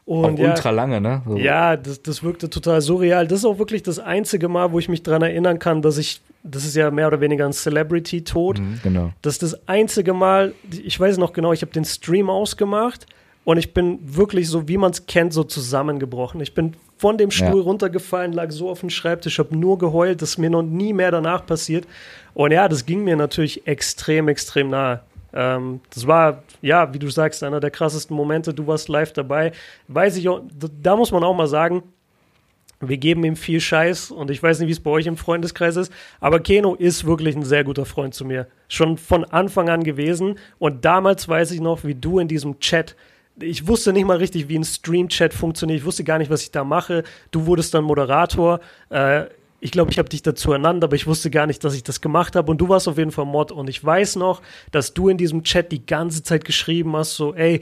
Auch 0.08 0.24
Und 0.24 0.40
ja, 0.40 0.52
ultra 0.52 0.70
lange, 0.70 1.02
ne? 1.02 1.22
So. 1.28 1.36
ja 1.38 1.76
das, 1.76 2.02
das 2.02 2.24
wirkte 2.24 2.50
total 2.50 2.80
surreal. 2.82 3.28
Das 3.28 3.40
ist 3.40 3.46
auch 3.46 3.60
wirklich 3.60 3.84
das 3.84 4.00
einzige 4.00 4.48
Mal, 4.48 4.72
wo 4.72 4.80
ich 4.80 4.88
mich 4.88 5.04
dran 5.04 5.22
erinnern 5.22 5.60
kann, 5.60 5.82
dass 5.82 5.98
ich, 5.98 6.22
das 6.44 6.64
ist 6.64 6.76
ja 6.78 6.90
mehr 6.92 7.08
oder 7.08 7.20
weniger 7.20 7.46
ein 7.46 7.52
Celebrity-Tod. 7.54 8.62
Genau. 8.84 9.12
Das 9.22 9.34
ist 9.34 9.44
das 9.44 9.68
einzige 9.68 10.14
Mal, 10.14 10.54
ich 10.72 10.98
weiß 10.98 11.18
noch 11.18 11.34
genau, 11.34 11.52
ich 11.52 11.62
habe 11.62 11.74
den 11.74 11.84
Stream 11.86 12.30
ausgemacht 12.30 13.06
und 13.44 13.58
ich 13.58 13.74
bin 13.74 14.00
wirklich 14.02 14.48
so, 14.50 14.68
wie 14.70 14.78
man 14.78 14.92
es 14.92 15.06
kennt, 15.08 15.34
so 15.34 15.44
zusammengebrochen. 15.44 16.40
Ich 16.42 16.54
bin 16.54 16.74
von 16.98 17.18
dem 17.18 17.30
Stuhl 17.30 17.58
Ja. 17.58 17.64
runtergefallen, 17.64 18.32
lag 18.34 18.52
so 18.52 18.70
auf 18.70 18.80
dem 18.80 18.90
Schreibtisch, 18.90 19.40
habe 19.40 19.56
nur 19.58 19.78
geheult, 19.78 20.22
das 20.22 20.32
ist 20.32 20.38
mir 20.38 20.50
noch 20.50 20.64
nie 20.64 20.94
mehr 20.94 21.12
danach 21.12 21.46
passiert. 21.46 21.86
Und 22.34 22.52
ja, 22.52 22.68
das 22.70 22.86
ging 22.86 23.04
mir 23.04 23.16
natürlich 23.18 23.68
extrem, 23.68 24.30
extrem 24.30 24.70
nahe. 24.70 25.02
Ähm, 25.38 25.82
das 25.94 26.08
war, 26.08 26.42
ja, 26.64 26.92
wie 26.96 27.00
du 27.00 27.10
sagst, 27.10 27.44
einer 27.44 27.60
der 27.60 27.70
krassesten 27.70 28.18
Momente. 28.18 28.56
Du 28.56 28.66
warst 28.66 28.90
live 28.90 29.14
dabei. 29.14 29.52
Weiß 29.88 30.18
ich 30.18 30.28
da 30.82 30.96
muss 30.96 31.12
man 31.12 31.24
auch 31.24 31.36
mal 31.36 31.48
sagen, 31.48 31.84
wir 32.80 32.98
geben 32.98 33.24
ihm 33.24 33.36
viel 33.36 33.60
Scheiß 33.60 34.12
und 34.12 34.32
ich 34.32 34.42
weiß 34.42 34.60
nicht, 34.60 34.68
wie 34.68 34.72
es 34.72 34.80
bei 34.80 34.92
euch 34.92 35.06
im 35.06 35.18
Freundeskreis 35.18 35.76
ist, 35.78 35.92
aber 36.20 36.40
Keno 36.40 36.76
ist 36.76 37.06
wirklich 37.06 37.36
ein 37.36 37.44
sehr 37.44 37.64
guter 37.64 37.86
Freund 37.86 38.14
zu 38.14 38.24
mir. 38.24 38.48
Schon 38.68 38.98
von 38.98 39.26
Anfang 39.26 39.70
an 39.70 39.84
gewesen 39.84 40.38
und 40.60 40.86
damals 40.86 41.28
weiß 41.28 41.52
ich 41.52 41.62
noch, 41.62 41.84
wie 41.84 41.96
du 41.96 42.20
in 42.20 42.28
diesem 42.28 42.60
Chat, 42.60 42.96
ich 43.40 43.68
wusste 43.68 43.94
nicht 43.94 44.06
mal 44.06 44.18
richtig, 44.18 44.48
wie 44.48 44.58
ein 44.58 44.64
Stream-Chat 44.64 45.34
funktioniert, 45.34 45.80
ich 45.80 45.86
wusste 45.86 46.04
gar 46.04 46.20
nicht, 46.20 46.30
was 46.30 46.44
ich 46.44 46.52
da 46.52 46.64
mache. 46.64 47.04
Du 47.32 47.46
wurdest 47.46 47.74
dann 47.74 47.84
Moderator. 47.84 48.60
Äh, 48.90 49.26
ich 49.60 49.72
glaube, 49.72 49.92
ich 49.92 49.98
habe 49.98 50.10
dich 50.10 50.22
dazu 50.22 50.52
ernannt, 50.52 50.84
aber 50.84 50.96
ich 50.96 51.08
wusste 51.08 51.30
gar 51.30 51.48
nicht, 51.48 51.64
dass 51.64 51.74
ich 51.74 51.84
das 51.84 52.02
gemacht 52.02 52.36
habe. 52.36 52.52
Und 52.52 52.60
du 52.60 52.70
warst 52.70 52.88
auf 52.88 52.98
jeden 52.98 53.12
Fall 53.12 53.26
Mod. 53.26 53.52
Und 53.52 53.70
ich 53.70 53.84
weiß 53.84 54.18
noch, 54.18 54.42
dass 54.72 54.94
du 54.94 55.10
in 55.10 55.18
diesem 55.18 55.44
Chat 55.44 55.72
die 55.72 55.86
ganze 55.86 56.24
Zeit 56.24 56.46
geschrieben 56.46 56.96
hast, 56.96 57.16
so, 57.16 57.34
ey, 57.34 57.62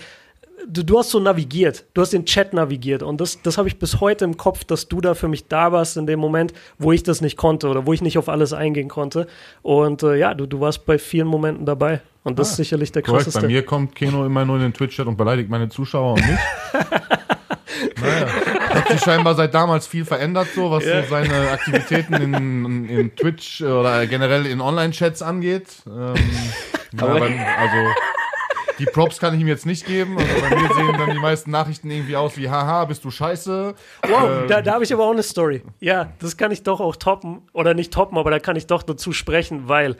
du, 0.67 0.83
du 0.83 0.99
hast 0.99 1.11
so 1.11 1.19
navigiert, 1.19 1.85
du 1.93 2.01
hast 2.01 2.13
den 2.13 2.25
Chat 2.25 2.53
navigiert 2.53 3.03
und 3.03 3.19
das, 3.21 3.41
das 3.41 3.57
habe 3.57 3.67
ich 3.67 3.77
bis 3.77 3.99
heute 3.99 4.25
im 4.25 4.37
Kopf, 4.37 4.63
dass 4.63 4.87
du 4.87 5.01
da 5.01 5.13
für 5.13 5.27
mich 5.27 5.47
da 5.47 5.71
warst 5.71 5.97
in 5.97 6.05
dem 6.07 6.19
Moment, 6.19 6.53
wo 6.77 6.91
ich 6.91 7.03
das 7.03 7.21
nicht 7.21 7.37
konnte 7.37 7.67
oder 7.67 7.85
wo 7.85 7.93
ich 7.93 8.01
nicht 8.01 8.17
auf 8.17 8.29
alles 8.29 8.53
eingehen 8.53 8.89
konnte. 8.89 9.27
Und 9.61 10.03
äh, 10.03 10.15
ja, 10.15 10.33
du, 10.33 10.45
du 10.45 10.59
warst 10.59 10.85
bei 10.85 10.97
vielen 10.97 11.27
Momenten 11.27 11.65
dabei 11.65 12.01
und 12.23 12.39
das 12.39 12.51
ist 12.51 12.57
sicherlich 12.57 12.91
der 12.91 13.03
Korrekt, 13.03 13.25
krasseste. 13.25 13.41
bei 13.41 13.47
mir 13.47 13.63
kommt 13.63 13.95
Keno 13.95 14.25
immer 14.25 14.45
nur 14.45 14.55
in 14.57 14.63
den 14.63 14.73
Twitch-Chat 14.73 15.07
und 15.07 15.17
beleidigt 15.17 15.49
meine 15.49 15.69
Zuschauer 15.69 16.13
und 16.13 16.27
mich. 16.27 16.39
naja, 18.01 18.27
hat 18.85 18.91
sich 18.91 19.01
scheinbar 19.01 19.35
seit 19.35 19.53
damals 19.53 19.87
viel 19.87 20.05
verändert, 20.05 20.47
so 20.55 20.71
was 20.71 20.85
Ja. 20.85 21.03
so 21.03 21.09
seine 21.09 21.51
Aktivitäten 21.51 22.13
in, 22.15 22.89
in 22.89 23.15
Twitch 23.15 23.61
oder 23.61 24.05
generell 24.07 24.45
in 24.45 24.61
Online-Chats 24.61 25.21
angeht. 25.21 25.67
Ähm, 25.87 26.13
ja, 26.93 27.03
Aber- 27.03 27.15
aber, 27.17 27.25
also 27.25 27.77
die 28.77 28.85
Props 28.85 29.19
kann 29.19 29.33
ich 29.35 29.39
ihm 29.41 29.47
jetzt 29.47 29.65
nicht 29.65 29.85
geben. 29.85 30.17
Also 30.17 30.33
bei 30.49 30.55
mir 30.61 30.73
sehen 30.73 30.97
dann 30.97 31.11
die 31.11 31.19
meisten 31.19 31.49
Nachrichten 31.49 31.89
irgendwie 31.89 32.15
aus 32.17 32.35
wie 32.37 32.49
Haha, 32.49 32.83
bist 32.85 33.05
du 33.05 33.11
scheiße. 33.11 33.73
Wow, 34.07 34.23
Ähm, 34.41 34.47
da, 34.49 34.61
da 34.61 34.73
habe 34.73 34.83
ich 34.83 34.93
aber 34.93 35.05
auch 35.05 35.11
eine 35.13 35.23
Story. 35.23 35.63
Ja, 35.79 36.11
das 36.19 36.35
kann 36.35 36.51
ich 36.51 36.63
doch 36.63 36.81
auch 36.81 36.95
toppen 36.97 37.43
oder 37.53 37.73
nicht 37.73 37.93
toppen, 37.93 38.17
aber 38.17 38.31
da 38.31 38.39
kann 38.39 38.55
ich 38.57 38.67
doch 38.67 38.83
dazu 38.83 39.13
sprechen, 39.13 39.69
weil 39.69 39.95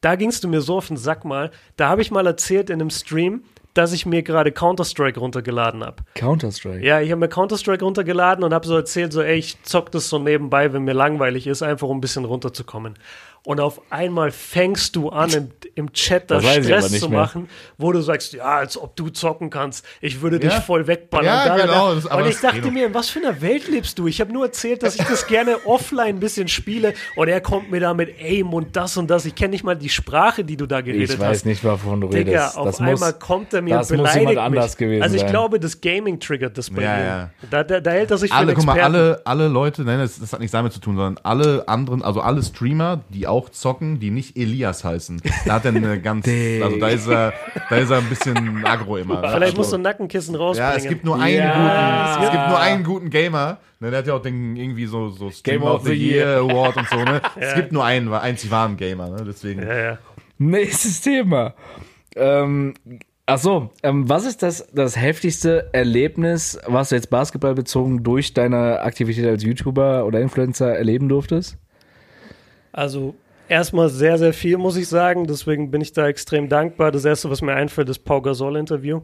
da 0.00 0.14
gingst 0.14 0.44
du 0.44 0.48
mir 0.48 0.60
so 0.60 0.76
auf 0.78 0.86
den 0.86 0.96
Sack 0.96 1.24
mal. 1.24 1.50
Da 1.76 1.88
habe 1.88 2.02
ich 2.02 2.10
mal 2.12 2.26
erzählt 2.26 2.70
in 2.70 2.80
einem 2.80 2.90
Stream, 2.90 3.42
dass 3.74 3.92
ich 3.92 4.06
mir 4.06 4.22
gerade 4.22 4.52
Counter-Strike 4.52 5.20
runtergeladen 5.20 5.84
habe. 5.84 6.02
Counter-Strike. 6.14 6.84
Ja, 6.84 7.00
ich 7.00 7.10
habe 7.10 7.20
mir 7.20 7.28
Counter-Strike 7.28 7.84
runtergeladen 7.84 8.44
und 8.44 8.52
habe 8.52 8.66
so 8.66 8.74
erzählt, 8.74 9.12
so, 9.12 9.22
ey, 9.22 9.38
ich 9.38 9.62
zock 9.62 9.92
das 9.92 10.08
so 10.08 10.18
nebenbei, 10.18 10.72
wenn 10.72 10.82
mir 10.82 10.94
langweilig 10.94 11.46
ist, 11.46 11.62
einfach 11.62 11.88
um 11.88 11.98
ein 11.98 12.00
bisschen 12.00 12.24
runterzukommen. 12.24 12.94
Und 13.42 13.58
auf 13.58 13.80
einmal 13.90 14.32
fängst 14.32 14.96
du 14.96 15.08
an, 15.08 15.30
im, 15.30 15.50
im 15.74 15.92
Chat 15.94 16.30
da 16.30 16.42
Stress 16.42 16.98
zu 17.00 17.08
mehr. 17.08 17.20
machen, 17.20 17.48
wo 17.78 17.90
du 17.90 18.02
sagst, 18.02 18.34
ja, 18.34 18.44
als 18.44 18.76
ob 18.76 18.96
du 18.96 19.08
zocken 19.08 19.48
kannst. 19.48 19.82
Ich 20.02 20.20
würde 20.20 20.38
dich 20.38 20.52
Ja. 20.52 20.60
voll 20.60 20.86
wegballern. 20.86 21.24
Ja, 21.24 21.56
genau, 21.56 21.88
da. 21.88 21.94
das- 21.94 22.06
aber 22.06 22.22
und 22.24 22.28
ich 22.28 22.38
dachte 22.38 22.70
mir, 22.70 22.86
in 22.86 22.92
was 22.94 23.08
für 23.08 23.18
einer 23.20 23.40
Welt 23.40 23.66
lebst 23.66 23.98
du? 23.98 24.06
Ich 24.08 24.20
habe 24.20 24.30
nur 24.30 24.44
erzählt, 24.44 24.82
dass 24.82 24.94
ich 24.96 25.04
das 25.06 25.26
gerne 25.26 25.56
offline 25.64 26.16
ein 26.16 26.20
bisschen 26.20 26.48
spiele 26.48 26.92
und 27.16 27.28
er 27.28 27.40
kommt 27.40 27.70
mir 27.70 27.80
da 27.80 27.94
mit 27.94 28.14
Aim 28.20 28.52
und 28.52 28.76
das 28.76 28.98
und 28.98 29.08
das. 29.08 29.24
Ich 29.24 29.34
kenne 29.34 29.52
nicht 29.52 29.64
mal 29.64 29.74
die 29.74 29.88
Sprache, 29.88 30.44
die 30.44 30.58
du 30.58 30.66
da 30.66 30.82
geredet 30.82 31.08
Ich 31.14 31.18
weiß 31.18 31.38
hast. 31.38 31.46
nicht, 31.46 31.64
wovon 31.64 32.02
du 32.02 32.08
Digga, 32.08 32.30
redest. 32.42 32.58
auf 32.58 32.66
das 32.66 32.78
einmal 32.80 32.94
muss, 33.12 33.18
kommt 33.20 33.54
er 33.54 33.62
mir 33.62 33.76
das 33.76 33.90
und 33.90 33.96
muss 33.96 34.10
beleidigt 34.10 34.28
jemand 34.32 34.46
anders 34.46 34.70
mich. 34.72 34.76
gewesen 34.76 35.02
Also 35.02 35.14
ich 35.16 35.22
sein. 35.22 35.30
glaube, 35.30 35.58
das 35.58 35.80
Gaming 35.80 36.20
triggert 36.20 36.58
das 36.58 36.68
bei 36.68 36.82
Ja, 36.82 36.98
ihm. 36.98 37.04
ja. 37.06 37.30
Da, 37.50 37.64
da, 37.64 37.80
da 37.80 37.90
hält 37.90 38.10
er 38.10 38.18
sich 38.18 38.30
für 38.30 38.36
alle, 38.36 38.48
einen 38.48 38.56
guck 38.56 38.66
mal, 38.66 38.74
Experten. 38.76 38.94
alle, 38.96 39.22
alle 39.24 39.48
Leute, 39.48 39.82
nein, 39.82 39.98
das, 40.00 40.18
das 40.20 40.30
hat 40.34 40.40
nichts 40.40 40.52
damit 40.52 40.74
zu 40.74 40.80
tun, 40.80 40.96
sondern 40.96 41.18
alle 41.24 41.66
anderen, 41.68 42.02
also 42.02 42.20
alle 42.20 42.42
Streamer, 42.42 43.00
die 43.08 43.26
auch 43.30 43.48
zocken, 43.48 43.98
die 44.00 44.10
nicht 44.10 44.36
Elias 44.36 44.84
heißen. 44.84 45.22
Da 45.46 45.54
hat 45.54 45.64
er 45.64 45.74
eine 45.74 46.00
ganz, 46.02 46.28
also 46.28 46.76
da 46.78 46.88
ist 46.88 47.06
er, 47.06 47.32
da 47.68 47.76
ist 47.76 47.90
er 47.90 47.98
ein 47.98 48.08
bisschen 48.08 48.64
aggro 48.64 48.96
immer. 48.98 49.14
ne? 49.14 49.20
Vielleicht 49.28 49.42
also, 49.42 49.56
musst 49.56 49.72
du 49.72 49.76
ein 49.76 49.82
Nackenkissen 49.82 50.34
rausbringen. 50.34 50.70
Ja, 50.72 50.76
es 50.76 50.86
gibt 50.88 51.04
nur 51.04 51.20
einen 51.20 51.36
Ja. 51.38 52.12
guten, 52.14 52.24
es 52.24 52.30
gibt 52.32 52.48
nur 52.48 52.60
einen 52.60 52.84
guten 52.84 53.10
Gamer. 53.10 53.58
Ne, 53.82 53.90
der 53.90 54.00
hat 54.00 54.06
ja 54.06 54.14
auch 54.14 54.20
den 54.22 54.56
irgendwie 54.56 54.84
so, 54.84 55.08
so 55.08 55.30
Streamer 55.30 55.58
Game 55.58 55.62
of 55.68 55.80
of 55.80 55.86
the 55.86 55.94
Year 55.94 56.36
Award 56.38 56.76
und 56.76 56.88
so, 56.88 56.96
ne? 56.96 57.22
Es 57.40 57.54
gibt 57.54 57.72
nur 57.72 57.82
einen, 57.82 58.12
einzig 58.12 58.50
wahren 58.50 58.76
Gamer, 58.76 59.08
ne? 59.08 59.24
Deswegen. 59.26 59.62
ja, 59.62 59.74
ja. 59.78 59.98
Nächstes 60.36 61.00
Thema. 61.00 61.54
Ähm, 62.16 62.74
ach 63.26 63.38
so, 63.38 63.70
ähm, 63.82 64.08
was 64.08 64.26
ist 64.26 64.42
das, 64.42 64.66
das 64.74 64.96
heftigste 64.96 65.70
Erlebnis, 65.72 66.58
was 66.66 66.90
du 66.90 66.94
jetzt 66.96 67.08
basketballbezogen 67.08 68.02
durch 68.02 68.34
deine 68.34 68.80
Aktivität 68.80 69.26
als 69.26 69.42
YouTuber 69.44 70.04
oder 70.04 70.20
Influencer 70.20 70.76
erleben 70.76 71.08
durftest? 71.08 71.56
Also 72.72 73.14
erstmal 73.48 73.88
sehr, 73.88 74.18
sehr 74.18 74.32
viel, 74.32 74.56
muss 74.56 74.76
ich 74.76 74.88
sagen. 74.88 75.26
Deswegen 75.26 75.70
bin 75.70 75.80
ich 75.80 75.92
da 75.92 76.08
extrem 76.08 76.48
dankbar. 76.48 76.92
Das 76.92 77.04
erste, 77.04 77.30
was 77.30 77.42
mir 77.42 77.54
einfällt, 77.54 77.88
ist 77.88 78.00
Pau 78.00 78.20
Gasol-Interview. 78.20 79.02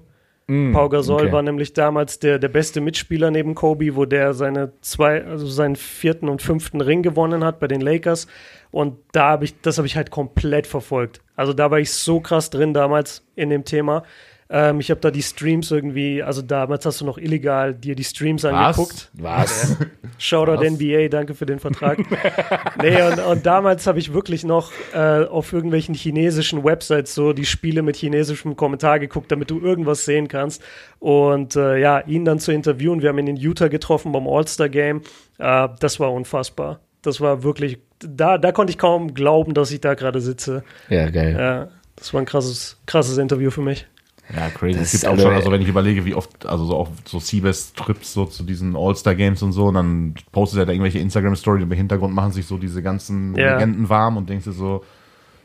Pau 0.73 0.89
Gasol 0.89 1.23
okay. 1.23 1.33
war 1.33 1.43
nämlich 1.43 1.73
damals 1.73 2.21
der, 2.21 2.39
der 2.39 2.49
beste 2.49 2.81
Mitspieler 2.81 3.33
neben 3.33 3.57
Kobe, 3.57 3.97
wo 3.97 4.05
der 4.05 4.33
seine 4.33 4.73
zwei, 4.81 5.25
also 5.25 5.45
seinen 5.49 5.75
vierten 5.75 6.29
und 6.29 6.41
fünften 6.41 6.81
Ring 6.81 7.03
gewonnen 7.03 7.43
hat 7.43 7.59
bei 7.59 7.67
den 7.67 7.81
Lakers. 7.81 8.29
Und 8.71 8.99
da 9.11 9.31
habe 9.31 9.45
ich, 9.45 9.61
das 9.61 9.79
habe 9.79 9.89
ich 9.89 9.97
halt 9.97 10.13
komplett 10.13 10.69
verfolgt. 10.69 11.21
Also 11.35 11.53
da 11.53 11.73
war 11.73 11.81
ich 11.81 11.93
so 11.93 12.21
krass 12.21 12.51
drin 12.51 12.75
damals 12.75 13.27
in 13.35 13.51
dem 13.51 13.65
Thema. 13.65 14.05
Ähm, 14.49 14.79
ich 14.79 14.91
habe 14.91 15.01
da 15.01 15.11
die 15.11 15.23
Streams 15.23 15.71
irgendwie, 15.71 16.23
also 16.23 16.41
damals 16.41 16.87
hast 16.87 17.01
du 17.01 17.05
noch 17.05 17.19
illegal 17.19 17.75
dir 17.75 17.97
die 17.97 18.05
Streams 18.05 18.45
angeguckt. 18.45 19.11
Was? 19.15 19.77
Shoutout 20.19 20.63
Was? 20.63 20.71
NBA, 20.71 21.09
danke 21.09 21.35
für 21.35 21.47
den 21.47 21.59
Vertrag. 21.59 21.99
nee, 22.83 23.03
und, 23.03 23.19
und 23.19 23.47
damals 23.47 23.87
habe 23.87 23.99
ich 23.99 24.13
wirklich 24.13 24.45
noch 24.45 24.71
äh, 24.95 25.25
auf 25.25 25.53
irgendwelchen 25.53 25.95
chinesischen 25.95 26.63
Websites 26.63 27.15
so 27.15 27.33
die 27.33 27.45
Spiele 27.45 27.83
mit 27.83 27.97
chinesischem 27.97 28.57
Kommentar 28.57 29.01
geguckt, 29.01 29.33
damit 29.33 29.51
du 29.51 29.61
irgendwas 29.61 30.05
sehen 30.05 30.29
kannst. 30.29 30.63
Und 31.01 31.57
äh, 31.57 31.79
ja, 31.79 32.01
ihn 32.01 32.25
dann 32.25 32.39
zu 32.39 32.53
interviewen. 32.53 33.03
Wir 33.03 33.09
haben 33.09 33.19
ihn 33.19 33.27
in 33.27 33.37
Utah 33.37 33.69
getroffen 33.69 34.13
beim 34.13 34.29
All-Star-Game. 34.29 35.03
Äh, 35.39 35.69
das 35.81 35.99
war 35.99 36.13
unfassbar. 36.13 36.81
Das 37.03 37.21
war 37.21 37.43
wirklich, 37.43 37.79
da, 37.99 38.39
da 38.39 38.53
konnte 38.53 38.71
ich 38.71 38.79
kaum 38.79 39.15
glauben, 39.15 39.55
dass 39.55 39.73
ich 39.73 39.81
da 39.81 39.95
gerade 39.95 40.21
sitze. 40.21 40.63
ja, 40.89 41.11
geil. 41.11 41.37
Ja, 41.37 41.69
das 41.97 42.15
war 42.15 42.21
ein 42.21 42.27
krasses, 42.27 42.81
krasses 42.87 43.19
Interview 43.19 43.51
für 43.51 43.63
mich. 43.63 43.87
Ja, 44.35 44.49
crazy. 44.51 44.79
Das 44.79 44.93
Es 44.95 45.01
gibt 45.01 45.13
auch 45.13 45.19
schon, 45.19 45.33
also 45.33 45.53
wenn 45.53 45.63
ich 45.63 45.69
überlege, 45.69 46.05
wie 46.05 46.15
oft, 46.15 46.47
also 46.47 46.65
so 46.65 46.77
auch 46.77 46.89
so 47.05 47.21
Seabass-Trips 47.21 48.13
so 48.13 48.25
zu 48.25 48.43
diesen 48.43 48.77
All-Star-Games 48.77 49.43
und 49.43 49.53
so, 49.53 49.67
und 49.67 49.75
dann 49.75 50.15
postet 50.33 50.61
er 50.61 50.67
da 50.67 50.73
irgendwelche 50.73 50.99
Instagram-Story 50.99 51.63
und 51.63 51.71
im 51.71 51.77
Hintergrund 51.77 52.15
machen 52.15 52.33
sich 52.33 52.47
so 52.47 52.59
diese 52.59 52.83
ganzen 52.83 53.37
Ja. 53.37 53.55
Legenden 53.55 53.89
warm 53.89 54.17
und 54.17 54.29
denkst 54.29 54.45
dir 54.47 54.53
so, 54.53 54.85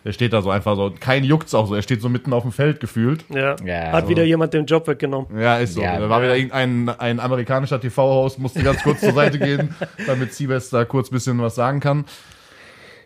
er 0.03 0.13
steht 0.13 0.33
da 0.33 0.41
so 0.41 0.49
einfach 0.49 0.75
so, 0.75 0.91
kein 0.99 1.23
juckt's 1.23 1.53
auch 1.53 1.67
so, 1.67 1.75
er 1.75 1.83
steht 1.83 2.01
so 2.01 2.09
mitten 2.09 2.33
auf 2.33 2.41
dem 2.41 2.51
Feld 2.51 2.79
gefühlt. 2.79 3.23
Ja, 3.29 3.55
Ja, 3.63 3.91
hat 3.91 4.09
wieder 4.09 4.23
jemand 4.23 4.51
den 4.53 4.65
Job 4.65 4.87
weggenommen. 4.87 5.39
Ja, 5.39 5.57
ist 5.57 5.75
so. 5.75 5.81
Ja, 5.81 5.99
da 5.99 6.09
war 6.09 6.23
wieder 6.23 6.35
irgendein 6.35 6.89
ein 6.89 7.19
amerikanischer 7.19 7.79
TV-Host, 7.79 8.39
musste 8.39 8.63
ganz 8.63 8.81
kurz 8.81 9.01
zur 9.01 9.13
Seite 9.13 9.37
gehen, 9.37 9.75
damit 10.07 10.33
Seabass 10.33 10.71
da 10.71 10.85
kurz 10.85 11.11
ein 11.11 11.13
bisschen 11.13 11.39
was 11.39 11.53
sagen 11.53 11.79
kann. 11.81 12.05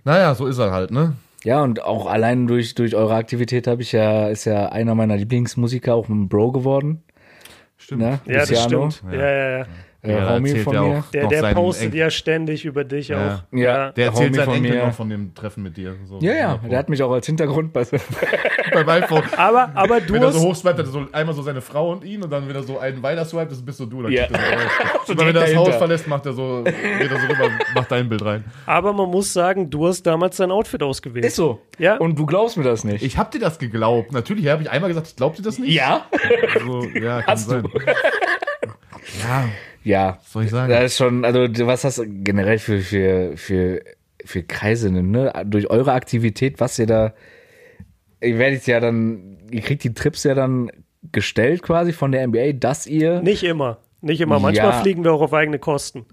Naja, 0.06 0.36
so 0.36 0.46
ist 0.46 0.58
er 0.58 0.72
halt, 0.72 0.92
ne? 0.92 1.14
Ja, 1.46 1.62
und 1.62 1.84
auch 1.84 2.08
allein 2.08 2.48
durch, 2.48 2.74
durch 2.74 2.96
eure 2.96 3.14
Aktivität 3.14 3.68
habe 3.68 3.84
ich 3.84 3.92
ja, 3.92 4.28
ist 4.30 4.46
ja 4.46 4.70
einer 4.70 4.96
meiner 4.96 5.16
Lieblingsmusiker 5.16 5.94
auch 5.94 6.10
ein 6.10 6.28
Bro 6.28 6.52
geworden. 6.52 7.04
Stimmt. 7.78 8.02
Ne? 8.02 8.20
Ja, 8.26 8.46
das 8.46 8.64
stimmt. 8.64 9.04
Ja, 9.12 9.30
ja, 9.30 9.58
ja. 9.60 9.66
Äh, 10.06 10.12
Ja, 10.12 10.30
Homie 10.36 10.50
erzählt 10.50 10.64
von 10.64 10.74
ja 10.74 10.82
mir. 10.82 10.98
auch 11.00 11.04
Der, 11.12 11.28
der 11.28 11.54
postet 11.54 11.86
Enkel. 11.86 12.00
ja 12.00 12.10
ständig 12.10 12.66
über 12.66 12.84
dich 12.84 13.08
Ja. 13.10 13.18
auch. 13.52 13.58
Ja. 13.58 13.92
Der 13.92 14.06
erzählt 14.08 14.28
Homie 14.30 14.36
seinen 14.36 14.46
von 14.46 14.56
Enkel 14.56 14.72
mir. 14.78 14.86
noch 14.86 14.94
von 14.94 15.10
dem 15.10 15.34
Treffen 15.34 15.64
mit 15.64 15.78
dir. 15.78 15.96
So, 16.06 16.20
Ja, 16.22 16.34
ja, 16.34 16.58
der 16.70 16.78
hat 16.80 16.90
mich 16.90 17.02
auch 17.04 17.12
als 17.12 17.26
Hintergrund 17.26 17.74
bei 17.74 17.86
beim 18.74 18.90
iPhone. 18.90 19.24
Aber, 19.38 19.72
aber 19.74 20.02
du 20.02 20.14
Wenn 20.14 20.22
er 20.22 20.28
hast, 20.30 20.36
so 20.62 20.70
hat 20.70 20.78
er 20.80 20.86
so 20.86 21.06
einmal 21.12 21.34
so 21.36 21.42
seine 21.42 21.62
Frau 21.62 21.92
und 21.92 22.04
ihn 22.04 22.22
und 22.24 22.30
dann 22.32 22.48
wieder 22.50 22.64
so 22.64 22.80
einen 22.80 23.02
weiter 23.04 23.26
swipet, 23.26 23.52
das 23.52 23.64
bist 23.66 23.78
so 23.78 23.86
du. 23.86 24.02
Dann 24.04 24.12
Ja. 24.12 24.24
er 24.24 24.30
so 25.06 25.18
wenn 25.18 25.28
er 25.28 25.34
das 25.34 25.44
direkt 25.46 25.58
Haus 25.58 25.66
dahinter. 25.68 25.78
verlässt, 25.78 26.08
macht 26.08 26.26
er 26.26 26.34
so, 26.34 26.64
geht 26.64 26.76
er 27.12 27.20
so 27.20 27.28
rüber, 27.28 27.50
macht 27.74 27.92
dein 27.92 28.10
Bild 28.10 28.24
rein. 28.26 28.44
aber 28.66 28.94
man 28.94 29.10
muss 29.10 29.32
sagen, 29.34 29.70
du 29.70 29.88
hast 29.88 30.04
damals 30.04 30.38
dein 30.38 30.52
Outfit 30.52 30.84
ausgewählt. 30.84 31.26
Ist 31.26 31.36
so. 31.36 31.62
Ja. 31.78 31.98
Und 31.98 32.18
du 32.20 32.26
glaubst 32.26 32.58
mir 32.58 32.64
das 32.64 32.84
nicht. 32.84 33.04
Ich 33.04 33.18
hab 33.18 33.32
dir 33.32 33.40
das 33.40 33.60
geglaubt. 33.60 34.12
Natürlich 34.12 34.48
habe 34.48 34.64
ich 34.64 34.70
einmal 34.70 34.90
gesagt, 34.90 35.08
ich 35.08 35.16
glaub 35.16 35.36
dir 35.36 35.42
das 35.44 35.58
nicht. 35.60 35.74
ja? 35.74 36.06
So, 36.66 36.84
ja, 37.00 37.22
kann 37.22 37.28
Hast 37.34 37.50
sein. 37.50 37.64
du. 37.64 37.70
Ja, 39.24 39.46
Ja. 39.86 40.18
was 40.22 40.32
soll 40.34 40.44
ich 40.44 40.50
sagen? 40.50 40.70
Das 40.70 40.84
ist 40.84 40.98
schon, 40.98 41.24
also 41.24 41.40
was 41.66 41.84
hast 41.86 42.00
du 42.00 42.06
generell 42.08 42.58
für, 42.60 42.80
für, 42.82 43.38
für, 43.38 43.82
für 44.26 44.44
Kreise, 44.44 44.92
ne? 44.92 45.32
Durch 45.46 45.70
eure 45.70 45.94
Aktivität, 45.94 46.60
was 46.60 46.78
ihr 46.80 46.88
da, 46.88 47.14
ihr 48.22 48.38
werdet 48.38 48.68
ja 48.68 48.80
dann, 48.80 49.38
ihr 49.52 49.62
kriegt 49.62 49.84
die 49.84 49.94
Trips 49.94 50.24
ja 50.24 50.34
dann 50.34 50.72
gestellt 51.12 51.62
quasi 51.62 51.94
von 51.94 52.12
der 52.12 52.28
NBA, 52.28 52.54
dass 52.54 52.88
ihr, 52.88 53.22
Nicht 53.22 53.44
immer. 53.44 53.78
Nicht 54.02 54.22
immer. 54.22 54.40
Manchmal 54.40 54.72
Ja. 54.72 54.82
fliegen 54.82 55.04
wir 55.04 55.14
auch 55.14 55.22
auf 55.22 55.34
eigene 55.34 55.60
Kosten. 55.60 56.06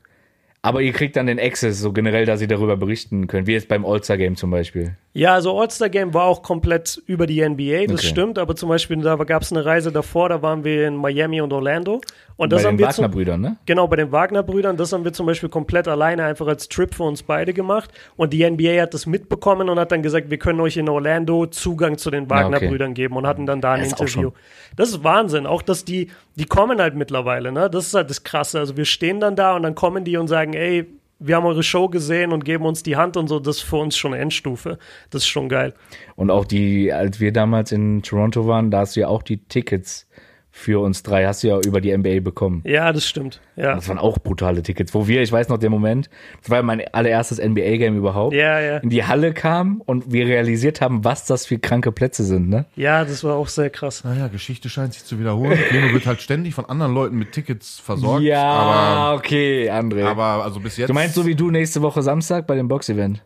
aber 0.63 0.81
ihr 0.83 0.93
kriegt 0.93 1.17
dann 1.17 1.27
den 1.27 1.41
Access, 1.41 1.81
so 1.81 1.93
generell, 1.93 2.25
dass 2.27 2.41
ihr 2.41 2.47
darüber 2.49 2.77
berichten 2.77 3.27
könnt, 3.27 3.47
wie 3.49 3.53
jetzt 3.53 3.69
beim 3.69 3.85
All-Star-Game 3.85 4.37
zum 4.37 4.51
Beispiel. 4.51 4.97
Ja, 5.15 5.35
also 5.35 5.61
All-Star 5.61 5.91
Game 5.91 6.15
war 6.15 6.25
auch 6.25 6.43
komplett 6.43 7.03
über 7.07 7.27
die 7.27 7.47
NBA, 7.47 7.87
das 7.87 8.01
Okay. 8.01 8.07
stimmt, 8.07 8.39
aber 8.39 8.57
zum 8.57 8.71
Beispiel, 8.71 8.97
da 9.03 9.17
gab 9.17 9.43
es 9.43 9.53
eine 9.53 9.63
Reise 9.63 9.93
davor, 9.93 10.31
da 10.31 10.41
waren 10.41 10.65
wir 10.65 10.89
in 10.89 10.97
Miami 10.97 11.43
und 11.43 11.53
Orlando. 11.53 12.01
Und 12.37 12.51
das 12.51 12.63
Bei 12.63 12.69
haben 12.69 12.79
den 12.79 12.87
Wagner-Brüdern, 12.87 13.41
ne? 13.43 13.57
Genau, 13.67 13.87
bei 13.89 13.97
den 13.97 14.11
Wagner-Brüdern, 14.11 14.79
das 14.79 14.91
haben 14.95 15.05
wir 15.05 15.13
zum 15.13 15.27
Beispiel 15.27 15.51
komplett 15.51 15.87
alleine 15.87 16.25
einfach 16.25 16.47
als 16.47 16.67
Trip 16.69 16.95
für 16.95 17.03
uns 17.03 17.23
beide 17.23 17.53
gemacht. 17.53 17.91
Und 18.17 18.33
die 18.33 18.49
NBA 18.49 18.81
hat 18.81 18.95
das 18.95 19.05
mitbekommen 19.05 19.69
und 19.69 19.79
hat 19.79 19.93
dann 19.93 20.03
gesagt, 20.03 20.31
wir 20.31 20.39
können 20.39 20.61
euch 20.61 20.79
in 20.79 20.89
Orlando 20.89 21.45
Zugang 21.47 21.99
zu 21.99 22.11
den 22.11 22.31
Wagner-Brüdern 22.31 22.95
geben 22.95 23.17
und 23.17 23.27
hatten 23.27 23.45
dann 23.45 23.61
da 23.61 23.73
ein 23.73 23.81
Das 23.81 23.91
Interview. 23.91 24.31
Das 24.77 24.89
ist 24.89 25.05
Wahnsinn. 25.05 25.47
Auch, 25.47 25.61
dass 25.61 25.85
die, 25.85 26.09
die 26.37 26.47
kommen 26.47 26.81
halt 26.81 26.95
mittlerweile, 26.95 27.53
ne? 27.53 27.69
Das 27.69 27.87
ist 27.87 27.93
halt 27.95 28.09
das 28.09 28.25
Krasse. 28.25 28.59
Also 28.61 28.79
wir 28.79 28.87
stehen 28.87 29.21
dann 29.21 29.37
da 29.37 29.55
und 29.57 29.63
dann 29.63 29.75
kommen 29.75 30.05
die 30.05 30.17
und 30.17 30.29
sagen, 30.29 30.55
ey, 30.55 30.87
wir 31.23 31.37
haben 31.37 31.47
eure 31.47 31.63
Show 31.63 31.89
gesehen 31.89 32.33
und 32.33 32.45
geben 32.45 32.65
uns 32.67 32.83
die 32.83 32.97
Hand 32.97 33.17
und 33.17 33.29
so. 33.29 33.39
Das 33.39 33.59
ist 33.59 33.63
für 33.63 33.77
uns 33.77 33.97
schon 33.97 34.13
Endstufe. 34.13 34.79
Das 35.11 35.23
ist 35.23 35.29
schon 35.29 35.49
geil. 35.49 35.75
Und 36.17 36.31
auch 36.31 36.45
die, 36.45 36.93
als 36.93 37.21
wir 37.21 37.33
damals 37.33 37.73
in 37.73 38.03
Toronto 38.03 38.47
waren, 38.47 38.71
da 38.71 38.81
hast 38.81 38.97
du 38.97 39.01
ja 39.01 39.09
auch 39.09 39.23
die 39.23 39.39
Tickets 39.39 40.07
für 40.55 40.83
uns 40.83 41.03
drei, 41.03 41.25
hast 41.27 41.43
du 41.43 41.49
ja 41.49 41.59
über 41.65 41.81
die 41.81 41.97
NBA 41.97 42.21
bekommen. 42.21 42.61
Ja, 42.67 42.93
das 42.93 43.07
stimmt. 43.07 43.41
Ja. 43.57 43.75
Das 43.75 43.89
waren 43.89 43.99
auch 43.99 44.19
brutale 44.19 44.63
Tickets, 44.63 44.93
wo 44.93 45.09
wir, 45.09 45.23
ich 45.23 45.33
weiß 45.33 45.49
noch 45.49 45.57
den 45.57 45.71
Moment, 45.71 46.11
das 46.43 46.51
war 46.51 46.63
mein 46.63 46.83
allererstes 46.93 47.39
NBA-Game 47.43 47.97
überhaupt, 47.97 48.35
Ja, 48.35 48.61
ja. 48.61 48.77
in 48.79 48.91
die 48.91 49.03
Halle 49.05 49.33
kamen 49.33 49.81
und 49.81 50.13
wir 50.13 50.27
realisiert 50.27 50.83
haben, 50.83 51.05
was 51.05 51.25
das 51.25 51.47
für 51.47 51.59
kranke 51.59 51.91
Plätze 51.91 52.23
sind, 52.25 52.51
ne? 52.51 52.67
Ja, 52.77 53.05
das 53.07 53.25
war 53.25 53.35
auch 53.37 53.49
sehr 53.49 53.71
krass. 53.71 54.05
naja, 54.05 54.29
Geschichte 54.29 54.69
scheint 54.69 54.93
sich 54.93 55.05
zu 55.07 55.19
wiederholen. 55.19 55.59
Keno 55.71 55.93
wird 55.95 56.05
halt 56.07 56.21
ständig 56.21 56.55
von 56.55 56.67
anderen 56.67 56.93
Leuten 56.93 57.17
mit 57.17 57.33
Tickets 57.33 57.79
versorgt. 57.81 58.23
ja, 58.23 58.43
Aber, 58.43 59.17
okay, 59.19 59.71
André. 59.71 60.05
aber 60.05 60.45
also 60.45 60.61
bis 60.61 60.77
jetzt. 60.77 60.91
du 60.91 60.95
meinst 60.95 61.15
so 61.15 61.25
wie 61.27 61.35
du 61.35 61.51
nächste 61.51 61.81
Woche 61.81 62.03
Samstag 62.03 62.47
bei 62.47 62.57
dem 62.57 62.69
Box-Event? 62.69 63.23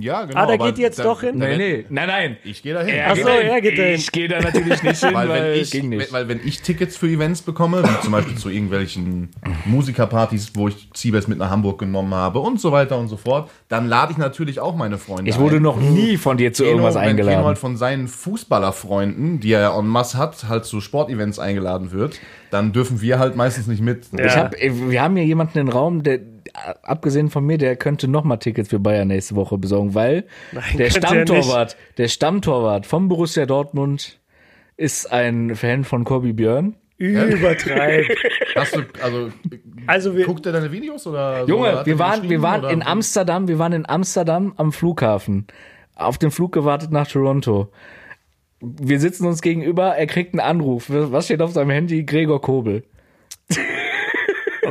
Ja, 0.00 0.26
genau. 0.26 0.38
Ah, 0.38 0.46
da 0.46 0.56
geht 0.58 0.76
jetzt 0.78 1.02
doch 1.02 1.22
hin? 1.22 1.40
da- 1.40 1.48
nee, 1.56 1.86
nein, 1.88 2.06
nein. 2.06 2.36
Ich 2.44 2.62
gehe 2.62 2.74
da 2.74 2.82
hin. 2.82 2.94
Ach 3.08 3.16
so, 3.16 3.26
er 3.26 3.60
geht 3.62 3.78
dahin. 3.78 3.94
Ich 3.94 4.12
gehe 4.12 4.28
da 4.28 4.38
natürlich 4.40 4.82
nicht 4.82 5.00
hin, 5.04 5.14
Weil 5.14 5.28
weil, 5.30 5.52
wenn, 5.54 5.60
ich, 5.60 5.70
ging 5.70 5.88
nicht. 5.88 6.12
weil 6.12 6.28
wenn 6.28 6.40
ich 6.44 6.60
Tickets 6.60 6.98
für 6.98 7.08
Events 7.08 7.40
bekomme, 7.40 7.82
wie 7.82 8.00
zum 8.02 8.12
Beispiel 8.12 8.36
zu 8.36 8.50
irgendwelchen 8.50 9.30
Musikerpartys, 9.64 10.52
wo 10.54 10.68
ich 10.68 10.90
Siebes 10.94 11.26
mit 11.26 11.38
nach 11.38 11.48
Hamburg 11.50 11.78
genommen 11.80 12.14
habe 12.14 12.40
und 12.40 12.60
so 12.60 12.70
weiter 12.70 12.98
und 12.98 13.08
so 13.08 13.16
fort, 13.16 13.50
dann 13.68 13.88
lade 13.88 14.12
ich 14.12 14.18
natürlich 14.18 14.60
auch 14.60 14.76
meine 14.76 14.98
Freunde 14.98 15.30
ich 15.30 15.38
wurde 15.38 15.56
ein. 15.56 15.62
noch 15.62 15.80
nie 15.80 16.18
von 16.18 16.36
dir 16.36 16.52
zu 16.52 16.64
Keno, 16.64 16.72
irgendwas 16.76 16.94
wenn 16.94 17.00
Keno 17.02 17.10
eingeladen. 17.10 17.44
halt 17.46 17.58
von 17.58 17.76
seinen 17.78 18.08
Fußballerfreunden, 18.08 19.40
die 19.40 19.52
er 19.52 19.60
ja 19.60 19.78
en 19.78 19.86
masse 19.86 20.18
hat, 20.18 20.48
halt 20.48 20.64
zu 20.66 20.80
Sportevents 20.82 21.38
eingeladen 21.38 21.92
wird, 21.92 22.20
dann 22.50 22.72
dürfen 22.72 23.00
wir 23.00 23.18
halt 23.18 23.36
meistens 23.36 23.66
nicht 23.66 23.80
mit. 23.80 24.06
Ja. 24.16 24.26
Ich 24.26 24.36
hab, 24.36 24.54
ey, 24.54 24.90
wir 24.90 25.00
haben 25.02 25.16
hier 25.16 25.24
jemanden 25.24 25.58
im 25.58 25.68
Raum, 25.68 26.02
der, 26.02 26.18
abgesehen 26.54 27.30
von 27.30 27.44
mir, 27.44 27.58
der 27.58 27.76
könnte 27.76 28.08
nochmal 28.08 28.38
Tickets 28.38 28.68
für 28.68 28.78
Bayern 28.78 29.08
nächste 29.08 29.36
Woche 29.36 29.58
besorgen, 29.58 29.94
weil 29.94 30.24
Nein, 30.52 30.76
der 30.76 30.86
er 30.86 30.92
Stammtorwart, 30.92 31.76
der 31.98 32.08
Stammtorwart 32.08 32.86
vom 32.86 33.08
Borussia 33.08 33.46
Dortmund 33.46 34.20
ist 34.76 35.12
ein 35.12 35.54
Fan 35.54 35.84
von 35.84 36.04
Kobi 36.04 36.32
Björn. 36.32 36.76
Übertreib. 36.98 38.06
Hast 38.54 38.76
du, 38.76 38.82
also, 39.02 39.30
Also 39.86 40.16
wir, 40.16 40.24
guckt 40.24 40.46
er 40.46 40.52
deine 40.52 40.70
Videos 40.70 41.06
oder? 41.06 41.46
so? 41.46 41.48
Junge, 41.48 41.68
er 41.68 41.86
wir 41.86 41.98
waren, 41.98 42.28
wir 42.28 42.42
waren 42.42 42.70
in 42.70 42.82
Amsterdam, 42.82 43.48
wir 43.48 43.58
waren 43.58 43.72
in 43.72 43.88
Amsterdam 43.88 44.54
am 44.56 44.72
Flughafen. 44.72 45.46
Auf 45.94 46.18
den 46.18 46.30
Flug 46.30 46.52
gewartet 46.52 46.92
nach 46.92 47.08
Toronto. 47.08 47.72
Wir 48.60 49.00
sitzen 49.00 49.26
uns 49.26 49.42
gegenüber, 49.42 49.96
er 49.96 50.06
kriegt 50.06 50.32
einen 50.32 50.40
Anruf. 50.40 50.86
Was 50.88 51.24
steht 51.24 51.42
auf 51.42 51.50
seinem 51.50 51.70
Handy? 51.70 52.04
Gregor 52.04 52.40
Kobel. 52.40 52.84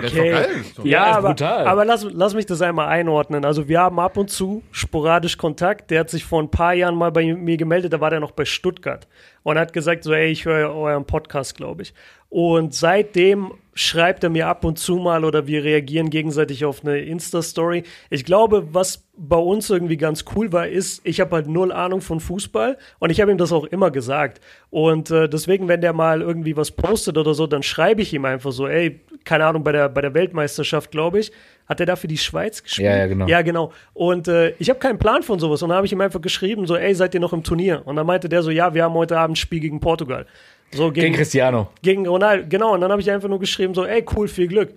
Okay. 0.06 0.46
doch 0.76 0.86
Ja, 0.86 1.12
ist 1.12 1.18
aber, 1.18 1.68
aber 1.68 1.86
lass, 1.86 2.06
lass 2.12 2.34
mich 2.34 2.46
das 2.46 2.62
einmal 2.62 2.88
einordnen. 2.88 3.46
Also 3.46 3.68
wir 3.68 3.80
haben 3.80 4.00
ab 4.00 4.18
und 4.18 4.30
zu 4.30 4.64
sporadisch 4.72 5.38
Kontakt. 5.38 5.92
Der 5.92 6.02
hat 6.02 6.10
sich 6.10 6.24
vor 6.24 6.42
ein 6.42 6.50
paar 6.50 6.74
Jahren 6.74 6.96
mal 6.96 7.12
bei 7.12 7.34
mir 7.34 7.58
gemeldet, 7.58 7.94
da 7.94 8.02
war 8.02 8.10
der 8.10 8.20
noch 8.20 8.32
bei 8.32 8.46
Stuttgart 8.46 9.08
und 9.44 9.58
hat 9.58 9.74
gesagt 9.74 10.04
so, 10.04 10.14
ey, 10.14 10.32
ich 10.32 10.46
höre 10.46 10.74
euren 10.74 11.06
Podcast, 11.06 11.56
glaube 11.56 11.84
ich. 11.84 11.94
Und 12.30 12.74
seitdem 12.74 13.52
schreibt 13.74 14.24
er 14.24 14.30
mir 14.30 14.48
ab 14.48 14.66
und 14.66 14.78
zu 14.78 14.98
mal 14.98 15.24
oder 15.24 15.48
wir 15.48 15.64
reagieren 15.64 16.10
gegenseitig 16.10 16.66
auf 16.66 16.84
eine 16.84 17.00
Insta-Story. 17.00 17.84
Ich 18.10 18.26
glaube, 18.26 18.68
was 18.74 19.08
bei 19.16 19.38
uns 19.38 19.70
irgendwie 19.70 19.98
ganz 19.98 20.26
cool 20.36 20.52
war, 20.52 20.68
ist, 20.68 21.02
ich 21.06 21.20
habe 21.20 21.36
halt 21.36 21.48
null 21.48 21.72
Ahnung 21.72 22.02
von 22.02 22.20
Fußball 22.20 22.78
und 23.00 23.10
ich 23.10 23.22
habe 23.22 23.32
ihm 23.32 23.38
das 23.38 23.52
auch 23.52 23.66
immer 23.66 23.92
gesagt. 23.92 24.42
Und 24.70 25.12
äh, 25.12 25.30
deswegen, 25.30 25.68
wenn 25.68 25.82
der 25.82 25.94
mal 25.94 26.22
irgendwie 26.22 26.58
was 26.58 26.72
postet 26.72 27.18
oder 27.18 27.34
so, 27.34 27.48
dann 27.48 27.64
schreibe 27.64 28.02
ich 28.02 28.14
ihm 28.14 28.26
einfach 28.26 28.52
so, 28.52 28.68
ey, 28.68 29.02
keine 29.24 29.46
Ahnung, 29.46 29.64
bei 29.64 29.72
der, 29.72 29.90
bei 29.90 30.02
der 30.02 30.14
Weltmeisterschaft, 30.14 30.92
glaube 30.92 31.20
ich, 31.20 31.32
hat 31.72 31.80
er 31.80 31.86
da 31.86 31.96
für 31.96 32.08
die 32.08 32.18
Schweiz 32.18 32.62
gespielt? 32.62 32.86
Ja, 32.86 32.98
ja, 32.98 33.08
genau. 33.08 33.28
Ja, 33.28 33.42
genau. 33.42 33.72
Und 33.94 34.28
äh, 34.28 34.54
ich 34.60 34.70
habe 34.70 34.80
keinen 34.80 35.00
Plan 35.00 35.24
von 35.24 35.40
sowas. 35.40 35.62
Und 35.64 35.70
dann 35.70 35.78
habe 35.78 35.86
ich 35.88 35.94
ihm 35.94 36.02
einfach 36.02 36.22
geschrieben, 36.22 36.68
so, 36.68 36.76
ey, 36.76 36.94
seid 36.94 37.14
ihr 37.14 37.20
noch 37.20 37.34
im 37.34 37.44
Turnier? 37.44 37.82
Und 37.86 37.96
dann 37.96 38.06
meinte 38.06 38.28
der 38.30 38.44
so, 38.44 38.52
ja, 38.52 38.74
wir 38.74 38.84
haben 38.84 38.94
heute 38.94 39.18
Abend 39.18 39.34
ein 39.34 39.36
Spiel 39.38 39.60
gegen 39.62 39.80
Portugal. 39.80 40.26
So 40.74 40.92
Gegen 40.92 41.14
Cristiano. 41.16 41.70
gegen 41.82 42.06
Ronaldo, 42.08 42.46
genau. 42.48 42.74
Und 42.74 42.82
dann 42.82 42.92
habe 42.92 43.02
ich 43.02 43.10
einfach 43.10 43.28
nur 43.30 43.40
geschrieben, 43.40 43.74
so, 43.74 43.86
ey, 43.86 44.06
cool, 44.16 44.28
viel 44.28 44.48
Glück. 44.48 44.74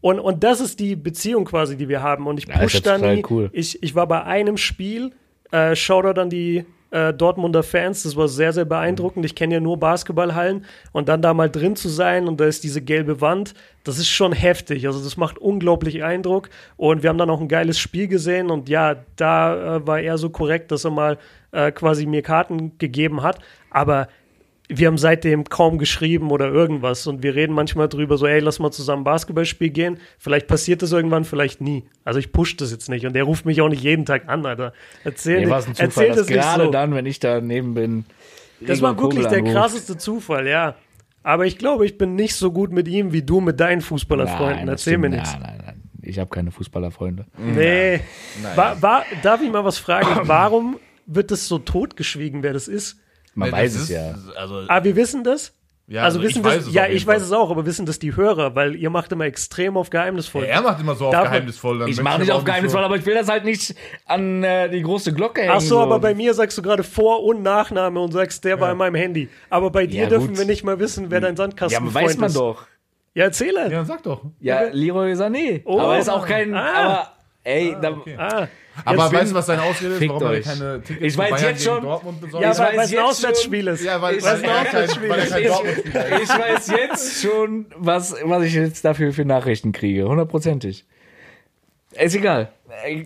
Und, 0.00 0.18
und 0.20 0.44
das 0.44 0.60
ist 0.60 0.78
die 0.80 0.94
Beziehung 0.96 1.44
quasi, 1.44 1.76
die 1.76 1.88
wir 1.88 2.02
haben. 2.02 2.26
Und 2.26 2.38
ich 2.38 2.46
Ja, 2.46 2.54
ist 2.54 2.60
push 2.62 2.74
ja 2.74 2.80
da 2.80 2.96
total 2.96 3.16
nie. 3.16 3.24
cool. 3.30 3.50
Ich, 3.52 3.82
ich 3.82 3.94
war 3.94 4.06
bei 4.06 4.22
einem 4.24 4.56
Spiel, 4.56 5.12
äh, 5.52 5.74
Shoutout 5.74 6.20
an 6.20 6.30
die 6.30 6.64
äh, 6.96 7.12
Dortmunder 7.12 7.62
Fans, 7.62 8.04
das 8.04 8.16
war 8.16 8.26
sehr, 8.26 8.54
sehr 8.54 8.64
beeindruckend. 8.64 9.26
Ich 9.26 9.34
kenne 9.34 9.54
ja 9.54 9.60
nur 9.60 9.78
Basketballhallen. 9.78 10.64
Und 10.92 11.10
dann 11.10 11.20
da 11.20 11.34
mal 11.34 11.50
drin 11.50 11.76
zu 11.76 11.90
sein 11.90 12.26
und 12.26 12.40
da 12.40 12.46
ist 12.46 12.64
diese 12.64 12.80
gelbe 12.80 13.20
Wand, 13.20 13.52
das 13.84 13.98
ist 13.98 14.08
schon 14.08 14.32
heftig. 14.32 14.86
Also 14.86 15.04
das 15.04 15.18
macht 15.18 15.36
unglaublich 15.36 16.02
Eindruck. 16.02 16.48
Und 16.76 17.02
wir 17.02 17.10
haben 17.10 17.18
dann 17.18 17.28
auch 17.28 17.40
ein 17.40 17.48
geiles 17.48 17.78
Spiel 17.78 18.08
gesehen. 18.08 18.50
Und 18.50 18.70
ja, 18.70 18.96
da 19.16 19.76
äh, 19.76 19.86
war 19.86 20.00
er 20.00 20.16
so 20.16 20.30
korrekt, 20.30 20.70
dass 20.70 20.84
er 20.84 20.90
mal 20.90 21.18
äh, 21.52 21.70
quasi 21.70 22.06
mir 22.06 22.22
Karten 22.22 22.78
gegeben 22.78 23.22
hat. 23.22 23.40
Aber 23.70 24.08
wir 24.68 24.88
haben 24.88 24.98
seitdem 24.98 25.44
kaum 25.44 25.78
geschrieben 25.78 26.30
oder 26.30 26.48
irgendwas 26.48 27.06
und 27.06 27.22
wir 27.22 27.34
reden 27.34 27.52
manchmal 27.52 27.88
drüber 27.88 28.18
so, 28.18 28.26
ey, 28.26 28.40
lass 28.40 28.58
mal 28.58 28.70
zusammen 28.70 29.04
Basketballspiel 29.04 29.70
gehen. 29.70 29.98
Vielleicht 30.18 30.46
passiert 30.46 30.82
das 30.82 30.92
irgendwann, 30.92 31.24
vielleicht 31.24 31.60
nie. 31.60 31.84
Also 32.04 32.18
ich 32.18 32.32
push 32.32 32.56
das 32.56 32.72
jetzt 32.72 32.88
nicht 32.88 33.06
und 33.06 33.12
der 33.14 33.24
ruft 33.24 33.46
mich 33.46 33.60
auch 33.60 33.68
nicht 33.68 33.82
jeden 33.82 34.04
Tag 34.04 34.28
an, 34.28 34.44
Alter. 34.44 34.72
Erzähl, 35.04 35.44
es 35.44 35.66
ein 35.66 35.74
Zufall, 35.74 35.86
erzähl 35.86 36.08
das 36.08 36.28
nicht 36.28 36.40
gerade 36.40 36.64
so. 36.64 36.70
dann, 36.70 36.94
wenn 36.94 37.06
ich 37.06 37.20
daneben 37.20 37.74
bin, 37.74 38.04
das 38.60 38.82
war 38.82 38.98
wirklich 38.98 39.26
der 39.26 39.38
anruft. 39.38 39.54
krasseste 39.54 39.96
Zufall, 39.98 40.46
ja. 40.48 40.74
Aber 41.22 41.46
ich 41.46 41.58
glaube, 41.58 41.84
ich 41.86 41.98
bin 41.98 42.14
nicht 42.14 42.34
so 42.34 42.52
gut 42.52 42.72
mit 42.72 42.88
ihm 42.88 43.12
wie 43.12 43.22
du 43.22 43.40
mit 43.40 43.60
deinen 43.60 43.80
Fußballerfreunden. 43.80 44.58
Nein, 44.58 44.68
Erzähl 44.68 44.98
mir 44.98 45.10
nichts. 45.10 45.32
Nein, 45.32 45.42
nein, 45.42 45.62
nein. 45.66 45.82
Ich 46.02 46.18
habe 46.20 46.30
keine 46.30 46.52
Fußballerfreunde. 46.52 47.26
Nee. 47.36 48.00
War, 48.54 48.80
war, 48.80 49.04
darf 49.22 49.42
ich 49.42 49.50
mal 49.50 49.64
was 49.64 49.78
fragen? 49.78 50.28
Warum 50.28 50.78
wird 51.06 51.32
das 51.32 51.48
so 51.48 51.58
totgeschwiegen, 51.58 52.44
wer 52.44 52.52
das 52.52 52.68
ist? 52.68 53.00
Man 53.36 53.50
Nee, 53.50 53.54
weiß 53.56 53.74
es 53.76 53.82
ist- 53.82 53.88
ja. 53.90 54.14
Also, 54.36 54.62
Ah, 54.66 54.82
wir 54.82 54.96
wissen 54.96 55.22
das? 55.22 55.52
ja, 55.86 56.02
also, 56.02 56.18
ich 56.18 56.24
wissen 56.30 56.42
weiß 56.42 56.56
das, 56.56 56.66
es 56.68 56.72
ja, 56.74 56.86
ich 56.88 57.06
weiß 57.06 57.22
es 57.22 57.30
auch, 57.32 57.50
aber 57.50 57.64
wissen 57.66 57.86
das 57.86 57.98
die 58.00 58.16
Hörer, 58.16 58.54
weil 58.56 58.74
ihr 58.74 58.90
macht 58.90 59.12
immer 59.12 59.24
extrem 59.26 59.76
auf 59.76 59.90
geheimnisvoll. 59.90 60.42
Er 60.44 60.62
macht 60.62 60.80
immer 60.80 60.94
so 60.96 61.06
auf 61.06 61.12
Darf 61.12 61.24
geheimnisvoll. 61.28 61.78
dann 61.78 61.88
Ich 61.88 62.02
mache 62.02 62.20
nicht 62.20 62.32
auf 62.32 62.40
auch 62.40 62.44
geheimnisvoll, 62.44 62.80
so- 62.80 62.84
aber 62.86 62.96
ich 62.96 63.06
will 63.06 63.14
das 63.14 63.28
halt 63.28 63.44
nicht 63.44 63.74
an 64.06 64.42
äh, 64.42 64.68
die 64.68 64.82
große 64.82 65.12
Glocke 65.12 65.42
hängen. 65.42 65.52
Ach 65.54 65.60
so, 65.60 65.78
aber 65.78 66.00
bei 66.00 66.14
mir 66.14 66.34
sagst 66.34 66.56
du 66.58 66.62
gerade 66.62 66.82
Vor- 66.82 67.22
und 67.24 67.42
Nachname 67.42 68.00
und 68.00 68.10
sagst, 68.12 68.42
der 68.44 68.58
war 68.58 68.72
in 68.72 68.78
meinem 68.78 68.94
Handy. 68.96 69.28
Aber 69.50 69.70
bei 69.70 69.86
dir 69.86 70.04
Ja, 70.04 70.08
dürfen 70.08 70.28
gut. 70.30 70.38
wir 70.38 70.44
nicht 70.46 70.64
mal 70.64 70.78
wissen, 70.80 71.10
wer 71.10 71.20
dein 71.20 71.34
Ja, 71.34 71.36
Sandkasten 71.36 71.84
aber 71.84 71.94
weiß 71.94 72.16
man 72.16 72.28
ist. 72.28 72.36
doch. 72.36 72.66
Ja, 73.14 73.24
erzähle. 73.24 73.70
Ja, 73.70 73.84
sag 73.84 74.02
doch. 74.02 74.22
Ja, 74.40 74.62
Leroy 74.72 75.12
Sané. 75.12 75.62
Oh. 75.64 75.78
aber 75.80 75.98
ist 75.98 76.08
auch 76.10 76.26
kein. 76.26 76.54
Ah. 76.54 76.72
Aber 76.84 77.12
ey, 77.46 77.76
da, 77.80 77.96
Ah, 78.18 78.48
Aber 78.84 79.10
weißt 79.10 79.30
du, 79.30 79.34
was 79.34 79.46
deine 79.46 79.62
Ausrede 79.62 79.94
ist, 79.94 80.08
warum 80.08 80.22
er 80.22 80.28
euch. 80.28 80.44
keine 80.44 80.82
Tickets 80.82 81.06
Ich 81.06 81.16
weiß 81.16 81.40
jetzt 81.42 81.64
schon- 81.64 81.82
Dortmund 81.82 82.20
besorgt 82.20 82.44
ja, 82.44 82.52
Ich 82.52 82.58
weil 82.58 82.78
es 82.80 82.92
ein 82.92 82.98
Auswärtsspiel 82.98 83.66
ist. 83.68 83.84
Ja, 83.84 84.02
weil, 84.02 84.16
Ich- 84.16 84.22
weil, 84.22 84.32
weiß 84.34 84.42
er 84.42 84.48
kein, 84.48 84.66
Auswärtsspiel. 84.66 85.08
weil 85.08 85.18
er 85.20 85.26
kein 85.28 85.42
Ich- 85.42 85.48
ist. 85.48 85.84
ich 86.22 86.28
weiß 86.38 86.66
jetzt 86.68 87.22
schon, 87.22 87.66
was, 87.76 88.14
was 88.22 88.42
ich 88.44 88.52
jetzt 88.54 88.84
dafür 88.84 89.12
für 89.14 89.24
Nachrichten 89.24 89.72
kriege. 89.72 90.06
Hundertprozentig. 90.06 90.84
Ist 91.98 92.14
egal. 92.14 92.50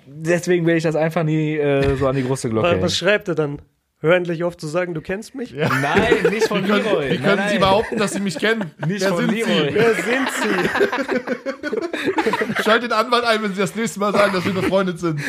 Deswegen 0.06 0.66
will 0.66 0.76
ich 0.76 0.82
das 0.82 0.96
einfach 0.96 1.22
nie 1.22 1.56
äh, 1.56 1.96
so 1.96 2.08
an 2.08 2.16
die 2.16 2.24
große 2.24 2.50
Glocke 2.50 2.82
was 2.82 2.96
schreibt 2.96 3.28
er 3.28 3.36
dann? 3.36 3.62
Hör 4.02 4.14
endlich 4.16 4.44
auf 4.44 4.56
zu 4.56 4.66
sagen, 4.66 4.94
du 4.94 5.02
kennst 5.02 5.34
mich? 5.34 5.52
Nein, 5.54 5.70
nicht 6.30 6.48
von 6.48 6.64
Wie 6.64 6.68
können, 6.68 6.84
Leroy. 6.84 7.10
wie 7.10 7.18
können 7.18 7.36
nein, 7.36 7.48
Sie 7.48 7.54
nein. 7.54 7.60
behaupten, 7.60 7.98
dass 7.98 8.12
Sie 8.12 8.20
mich 8.20 8.38
kennen? 8.38 8.70
Nicht 8.86 9.02
Wer 9.02 9.08
von 9.10 9.18
sind 9.18 9.32
Leroy. 9.34 9.68
Wer 9.74 9.94
sind 9.94 10.28
sie? 10.40 10.48
Sie? 12.56 12.62
Schalt 12.62 12.82
den 12.82 12.92
Anwalt 12.92 13.24
ein, 13.24 13.42
wenn 13.42 13.52
Sie 13.52 13.60
das 13.60 13.74
nächste 13.76 14.00
Mal 14.00 14.12
sagen, 14.12 14.32
dass 14.32 14.44
wir 14.46 14.54
befreundet 14.54 14.98
sind. 15.00 15.20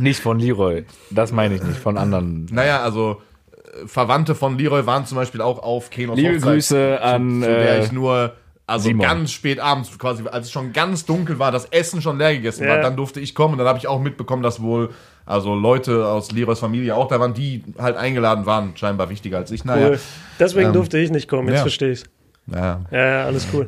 Nicht 0.00 0.20
von 0.20 0.40
Leroy. 0.40 0.84
Das 1.10 1.30
meine 1.30 1.54
ich 1.54 1.62
nicht. 1.62 1.78
Von 1.78 1.96
anderen. 1.96 2.46
Naja, 2.50 2.82
also 2.82 3.22
äh, 3.52 3.86
Verwandte 3.86 4.34
von 4.34 4.58
Leroy 4.58 4.84
waren 4.84 5.06
zum 5.06 5.16
Beispiel 5.16 5.40
auch 5.40 5.62
auf 5.62 5.88
Kenos 5.90 6.16
Liebe 6.16 6.34
Hochzeit, 6.34 6.52
Grüße 6.54 7.00
an, 7.00 7.40
zu, 7.42 7.46
zu 7.46 7.54
der 7.54 7.78
äh, 7.78 7.84
ich 7.84 7.92
nur 7.92 8.32
also 8.66 8.88
Simon. 8.88 9.06
ganz 9.06 9.30
spät 9.32 9.60
abends 9.60 9.96
quasi, 9.98 10.24
als 10.28 10.46
es 10.46 10.52
schon 10.52 10.72
ganz 10.72 11.06
dunkel 11.06 11.38
war, 11.38 11.52
das 11.52 11.66
Essen 11.66 12.02
schon 12.02 12.18
leer 12.18 12.34
gegessen 12.34 12.64
Ja. 12.64 12.70
war, 12.70 12.78
dann 12.82 12.96
durfte 12.96 13.20
ich 13.20 13.32
kommen 13.34 13.52
und 13.52 13.58
dann 13.58 13.68
habe 13.68 13.78
ich 13.78 13.86
auch 13.86 14.00
mitbekommen, 14.00 14.42
dass 14.42 14.60
wohl 14.60 14.90
also 15.28 15.54
Leute 15.54 16.06
aus 16.06 16.32
Leroys 16.32 16.58
Familie 16.58 16.96
auch 16.96 17.06
da 17.08 17.20
waren, 17.20 17.34
die 17.34 17.62
halt 17.78 17.96
eingeladen 17.96 18.46
waren, 18.46 18.76
scheinbar 18.76 19.10
wichtiger 19.10 19.36
als 19.38 19.50
ich. 19.50 19.64
Naja, 19.64 19.88
Cool. 19.90 19.98
Deswegen 20.40 20.72
durfte 20.72 20.98
ich 20.98 21.10
nicht 21.10 21.28
kommen, 21.28 21.48
jetzt 21.48 21.58
ja. 21.58 21.62
verstehe 21.62 21.92
ich 21.92 22.04
naja 22.46 22.80
Ja, 22.90 22.98
ja, 23.06 23.24
alles 23.26 23.46
cool. 23.52 23.66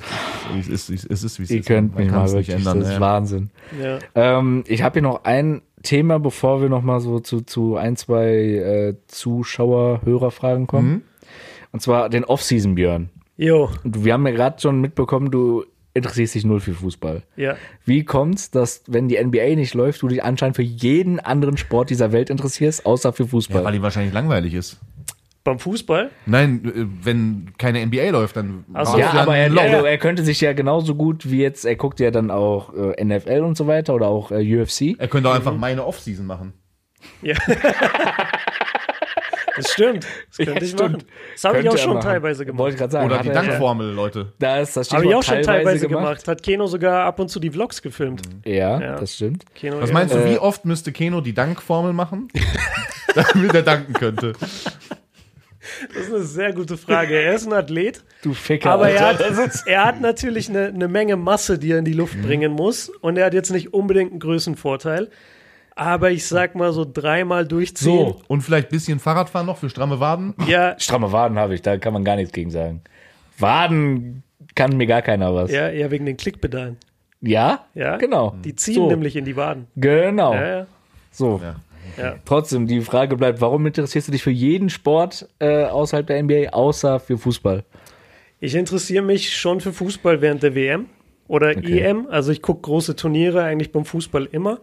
es 0.58 0.68
ist, 0.68 0.88
es 0.88 1.04
ist, 1.04 1.10
es 1.10 1.22
ist 1.24 1.38
wie 1.38 1.42
es 1.44 1.50
Ihr 1.50 1.60
ist. 1.60 1.66
könnt 1.66 1.94
Man 1.94 2.04
mich 2.04 2.10
kann 2.12 2.20
mal 2.20 2.24
es 2.26 2.32
wirklich. 2.32 2.48
nicht 2.56 2.66
ändern. 2.66 2.80
das 2.80 2.88
ist 2.88 2.94
ja. 2.94 3.00
Wahnsinn. 3.00 3.50
Ja. 3.80 3.98
Ähm, 4.14 4.64
ich 4.66 4.82
habe 4.82 4.94
hier 4.94 5.02
noch 5.02 5.24
ein 5.24 5.60
Thema, 5.82 6.18
bevor 6.18 6.62
wir 6.62 6.68
noch 6.70 6.82
mal 6.82 7.00
so 7.00 7.20
zu, 7.20 7.42
zu 7.42 7.76
ein, 7.76 7.96
zwei 7.96 8.26
äh, 8.32 8.94
Zuschauer, 9.08 10.00
Hörerfragen 10.04 10.66
kommen. 10.66 10.90
Mhm. 10.90 11.02
Und 11.72 11.82
zwar 11.82 12.08
den 12.08 12.24
Off-Season, 12.24 12.74
Björn. 12.74 13.10
Jo, 13.36 13.70
Und 13.84 14.04
wir 14.04 14.12
haben 14.14 14.26
ja 14.26 14.32
gerade 14.32 14.60
schon 14.60 14.80
mitbekommen, 14.80 15.30
du 15.30 15.64
interessierst 15.94 16.34
dich 16.34 16.44
null 16.44 16.60
für 16.60 16.74
Fußball. 16.74 17.22
ja. 17.36 17.56
Wie 17.84 18.04
kommt's, 18.04 18.50
dass, 18.50 18.82
wenn 18.86 19.08
die 19.08 19.22
NBA 19.22 19.56
nicht 19.56 19.74
läuft, 19.74 20.02
du 20.02 20.08
dich 20.08 20.22
anscheinend 20.22 20.56
für 20.56 20.62
jeden 20.62 21.18
anderen 21.20 21.56
Sport 21.56 21.90
dieser 21.90 22.12
Welt 22.12 22.30
interessierst, 22.30 22.86
außer 22.86 23.12
für 23.12 23.26
Fußball? 23.26 23.60
Ja, 23.60 23.64
weil 23.64 23.72
die 23.72 23.82
wahrscheinlich 23.82 24.14
langweilig 24.14 24.54
ist. 24.54 24.80
Beim 25.42 25.58
Fußball? 25.58 26.10
Nein, 26.26 26.62
äh, 26.64 27.04
wenn 27.04 27.52
keine 27.56 27.84
NBA 27.86 28.10
läuft, 28.10 28.36
dann 28.36 28.64
Ach 28.74 28.84
so. 28.84 28.92
brauchst 28.92 29.14
ja, 29.14 29.20
aber 29.22 29.36
er, 29.36 29.50
also, 29.50 29.86
er 29.86 29.98
könnte 29.98 30.22
sich 30.22 30.40
ja 30.40 30.52
genauso 30.52 30.94
gut 30.94 31.30
wie 31.30 31.40
jetzt, 31.40 31.64
er 31.64 31.76
guckt 31.76 31.98
ja 31.98 32.10
dann 32.10 32.30
auch 32.30 32.74
äh, 32.74 33.02
NFL 33.02 33.40
und 33.40 33.56
so 33.56 33.66
weiter 33.66 33.94
oder 33.94 34.08
auch 34.08 34.30
äh, 34.30 34.60
UFC. 34.60 34.96
er 34.98 35.08
könnte 35.08 35.30
auch 35.30 35.34
einfach 35.34 35.56
meine 35.56 35.86
Offseason 35.86 36.26
machen. 36.26 36.52
Ja. 37.22 37.34
das 39.62 39.72
stimmt. 39.72 40.06
Das 40.28 40.36
könnte 40.36 40.52
Ja, 40.52 40.62
ich 40.62 40.70
stimmt. 40.70 40.92
machen. 40.92 41.04
Das 41.34 41.44
habe 41.44 41.60
ich 41.60 41.68
auch 41.68 41.78
schon 41.78 41.94
machen. 41.94 42.02
teilweise 42.04 42.44
gemacht. 42.46 42.58
Wollte 42.58 42.76
gerade 42.78 42.92
sagen. 42.92 43.06
Oder 43.06 43.18
hat 43.18 43.24
die 43.24 43.28
er. 43.28 43.34
Dankformel, 43.34 43.92
Leute. 43.92 44.32
Da 44.38 44.58
ist 44.60 44.76
das 44.76 44.86
Stichwort 44.86 45.04
Habe 45.04 45.10
ich 45.12 45.16
auch 45.16 45.22
schon 45.22 45.42
teilweise 45.42 45.88
gemacht. 45.88 46.28
Hat 46.28 46.42
Keno 46.42 46.66
sogar 46.66 47.04
ab 47.04 47.18
und 47.18 47.28
zu 47.28 47.40
die 47.40 47.50
Vlogs 47.50 47.80
gefilmt. 47.82 48.22
Ja, 48.44 48.80
Ja. 48.80 48.96
das 48.98 49.14
stimmt. 49.16 49.44
Keno, 49.54 49.80
Was 49.80 49.88
ja. 49.90 49.94
meinst 49.94 50.14
du, 50.14 50.24
wie 50.24 50.38
oft 50.38 50.64
müsste 50.64 50.92
Keno 50.92 51.20
die 51.20 51.32
Dankformel 51.34 51.92
machen, 51.92 52.28
damit 53.14 53.54
er 53.54 53.62
danken 53.62 53.92
könnte? 53.92 54.32
Das 55.94 56.04
ist 56.06 56.12
eine 56.14 56.22
sehr 56.24 56.52
gute 56.52 56.76
Frage. 56.76 57.14
Er 57.20 57.34
ist 57.34 57.46
ein 57.46 57.52
Athlet, 57.52 58.02
Du 58.22 58.32
Ficker. 58.32 58.70
aber 58.70 58.88
er 58.90 59.08
hat, 59.08 59.20
er 59.66 59.84
hat 59.84 60.00
natürlich 60.00 60.48
eine, 60.48 60.68
eine 60.68 60.88
Menge 60.88 61.16
Masse, 61.16 61.58
die 61.58 61.70
er 61.72 61.78
in 61.78 61.84
die 61.84 61.92
Luft 61.92 62.20
bringen 62.22 62.50
muss. 62.52 62.88
Und 62.88 63.18
er 63.18 63.26
hat 63.26 63.34
jetzt 63.34 63.50
nicht 63.50 63.72
unbedingt 63.74 64.10
einen 64.10 64.20
Größenvorteil. 64.20 65.10
Aber 65.76 66.10
ich 66.10 66.26
sag 66.26 66.54
mal 66.54 66.72
so 66.72 66.84
dreimal 66.90 67.46
durchziehen. 67.46 68.08
So. 68.08 68.20
Und 68.28 68.42
vielleicht 68.42 68.68
ein 68.68 68.70
bisschen 68.70 68.98
Fahrradfahren 68.98 69.46
noch 69.46 69.58
für 69.58 69.70
stramme 69.70 70.00
Waden? 70.00 70.34
Ja, 70.46 70.78
Stramme 70.78 71.12
Waden 71.12 71.38
habe 71.38 71.54
ich, 71.54 71.62
da 71.62 71.78
kann 71.78 71.92
man 71.92 72.04
gar 72.04 72.16
nichts 72.16 72.32
gegen 72.32 72.50
sagen. 72.50 72.82
Waden 73.38 74.22
kann 74.54 74.76
mir 74.76 74.86
gar 74.86 75.02
keiner 75.02 75.34
was. 75.34 75.50
ja, 75.50 75.70
ja, 75.70 75.90
wegen 75.90 76.06
den 76.06 76.16
Klickpedalen. 76.16 76.76
Ja? 77.20 77.66
Ja, 77.74 77.96
Genau. 77.96 78.34
Die 78.44 78.54
ziehen 78.54 78.74
so. 78.74 78.88
nämlich 78.88 79.16
in 79.16 79.24
die 79.24 79.36
Waden. 79.36 79.66
Genau. 79.76 80.34
Ja, 80.34 80.46
ja. 80.58 80.66
So. 81.10 81.40
Ja. 81.42 81.56
Ja. 81.96 82.14
Trotzdem, 82.24 82.66
die 82.66 82.80
Frage 82.82 83.16
bleibt, 83.16 83.40
warum 83.40 83.66
interessierst 83.66 84.08
du 84.08 84.12
dich 84.12 84.22
für 84.22 84.30
jeden 84.30 84.70
Sport 84.70 85.28
äh, 85.38 85.64
außerhalb 85.64 86.06
der 86.06 86.22
NBA, 86.22 86.50
außer 86.50 87.00
für 87.00 87.18
Fußball? 87.18 87.64
Ich 88.38 88.54
interessiere 88.54 89.02
mich 89.02 89.36
schon 89.36 89.60
für 89.60 89.72
Fußball 89.72 90.20
während 90.20 90.42
der 90.42 90.54
WM 90.54 90.86
oder 91.28 91.56
EM. 91.56 92.06
Also 92.10 92.32
ich 92.32 92.42
gucke 92.42 92.62
große 92.62 92.96
Turniere 92.96 93.42
eigentlich 93.44 93.72
beim 93.72 93.84
Fußball 93.84 94.26
immer. 94.32 94.60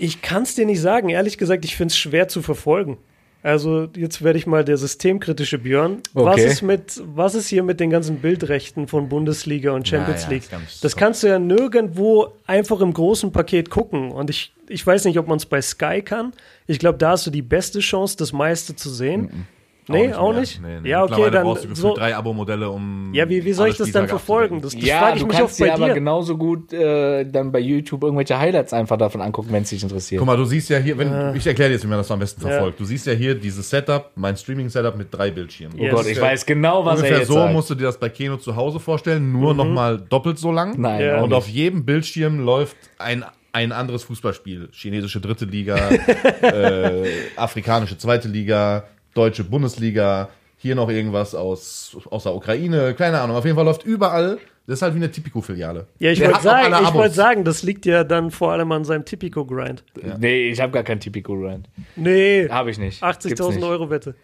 Ich 0.00 0.22
kann 0.22 0.44
es 0.44 0.54
dir 0.54 0.64
nicht 0.66 0.80
sagen. 0.80 1.08
Ehrlich 1.10 1.36
gesagt, 1.38 1.64
ich 1.64 1.76
finde 1.76 1.92
es 1.92 1.98
schwer 1.98 2.26
zu 2.28 2.40
verfolgen. 2.42 2.96
Also 3.42 3.88
jetzt 3.96 4.22
werde 4.22 4.38
ich 4.38 4.46
mal 4.46 4.64
der 4.64 4.76
systemkritische 4.76 5.58
Björn. 5.58 6.02
Was 6.12 6.34
Okay. 6.36 6.46
ist 6.46 6.62
mit, 6.62 7.00
was 7.14 7.34
ist 7.34 7.48
hier 7.48 7.62
mit 7.62 7.80
den 7.80 7.88
ganzen 7.90 8.16
Bildrechten 8.18 8.86
von 8.86 9.08
Bundesliga 9.08 9.72
und 9.72 9.88
Champions 9.88 10.22
Ja, 10.24 10.28
ja, 10.28 10.34
League? 10.34 10.50
ganz- 10.50 10.80
das 10.80 10.94
kannst 10.96 11.22
du 11.22 11.26
ja 11.28 11.38
nirgendwo 11.38 12.28
einfach 12.46 12.80
im 12.80 12.92
großen 12.92 13.32
Paket 13.32 13.70
gucken. 13.70 14.10
Und 14.10 14.28
ich, 14.30 14.52
ich 14.68 14.86
weiß 14.86 15.04
nicht, 15.06 15.18
ob 15.18 15.26
man 15.26 15.38
es 15.38 15.46
bei 15.46 15.62
Sky 15.62 16.02
kann. 16.02 16.32
Ich 16.66 16.78
glaube, 16.78 16.98
da 16.98 17.10
hast 17.12 17.26
du 17.26 17.30
die 17.30 17.40
beste 17.42 17.80
Chance, 17.80 18.16
das 18.18 18.32
meiste 18.34 18.76
zu 18.76 18.90
sehen. 18.90 19.46
Nee, 19.92 20.12
auch 20.14 20.30
mehr. 20.32 20.40
nicht? 20.40 20.60
Nee, 20.62 20.80
nee. 20.82 20.88
Ja, 20.88 21.02
okay, 21.02 21.10
Mittlerweile 21.10 21.30
dann 21.32 21.42
brauchst 21.44 21.64
du 21.64 21.68
gefühlt 21.68 21.82
so. 21.82 21.94
drei 21.94 22.16
Abo-Modelle, 22.16 22.70
um. 22.70 23.12
Ja, 23.14 23.28
wie, 23.28 23.44
wie 23.44 23.52
soll 23.52 23.68
ich 23.68 23.76
das 23.76 23.90
dann 23.92 24.08
verfolgen? 24.08 24.60
Das, 24.60 24.72
das 24.74 24.82
ja, 24.84 24.98
frage 25.00 25.16
ich 25.16 25.20
du 25.22 25.26
mich 25.28 25.36
kannst 25.36 25.54
auch 25.54 25.58
bei 25.58 25.66
dir 25.66 25.74
aber 25.74 25.86
dir. 25.88 25.94
genauso 25.94 26.36
gut 26.36 26.72
äh, 26.72 27.24
dann 27.24 27.50
bei 27.52 27.58
YouTube 27.60 28.02
irgendwelche 28.04 28.38
Highlights 28.38 28.72
einfach 28.72 28.96
davon 28.96 29.20
angucken, 29.20 29.48
wenn 29.52 29.62
es 29.62 29.70
dich 29.70 29.82
interessiert. 29.82 30.18
Guck 30.20 30.26
mal, 30.26 30.36
du 30.36 30.44
siehst 30.44 30.68
ja 30.70 30.78
hier, 30.78 30.96
wenn, 30.98 31.12
Äh. 31.12 31.36
ich 31.36 31.46
erkläre 31.46 31.70
dir 31.70 31.74
jetzt, 31.74 31.84
wie 31.84 31.88
man 31.88 31.98
das 31.98 32.10
am 32.10 32.18
besten 32.18 32.40
verfolgt. 32.40 32.78
Du 32.80 32.84
siehst 32.84 33.06
ja 33.06 33.12
hier 33.12 33.34
dieses 33.34 33.68
Setup, 33.68 34.10
mein 34.14 34.36
Streaming-Setup 34.36 34.96
mit 34.96 35.08
drei 35.12 35.30
Bildschirmen. 35.30 35.76
oh 35.78 35.82
Yes. 35.82 35.94
Gott, 35.94 36.06
ich 36.06 36.20
weiß 36.20 36.46
genau, 36.46 36.84
was 36.84 36.94
er 36.94 36.96
Ungefähr 36.98 37.18
jetzt 37.18 37.28
so 37.28 37.34
sagt. 37.34 37.52
musst 37.52 37.70
du 37.70 37.74
dir 37.74 37.84
das 37.84 37.98
bei 37.98 38.08
Keno 38.08 38.36
zu 38.36 38.54
Hause 38.56 38.78
vorstellen, 38.80 39.32
nur 39.32 39.54
noch 39.54 39.64
mal 39.66 39.98
doppelt 39.98 40.38
so 40.38 40.52
lang. 40.52 40.74
Nein, 40.80 41.00
Ja. 41.00 41.18
auch 41.18 41.22
Und 41.24 41.28
nicht. 41.30 41.36
auf 41.38 41.48
jedem 41.48 41.84
Bildschirm 41.84 42.40
läuft 42.40 42.76
ein, 42.98 43.24
ein 43.52 43.72
anderes 43.72 44.04
Fußballspiel. 44.04 44.68
Chinesische 44.72 45.20
dritte 45.20 45.44
Liga, 45.44 45.76
äh, 46.42 47.04
afrikanische 47.36 47.98
zweite 47.98 48.28
Liga, 48.28 48.84
deutsche 49.20 49.44
Bundesliga, 49.44 50.30
hier 50.56 50.74
noch 50.74 50.88
irgendwas 50.90 51.34
aus, 51.34 51.96
aus 52.10 52.22
der 52.24 52.34
Ukraine, 52.34 52.94
keine 52.94 53.20
Ahnung. 53.20 53.36
Auf 53.36 53.44
jeden 53.44 53.56
Fall 53.56 53.64
läuft 53.66 53.84
überall, 53.84 54.38
das 54.66 54.78
ist 54.78 54.82
halt 54.82 54.94
wie 54.94 54.98
eine 54.98 55.10
Tipico-Filiale. 55.10 55.86
Ja, 55.98 56.10
ich 56.10 56.20
wollte 56.20 56.42
sagen, 56.42 56.74
ich 56.82 56.94
wollte 56.94 57.14
sagen, 57.14 57.44
das 57.44 57.62
liegt 57.62 57.84
ja 57.86 58.04
dann 58.04 58.30
vor 58.30 58.52
allem 58.52 58.70
an 58.72 58.84
seinem 58.84 59.04
Tipico-Grind. 59.04 59.84
Nee, 60.18 60.48
ich 60.50 60.60
habe 60.60 60.72
gar 60.72 60.82
kein 60.82 61.00
Tipico 61.00 61.34
Rand. 61.34 61.68
Nee, 61.96 62.48
Habe 62.48 62.70
ich 62.70 62.78
nicht. 62.78 63.00
Gibt's 63.02 63.40
80.000 63.40 63.54
nicht. 63.54 63.64
Euro 63.64 63.90
Wette. 63.90 64.14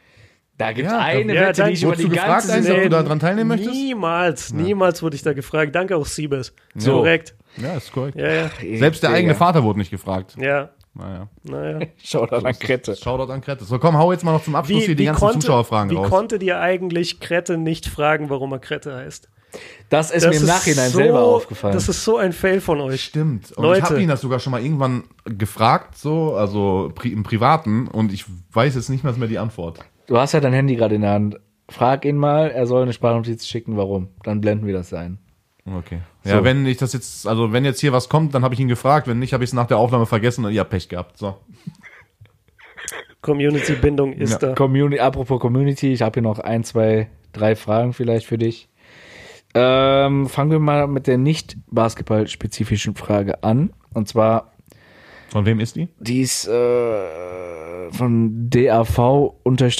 Da 0.58 0.72
gibt 0.72 0.86
es 0.86 0.92
Ja, 0.92 1.00
eine 1.00 1.34
ja, 1.34 1.48
Wette, 1.48 1.64
die 1.64 1.72
ich 1.72 1.82
über 1.82 1.96
die 1.96 2.04
du 2.04 2.08
gefragt 2.10 2.30
ganze 2.48 2.54
eigentlich, 2.54 2.74
ob 2.76 2.82
du 2.84 2.88
da 2.88 3.02
dran 3.02 3.20
teilnehmen 3.20 3.48
möchtest? 3.48 3.72
Niemals, 3.72 4.52
niemals 4.54 5.02
wurde 5.02 5.16
ich 5.16 5.22
da 5.22 5.34
gefragt. 5.34 5.74
Danke 5.74 5.96
auch 5.96 6.06
Siebes. 6.06 6.54
So. 6.74 6.92
Korrekt. 6.92 7.34
Ja, 7.58 7.74
ist 7.76 7.92
korrekt. 7.92 8.16
Ja, 8.16 8.32
ja, 8.32 8.50
Selbst 8.78 9.02
der 9.02 9.10
eigene 9.10 9.34
Vater 9.34 9.62
wurde 9.64 9.78
nicht 9.78 9.90
gefragt. 9.90 10.36
ja. 10.40 10.70
Naja. 10.96 11.28
Naja. 11.42 11.86
Schau 11.98 12.26
da 12.26 12.38
an 12.38 12.58
Krette. 12.58 12.96
Shoutout 12.96 13.30
an 13.32 13.40
Krette. 13.40 13.64
So, 13.64 13.78
komm, 13.78 13.96
hau 13.98 14.12
jetzt 14.12 14.24
mal 14.24 14.32
noch 14.32 14.42
zum 14.42 14.54
Abschluss 14.54 14.82
Wie, 14.82 14.86
hier 14.86 14.94
die 14.96 15.02
wie, 15.02 15.06
ganzen 15.06 15.20
konnte, 15.20 15.38
Zuschauerfragen 15.40 15.90
wie 15.90 15.96
raus. 15.96 16.08
konnte 16.08 16.38
dir 16.38 16.60
eigentlich 16.60 17.20
Krette 17.20 17.58
nicht 17.58 17.86
fragen, 17.86 18.30
warum 18.30 18.52
er 18.52 18.58
Krette 18.58 18.94
heißt? 18.96 19.28
Das 19.88 20.10
ist 20.10 20.24
Das 20.24 20.30
mir 20.30 20.36
im 20.36 20.42
ist 20.42 20.48
Nachhinein 20.48 20.90
so, 20.90 20.98
selber 20.98 21.22
aufgefallen. 21.22 21.74
Das 21.74 21.88
ist 21.88 22.04
so 22.04 22.16
ein 22.16 22.32
Fail 22.32 22.60
von 22.60 22.80
euch. 22.80 23.02
Stimmt. 23.04 23.52
Und 23.52 23.62
Leute. 23.62 23.78
ich 23.78 23.84
habe 23.84 24.02
ihn 24.02 24.08
das 24.08 24.20
sogar 24.20 24.38
schon 24.38 24.50
mal 24.50 24.62
irgendwann 24.62 25.04
gefragt, 25.24 25.96
so, 25.96 26.34
also 26.34 26.90
pri 26.94 27.12
im 27.12 27.22
Privaten, 27.22 27.86
und 27.88 28.12
ich 28.12 28.24
weiß 28.52 28.74
jetzt 28.74 28.88
nicht 28.90 29.04
mehr 29.04 29.12
mehr 29.14 29.28
die 29.28 29.38
Antwort. 29.38 29.80
du 30.06 30.18
hast 30.18 30.32
ja 30.32 30.40
dein 30.40 30.52
Handy 30.52 30.76
gerade 30.76 30.96
in 30.96 31.02
der 31.02 31.12
Hand. 31.12 31.40
Frag 31.68 32.04
ihn 32.04 32.16
mal, 32.16 32.50
er 32.50 32.66
soll 32.66 32.82
eine 32.82 32.92
Sprachnotiz 32.92 33.46
schicken, 33.46 33.76
warum. 33.76 34.08
Dann 34.24 34.40
blenden 34.40 34.66
wir 34.66 34.74
das 34.74 34.92
ein. 34.92 35.18
Okay. 35.64 36.00
Ja, 36.26 36.38
So. 36.38 36.44
wenn 36.44 36.66
ich 36.66 36.76
das 36.76 36.92
jetzt, 36.92 37.26
also 37.26 37.52
wenn 37.52 37.64
jetzt 37.64 37.80
hier 37.80 37.92
was 37.92 38.08
kommt, 38.08 38.34
dann 38.34 38.42
habe 38.42 38.54
ich 38.54 38.60
ihn 38.60 38.68
gefragt. 38.68 39.06
Wenn 39.08 39.18
nicht, 39.18 39.32
habe 39.32 39.44
ich 39.44 39.50
es 39.50 39.54
nach 39.54 39.66
der 39.66 39.78
Aufnahme 39.78 40.06
vergessen 40.06 40.44
und 40.44 40.52
ihr 40.52 40.60
habt 40.60 40.70
Pech 40.70 40.88
gehabt. 40.88 41.16
So. 41.18 41.36
Community-Bindung 43.22 44.12
ist 44.12 44.32
Ja, 44.32 44.38
da. 44.48 44.54
Community, 44.54 45.00
apropos 45.00 45.40
Community, 45.40 45.92
ich 45.92 46.02
habe 46.02 46.14
hier 46.14 46.22
noch 46.22 46.38
ein, 46.38 46.62
zwei, 46.64 47.08
drei 47.32 47.56
Fragen 47.56 47.92
vielleicht 47.92 48.26
für 48.26 48.38
dich. 48.38 48.68
Ähm, 49.54 50.28
fangen 50.28 50.50
wir 50.50 50.58
mal 50.58 50.86
mit 50.86 51.06
der 51.06 51.16
nicht 51.18 51.56
basketball-spezifischen 51.70 52.94
Frage 52.94 53.42
an. 53.42 53.72
Und 53.94 54.06
zwar, 54.08 54.52
Von 55.30 55.46
wem 55.46 55.60
ist 55.60 55.76
die? 55.76 55.88
die 55.98 56.20
ist 56.20 56.46
äh, 56.46 57.90
von 57.90 58.50
DAV-GY- 58.50 59.76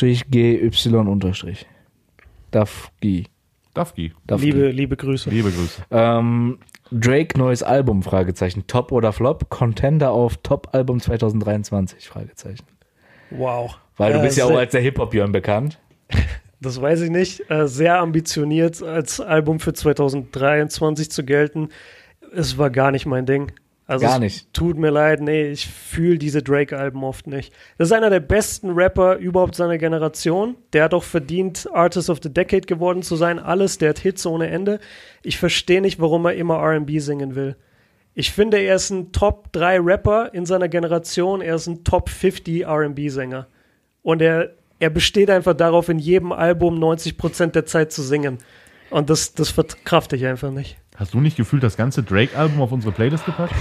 Dafgi. 2.50 3.26
Dafki. 3.76 4.12
Dafgi. 4.26 4.46
Liebe, 4.46 4.68
liebe 4.70 4.96
Grüße. 4.96 5.28
Liebe 5.30 5.50
Grüße. 5.50 5.82
Ähm, 5.90 6.58
Drake 6.90 7.38
neues 7.38 7.62
Album, 7.62 8.02
Fragezeichen. 8.02 8.66
Top 8.66 8.90
oder 8.92 9.12
Flop? 9.12 9.50
Contender 9.50 10.12
auf 10.12 10.36
Top-Album 10.38 11.00
2023, 11.00 12.08
Fragezeichen. 12.08 12.64
Wow. 13.30 13.76
Weil 13.96 14.12
du 14.14 14.20
Äh, 14.20 14.22
bist 14.22 14.38
ja 14.38 14.44
auch 14.46 14.56
als 14.56 14.72
der 14.72 14.80
Hip-Hop-Björn 14.80 15.32
bekannt. 15.32 15.78
Das 16.58 16.80
weiß 16.80 17.02
ich 17.02 17.10
nicht. 17.10 17.50
Äh, 17.50 17.68
sehr 17.68 17.98
ambitioniert 17.98 18.82
als 18.82 19.20
Album 19.20 19.60
für 19.60 19.74
2023 19.74 21.10
zu 21.10 21.22
gelten. 21.22 21.68
Es 22.34 22.56
war 22.56 22.70
gar 22.70 22.90
nicht 22.92 23.04
mein 23.04 23.26
Ding. 23.26 23.52
Also 23.88 24.04
Gar 24.04 24.18
nicht. 24.18 24.52
Tut 24.52 24.76
mir 24.76 24.90
leid, 24.90 25.20
nee, 25.20 25.50
ich 25.50 25.68
fühle 25.68 26.18
diese 26.18 26.42
Drake-Alben 26.42 27.04
oft 27.04 27.28
nicht. 27.28 27.52
Das 27.78 27.88
ist 27.88 27.92
einer 27.92 28.10
der 28.10 28.20
besten 28.20 28.70
Rapper 28.70 29.16
überhaupt 29.16 29.54
seiner 29.54 29.78
Generation. 29.78 30.56
Der 30.72 30.84
hat 30.84 30.94
auch 30.94 31.04
verdient, 31.04 31.68
Artist 31.72 32.10
of 32.10 32.18
the 32.20 32.32
Decade 32.32 32.66
geworden 32.66 33.02
zu 33.02 33.14
sein. 33.14 33.38
Alles, 33.38 33.78
der 33.78 33.90
hat 33.90 34.00
Hits 34.00 34.26
ohne 34.26 34.48
Ende. 34.48 34.80
Ich 35.22 35.38
verstehe 35.38 35.80
nicht, 35.80 36.00
warum 36.00 36.24
er 36.26 36.34
immer 36.34 36.56
RB 36.56 36.98
singen 36.98 37.36
will. 37.36 37.54
Ich 38.14 38.32
finde, 38.32 38.58
er 38.58 38.74
ist 38.74 38.90
ein 38.90 39.12
Top 39.12 39.52
3 39.52 39.78
Rapper 39.78 40.34
in 40.34 40.46
seiner 40.46 40.68
Generation. 40.68 41.40
Er 41.40 41.54
ist 41.54 41.68
ein 41.68 41.84
Top 41.84 42.08
50 42.08 42.66
RB-Sänger. 42.66 43.46
Und 44.02 44.20
er, 44.20 44.50
er 44.80 44.90
besteht 44.90 45.30
einfach 45.30 45.54
darauf, 45.54 45.88
in 45.88 46.00
jedem 46.00 46.32
Album 46.32 46.82
90% 46.82 47.48
der 47.48 47.66
Zeit 47.66 47.92
zu 47.92 48.02
singen. 48.02 48.38
Und 48.90 49.10
das, 49.10 49.34
das 49.34 49.50
verkrafte 49.50 50.16
ich 50.16 50.26
einfach 50.26 50.50
nicht. 50.50 50.76
Hast 50.96 51.14
du 51.14 51.20
nicht 51.20 51.36
gefühlt 51.36 51.62
das 51.62 51.76
ganze 51.76 52.02
Drake-Album 52.02 52.60
auf 52.60 52.72
unsere 52.72 52.92
Playlist 52.92 53.24
gepackt? 53.26 53.54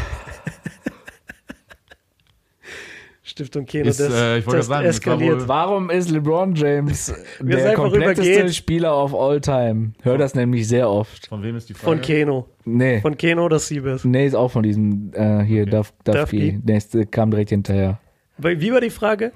Stiftung 3.23 3.65
Keno, 3.65 3.89
Ist, 3.89 3.99
äh, 3.99 4.37
ich 4.37 4.45
wollte 4.45 4.57
das 4.59 4.67
sagen, 4.67 4.85
das 4.85 5.05
war 5.05 5.13
eskaliert. 5.13 5.39
wohl- 5.41 5.47
Warum 5.47 5.89
ist 5.89 6.09
LeBron 6.11 6.53
James 6.55 7.07
der 7.41 7.73
kompletteste 7.73 8.31
übergeht. 8.33 8.55
Spieler 8.55 8.95
of 9.03 9.13
all 9.15 9.41
time? 9.41 9.91
Hör 10.03 10.17
das 10.17 10.35
nämlich 10.35 10.67
sehr 10.67 10.89
oft. 10.89 11.27
Von 11.27 11.41
wem 11.43 11.55
ist 11.55 11.67
die 11.67 11.73
Frage? 11.73 11.97
Von 11.97 12.01
Keno. 12.01 12.47
Nee. 12.65 13.01
Von 13.01 13.17
Keno 13.17 13.45
oder 13.45 13.57
Siebes. 13.59 14.05
nee, 14.05 14.27
ist 14.27 14.35
auch 14.35 14.51
von 14.51 14.63
diesem 14.63 15.11
äh, 15.13 15.41
hier, 15.43 15.65
Duff, 15.65 15.91
Duffy. 16.03 16.19
Duffy. 16.19 16.59
Nächste 16.63 17.05
kam 17.07 17.31
direkt 17.31 17.49
hinterher. 17.49 17.99
Wie 18.37 18.71
war 18.71 18.81
die 18.81 18.89
Frage? 18.89 19.31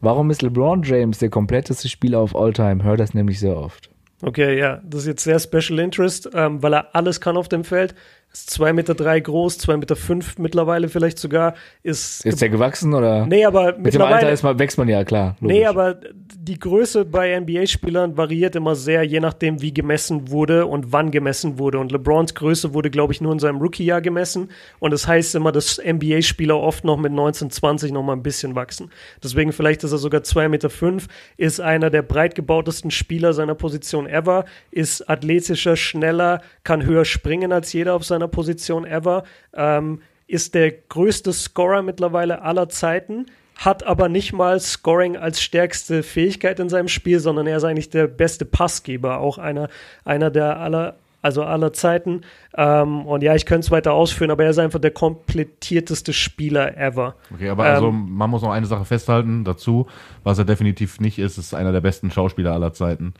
Warum 0.00 0.30
ist 0.30 0.40
LeBron 0.42 0.82
James 0.82 1.18
der 1.18 1.28
kompletteste 1.28 1.88
Spieler 1.88 2.22
of 2.22 2.34
all 2.34 2.52
time? 2.52 2.82
Hör 2.82 2.96
das 2.96 3.12
nämlich 3.12 3.38
sehr 3.40 3.56
oft. 3.56 3.90
Okay, 4.26 4.58
ja, 4.58 4.80
das 4.82 5.02
ist 5.02 5.06
jetzt 5.06 5.24
sehr 5.24 5.38
Special 5.38 5.78
Interest, 5.78 6.30
ähm, 6.32 6.62
weil 6.62 6.72
er 6.72 6.94
alles 6.94 7.20
kann 7.20 7.36
auf 7.36 7.48
dem 7.48 7.62
Feld. 7.62 7.94
Ist 8.34 8.50
2,3 8.50 8.72
Meter 8.72 8.94
drei 8.96 9.20
groß, 9.20 9.60
2,5 9.60 9.76
Meter 9.76 9.94
fünf 9.94 10.38
mittlerweile 10.38 10.88
vielleicht 10.88 11.20
sogar. 11.20 11.54
Ist, 11.84 12.26
Ist 12.26 12.42
der 12.42 12.48
gewachsen 12.48 12.92
oder? 12.92 13.26
nee, 13.26 13.44
aber 13.44 13.78
Mit 13.78 13.94
dem. 13.94 14.02
Alter 14.02 14.32
ist 14.32 14.42
man, 14.42 14.58
wächst 14.58 14.76
man 14.76 14.88
ja, 14.88 15.04
klar. 15.04 15.36
Nee, 15.38 15.60
logisch. 15.60 15.68
aber 15.68 16.00
die 16.36 16.58
Größe 16.58 17.04
bei 17.04 17.38
NBA-Spielern 17.38 18.16
variiert 18.16 18.56
immer 18.56 18.74
sehr, 18.74 19.04
je 19.04 19.20
nachdem, 19.20 19.62
wie 19.62 19.72
gemessen 19.72 20.30
wurde 20.30 20.66
und 20.66 20.92
wann 20.92 21.12
gemessen 21.12 21.58
wurde. 21.60 21.78
Und 21.78 21.92
LeBrons 21.92 22.34
Größe 22.34 22.74
wurde, 22.74 22.90
glaube 22.90 23.12
ich, 23.12 23.20
nur 23.20 23.32
in 23.32 23.38
seinem 23.38 23.60
Rookie-Jahr 23.60 24.00
gemessen. 24.00 24.50
Und 24.80 24.90
das 24.90 25.06
heißt 25.06 25.36
immer, 25.36 25.52
dass 25.52 25.78
NBA-Spieler 25.78 26.58
oft 26.58 26.84
noch 26.84 26.96
mit 26.96 27.12
19, 27.12 27.50
20 27.50 27.92
noch 27.92 28.02
mal 28.02 28.14
ein 28.14 28.24
bisschen 28.24 28.56
wachsen. 28.56 28.90
Deswegen 29.22 29.52
vielleicht 29.52 29.84
ist 29.84 29.92
er 29.92 29.98
sogar 29.98 30.22
2,5 30.22 30.48
Meter, 30.48 30.70
fünf, 30.70 31.06
ist 31.36 31.60
einer 31.60 31.88
der 31.88 32.02
breit 32.02 32.34
gebautesten 32.34 32.90
Spieler 32.90 33.32
seiner 33.32 33.54
Position 33.54 34.08
ever, 34.08 34.44
ist 34.72 35.08
athletischer, 35.08 35.76
schneller, 35.76 36.42
kann 36.64 36.84
höher 36.84 37.04
springen 37.04 37.52
als 37.52 37.72
jeder 37.72 37.94
auf 37.94 38.04
seiner 38.04 38.23
Position 38.28 38.84
ever, 38.84 39.24
ähm, 39.54 40.00
ist 40.26 40.54
der 40.54 40.72
größte 40.72 41.32
Scorer 41.32 41.82
mittlerweile 41.82 42.42
aller 42.42 42.68
Zeiten 42.68 43.26
hat 43.56 43.86
aber 43.86 44.08
nicht 44.08 44.32
mal 44.32 44.58
Scoring 44.60 45.16
als 45.16 45.40
stärkste 45.40 46.02
Fähigkeit 46.02 46.58
in 46.60 46.68
seinem 46.68 46.88
Spiel, 46.88 47.20
sondern 47.20 47.46
er 47.46 47.56
ist 47.56 47.64
eigentlich 47.64 47.90
der 47.90 48.06
beste 48.06 48.44
Passgeber, 48.44 49.18
auch 49.18 49.38
einer, 49.38 49.68
einer 50.04 50.30
der 50.30 50.58
aller, 50.58 50.96
also 51.22 51.42
aller 51.44 51.72
Zeiten. 51.72 52.22
Ähm, 52.56 53.06
und 53.06 53.22
ja, 53.22 53.34
ich 53.34 53.46
könnte 53.46 53.66
es 53.66 53.70
weiter 53.70 53.92
ausführen, 53.92 54.30
aber 54.30 54.44
er 54.44 54.50
ist 54.50 54.58
einfach 54.58 54.80
der 54.80 54.90
komplettierteste 54.90 56.12
Spieler 56.12 56.76
ever. 56.76 57.14
Okay, 57.32 57.48
aber 57.48 57.64
also 57.64 57.88
Ähm, 57.88 58.08
man 58.10 58.28
muss 58.28 58.42
noch 58.42 58.50
eine 58.50 58.66
Sache 58.66 58.84
festhalten 58.84 59.44
dazu, 59.44 59.86
was 60.24 60.38
er 60.38 60.44
definitiv 60.44 61.00
nicht 61.00 61.18
ist, 61.18 61.38
ist 61.38 61.54
einer 61.54 61.72
der 61.72 61.80
besten 61.80 62.10
Schauspieler 62.10 62.52
aller 62.52 62.72
Zeiten. 62.72 63.14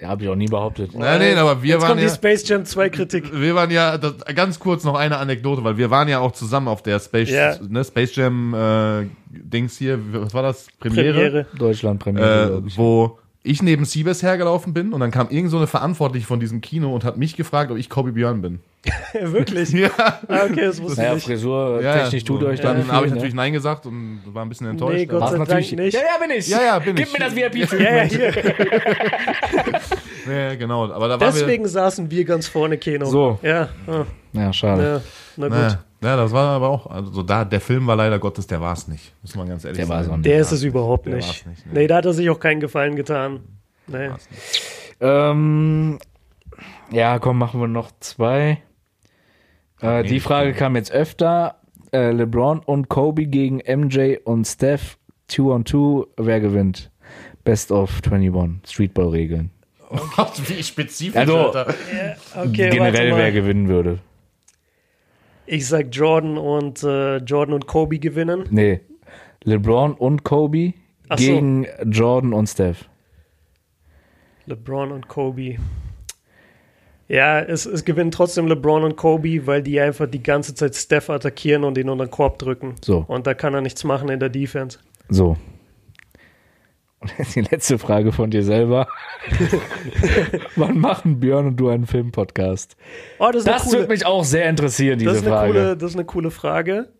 Ja, 0.00 0.08
habe 0.08 0.22
ich 0.24 0.28
auch 0.30 0.34
nie 0.36 0.46
behauptet. 0.46 0.94
Nein, 0.94 1.18
nein, 1.20 1.36
aber 1.36 1.62
wir 1.62 1.74
Jetzt 1.74 1.82
waren 1.82 1.88
kommt 1.90 2.00
die 2.00 2.04
ja, 2.06 2.14
Space 2.14 2.48
Jam 2.48 2.64
2 2.64 2.88
Kritik. 2.88 3.38
wir 3.38 3.54
waren 3.54 3.70
ja, 3.70 3.98
das, 3.98 4.14
ganz 4.34 4.58
kurz 4.58 4.82
noch 4.84 4.94
eine 4.94 5.18
Anekdote, 5.18 5.62
weil 5.62 5.76
wir 5.76 5.90
waren 5.90 6.08
ja 6.08 6.20
auch 6.20 6.32
zusammen 6.32 6.68
auf 6.68 6.82
der 6.82 6.98
Space, 7.00 7.28
Ja. 7.30 7.56
ne, 7.68 7.84
Space 7.84 8.16
Jam 8.16 8.54
äh, 8.54 9.06
Dings 9.28 9.76
hier, 9.76 9.98
was 10.12 10.32
war 10.32 10.42
das? 10.42 10.68
Premiere? 10.80 11.12
Premiere. 11.12 11.46
Deutschland 11.58 12.00
Premiere, 12.00 12.62
Äh, 12.64 12.66
ich. 12.66 12.78
wo 12.78 13.18
ich 13.42 13.62
neben 13.62 13.84
Siebes 13.84 14.22
hergelaufen 14.22 14.72
bin 14.74 14.92
und 14.92 15.00
dann 15.00 15.10
kam 15.10 15.28
irgend 15.30 15.50
so 15.50 15.56
eine 15.58 15.66
Verantwortliche 15.66 16.26
von 16.26 16.40
diesem 16.40 16.60
Kino 16.60 16.94
und 16.94 17.04
hat 17.04 17.16
mich 17.18 17.36
gefragt, 17.36 17.70
ob 17.70 17.76
ich 17.78 17.88
Kobe 17.90 18.12
Björn 18.12 18.40
bin. 18.42 18.60
Wirklich? 19.12 19.70
Ja, 19.72 19.90
Ah, 19.98 20.44
okay, 20.50 20.62
das 20.62 20.80
wusste 20.80 21.00
Naja, 21.02 21.14
ich. 21.16 21.22
Frisur, 21.24 21.82
ja 21.82 21.98
technisch 21.98 22.24
tut 22.24 22.40
so. 22.40 22.46
euch 22.46 22.60
Dann 22.60 22.78
dann. 22.78 22.90
habe 22.92 23.04
ich 23.06 23.10
ne? 23.10 23.16
natürlich 23.16 23.34
Nein 23.34 23.52
gesagt 23.52 23.84
und 23.84 24.22
war 24.26 24.42
ein 24.42 24.48
bisschen 24.48 24.68
enttäuscht. 24.68 24.94
Nee, 24.96 25.04
Gott 25.06 25.20
sei 25.28 25.36
Dank 25.36 25.48
natürlich- 25.48 25.72
nicht. 25.76 25.92
Ja, 25.94 26.00
ja, 26.00 26.18
bin 26.26 26.30
ich. 26.38 26.48
Ja, 26.48 26.62
ja, 26.62 26.78
bin 26.78 26.94
Gib 26.96 27.06
ich. 27.08 27.12
mir 27.12 27.18
das 27.18 27.36
VIP-Typ. 27.36 27.78
Ja, 27.80 27.96
ja, 27.96 28.02
hier. 28.04 28.32
ja, 30.34 30.54
genau. 30.54 30.84
Aber 30.90 31.08
da 31.08 31.20
waren 31.20 31.32
Deswegen 31.34 31.68
saßen 31.68 32.10
wir 32.10 32.24
ganz 32.24 32.46
vorne, 32.48 32.78
Keno. 32.78 33.04
So. 33.04 33.38
Ja, 33.42 33.68
ah, 33.86 34.04
Ja, 34.32 34.52
schade. 34.52 34.82
ja, 34.82 35.00
na 35.36 35.48
gut. 35.48 35.56
wir. 35.56 35.62
Naja. 35.62 35.84
Ja, 36.02 36.16
das 36.16 36.32
war 36.32 36.48
aber 36.56 36.70
auch, 36.70 36.86
also 36.86 37.22
da, 37.22 37.44
der 37.44 37.60
Film 37.60 37.86
war 37.86 37.94
leider 37.96 38.18
Gottes, 38.18 38.46
der 38.46 38.62
war 38.62 38.72
es 38.72 38.88
nicht. 38.88 39.12
Muss 39.20 39.34
man 39.36 39.46
ganz 39.50 39.64
ehrlich 39.66 39.76
Der 39.76 39.86
sagen. 39.86 40.10
auch 40.10 40.16
nicht. 40.16 40.24
Der 40.24 40.40
ist 40.40 40.50
es 40.52 40.62
überhaupt 40.62 41.04
der 41.04 41.16
nicht. 41.16 41.46
nicht, 41.46 41.66
ne. 41.66 41.72
Nee, 41.74 41.86
da 41.86 41.96
hat 41.96 42.06
er 42.06 42.14
sich 42.14 42.30
auch 42.30 42.40
keinen 42.40 42.60
Gefallen 42.60 42.96
getan. 42.96 43.40
Nee. 43.86 44.08
Ähm, 45.00 45.98
ja, 46.90 47.18
komm, 47.18 47.36
machen 47.38 47.60
wir 47.60 47.68
noch 47.68 47.90
zwei. 48.00 48.62
Äh, 49.80 50.02
die 50.04 50.20
Frage 50.20 50.52
kam 50.52 50.76
jetzt 50.76 50.92
öfter. 50.92 51.56
Äh, 51.92 52.12
LeBron 52.12 52.60
und 52.60 52.88
Kobe 52.88 53.26
gegen 53.26 53.58
MJ 53.58 54.16
und 54.24 54.46
Steph. 54.46 54.96
Two 55.28 55.52
on 55.52 55.64
two. 55.64 56.06
Wer 56.16 56.40
gewinnt? 56.40 56.90
Best 57.44 57.72
of 57.72 58.00
21. 58.04 58.60
Streetball-Regeln. 58.70 59.50
Oh 59.90 59.98
Gott, 60.16 60.32
wie 60.48 60.62
spezifisch, 60.62 61.16
Also, 61.16 61.36
Alter. 61.50 61.74
Okay, 62.36 62.70
Generell, 62.70 63.16
wer 63.16 63.32
gewinnen 63.32 63.68
würde. 63.68 63.98
Ich 65.46 65.66
sag 65.66 65.88
Jordan 65.90 66.38
und 66.38 66.82
äh, 66.84 67.16
Jordan 67.16 67.54
und 67.54 67.66
Kobe 67.66 67.98
gewinnen. 67.98 68.44
Nee. 68.50 68.80
LeBron 69.42 69.94
und 69.94 70.22
Kobe 70.22 70.74
Ach 71.08 71.18
so. 71.18 71.24
gegen 71.26 71.66
Jordan 71.86 72.32
und 72.32 72.46
Steph. 72.46 72.84
LeBron 74.46 74.92
und 74.92 75.08
Kobe. 75.08 75.56
Ja, 77.10 77.40
es, 77.40 77.66
es 77.66 77.84
gewinnen 77.84 78.12
trotzdem 78.12 78.46
LeBron 78.46 78.84
und 78.84 78.94
Kobe, 78.94 79.44
weil 79.44 79.64
die 79.64 79.80
einfach 79.80 80.06
die 80.06 80.22
ganze 80.22 80.54
Zeit 80.54 80.76
Steph 80.76 81.10
attackieren 81.10 81.64
und 81.64 81.76
ihn 81.76 81.88
unter 81.88 82.06
den 82.06 82.10
Korb 82.12 82.38
drücken. 82.38 82.76
So. 82.84 83.04
Und 83.08 83.26
da 83.26 83.34
kann 83.34 83.52
er 83.52 83.62
nichts 83.62 83.82
machen 83.82 84.08
in 84.10 84.20
der 84.20 84.28
Defense. 84.28 84.78
So. 85.08 85.36
Und 87.00 87.12
jetzt 87.18 87.34
die 87.34 87.40
letzte 87.40 87.78
Frage 87.80 88.12
von 88.12 88.30
dir 88.30 88.44
selber. 88.44 88.86
Wann 90.56 90.78
machen 90.78 91.18
Björn 91.18 91.48
und 91.48 91.56
du 91.56 91.68
einen 91.68 91.86
Filmpodcast? 91.86 92.76
Oh, 93.18 93.30
das 93.32 93.42
Das 93.42 93.64
coole, 93.64 93.78
würde 93.78 93.88
mich 93.88 94.06
auch 94.06 94.22
sehr 94.22 94.48
interessieren, 94.48 95.00
diese 95.00 95.14
das 95.14 95.24
Frage. 95.24 95.52
coole, 95.52 95.76
das 95.76 95.90
ist 95.90 95.96
eine 95.96 96.04
coole 96.04 96.30
Frage. 96.30 96.92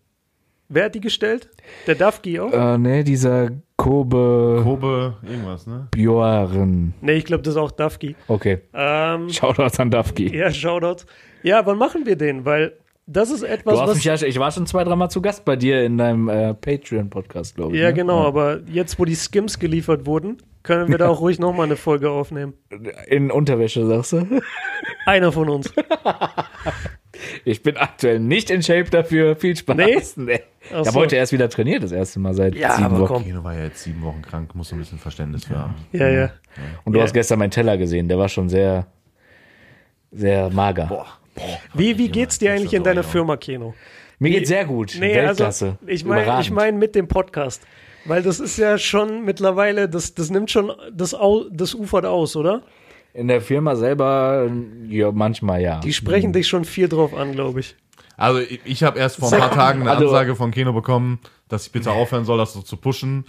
Wer 0.72 0.84
hat 0.84 0.94
die 0.94 1.00
gestellt? 1.00 1.48
Der 1.88 1.96
Dafki 1.96 2.38
auch? 2.38 2.52
Äh, 2.52 2.78
nee, 2.78 3.02
dieser 3.02 3.50
Kobe 3.76 4.60
Kobe, 4.62 5.14
irgendwas, 5.28 5.66
ne? 5.66 5.88
Björn. 5.90 6.94
Nee, 7.00 7.14
ich 7.14 7.24
glaube, 7.24 7.42
das 7.42 7.54
ist 7.54 7.58
auch 7.60 7.72
Dafki. 7.72 8.14
Okay. 8.28 8.60
Ähm, 8.72 9.28
Shoutouts 9.30 9.80
an 9.80 9.90
Dafki. 9.90 10.32
ja, 10.36 10.52
Shoutout. 10.52 11.06
Ja, 11.42 11.66
wann 11.66 11.76
machen 11.76 12.06
wir 12.06 12.14
den? 12.14 12.44
Weil 12.44 12.74
das 13.06 13.32
ist 13.32 13.42
etwas, 13.42 13.74
Du 13.74 13.80
hast 13.80 13.88
was. 13.88 13.94
mich 13.96 14.04
ja, 14.04 14.14
ich 14.14 14.38
war 14.38 14.52
schon 14.52 14.66
zwei, 14.68 14.84
dreimal 14.84 15.10
zu 15.10 15.20
Gast 15.20 15.44
bei 15.44 15.56
dir 15.56 15.82
in 15.84 15.98
deinem 15.98 16.28
äh, 16.28 16.54
Patreon-Podcast, 16.54 17.56
glaube 17.56 17.74
ich. 17.74 17.80
ja, 17.82 17.88
ne? 17.88 17.94
genau, 17.94 18.24
aber 18.24 18.60
jetzt, 18.68 18.96
wo 19.00 19.04
die 19.04 19.16
Skims 19.16 19.58
geliefert 19.58 20.06
wurden, 20.06 20.36
können 20.62 20.88
wir 20.88 20.98
da 20.98 21.08
auch 21.08 21.20
ruhig 21.20 21.40
nochmal 21.40 21.66
eine 21.66 21.74
Folge 21.74 22.10
aufnehmen. 22.10 22.52
In 23.08 23.32
Unterwäsche, 23.32 23.84
sagst 23.86 24.12
du? 24.12 24.40
Einer 25.04 25.32
von 25.32 25.48
uns. 25.48 25.72
Ich 27.44 27.62
bin 27.62 27.76
aktuell 27.76 28.18
nicht 28.20 28.50
in 28.50 28.62
Shape 28.62 28.90
dafür. 28.90 29.36
Viel 29.36 29.56
Spaß. 29.56 29.76
Nee? 29.76 29.96
nee. 30.16 30.40
Ach 30.66 30.70
Ich 30.70 30.74
habe 30.76 30.90
so. 30.90 31.00
heute 31.00 31.16
erst 31.16 31.32
wieder 31.32 31.48
trainiert, 31.48 31.82
das 31.82 31.92
erste 31.92 32.20
Mal 32.20 32.34
seit 32.34 32.54
Ja, 32.54 32.72
sieben 32.72 32.84
aber 32.86 33.08
Wochen. 33.08 33.24
Kino 33.24 33.42
war 33.44 33.54
ja 33.54 33.64
jetzt 33.64 33.82
sieben 33.82 34.02
Wochen 34.02 34.22
krank, 34.22 34.54
muss 34.54 34.72
ein 34.72 34.78
bisschen 34.78 34.98
Verständnis 34.98 35.44
für 35.46 35.58
haben. 35.58 35.74
Ja, 35.92 36.08
ja. 36.08 36.30
Und 36.84 36.92
du 36.92 36.98
Ja. 36.98 37.04
hast 37.04 37.12
gestern 37.12 37.38
meinen 37.38 37.50
Teller 37.50 37.76
gesehen, 37.78 38.08
der 38.08 38.18
war 38.18 38.28
schon 38.28 38.48
sehr, 38.48 38.86
sehr 40.12 40.50
mager. 40.50 40.86
Boah. 40.86 41.06
Wie, 41.74 41.96
wie 41.96 42.08
geht's 42.08 42.38
dir 42.38 42.52
eigentlich 42.52 42.74
in 42.74 42.82
deiner 42.82 43.02
Firma, 43.02 43.36
Keno? 43.36 43.74
Mir 44.18 44.30
geht's 44.30 44.48
sehr 44.48 44.64
gut. 44.66 44.96
Nee, 45.00 45.14
Weltklasse. 45.14 45.64
also 45.66 45.78
ich 45.86 46.04
meine 46.04 46.40
ich 46.40 46.50
mein 46.50 46.78
mit 46.78 46.94
dem 46.94 47.08
Podcast. 47.08 47.62
Weil 48.06 48.22
das 48.22 48.40
ist 48.40 48.56
ja 48.56 48.78
schon 48.78 49.24
mittlerweile, 49.24 49.88
das, 49.88 50.14
das 50.14 50.30
nimmt 50.30 50.50
schon, 50.50 50.72
das, 50.92 51.14
das 51.52 51.74
ufert 51.74 52.06
aus, 52.06 52.34
oder? 52.34 52.62
In 53.12 53.28
der 53.28 53.40
Firma 53.40 53.74
selber, 53.76 54.48
ja, 54.88 55.10
manchmal 55.10 55.60
ja. 55.60 55.80
Die 55.80 55.92
sprechen 55.92 56.32
dich 56.32 56.46
schon 56.48 56.64
viel 56.64 56.88
drauf 56.88 57.14
an, 57.14 57.32
glaube 57.32 57.60
ich. 57.60 57.74
Also 58.16 58.38
ich, 58.40 58.60
ich 58.64 58.82
habe 58.82 58.98
erst 58.98 59.16
vor 59.16 59.32
ein 59.32 59.38
paar 59.40 59.50
Tagen 59.50 59.80
eine 59.82 59.90
Also- 59.90 60.06
Ansage 60.06 60.36
von 60.36 60.50
Keno 60.50 60.72
bekommen, 60.72 61.18
dass 61.48 61.66
ich 61.66 61.72
bitte 61.72 61.90
aufhören 61.90 62.24
soll, 62.24 62.38
das 62.38 62.52
so 62.52 62.60
zu 62.62 62.76
pushen, 62.76 63.24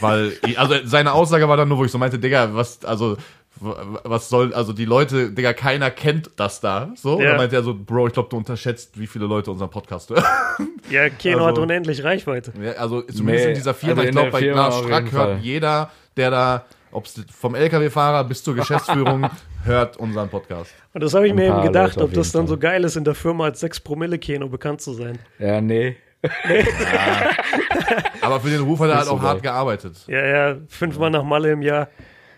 weil 0.00 0.32
ich, 0.46 0.58
also 0.58 0.74
seine 0.84 1.12
Aussage 1.12 1.48
war 1.48 1.56
dann 1.56 1.68
nur, 1.68 1.78
wo 1.78 1.84
ich 1.84 1.90
so 1.92 1.96
meinte, 1.98 2.18
Digga, 2.18 2.50
was 2.54 2.84
also 2.84 3.16
was 3.60 4.28
soll 4.28 4.52
also 4.54 4.72
die 4.72 4.84
Leute, 4.86 5.30
Digga, 5.30 5.52
keiner 5.52 5.90
kennt 5.90 6.30
das 6.36 6.60
da, 6.60 6.90
so. 6.96 7.14
Und 7.16 7.22
Ja. 7.22 7.28
dann 7.30 7.36
meinte 7.38 7.54
er 7.54 7.62
so, 7.62 7.74
Bro, 7.74 8.08
ich 8.08 8.12
glaube, 8.14 8.28
du 8.30 8.36
unterschätzt, 8.36 8.98
wie 8.98 9.06
viele 9.06 9.26
Leute 9.26 9.50
unseren 9.52 9.70
Podcast 9.70 10.10
hören. 10.10 10.24
Ja, 10.90 11.08
Keno 11.08 11.38
Also- 11.38 11.46
hat 11.48 11.58
unendlich 11.58 12.02
Reichweite. 12.02 12.52
Ja, 12.60 12.72
also 12.72 13.02
zumindest 13.02 13.44
Nee, 13.46 13.50
in 13.52 13.54
dieser 13.56 13.74
Firma, 13.74 14.00
also 14.00 14.02
ich 14.02 14.08
in 14.08 14.14
glaube, 14.14 14.30
bei 14.32 14.60
auf 14.66 14.84
Strack 14.84 15.12
hört 15.12 15.40
jeder, 15.42 15.90
der 16.16 16.30
da, 16.30 16.64
ob 16.92 17.06
es 17.06 17.20
vom 17.36 17.54
LKW-Fahrer 17.54 18.24
bis 18.24 18.42
zur 18.42 18.54
Geschäftsführung, 18.54 19.28
hört 19.64 19.96
unseren 19.96 20.28
Podcast. 20.28 20.72
Und 20.94 21.02
das 21.02 21.14
habe 21.14 21.26
ich 21.26 21.32
Ein 21.32 21.36
mir 21.36 21.46
eben 21.48 21.62
gedacht, 21.62 21.98
ob 21.98 22.12
das 22.12 22.32
dann 22.32 22.42
Fall. 22.42 22.48
so 22.48 22.58
geil 22.58 22.84
ist, 22.84 22.96
in 22.96 23.04
der 23.04 23.14
Firma 23.14 23.44
als 23.44 23.60
6 23.60 23.80
Promille 23.80 24.18
Keno 24.18 24.48
bekannt 24.48 24.80
zu 24.80 24.92
sein. 24.92 25.18
Ja, 25.38 25.60
nee. 25.60 25.96
Aber 28.20 28.40
für 28.40 28.50
den 28.50 28.60
Ruf 28.60 28.78
hat 28.80 28.90
er 28.90 28.96
halt 28.96 29.06
so 29.06 29.12
auch 29.12 29.18
geil. 29.20 29.28
hart 29.28 29.42
gearbeitet. 29.42 30.04
Ja, 30.06 30.24
ja, 30.24 30.56
fünfmal 30.68 31.10
nach 31.10 31.24
Malle 31.24 31.50
im 31.50 31.62
Jahr 31.62 31.88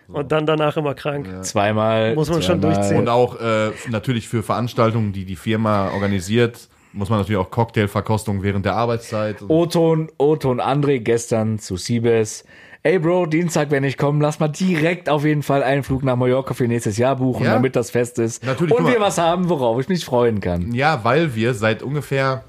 und 0.07 0.31
dann 0.31 0.45
danach 0.45 0.77
immer 0.77 0.93
krank. 0.95 1.27
Zweimal. 1.41 2.15
Muss 2.15 2.29
man 2.29 2.41
schon 2.41 2.59
zweimal. 2.61 2.75
durchziehen. 2.75 2.97
Und 2.97 3.09
auch 3.09 3.39
äh, 3.39 3.71
natürlich 3.89 4.27
für 4.27 4.43
Veranstaltungen, 4.43 5.13
die 5.13 5.25
die 5.25 5.35
Firma 5.35 5.89
organisiert, 5.91 6.67
muss 6.93 7.09
man 7.09 7.19
natürlich 7.19 7.39
auch 7.39 7.51
Cocktailverkostung 7.51 8.41
während 8.41 8.65
der 8.65 8.75
Arbeitszeit. 8.75 9.41
Und 9.41 9.51
Oton, 9.51 10.09
Oton 10.17 10.61
André 10.61 10.99
gestern 10.99 11.59
zu 11.59 11.77
Siebes. 11.77 12.45
Ey 12.85 12.99
Bro, 12.99 13.25
Dienstag, 13.25 13.71
wenn 13.71 13.83
ich 13.83 13.97
komme, 13.97 14.21
lass 14.21 14.39
mal 14.39 14.47
direkt 14.47 15.09
auf 15.09 15.25
jeden 15.25 15.41
Fall 15.41 15.63
einen 15.63 15.81
Flug 15.81 16.03
nach 16.03 16.15
Mallorca 16.15 16.53
für 16.53 16.67
nächstes 16.67 16.97
Jahr 16.97 17.15
buchen, 17.15 17.43
Ja. 17.45 17.53
damit 17.53 17.75
das 17.75 17.89
fest 17.89 18.19
ist. 18.19 18.43
Natürlich, 18.45 18.75
Und 18.75 18.85
wir 18.85 18.99
was 18.99 19.17
haben, 19.17 19.49
worauf 19.49 19.79
ich 19.81 19.89
mich 19.89 20.05
freuen 20.05 20.39
kann. 20.39 20.71
ja, 20.71 21.03
weil 21.03 21.33
wir 21.33 21.55
seit 21.55 21.81
ungefähr 21.81 22.43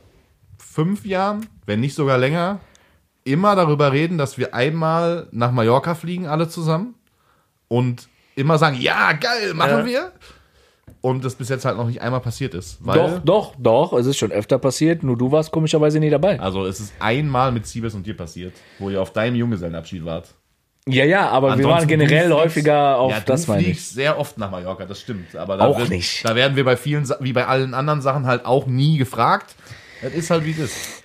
fünf 0.58 1.06
Jahren, 1.06 1.46
wenn 1.64 1.80
nicht 1.80 1.94
sogar 1.94 2.18
länger, 2.18 2.60
immer 3.24 3.56
darüber 3.56 3.92
reden, 3.92 4.18
dass 4.18 4.36
wir 4.36 4.54
einmal 4.54 5.26
nach 5.30 5.52
Mallorca 5.52 5.94
fliegen, 5.94 6.26
alle 6.26 6.50
zusammen. 6.50 6.96
Und 7.68 8.06
immer 8.34 8.58
sagen, 8.58 8.76
ja, 8.78 9.12
geil, 9.12 9.54
machen 9.54 9.78
Ja. 9.78 9.86
wir. 9.86 10.12
Und 11.00 11.24
das 11.24 11.34
bis 11.36 11.48
jetzt 11.48 11.64
halt 11.64 11.76
noch 11.76 11.86
nicht 11.86 12.00
einmal 12.00 12.20
passiert 12.20 12.54
ist. 12.54 12.78
Weil, 12.84 12.96
Doch, 12.98 13.20
doch, 13.24 13.54
doch, 13.58 13.92
es 13.98 14.06
ist 14.06 14.16
schon 14.18 14.32
öfter 14.32 14.58
passiert, 14.58 15.02
nur 15.02 15.16
du 15.16 15.30
warst 15.30 15.52
komischerweise 15.52 16.00
nie 16.00 16.10
dabei. 16.10 16.40
Also 16.40 16.64
es 16.64 16.80
ist 16.80 16.94
einmal 16.98 17.52
mit 17.52 17.66
Siebes 17.66 17.94
und 17.94 18.06
dir 18.06 18.16
passiert, 18.16 18.54
wo 18.78 18.90
ihr 18.90 19.00
auf 19.00 19.12
deinem 19.12 19.36
Junggesellenabschied 19.36 20.04
wart. 20.04 20.34
Ja, 20.88 21.04
ja, 21.04 21.28
aber 21.28 21.48
wir 21.48 21.52
Ansonsten, 21.54 21.70
waren 21.78 21.88
generell 21.88 22.26
fliegst- 22.26 22.36
häufiger 22.44 22.98
auf 22.98 23.10
ja, 23.12 23.20
das 23.20 23.46
du 23.46 23.52
meine 23.52 23.64
ich. 23.66 23.84
sehr 23.88 24.18
oft 24.18 24.38
nach 24.38 24.50
Mallorca, 24.50 24.84
das 24.84 25.00
stimmt. 25.00 25.34
Aber 25.34 25.56
da 25.56 25.66
Auch 25.66 25.78
wird, 25.78 25.90
nicht. 25.90 26.24
Da 26.24 26.34
werden 26.36 26.56
wir 26.56 26.64
bei 26.64 26.76
vielen, 26.76 27.08
wie 27.20 27.32
bei 27.32 27.46
allen 27.46 27.74
anderen 27.74 28.00
Sachen 28.00 28.26
halt 28.26 28.44
auch 28.46 28.66
nie 28.66 28.96
gefragt. 28.96 29.54
Das 30.02 30.12
ist 30.12 30.30
halt 30.30 30.44
wie 30.44 30.52
das. 30.52 30.66
ist. 30.70 31.02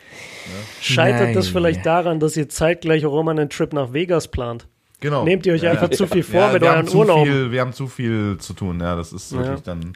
Scheitert 0.81 1.35
das 1.35 1.45
Nein. 1.45 1.53
vielleicht 1.53 1.85
daran, 1.85 2.19
dass 2.19 2.37
ihr 2.37 2.49
zeitgleich 2.49 3.05
auch 3.05 3.19
immer 3.19 3.31
einen 3.31 3.49
Trip 3.49 3.73
nach 3.73 3.93
Vegas 3.93 4.27
plant? 4.27 4.67
Genau. 5.01 5.25
Nehmt 5.25 5.45
ihr 5.45 5.53
euch 5.53 5.63
Ja. 5.63 5.71
einfach 5.71 5.89
zu 5.89 6.07
viel 6.07 6.23
vor 6.23 6.39
Ja, 6.39 6.53
mit 6.53 6.61
wir 6.61 6.71
haben 6.71 6.87
euren? 6.87 7.25
Viel, 7.25 7.51
wir 7.51 7.59
haben 7.61 7.73
zu 7.73 7.87
viel 7.87 8.37
zu 8.39 8.53
tun, 8.53 8.79
ja. 8.79 8.95
Das 8.95 9.11
ist 9.11 9.35
wirklich 9.37 9.61
dann. 9.63 9.93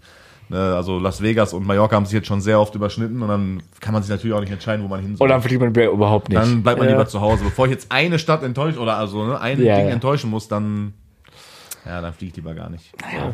Ne, 0.47 0.59
also 0.75 0.99
Las 0.99 1.23
Vegas 1.23 1.53
und 1.53 1.65
Mallorca 1.65 1.95
haben 1.95 2.05
sich 2.05 2.13
jetzt 2.13 2.27
schon 2.27 2.39
sehr 2.39 2.59
oft 2.59 2.75
überschnitten 2.75 3.19
und 3.23 3.27
dann 3.29 3.63
kann 3.79 3.93
man 3.93 4.03
sich 4.03 4.11
natürlich 4.11 4.35
auch 4.35 4.41
nicht 4.41 4.51
entscheiden, 4.51 4.83
wo 4.83 4.87
man 4.87 4.99
hin 5.01 5.15
soll. 5.15 5.25
Und 5.25 5.29
dann 5.31 5.41
fliegt 5.41 5.59
man 5.59 5.73
überhaupt 5.73 6.29
nicht. 6.29 6.39
dann 6.39 6.61
bleibt 6.61 6.77
man 6.77 6.87
Ja. 6.87 6.93
lieber 6.93 7.07
zu 7.07 7.19
Hause. 7.19 7.43
Bevor 7.45 7.65
ich 7.65 7.71
jetzt 7.71 7.91
eine 7.91 8.19
Stadt 8.19 8.43
enttäuscht 8.43 8.77
oder 8.77 8.95
also 8.97 9.25
ne, 9.25 9.39
ein 9.41 9.59
Ja, 9.63 9.77
Ding 9.77 9.87
ja. 9.87 9.91
enttäuschen 9.93 10.29
muss, 10.29 10.47
dann 10.47 10.93
ja, 11.83 11.99
dann 12.01 12.13
fliege 12.13 12.29
ich 12.31 12.35
lieber 12.35 12.53
gar 12.53 12.69
nicht. 12.69 12.91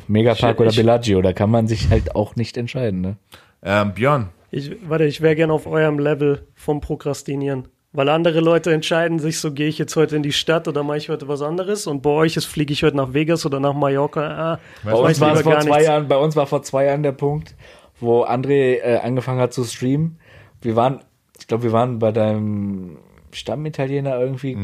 Megapark 0.07 0.55
Ich- 0.55 0.61
oder 0.61 0.72
Bellagio, 0.72 1.22
da 1.22 1.34
kann 1.34 1.49
man 1.51 1.67
sich 1.67 1.89
halt 1.89 2.15
auch 2.15 2.36
nicht 2.38 2.55
entscheiden, 2.57 3.01
ne? 3.01 3.17
Ähm, 3.61 3.93
Björn, 3.93 4.30
Ich, 4.49 4.72
warte, 4.88 5.03
ich 5.05 5.19
wäre 5.22 5.36
gerne 5.36 5.51
auf 5.53 5.67
eurem 5.67 5.99
Level 5.99 6.47
vom 6.55 6.80
Prokrastinieren. 6.82 7.67
Weil 7.93 8.07
andere 8.07 8.39
Leute 8.39 8.71
entscheiden 8.73 9.19
sich 9.19 9.39
so, 9.39 9.51
gehe 9.51 9.67
ich 9.67 9.77
jetzt 9.77 9.95
heute 9.97 10.15
in 10.15 10.23
die 10.23 10.31
Stadt 10.31 10.67
oder 10.69 10.81
mache 10.81 10.97
ich 10.97 11.09
heute 11.09 11.27
was 11.27 11.41
anderes? 11.41 11.87
Und 11.87 12.01
bei 12.01 12.09
euch 12.09 12.37
ist, 12.37 12.45
fliege 12.45 12.71
ich 12.71 12.83
heute 12.83 12.95
nach 12.95 13.13
Vegas 13.13 13.45
oder 13.45 13.59
nach 13.59 13.73
Mallorca? 13.73 14.21
Ah, 14.53 14.59
Bei 14.83 14.93
uns, 14.93 15.19
war 15.19 15.33
es 15.33 15.41
vor 15.41 15.59
zwei 15.59 15.69
nichts. 15.77 15.85
Jahren, 15.87 16.07
bei 16.07 16.15
uns 16.17 16.35
war 16.37 16.47
vor 16.47 16.63
zwei 16.63 16.85
Jahren 16.85 17.03
der 17.03 17.11
Punkt, 17.11 17.53
wo 17.99 18.23
André 18.23 18.75
äh, 18.81 18.99
angefangen 19.03 19.41
hat 19.41 19.51
zu 19.53 19.65
streamen. 19.65 20.17
Wir 20.61 20.77
waren, 20.77 21.01
ich 21.37 21.47
glaube, 21.47 21.63
wir 21.63 21.73
waren 21.73 21.99
bei 21.99 22.13
deinem 22.13 22.97
Stammitaliener 23.33 24.19
irgendwie 24.19 24.57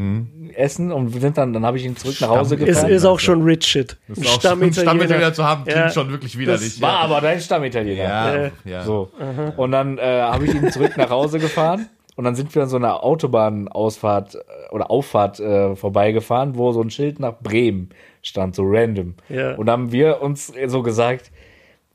essen 0.54 0.90
und 0.92 1.08
sind 1.20 1.36
dann, 1.38 1.52
dann 1.52 1.64
habe 1.66 1.76
ich 1.78 1.84
ihn 1.84 1.96
zurück 1.96 2.16
nach 2.20 2.28
Hause 2.30 2.54
ist, 2.54 2.64
gefahren. 2.66 2.90
ist 2.90 3.04
auch 3.04 3.18
schon 3.18 3.42
Rich 3.42 3.64
Shit. 3.66 3.96
Ein 4.08 4.12
ist 4.12 4.18
auch 4.20 4.24
schon- 4.24 4.62
einen 4.62 4.72
Stammitaliener. 4.72 4.90
Stammitaliener 4.92 5.32
zu 5.34 5.44
haben, 5.44 5.64
klingt 5.64 5.78
Ja. 5.78 5.90
schon 5.90 6.10
wirklich 6.10 6.38
widerlich. 6.38 6.80
war 6.80 6.98
aber 7.00 7.20
dein 7.20 7.40
Stammitaliener. 7.40 8.02
ja, 8.02 8.50
ja. 8.64 8.82
So. 8.84 9.10
Und 9.56 9.72
dann 9.72 9.98
äh, 9.98 10.22
habe 10.22 10.46
ich 10.46 10.54
ihn 10.54 10.70
zurück 10.70 10.96
nach 10.96 11.10
Hause 11.10 11.38
gefahren 11.38 11.88
und 12.18 12.24
dann 12.24 12.34
sind 12.34 12.52
wir 12.54 12.62
an 12.62 12.68
so 12.68 12.76
einer 12.76 13.02
Autobahnausfahrt 13.04 14.34
äh, 14.34 14.38
oder 14.72 14.90
Auffahrt 14.90 15.40
äh, 15.40 15.74
vorbeigefahren, 15.76 16.56
wo 16.56 16.72
so 16.72 16.82
ein 16.82 16.90
Schild 16.90 17.20
nach 17.20 17.38
Bremen 17.40 17.90
stand, 18.22 18.54
so 18.54 18.64
random. 18.66 19.14
Ja. 19.28 19.54
Und 19.54 19.66
dann 19.66 19.72
haben 19.84 19.92
wir 19.92 20.20
uns 20.20 20.52
so 20.66 20.82
gesagt, 20.82 21.30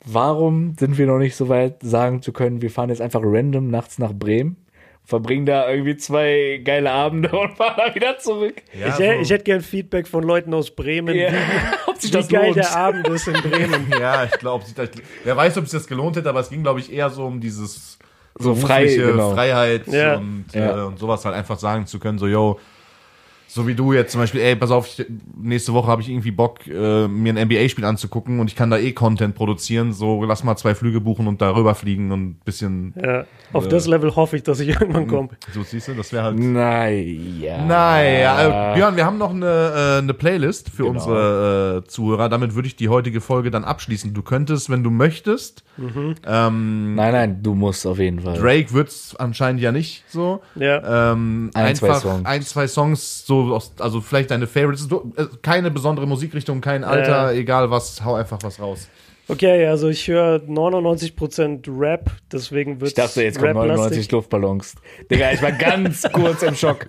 warum 0.05 0.75
sind 0.79 0.97
wir 0.97 1.05
noch 1.07 1.17
nicht 1.19 1.35
so 1.35 1.49
weit 1.49 1.81
sagen 1.83 2.21
zu 2.21 2.31
können, 2.33 2.61
wir 2.61 2.71
fahren 2.71 2.89
jetzt 2.89 3.01
einfach 3.01 3.21
random 3.23 3.69
nachts 3.69 3.99
nach 3.99 4.13
Bremen, 4.13 4.57
verbringen 5.05 5.45
da 5.45 5.69
irgendwie 5.69 5.97
zwei 5.97 6.61
geile 6.63 6.91
Abende 6.91 7.29
und 7.37 7.51
fahren 7.57 7.75
dann 7.77 7.95
wieder 7.95 8.17
zurück. 8.17 8.61
Ja, 8.79 8.87
ich, 8.87 8.93
so- 8.95 9.03
ich 9.03 9.29
hätte 9.29 9.43
gern 9.43 9.61
Feedback 9.61 10.07
von 10.07 10.23
Leuten 10.23 10.53
aus 10.53 10.71
Bremen, 10.71 11.15
Ja. 11.15 11.31
wie, 11.31 11.35
Ob 11.91 11.97
sich 12.01 12.11
wie 12.11 12.17
das 12.17 12.27
geil 12.29 12.45
lohnt. 12.45 12.55
der 12.57 12.75
Abend 12.77 13.07
ist 13.09 13.27
in 13.27 13.33
Bremen. 13.33 13.91
Ja, 13.99 14.23
ich 14.25 14.31
glaube, 14.39 14.63
wer 15.23 15.37
weiß, 15.37 15.57
ob 15.57 15.65
es 15.65 15.71
das 15.71 15.87
gelohnt 15.87 16.15
hätte, 16.15 16.29
aber 16.29 16.39
es 16.39 16.49
ging, 16.49 16.63
glaube 16.63 16.79
ich, 16.79 16.91
eher 16.91 17.09
so 17.09 17.25
um 17.25 17.39
dieses 17.41 17.99
So 18.39 18.55
frei, 18.55 18.85
genau. 18.87 19.33
Freiheit 19.33 19.87
Ja. 19.87 20.15
und, 20.17 20.45
Ja. 20.53 20.77
Äh, 20.77 20.85
und 20.85 20.99
sowas 20.99 21.23
halt 21.25 21.35
einfach 21.35 21.59
sagen 21.59 21.85
zu 21.85 21.99
können, 21.99 22.17
so, 22.17 22.27
yo, 22.27 22.59
so 23.53 23.67
wie 23.67 23.75
du 23.75 23.93
jetzt 23.93 24.11
zum 24.11 24.19
Beispiel, 24.21 24.41
ey, 24.41 24.55
pass 24.55 24.71
auf, 24.71 24.87
ich, 24.87 25.05
nächste 25.39 25.73
Woche 25.73 25.87
habe 25.87 26.01
ich 26.01 26.09
irgendwie 26.09 26.31
Bock, 26.31 26.65
äh, 26.67 27.07
mir 27.07 27.33
ein 27.33 27.47
NBA-Spiel 27.47 27.85
anzugucken 27.85 28.39
und 28.39 28.47
ich 28.47 28.55
kann 28.55 28.71
da 28.71 28.77
eh 28.79 28.93
Content 28.93 29.35
produzieren, 29.35 29.93
so 29.93 30.23
lass 30.23 30.43
mal 30.43 30.55
zwei 30.55 30.73
Flüge 30.73 30.99
buchen 31.01 31.27
und 31.27 31.39
darüber 31.39 31.75
fliegen 31.75 32.11
und 32.11 32.21
ein 32.23 32.39
bisschen, 32.43 32.93
Ja, 32.99 33.25
auf 33.53 33.67
das 33.67 33.85
Level 33.85 34.15
hoffe 34.15 34.37
ich, 34.37 34.43
dass 34.43 34.59
ich 34.59 34.69
irgendwann 34.69 35.05
komme. 35.07 35.29
so 35.53 35.61
siehst 35.61 35.87
du, 35.87 35.93
das 35.93 36.11
wäre 36.11 36.23
halt... 36.23 36.39
Naja. 36.39 37.63
Naja, 37.65 38.71
äh, 38.71 38.75
Björn, 38.75 38.95
wir 38.95 39.05
haben 39.05 39.17
noch 39.19 39.29
eine, 39.31 39.45
äh, 39.45 39.97
eine 39.99 40.13
Playlist 40.15 40.69
für 40.69 40.83
Genau. 40.83 40.93
unsere 40.95 41.83
äh, 41.85 41.87
Zuhörer. 41.87 42.29
Damit 42.29 42.55
würde 42.55 42.67
ich 42.67 42.75
die 42.75 42.89
heutige 42.89 43.21
Folge 43.21 43.51
dann 43.51 43.63
abschließen. 43.63 44.13
Du 44.15 44.23
könntest, 44.23 44.69
wenn 44.71 44.83
du 44.83 44.89
möchtest, 44.89 45.63
ähm, 45.77 46.95
Nein, 46.95 47.11
nein, 47.13 47.43
du 47.43 47.55
musst 47.55 47.85
auf 47.87 47.99
jeden 47.99 48.19
Fall. 48.21 48.37
Drake 48.37 48.73
wird's 48.73 49.15
anscheinend 49.15 49.61
ja 49.61 49.71
nicht 49.71 50.03
so. 50.07 50.41
Ja. 50.55 51.11
Ähm, 51.13 51.51
Ein, 51.53 51.75
zwei 51.75 51.87
einfach 51.89 52.01
Songs. 52.01 52.25
ein, 52.25 52.41
zwei 52.43 52.67
Songs, 52.67 53.25
so 53.25 53.42
aus, 53.51 53.73
also 53.79 53.99
vielleicht 54.01 54.31
deine 54.31 54.47
Favorites. 54.47 54.87
Du, 54.87 55.11
äh, 55.17 55.25
keine 55.41 55.71
besondere 55.71 56.05
Musikrichtung, 56.07 56.61
kein 56.61 56.83
Alter, 56.83 57.31
Ja. 57.31 57.37
egal 57.37 57.69
was, 57.71 58.03
hau 58.05 58.15
einfach 58.15 58.39
was 58.43 58.59
raus. 58.59 58.87
Okay, 59.29 59.65
also 59.67 59.87
ich 59.87 60.07
höre 60.07 60.41
99% 60.47 61.67
Rap, 61.69 62.11
deswegen 62.31 62.81
wird 62.81 62.89
Ich 62.89 62.93
dachte, 62.93 63.23
jetzt 63.23 63.39
kommen 63.39 63.53
99 63.53 64.11
Luftballons. 64.11 64.75
Digga, 65.09 65.31
ich 65.31 65.41
war 65.41 65.53
ganz 65.53 66.03
kurz 66.13 66.43
im 66.43 66.55
Schock. 66.55 66.85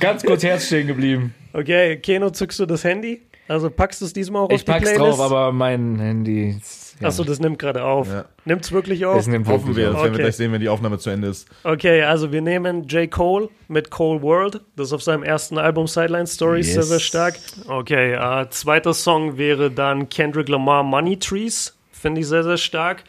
Ganz 0.00 0.22
kurz 0.22 0.42
Herz 0.42 0.66
stehen 0.66 0.86
geblieben. 0.86 1.34
Okay, 1.54 1.96
Keno, 1.96 2.28
zückst 2.30 2.58
du 2.60 2.66
das 2.66 2.84
Handy? 2.84 3.22
Also 3.48 3.70
packst 3.70 4.00
du 4.02 4.04
es 4.04 4.12
diesmal 4.12 4.42
auch 4.42 4.46
auf 4.46 4.52
Ich 4.52 4.64
die 4.64 4.70
pack's 4.70 4.92
Playlist? 4.92 5.18
drauf, 5.18 5.20
aber 5.20 5.52
mein 5.52 5.98
Handy. 5.98 6.50
ist- 6.50 6.85
Achso, 7.02 7.24
das 7.24 7.40
nimmt 7.40 7.58
gerade 7.58 7.84
auf. 7.84 8.08
Ja. 8.08 8.24
Nimmt's 8.44 8.72
wirklich 8.72 9.04
auf? 9.04 9.16
das 9.16 9.26
nimmt 9.26 9.46
Hoffen 9.48 9.68
wirklich 9.68 9.76
wir, 9.84 9.88
auf. 9.90 9.94
das 9.96 10.02
werden 10.04 10.12
wir 10.12 10.16
Okay. 10.16 10.22
gleich 10.22 10.36
sehen, 10.36 10.52
wenn 10.52 10.60
die 10.60 10.68
Aufnahme 10.68 10.98
zu 10.98 11.10
Ende 11.10 11.28
ist. 11.28 11.46
Okay, 11.64 12.02
also 12.02 12.32
wir 12.32 12.40
nehmen 12.40 12.84
J. 12.88 13.10
Cole 13.10 13.48
mit 13.68 13.90
Cole 13.90 14.22
World. 14.22 14.60
Das 14.76 14.88
ist 14.88 14.92
auf 14.94 15.02
seinem 15.02 15.22
ersten 15.22 15.58
Album 15.58 15.86
Sideline 15.86 16.26
Stories 16.26 16.66
sehr, 16.68 16.76
Yes. 16.76 16.88
sehr 16.88 17.00
stark. 17.00 17.34
Okay, 17.68 18.14
äh, 18.14 18.48
zweiter 18.50 18.94
Song 18.94 19.36
wäre 19.36 19.70
dann 19.70 20.08
Kendrick 20.08 20.48
Lamar 20.48 20.82
Money 20.82 21.18
Trees. 21.18 21.76
Finde 21.92 22.20
ich 22.22 22.28
sehr, 22.28 22.44
sehr 22.44 22.56
stark. 22.56 23.04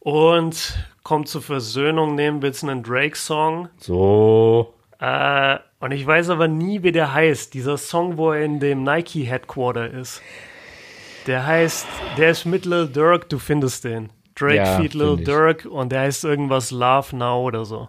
Und 0.00 0.78
kommt 1.02 1.28
zur 1.28 1.42
Versöhnung, 1.42 2.14
nehmen 2.14 2.40
wir 2.42 2.48
jetzt 2.48 2.62
einen 2.62 2.82
Drake-Song. 2.82 3.68
So. 3.78 4.74
Äh, 5.00 5.56
und 5.80 5.92
ich 5.92 6.06
weiß 6.06 6.30
aber 6.30 6.48
nie, 6.48 6.82
wie 6.82 6.92
der 6.92 7.12
heißt. 7.14 7.54
Dieser 7.54 7.76
Song, 7.78 8.16
wo 8.16 8.32
er 8.32 8.44
in 8.44 8.58
dem 8.60 8.82
Nike 8.84 9.24
Headquarter 9.24 9.90
ist. 9.90 10.22
Der 11.28 11.46
heißt, 11.46 11.86
der 12.16 12.30
ist 12.30 12.46
mit 12.46 12.64
Lil 12.64 12.88
Durk, 12.88 13.28
du 13.28 13.38
findest 13.38 13.84
den. 13.84 14.08
Drake 14.34 14.54
Ja, 14.56 14.78
feat 14.78 14.94
Lil. 14.94 15.18
Durk 15.18 15.66
und 15.66 15.92
der 15.92 16.00
heißt 16.00 16.24
irgendwas 16.24 16.70
Love 16.70 17.14
Now 17.14 17.42
oder 17.44 17.66
so. 17.66 17.88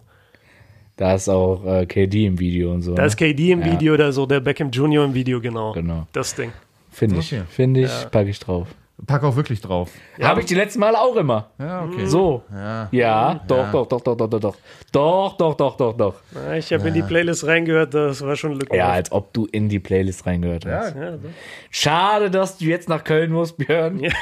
Da 0.96 1.14
ist 1.14 1.26
auch 1.30 1.64
äh, 1.64 1.86
KD 1.86 2.26
im 2.26 2.38
Video 2.38 2.70
und 2.70 2.82
so. 2.82 2.94
Da 2.94 3.06
ist 3.06 3.16
KD 3.16 3.52
im 3.52 3.60
Ja. 3.62 3.72
Video 3.72 3.94
oder 3.94 4.12
so, 4.12 4.26
der 4.26 4.40
Beckham 4.40 4.70
Jr. 4.70 5.06
im 5.06 5.14
Video, 5.14 5.40
genau. 5.40 5.72
Genau. 5.72 6.06
Das 6.12 6.34
Ding. 6.34 6.52
Finde 6.90 7.16
ich. 7.20 7.32
Okay. 7.32 7.44
Finde 7.48 7.80
ich, 7.80 8.10
packe 8.10 8.28
ich 8.28 8.38
drauf. 8.38 8.68
Pack 9.06 9.24
auch 9.24 9.36
wirklich 9.36 9.60
drauf. 9.60 9.90
Habe 10.20 10.40
ich 10.40 10.46
die 10.46 10.54
letzten 10.54 10.80
Mal 10.80 10.94
auch 10.94 11.16
immer. 11.16 11.50
Ja, 11.58 11.84
okay. 11.84 12.06
So. 12.06 12.42
Ja. 12.52 12.88
Ja, 12.90 13.40
doch, 13.48 13.70
doch, 13.72 13.86
doch, 13.86 14.00
doch, 14.02 14.16
doch, 14.16 14.28
doch, 14.28 14.40
doch. 14.40 14.56
Doch, 14.92 15.36
doch, 15.36 15.54
doch, 15.54 15.76
doch, 15.76 15.96
doch. 15.96 16.14
Ja, 16.34 16.54
Ich 16.54 16.72
habe 16.72 16.88
in 16.88 16.94
die 16.94 17.02
Playlist 17.02 17.46
reingehört, 17.46 17.94
das 17.94 18.20
war 18.24 18.36
schon 18.36 18.54
Lücke. 18.54 18.76
Ja, 18.76 18.88
als 18.90 19.10
ob 19.12 19.32
du 19.32 19.46
in 19.50 19.68
die 19.68 19.78
Playlist 19.78 20.26
reingehört 20.26 20.66
hast. 20.66 20.94
ja, 20.96 21.12
so. 21.12 21.28
Schade, 21.70 22.30
dass 22.30 22.58
du 22.58 22.64
jetzt 22.66 22.88
nach 22.88 23.04
Köln 23.04 23.30
musst, 23.32 23.56
Björn. 23.58 24.00
Ich 24.02 24.12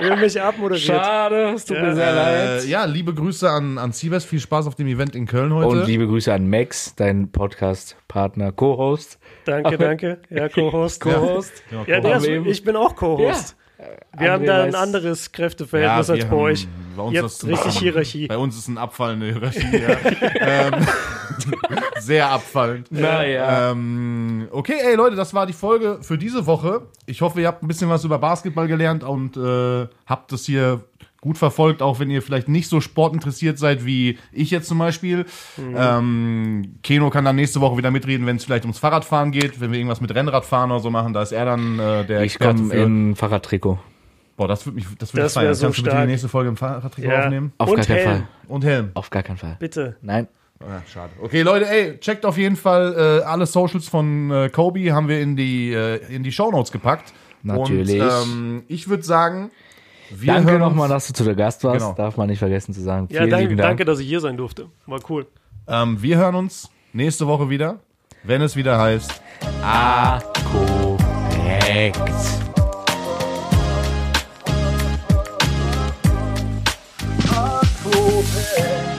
bin 0.00 0.20
mich 0.20 0.40
abmoderiert. 0.40 0.84
Schade, 0.84 1.52
es 1.54 1.64
tut 1.64 1.76
Ja. 1.76 1.82
mir 1.84 1.94
sehr 1.94 2.08
Äh, 2.08 2.14
leid. 2.56 2.64
ja, 2.66 2.84
liebe 2.84 3.14
Grüße 3.14 3.48
an, 3.50 3.78
an 3.78 3.92
Siebes. 3.92 4.24
Viel 4.24 4.40
Spaß 4.40 4.66
auf 4.66 4.74
dem 4.74 4.86
Event 4.86 5.14
in 5.14 5.26
Köln 5.26 5.52
heute. 5.52 5.68
Und 5.68 5.86
liebe 5.86 6.06
Grüße 6.06 6.32
an 6.32 6.48
Max, 6.48 6.94
dein 6.96 7.30
Podcast-Partner, 7.32 8.52
Co-Host. 8.52 9.18
Danke, 9.44 9.76
danke. 9.78 10.18
Ja, 10.30 10.48
Co-Host. 10.48 11.00
Co-Host. 11.00 11.52
Ja, 11.86 12.00
der 12.00 12.14
Haben 12.14 12.20
ist, 12.22 12.26
wir 12.28 12.36
eben- 12.36 12.46
ich 12.46 12.62
bin 12.64 12.76
auch 12.76 12.94
Co-Host. 12.96 13.56
Wir 14.18 14.32
haben 14.32 14.44
da 14.44 14.64
ein 14.64 14.74
anderes 14.74 15.30
Kräfteverhältnis 15.30 16.08
wir 16.08 16.14
als 16.14 16.24
bei 16.24 16.30
haben- 16.30 16.38
euch. 16.38 16.68
Bei 16.96 17.02
uns 17.04 17.14
Jetzt 17.14 17.24
ist 17.24 17.46
richtig 17.46 17.78
Hierarchie. 17.78 18.26
Bei 18.26 18.36
uns 18.36 18.56
ist 18.58 18.66
ein 18.66 18.76
abfallende 18.78 19.26
Hierarchie. 19.26 19.76
Ja. 19.78 19.96
ähm, 20.76 20.86
sehr 22.00 22.28
abfallend. 22.28 22.90
Naja. 22.90 23.70
Ähm, 23.70 24.48
okay, 24.50 24.78
ey 24.82 24.96
Leute, 24.96 25.14
das 25.14 25.32
war 25.34 25.46
die 25.46 25.52
Folge 25.52 25.98
für 26.02 26.18
diese 26.18 26.46
Woche. 26.46 26.82
Ich 27.06 27.20
hoffe, 27.20 27.40
ihr 27.40 27.46
habt 27.46 27.62
ein 27.62 27.68
bisschen 27.68 27.88
was 27.88 28.04
über 28.04 28.18
Basketball 28.18 28.66
gelernt 28.66 29.04
und 29.04 29.36
äh, 29.36 29.86
habt 30.06 30.32
das 30.32 30.44
hier 30.44 30.80
gut 31.20 31.36
verfolgt, 31.36 31.82
auch 31.82 31.98
wenn 31.98 32.10
ihr 32.10 32.22
vielleicht 32.22 32.48
nicht 32.48 32.68
so 32.68 32.80
sportinteressiert 32.80 33.58
seid 33.58 33.84
wie 33.84 34.18
ich 34.32 34.50
jetzt 34.52 34.68
zum 34.68 34.78
Beispiel. 34.78 35.26
Ähm, 35.76 36.74
Keno 36.82 37.10
kann 37.10 37.24
dann 37.24 37.36
nächste 37.36 37.60
Woche 37.60 37.76
wieder 37.76 37.90
mitreden, 37.90 38.26
wenn 38.26 38.36
es 38.36 38.44
vielleicht 38.44 38.64
ums 38.64 38.78
Fahrradfahren 38.78 39.32
geht, 39.32 39.60
wenn 39.60 39.72
wir 39.72 39.78
irgendwas 39.78 40.00
mit 40.00 40.14
Rennradfahren 40.14 40.70
oder 40.70 40.80
so 40.80 40.90
machen, 40.90 41.12
da 41.12 41.22
ist 41.22 41.32
er 41.32 41.44
dann 41.44 41.78
äh, 41.78 42.04
der 42.04 42.18
Ich 42.22 42.34
Experte 42.34 42.56
komme 42.58 42.70
für. 42.70 42.76
in 42.82 43.16
Fahrradtrikot. 43.16 43.78
Boah, 44.36 44.46
das 44.46 44.64
würde 44.66 44.76
mich, 44.76 44.86
das 44.98 45.12
würde 45.12 45.22
Das 45.24 45.32
ich 45.32 45.40
feiern. 45.40 45.54
so 45.54 45.66
Kannst 45.66 45.78
du 45.78 45.82
bitte 45.82 45.90
stark. 45.94 46.06
die 46.06 46.10
nächste 46.12 46.28
Folge 46.28 46.48
im 46.50 46.56
Fahrradtrikot 46.56 47.08
Ja. 47.10 47.24
aufnehmen? 47.24 47.52
Auf 47.58 47.68
Und 47.70 47.76
gar 47.76 47.84
keinen 47.86 47.96
Helm. 47.96 48.08
Fall. 48.10 48.28
Und 48.46 48.64
Helm. 48.64 48.90
Auf 48.94 49.10
gar 49.10 49.22
keinen 49.24 49.36
Fall. 49.38 49.56
Bitte. 49.58 49.96
Nein. 50.02 50.28
Ja, 50.60 50.82
schade. 50.92 51.12
Okay, 51.22 51.42
Leute, 51.42 51.68
ey, 51.68 51.98
checkt 51.98 52.24
auf 52.26 52.36
jeden 52.36 52.56
Fall 52.56 53.20
äh, 53.22 53.24
alle 53.24 53.46
Socials 53.46 53.88
von 53.88 54.30
äh, 54.30 54.48
Kobe, 54.50 54.92
haben 54.92 55.08
wir 55.08 55.20
in 55.20 55.36
die, 55.36 55.72
äh, 55.72 55.96
in 56.14 56.22
die 56.22 56.32
Shownotes 56.32 56.70
gepackt. 56.72 57.12
Natürlich. 57.44 58.00
Und, 58.00 58.08
ähm, 58.08 58.62
ich 58.68 58.88
würde 58.88 59.04
sagen, 59.04 59.50
wir 60.10 60.32
Danke 60.34 60.58
nochmal, 60.58 60.88
dass 60.88 61.06
du 61.08 61.12
zu 61.12 61.24
der 61.24 61.34
Gast 61.34 61.64
warst. 61.64 61.80
Genau. 61.80 61.94
Darf 61.94 62.16
man 62.16 62.28
nicht 62.28 62.38
vergessen 62.38 62.72
zu 62.74 62.80
sagen. 62.80 63.08
Ja, 63.10 63.18
Vielen 63.20 63.30
danke, 63.30 63.48
Dank. 63.48 63.60
danke, 63.60 63.84
dass 63.84 63.98
ich 64.00 64.06
hier 64.08 64.20
sein 64.20 64.36
durfte. 64.36 64.66
War 64.86 65.00
cool. 65.08 65.26
ähm, 65.66 66.00
wir 66.02 66.16
hören 66.16 66.34
uns 66.34 66.70
nächste 66.92 67.26
Woche 67.26 67.50
wieder, 67.50 67.80
wenn 68.24 68.40
es 68.42 68.56
wieder 68.56 68.78
heißt. 68.78 69.20
Korrekt. 70.50 71.98
Hardcore. 77.30 78.97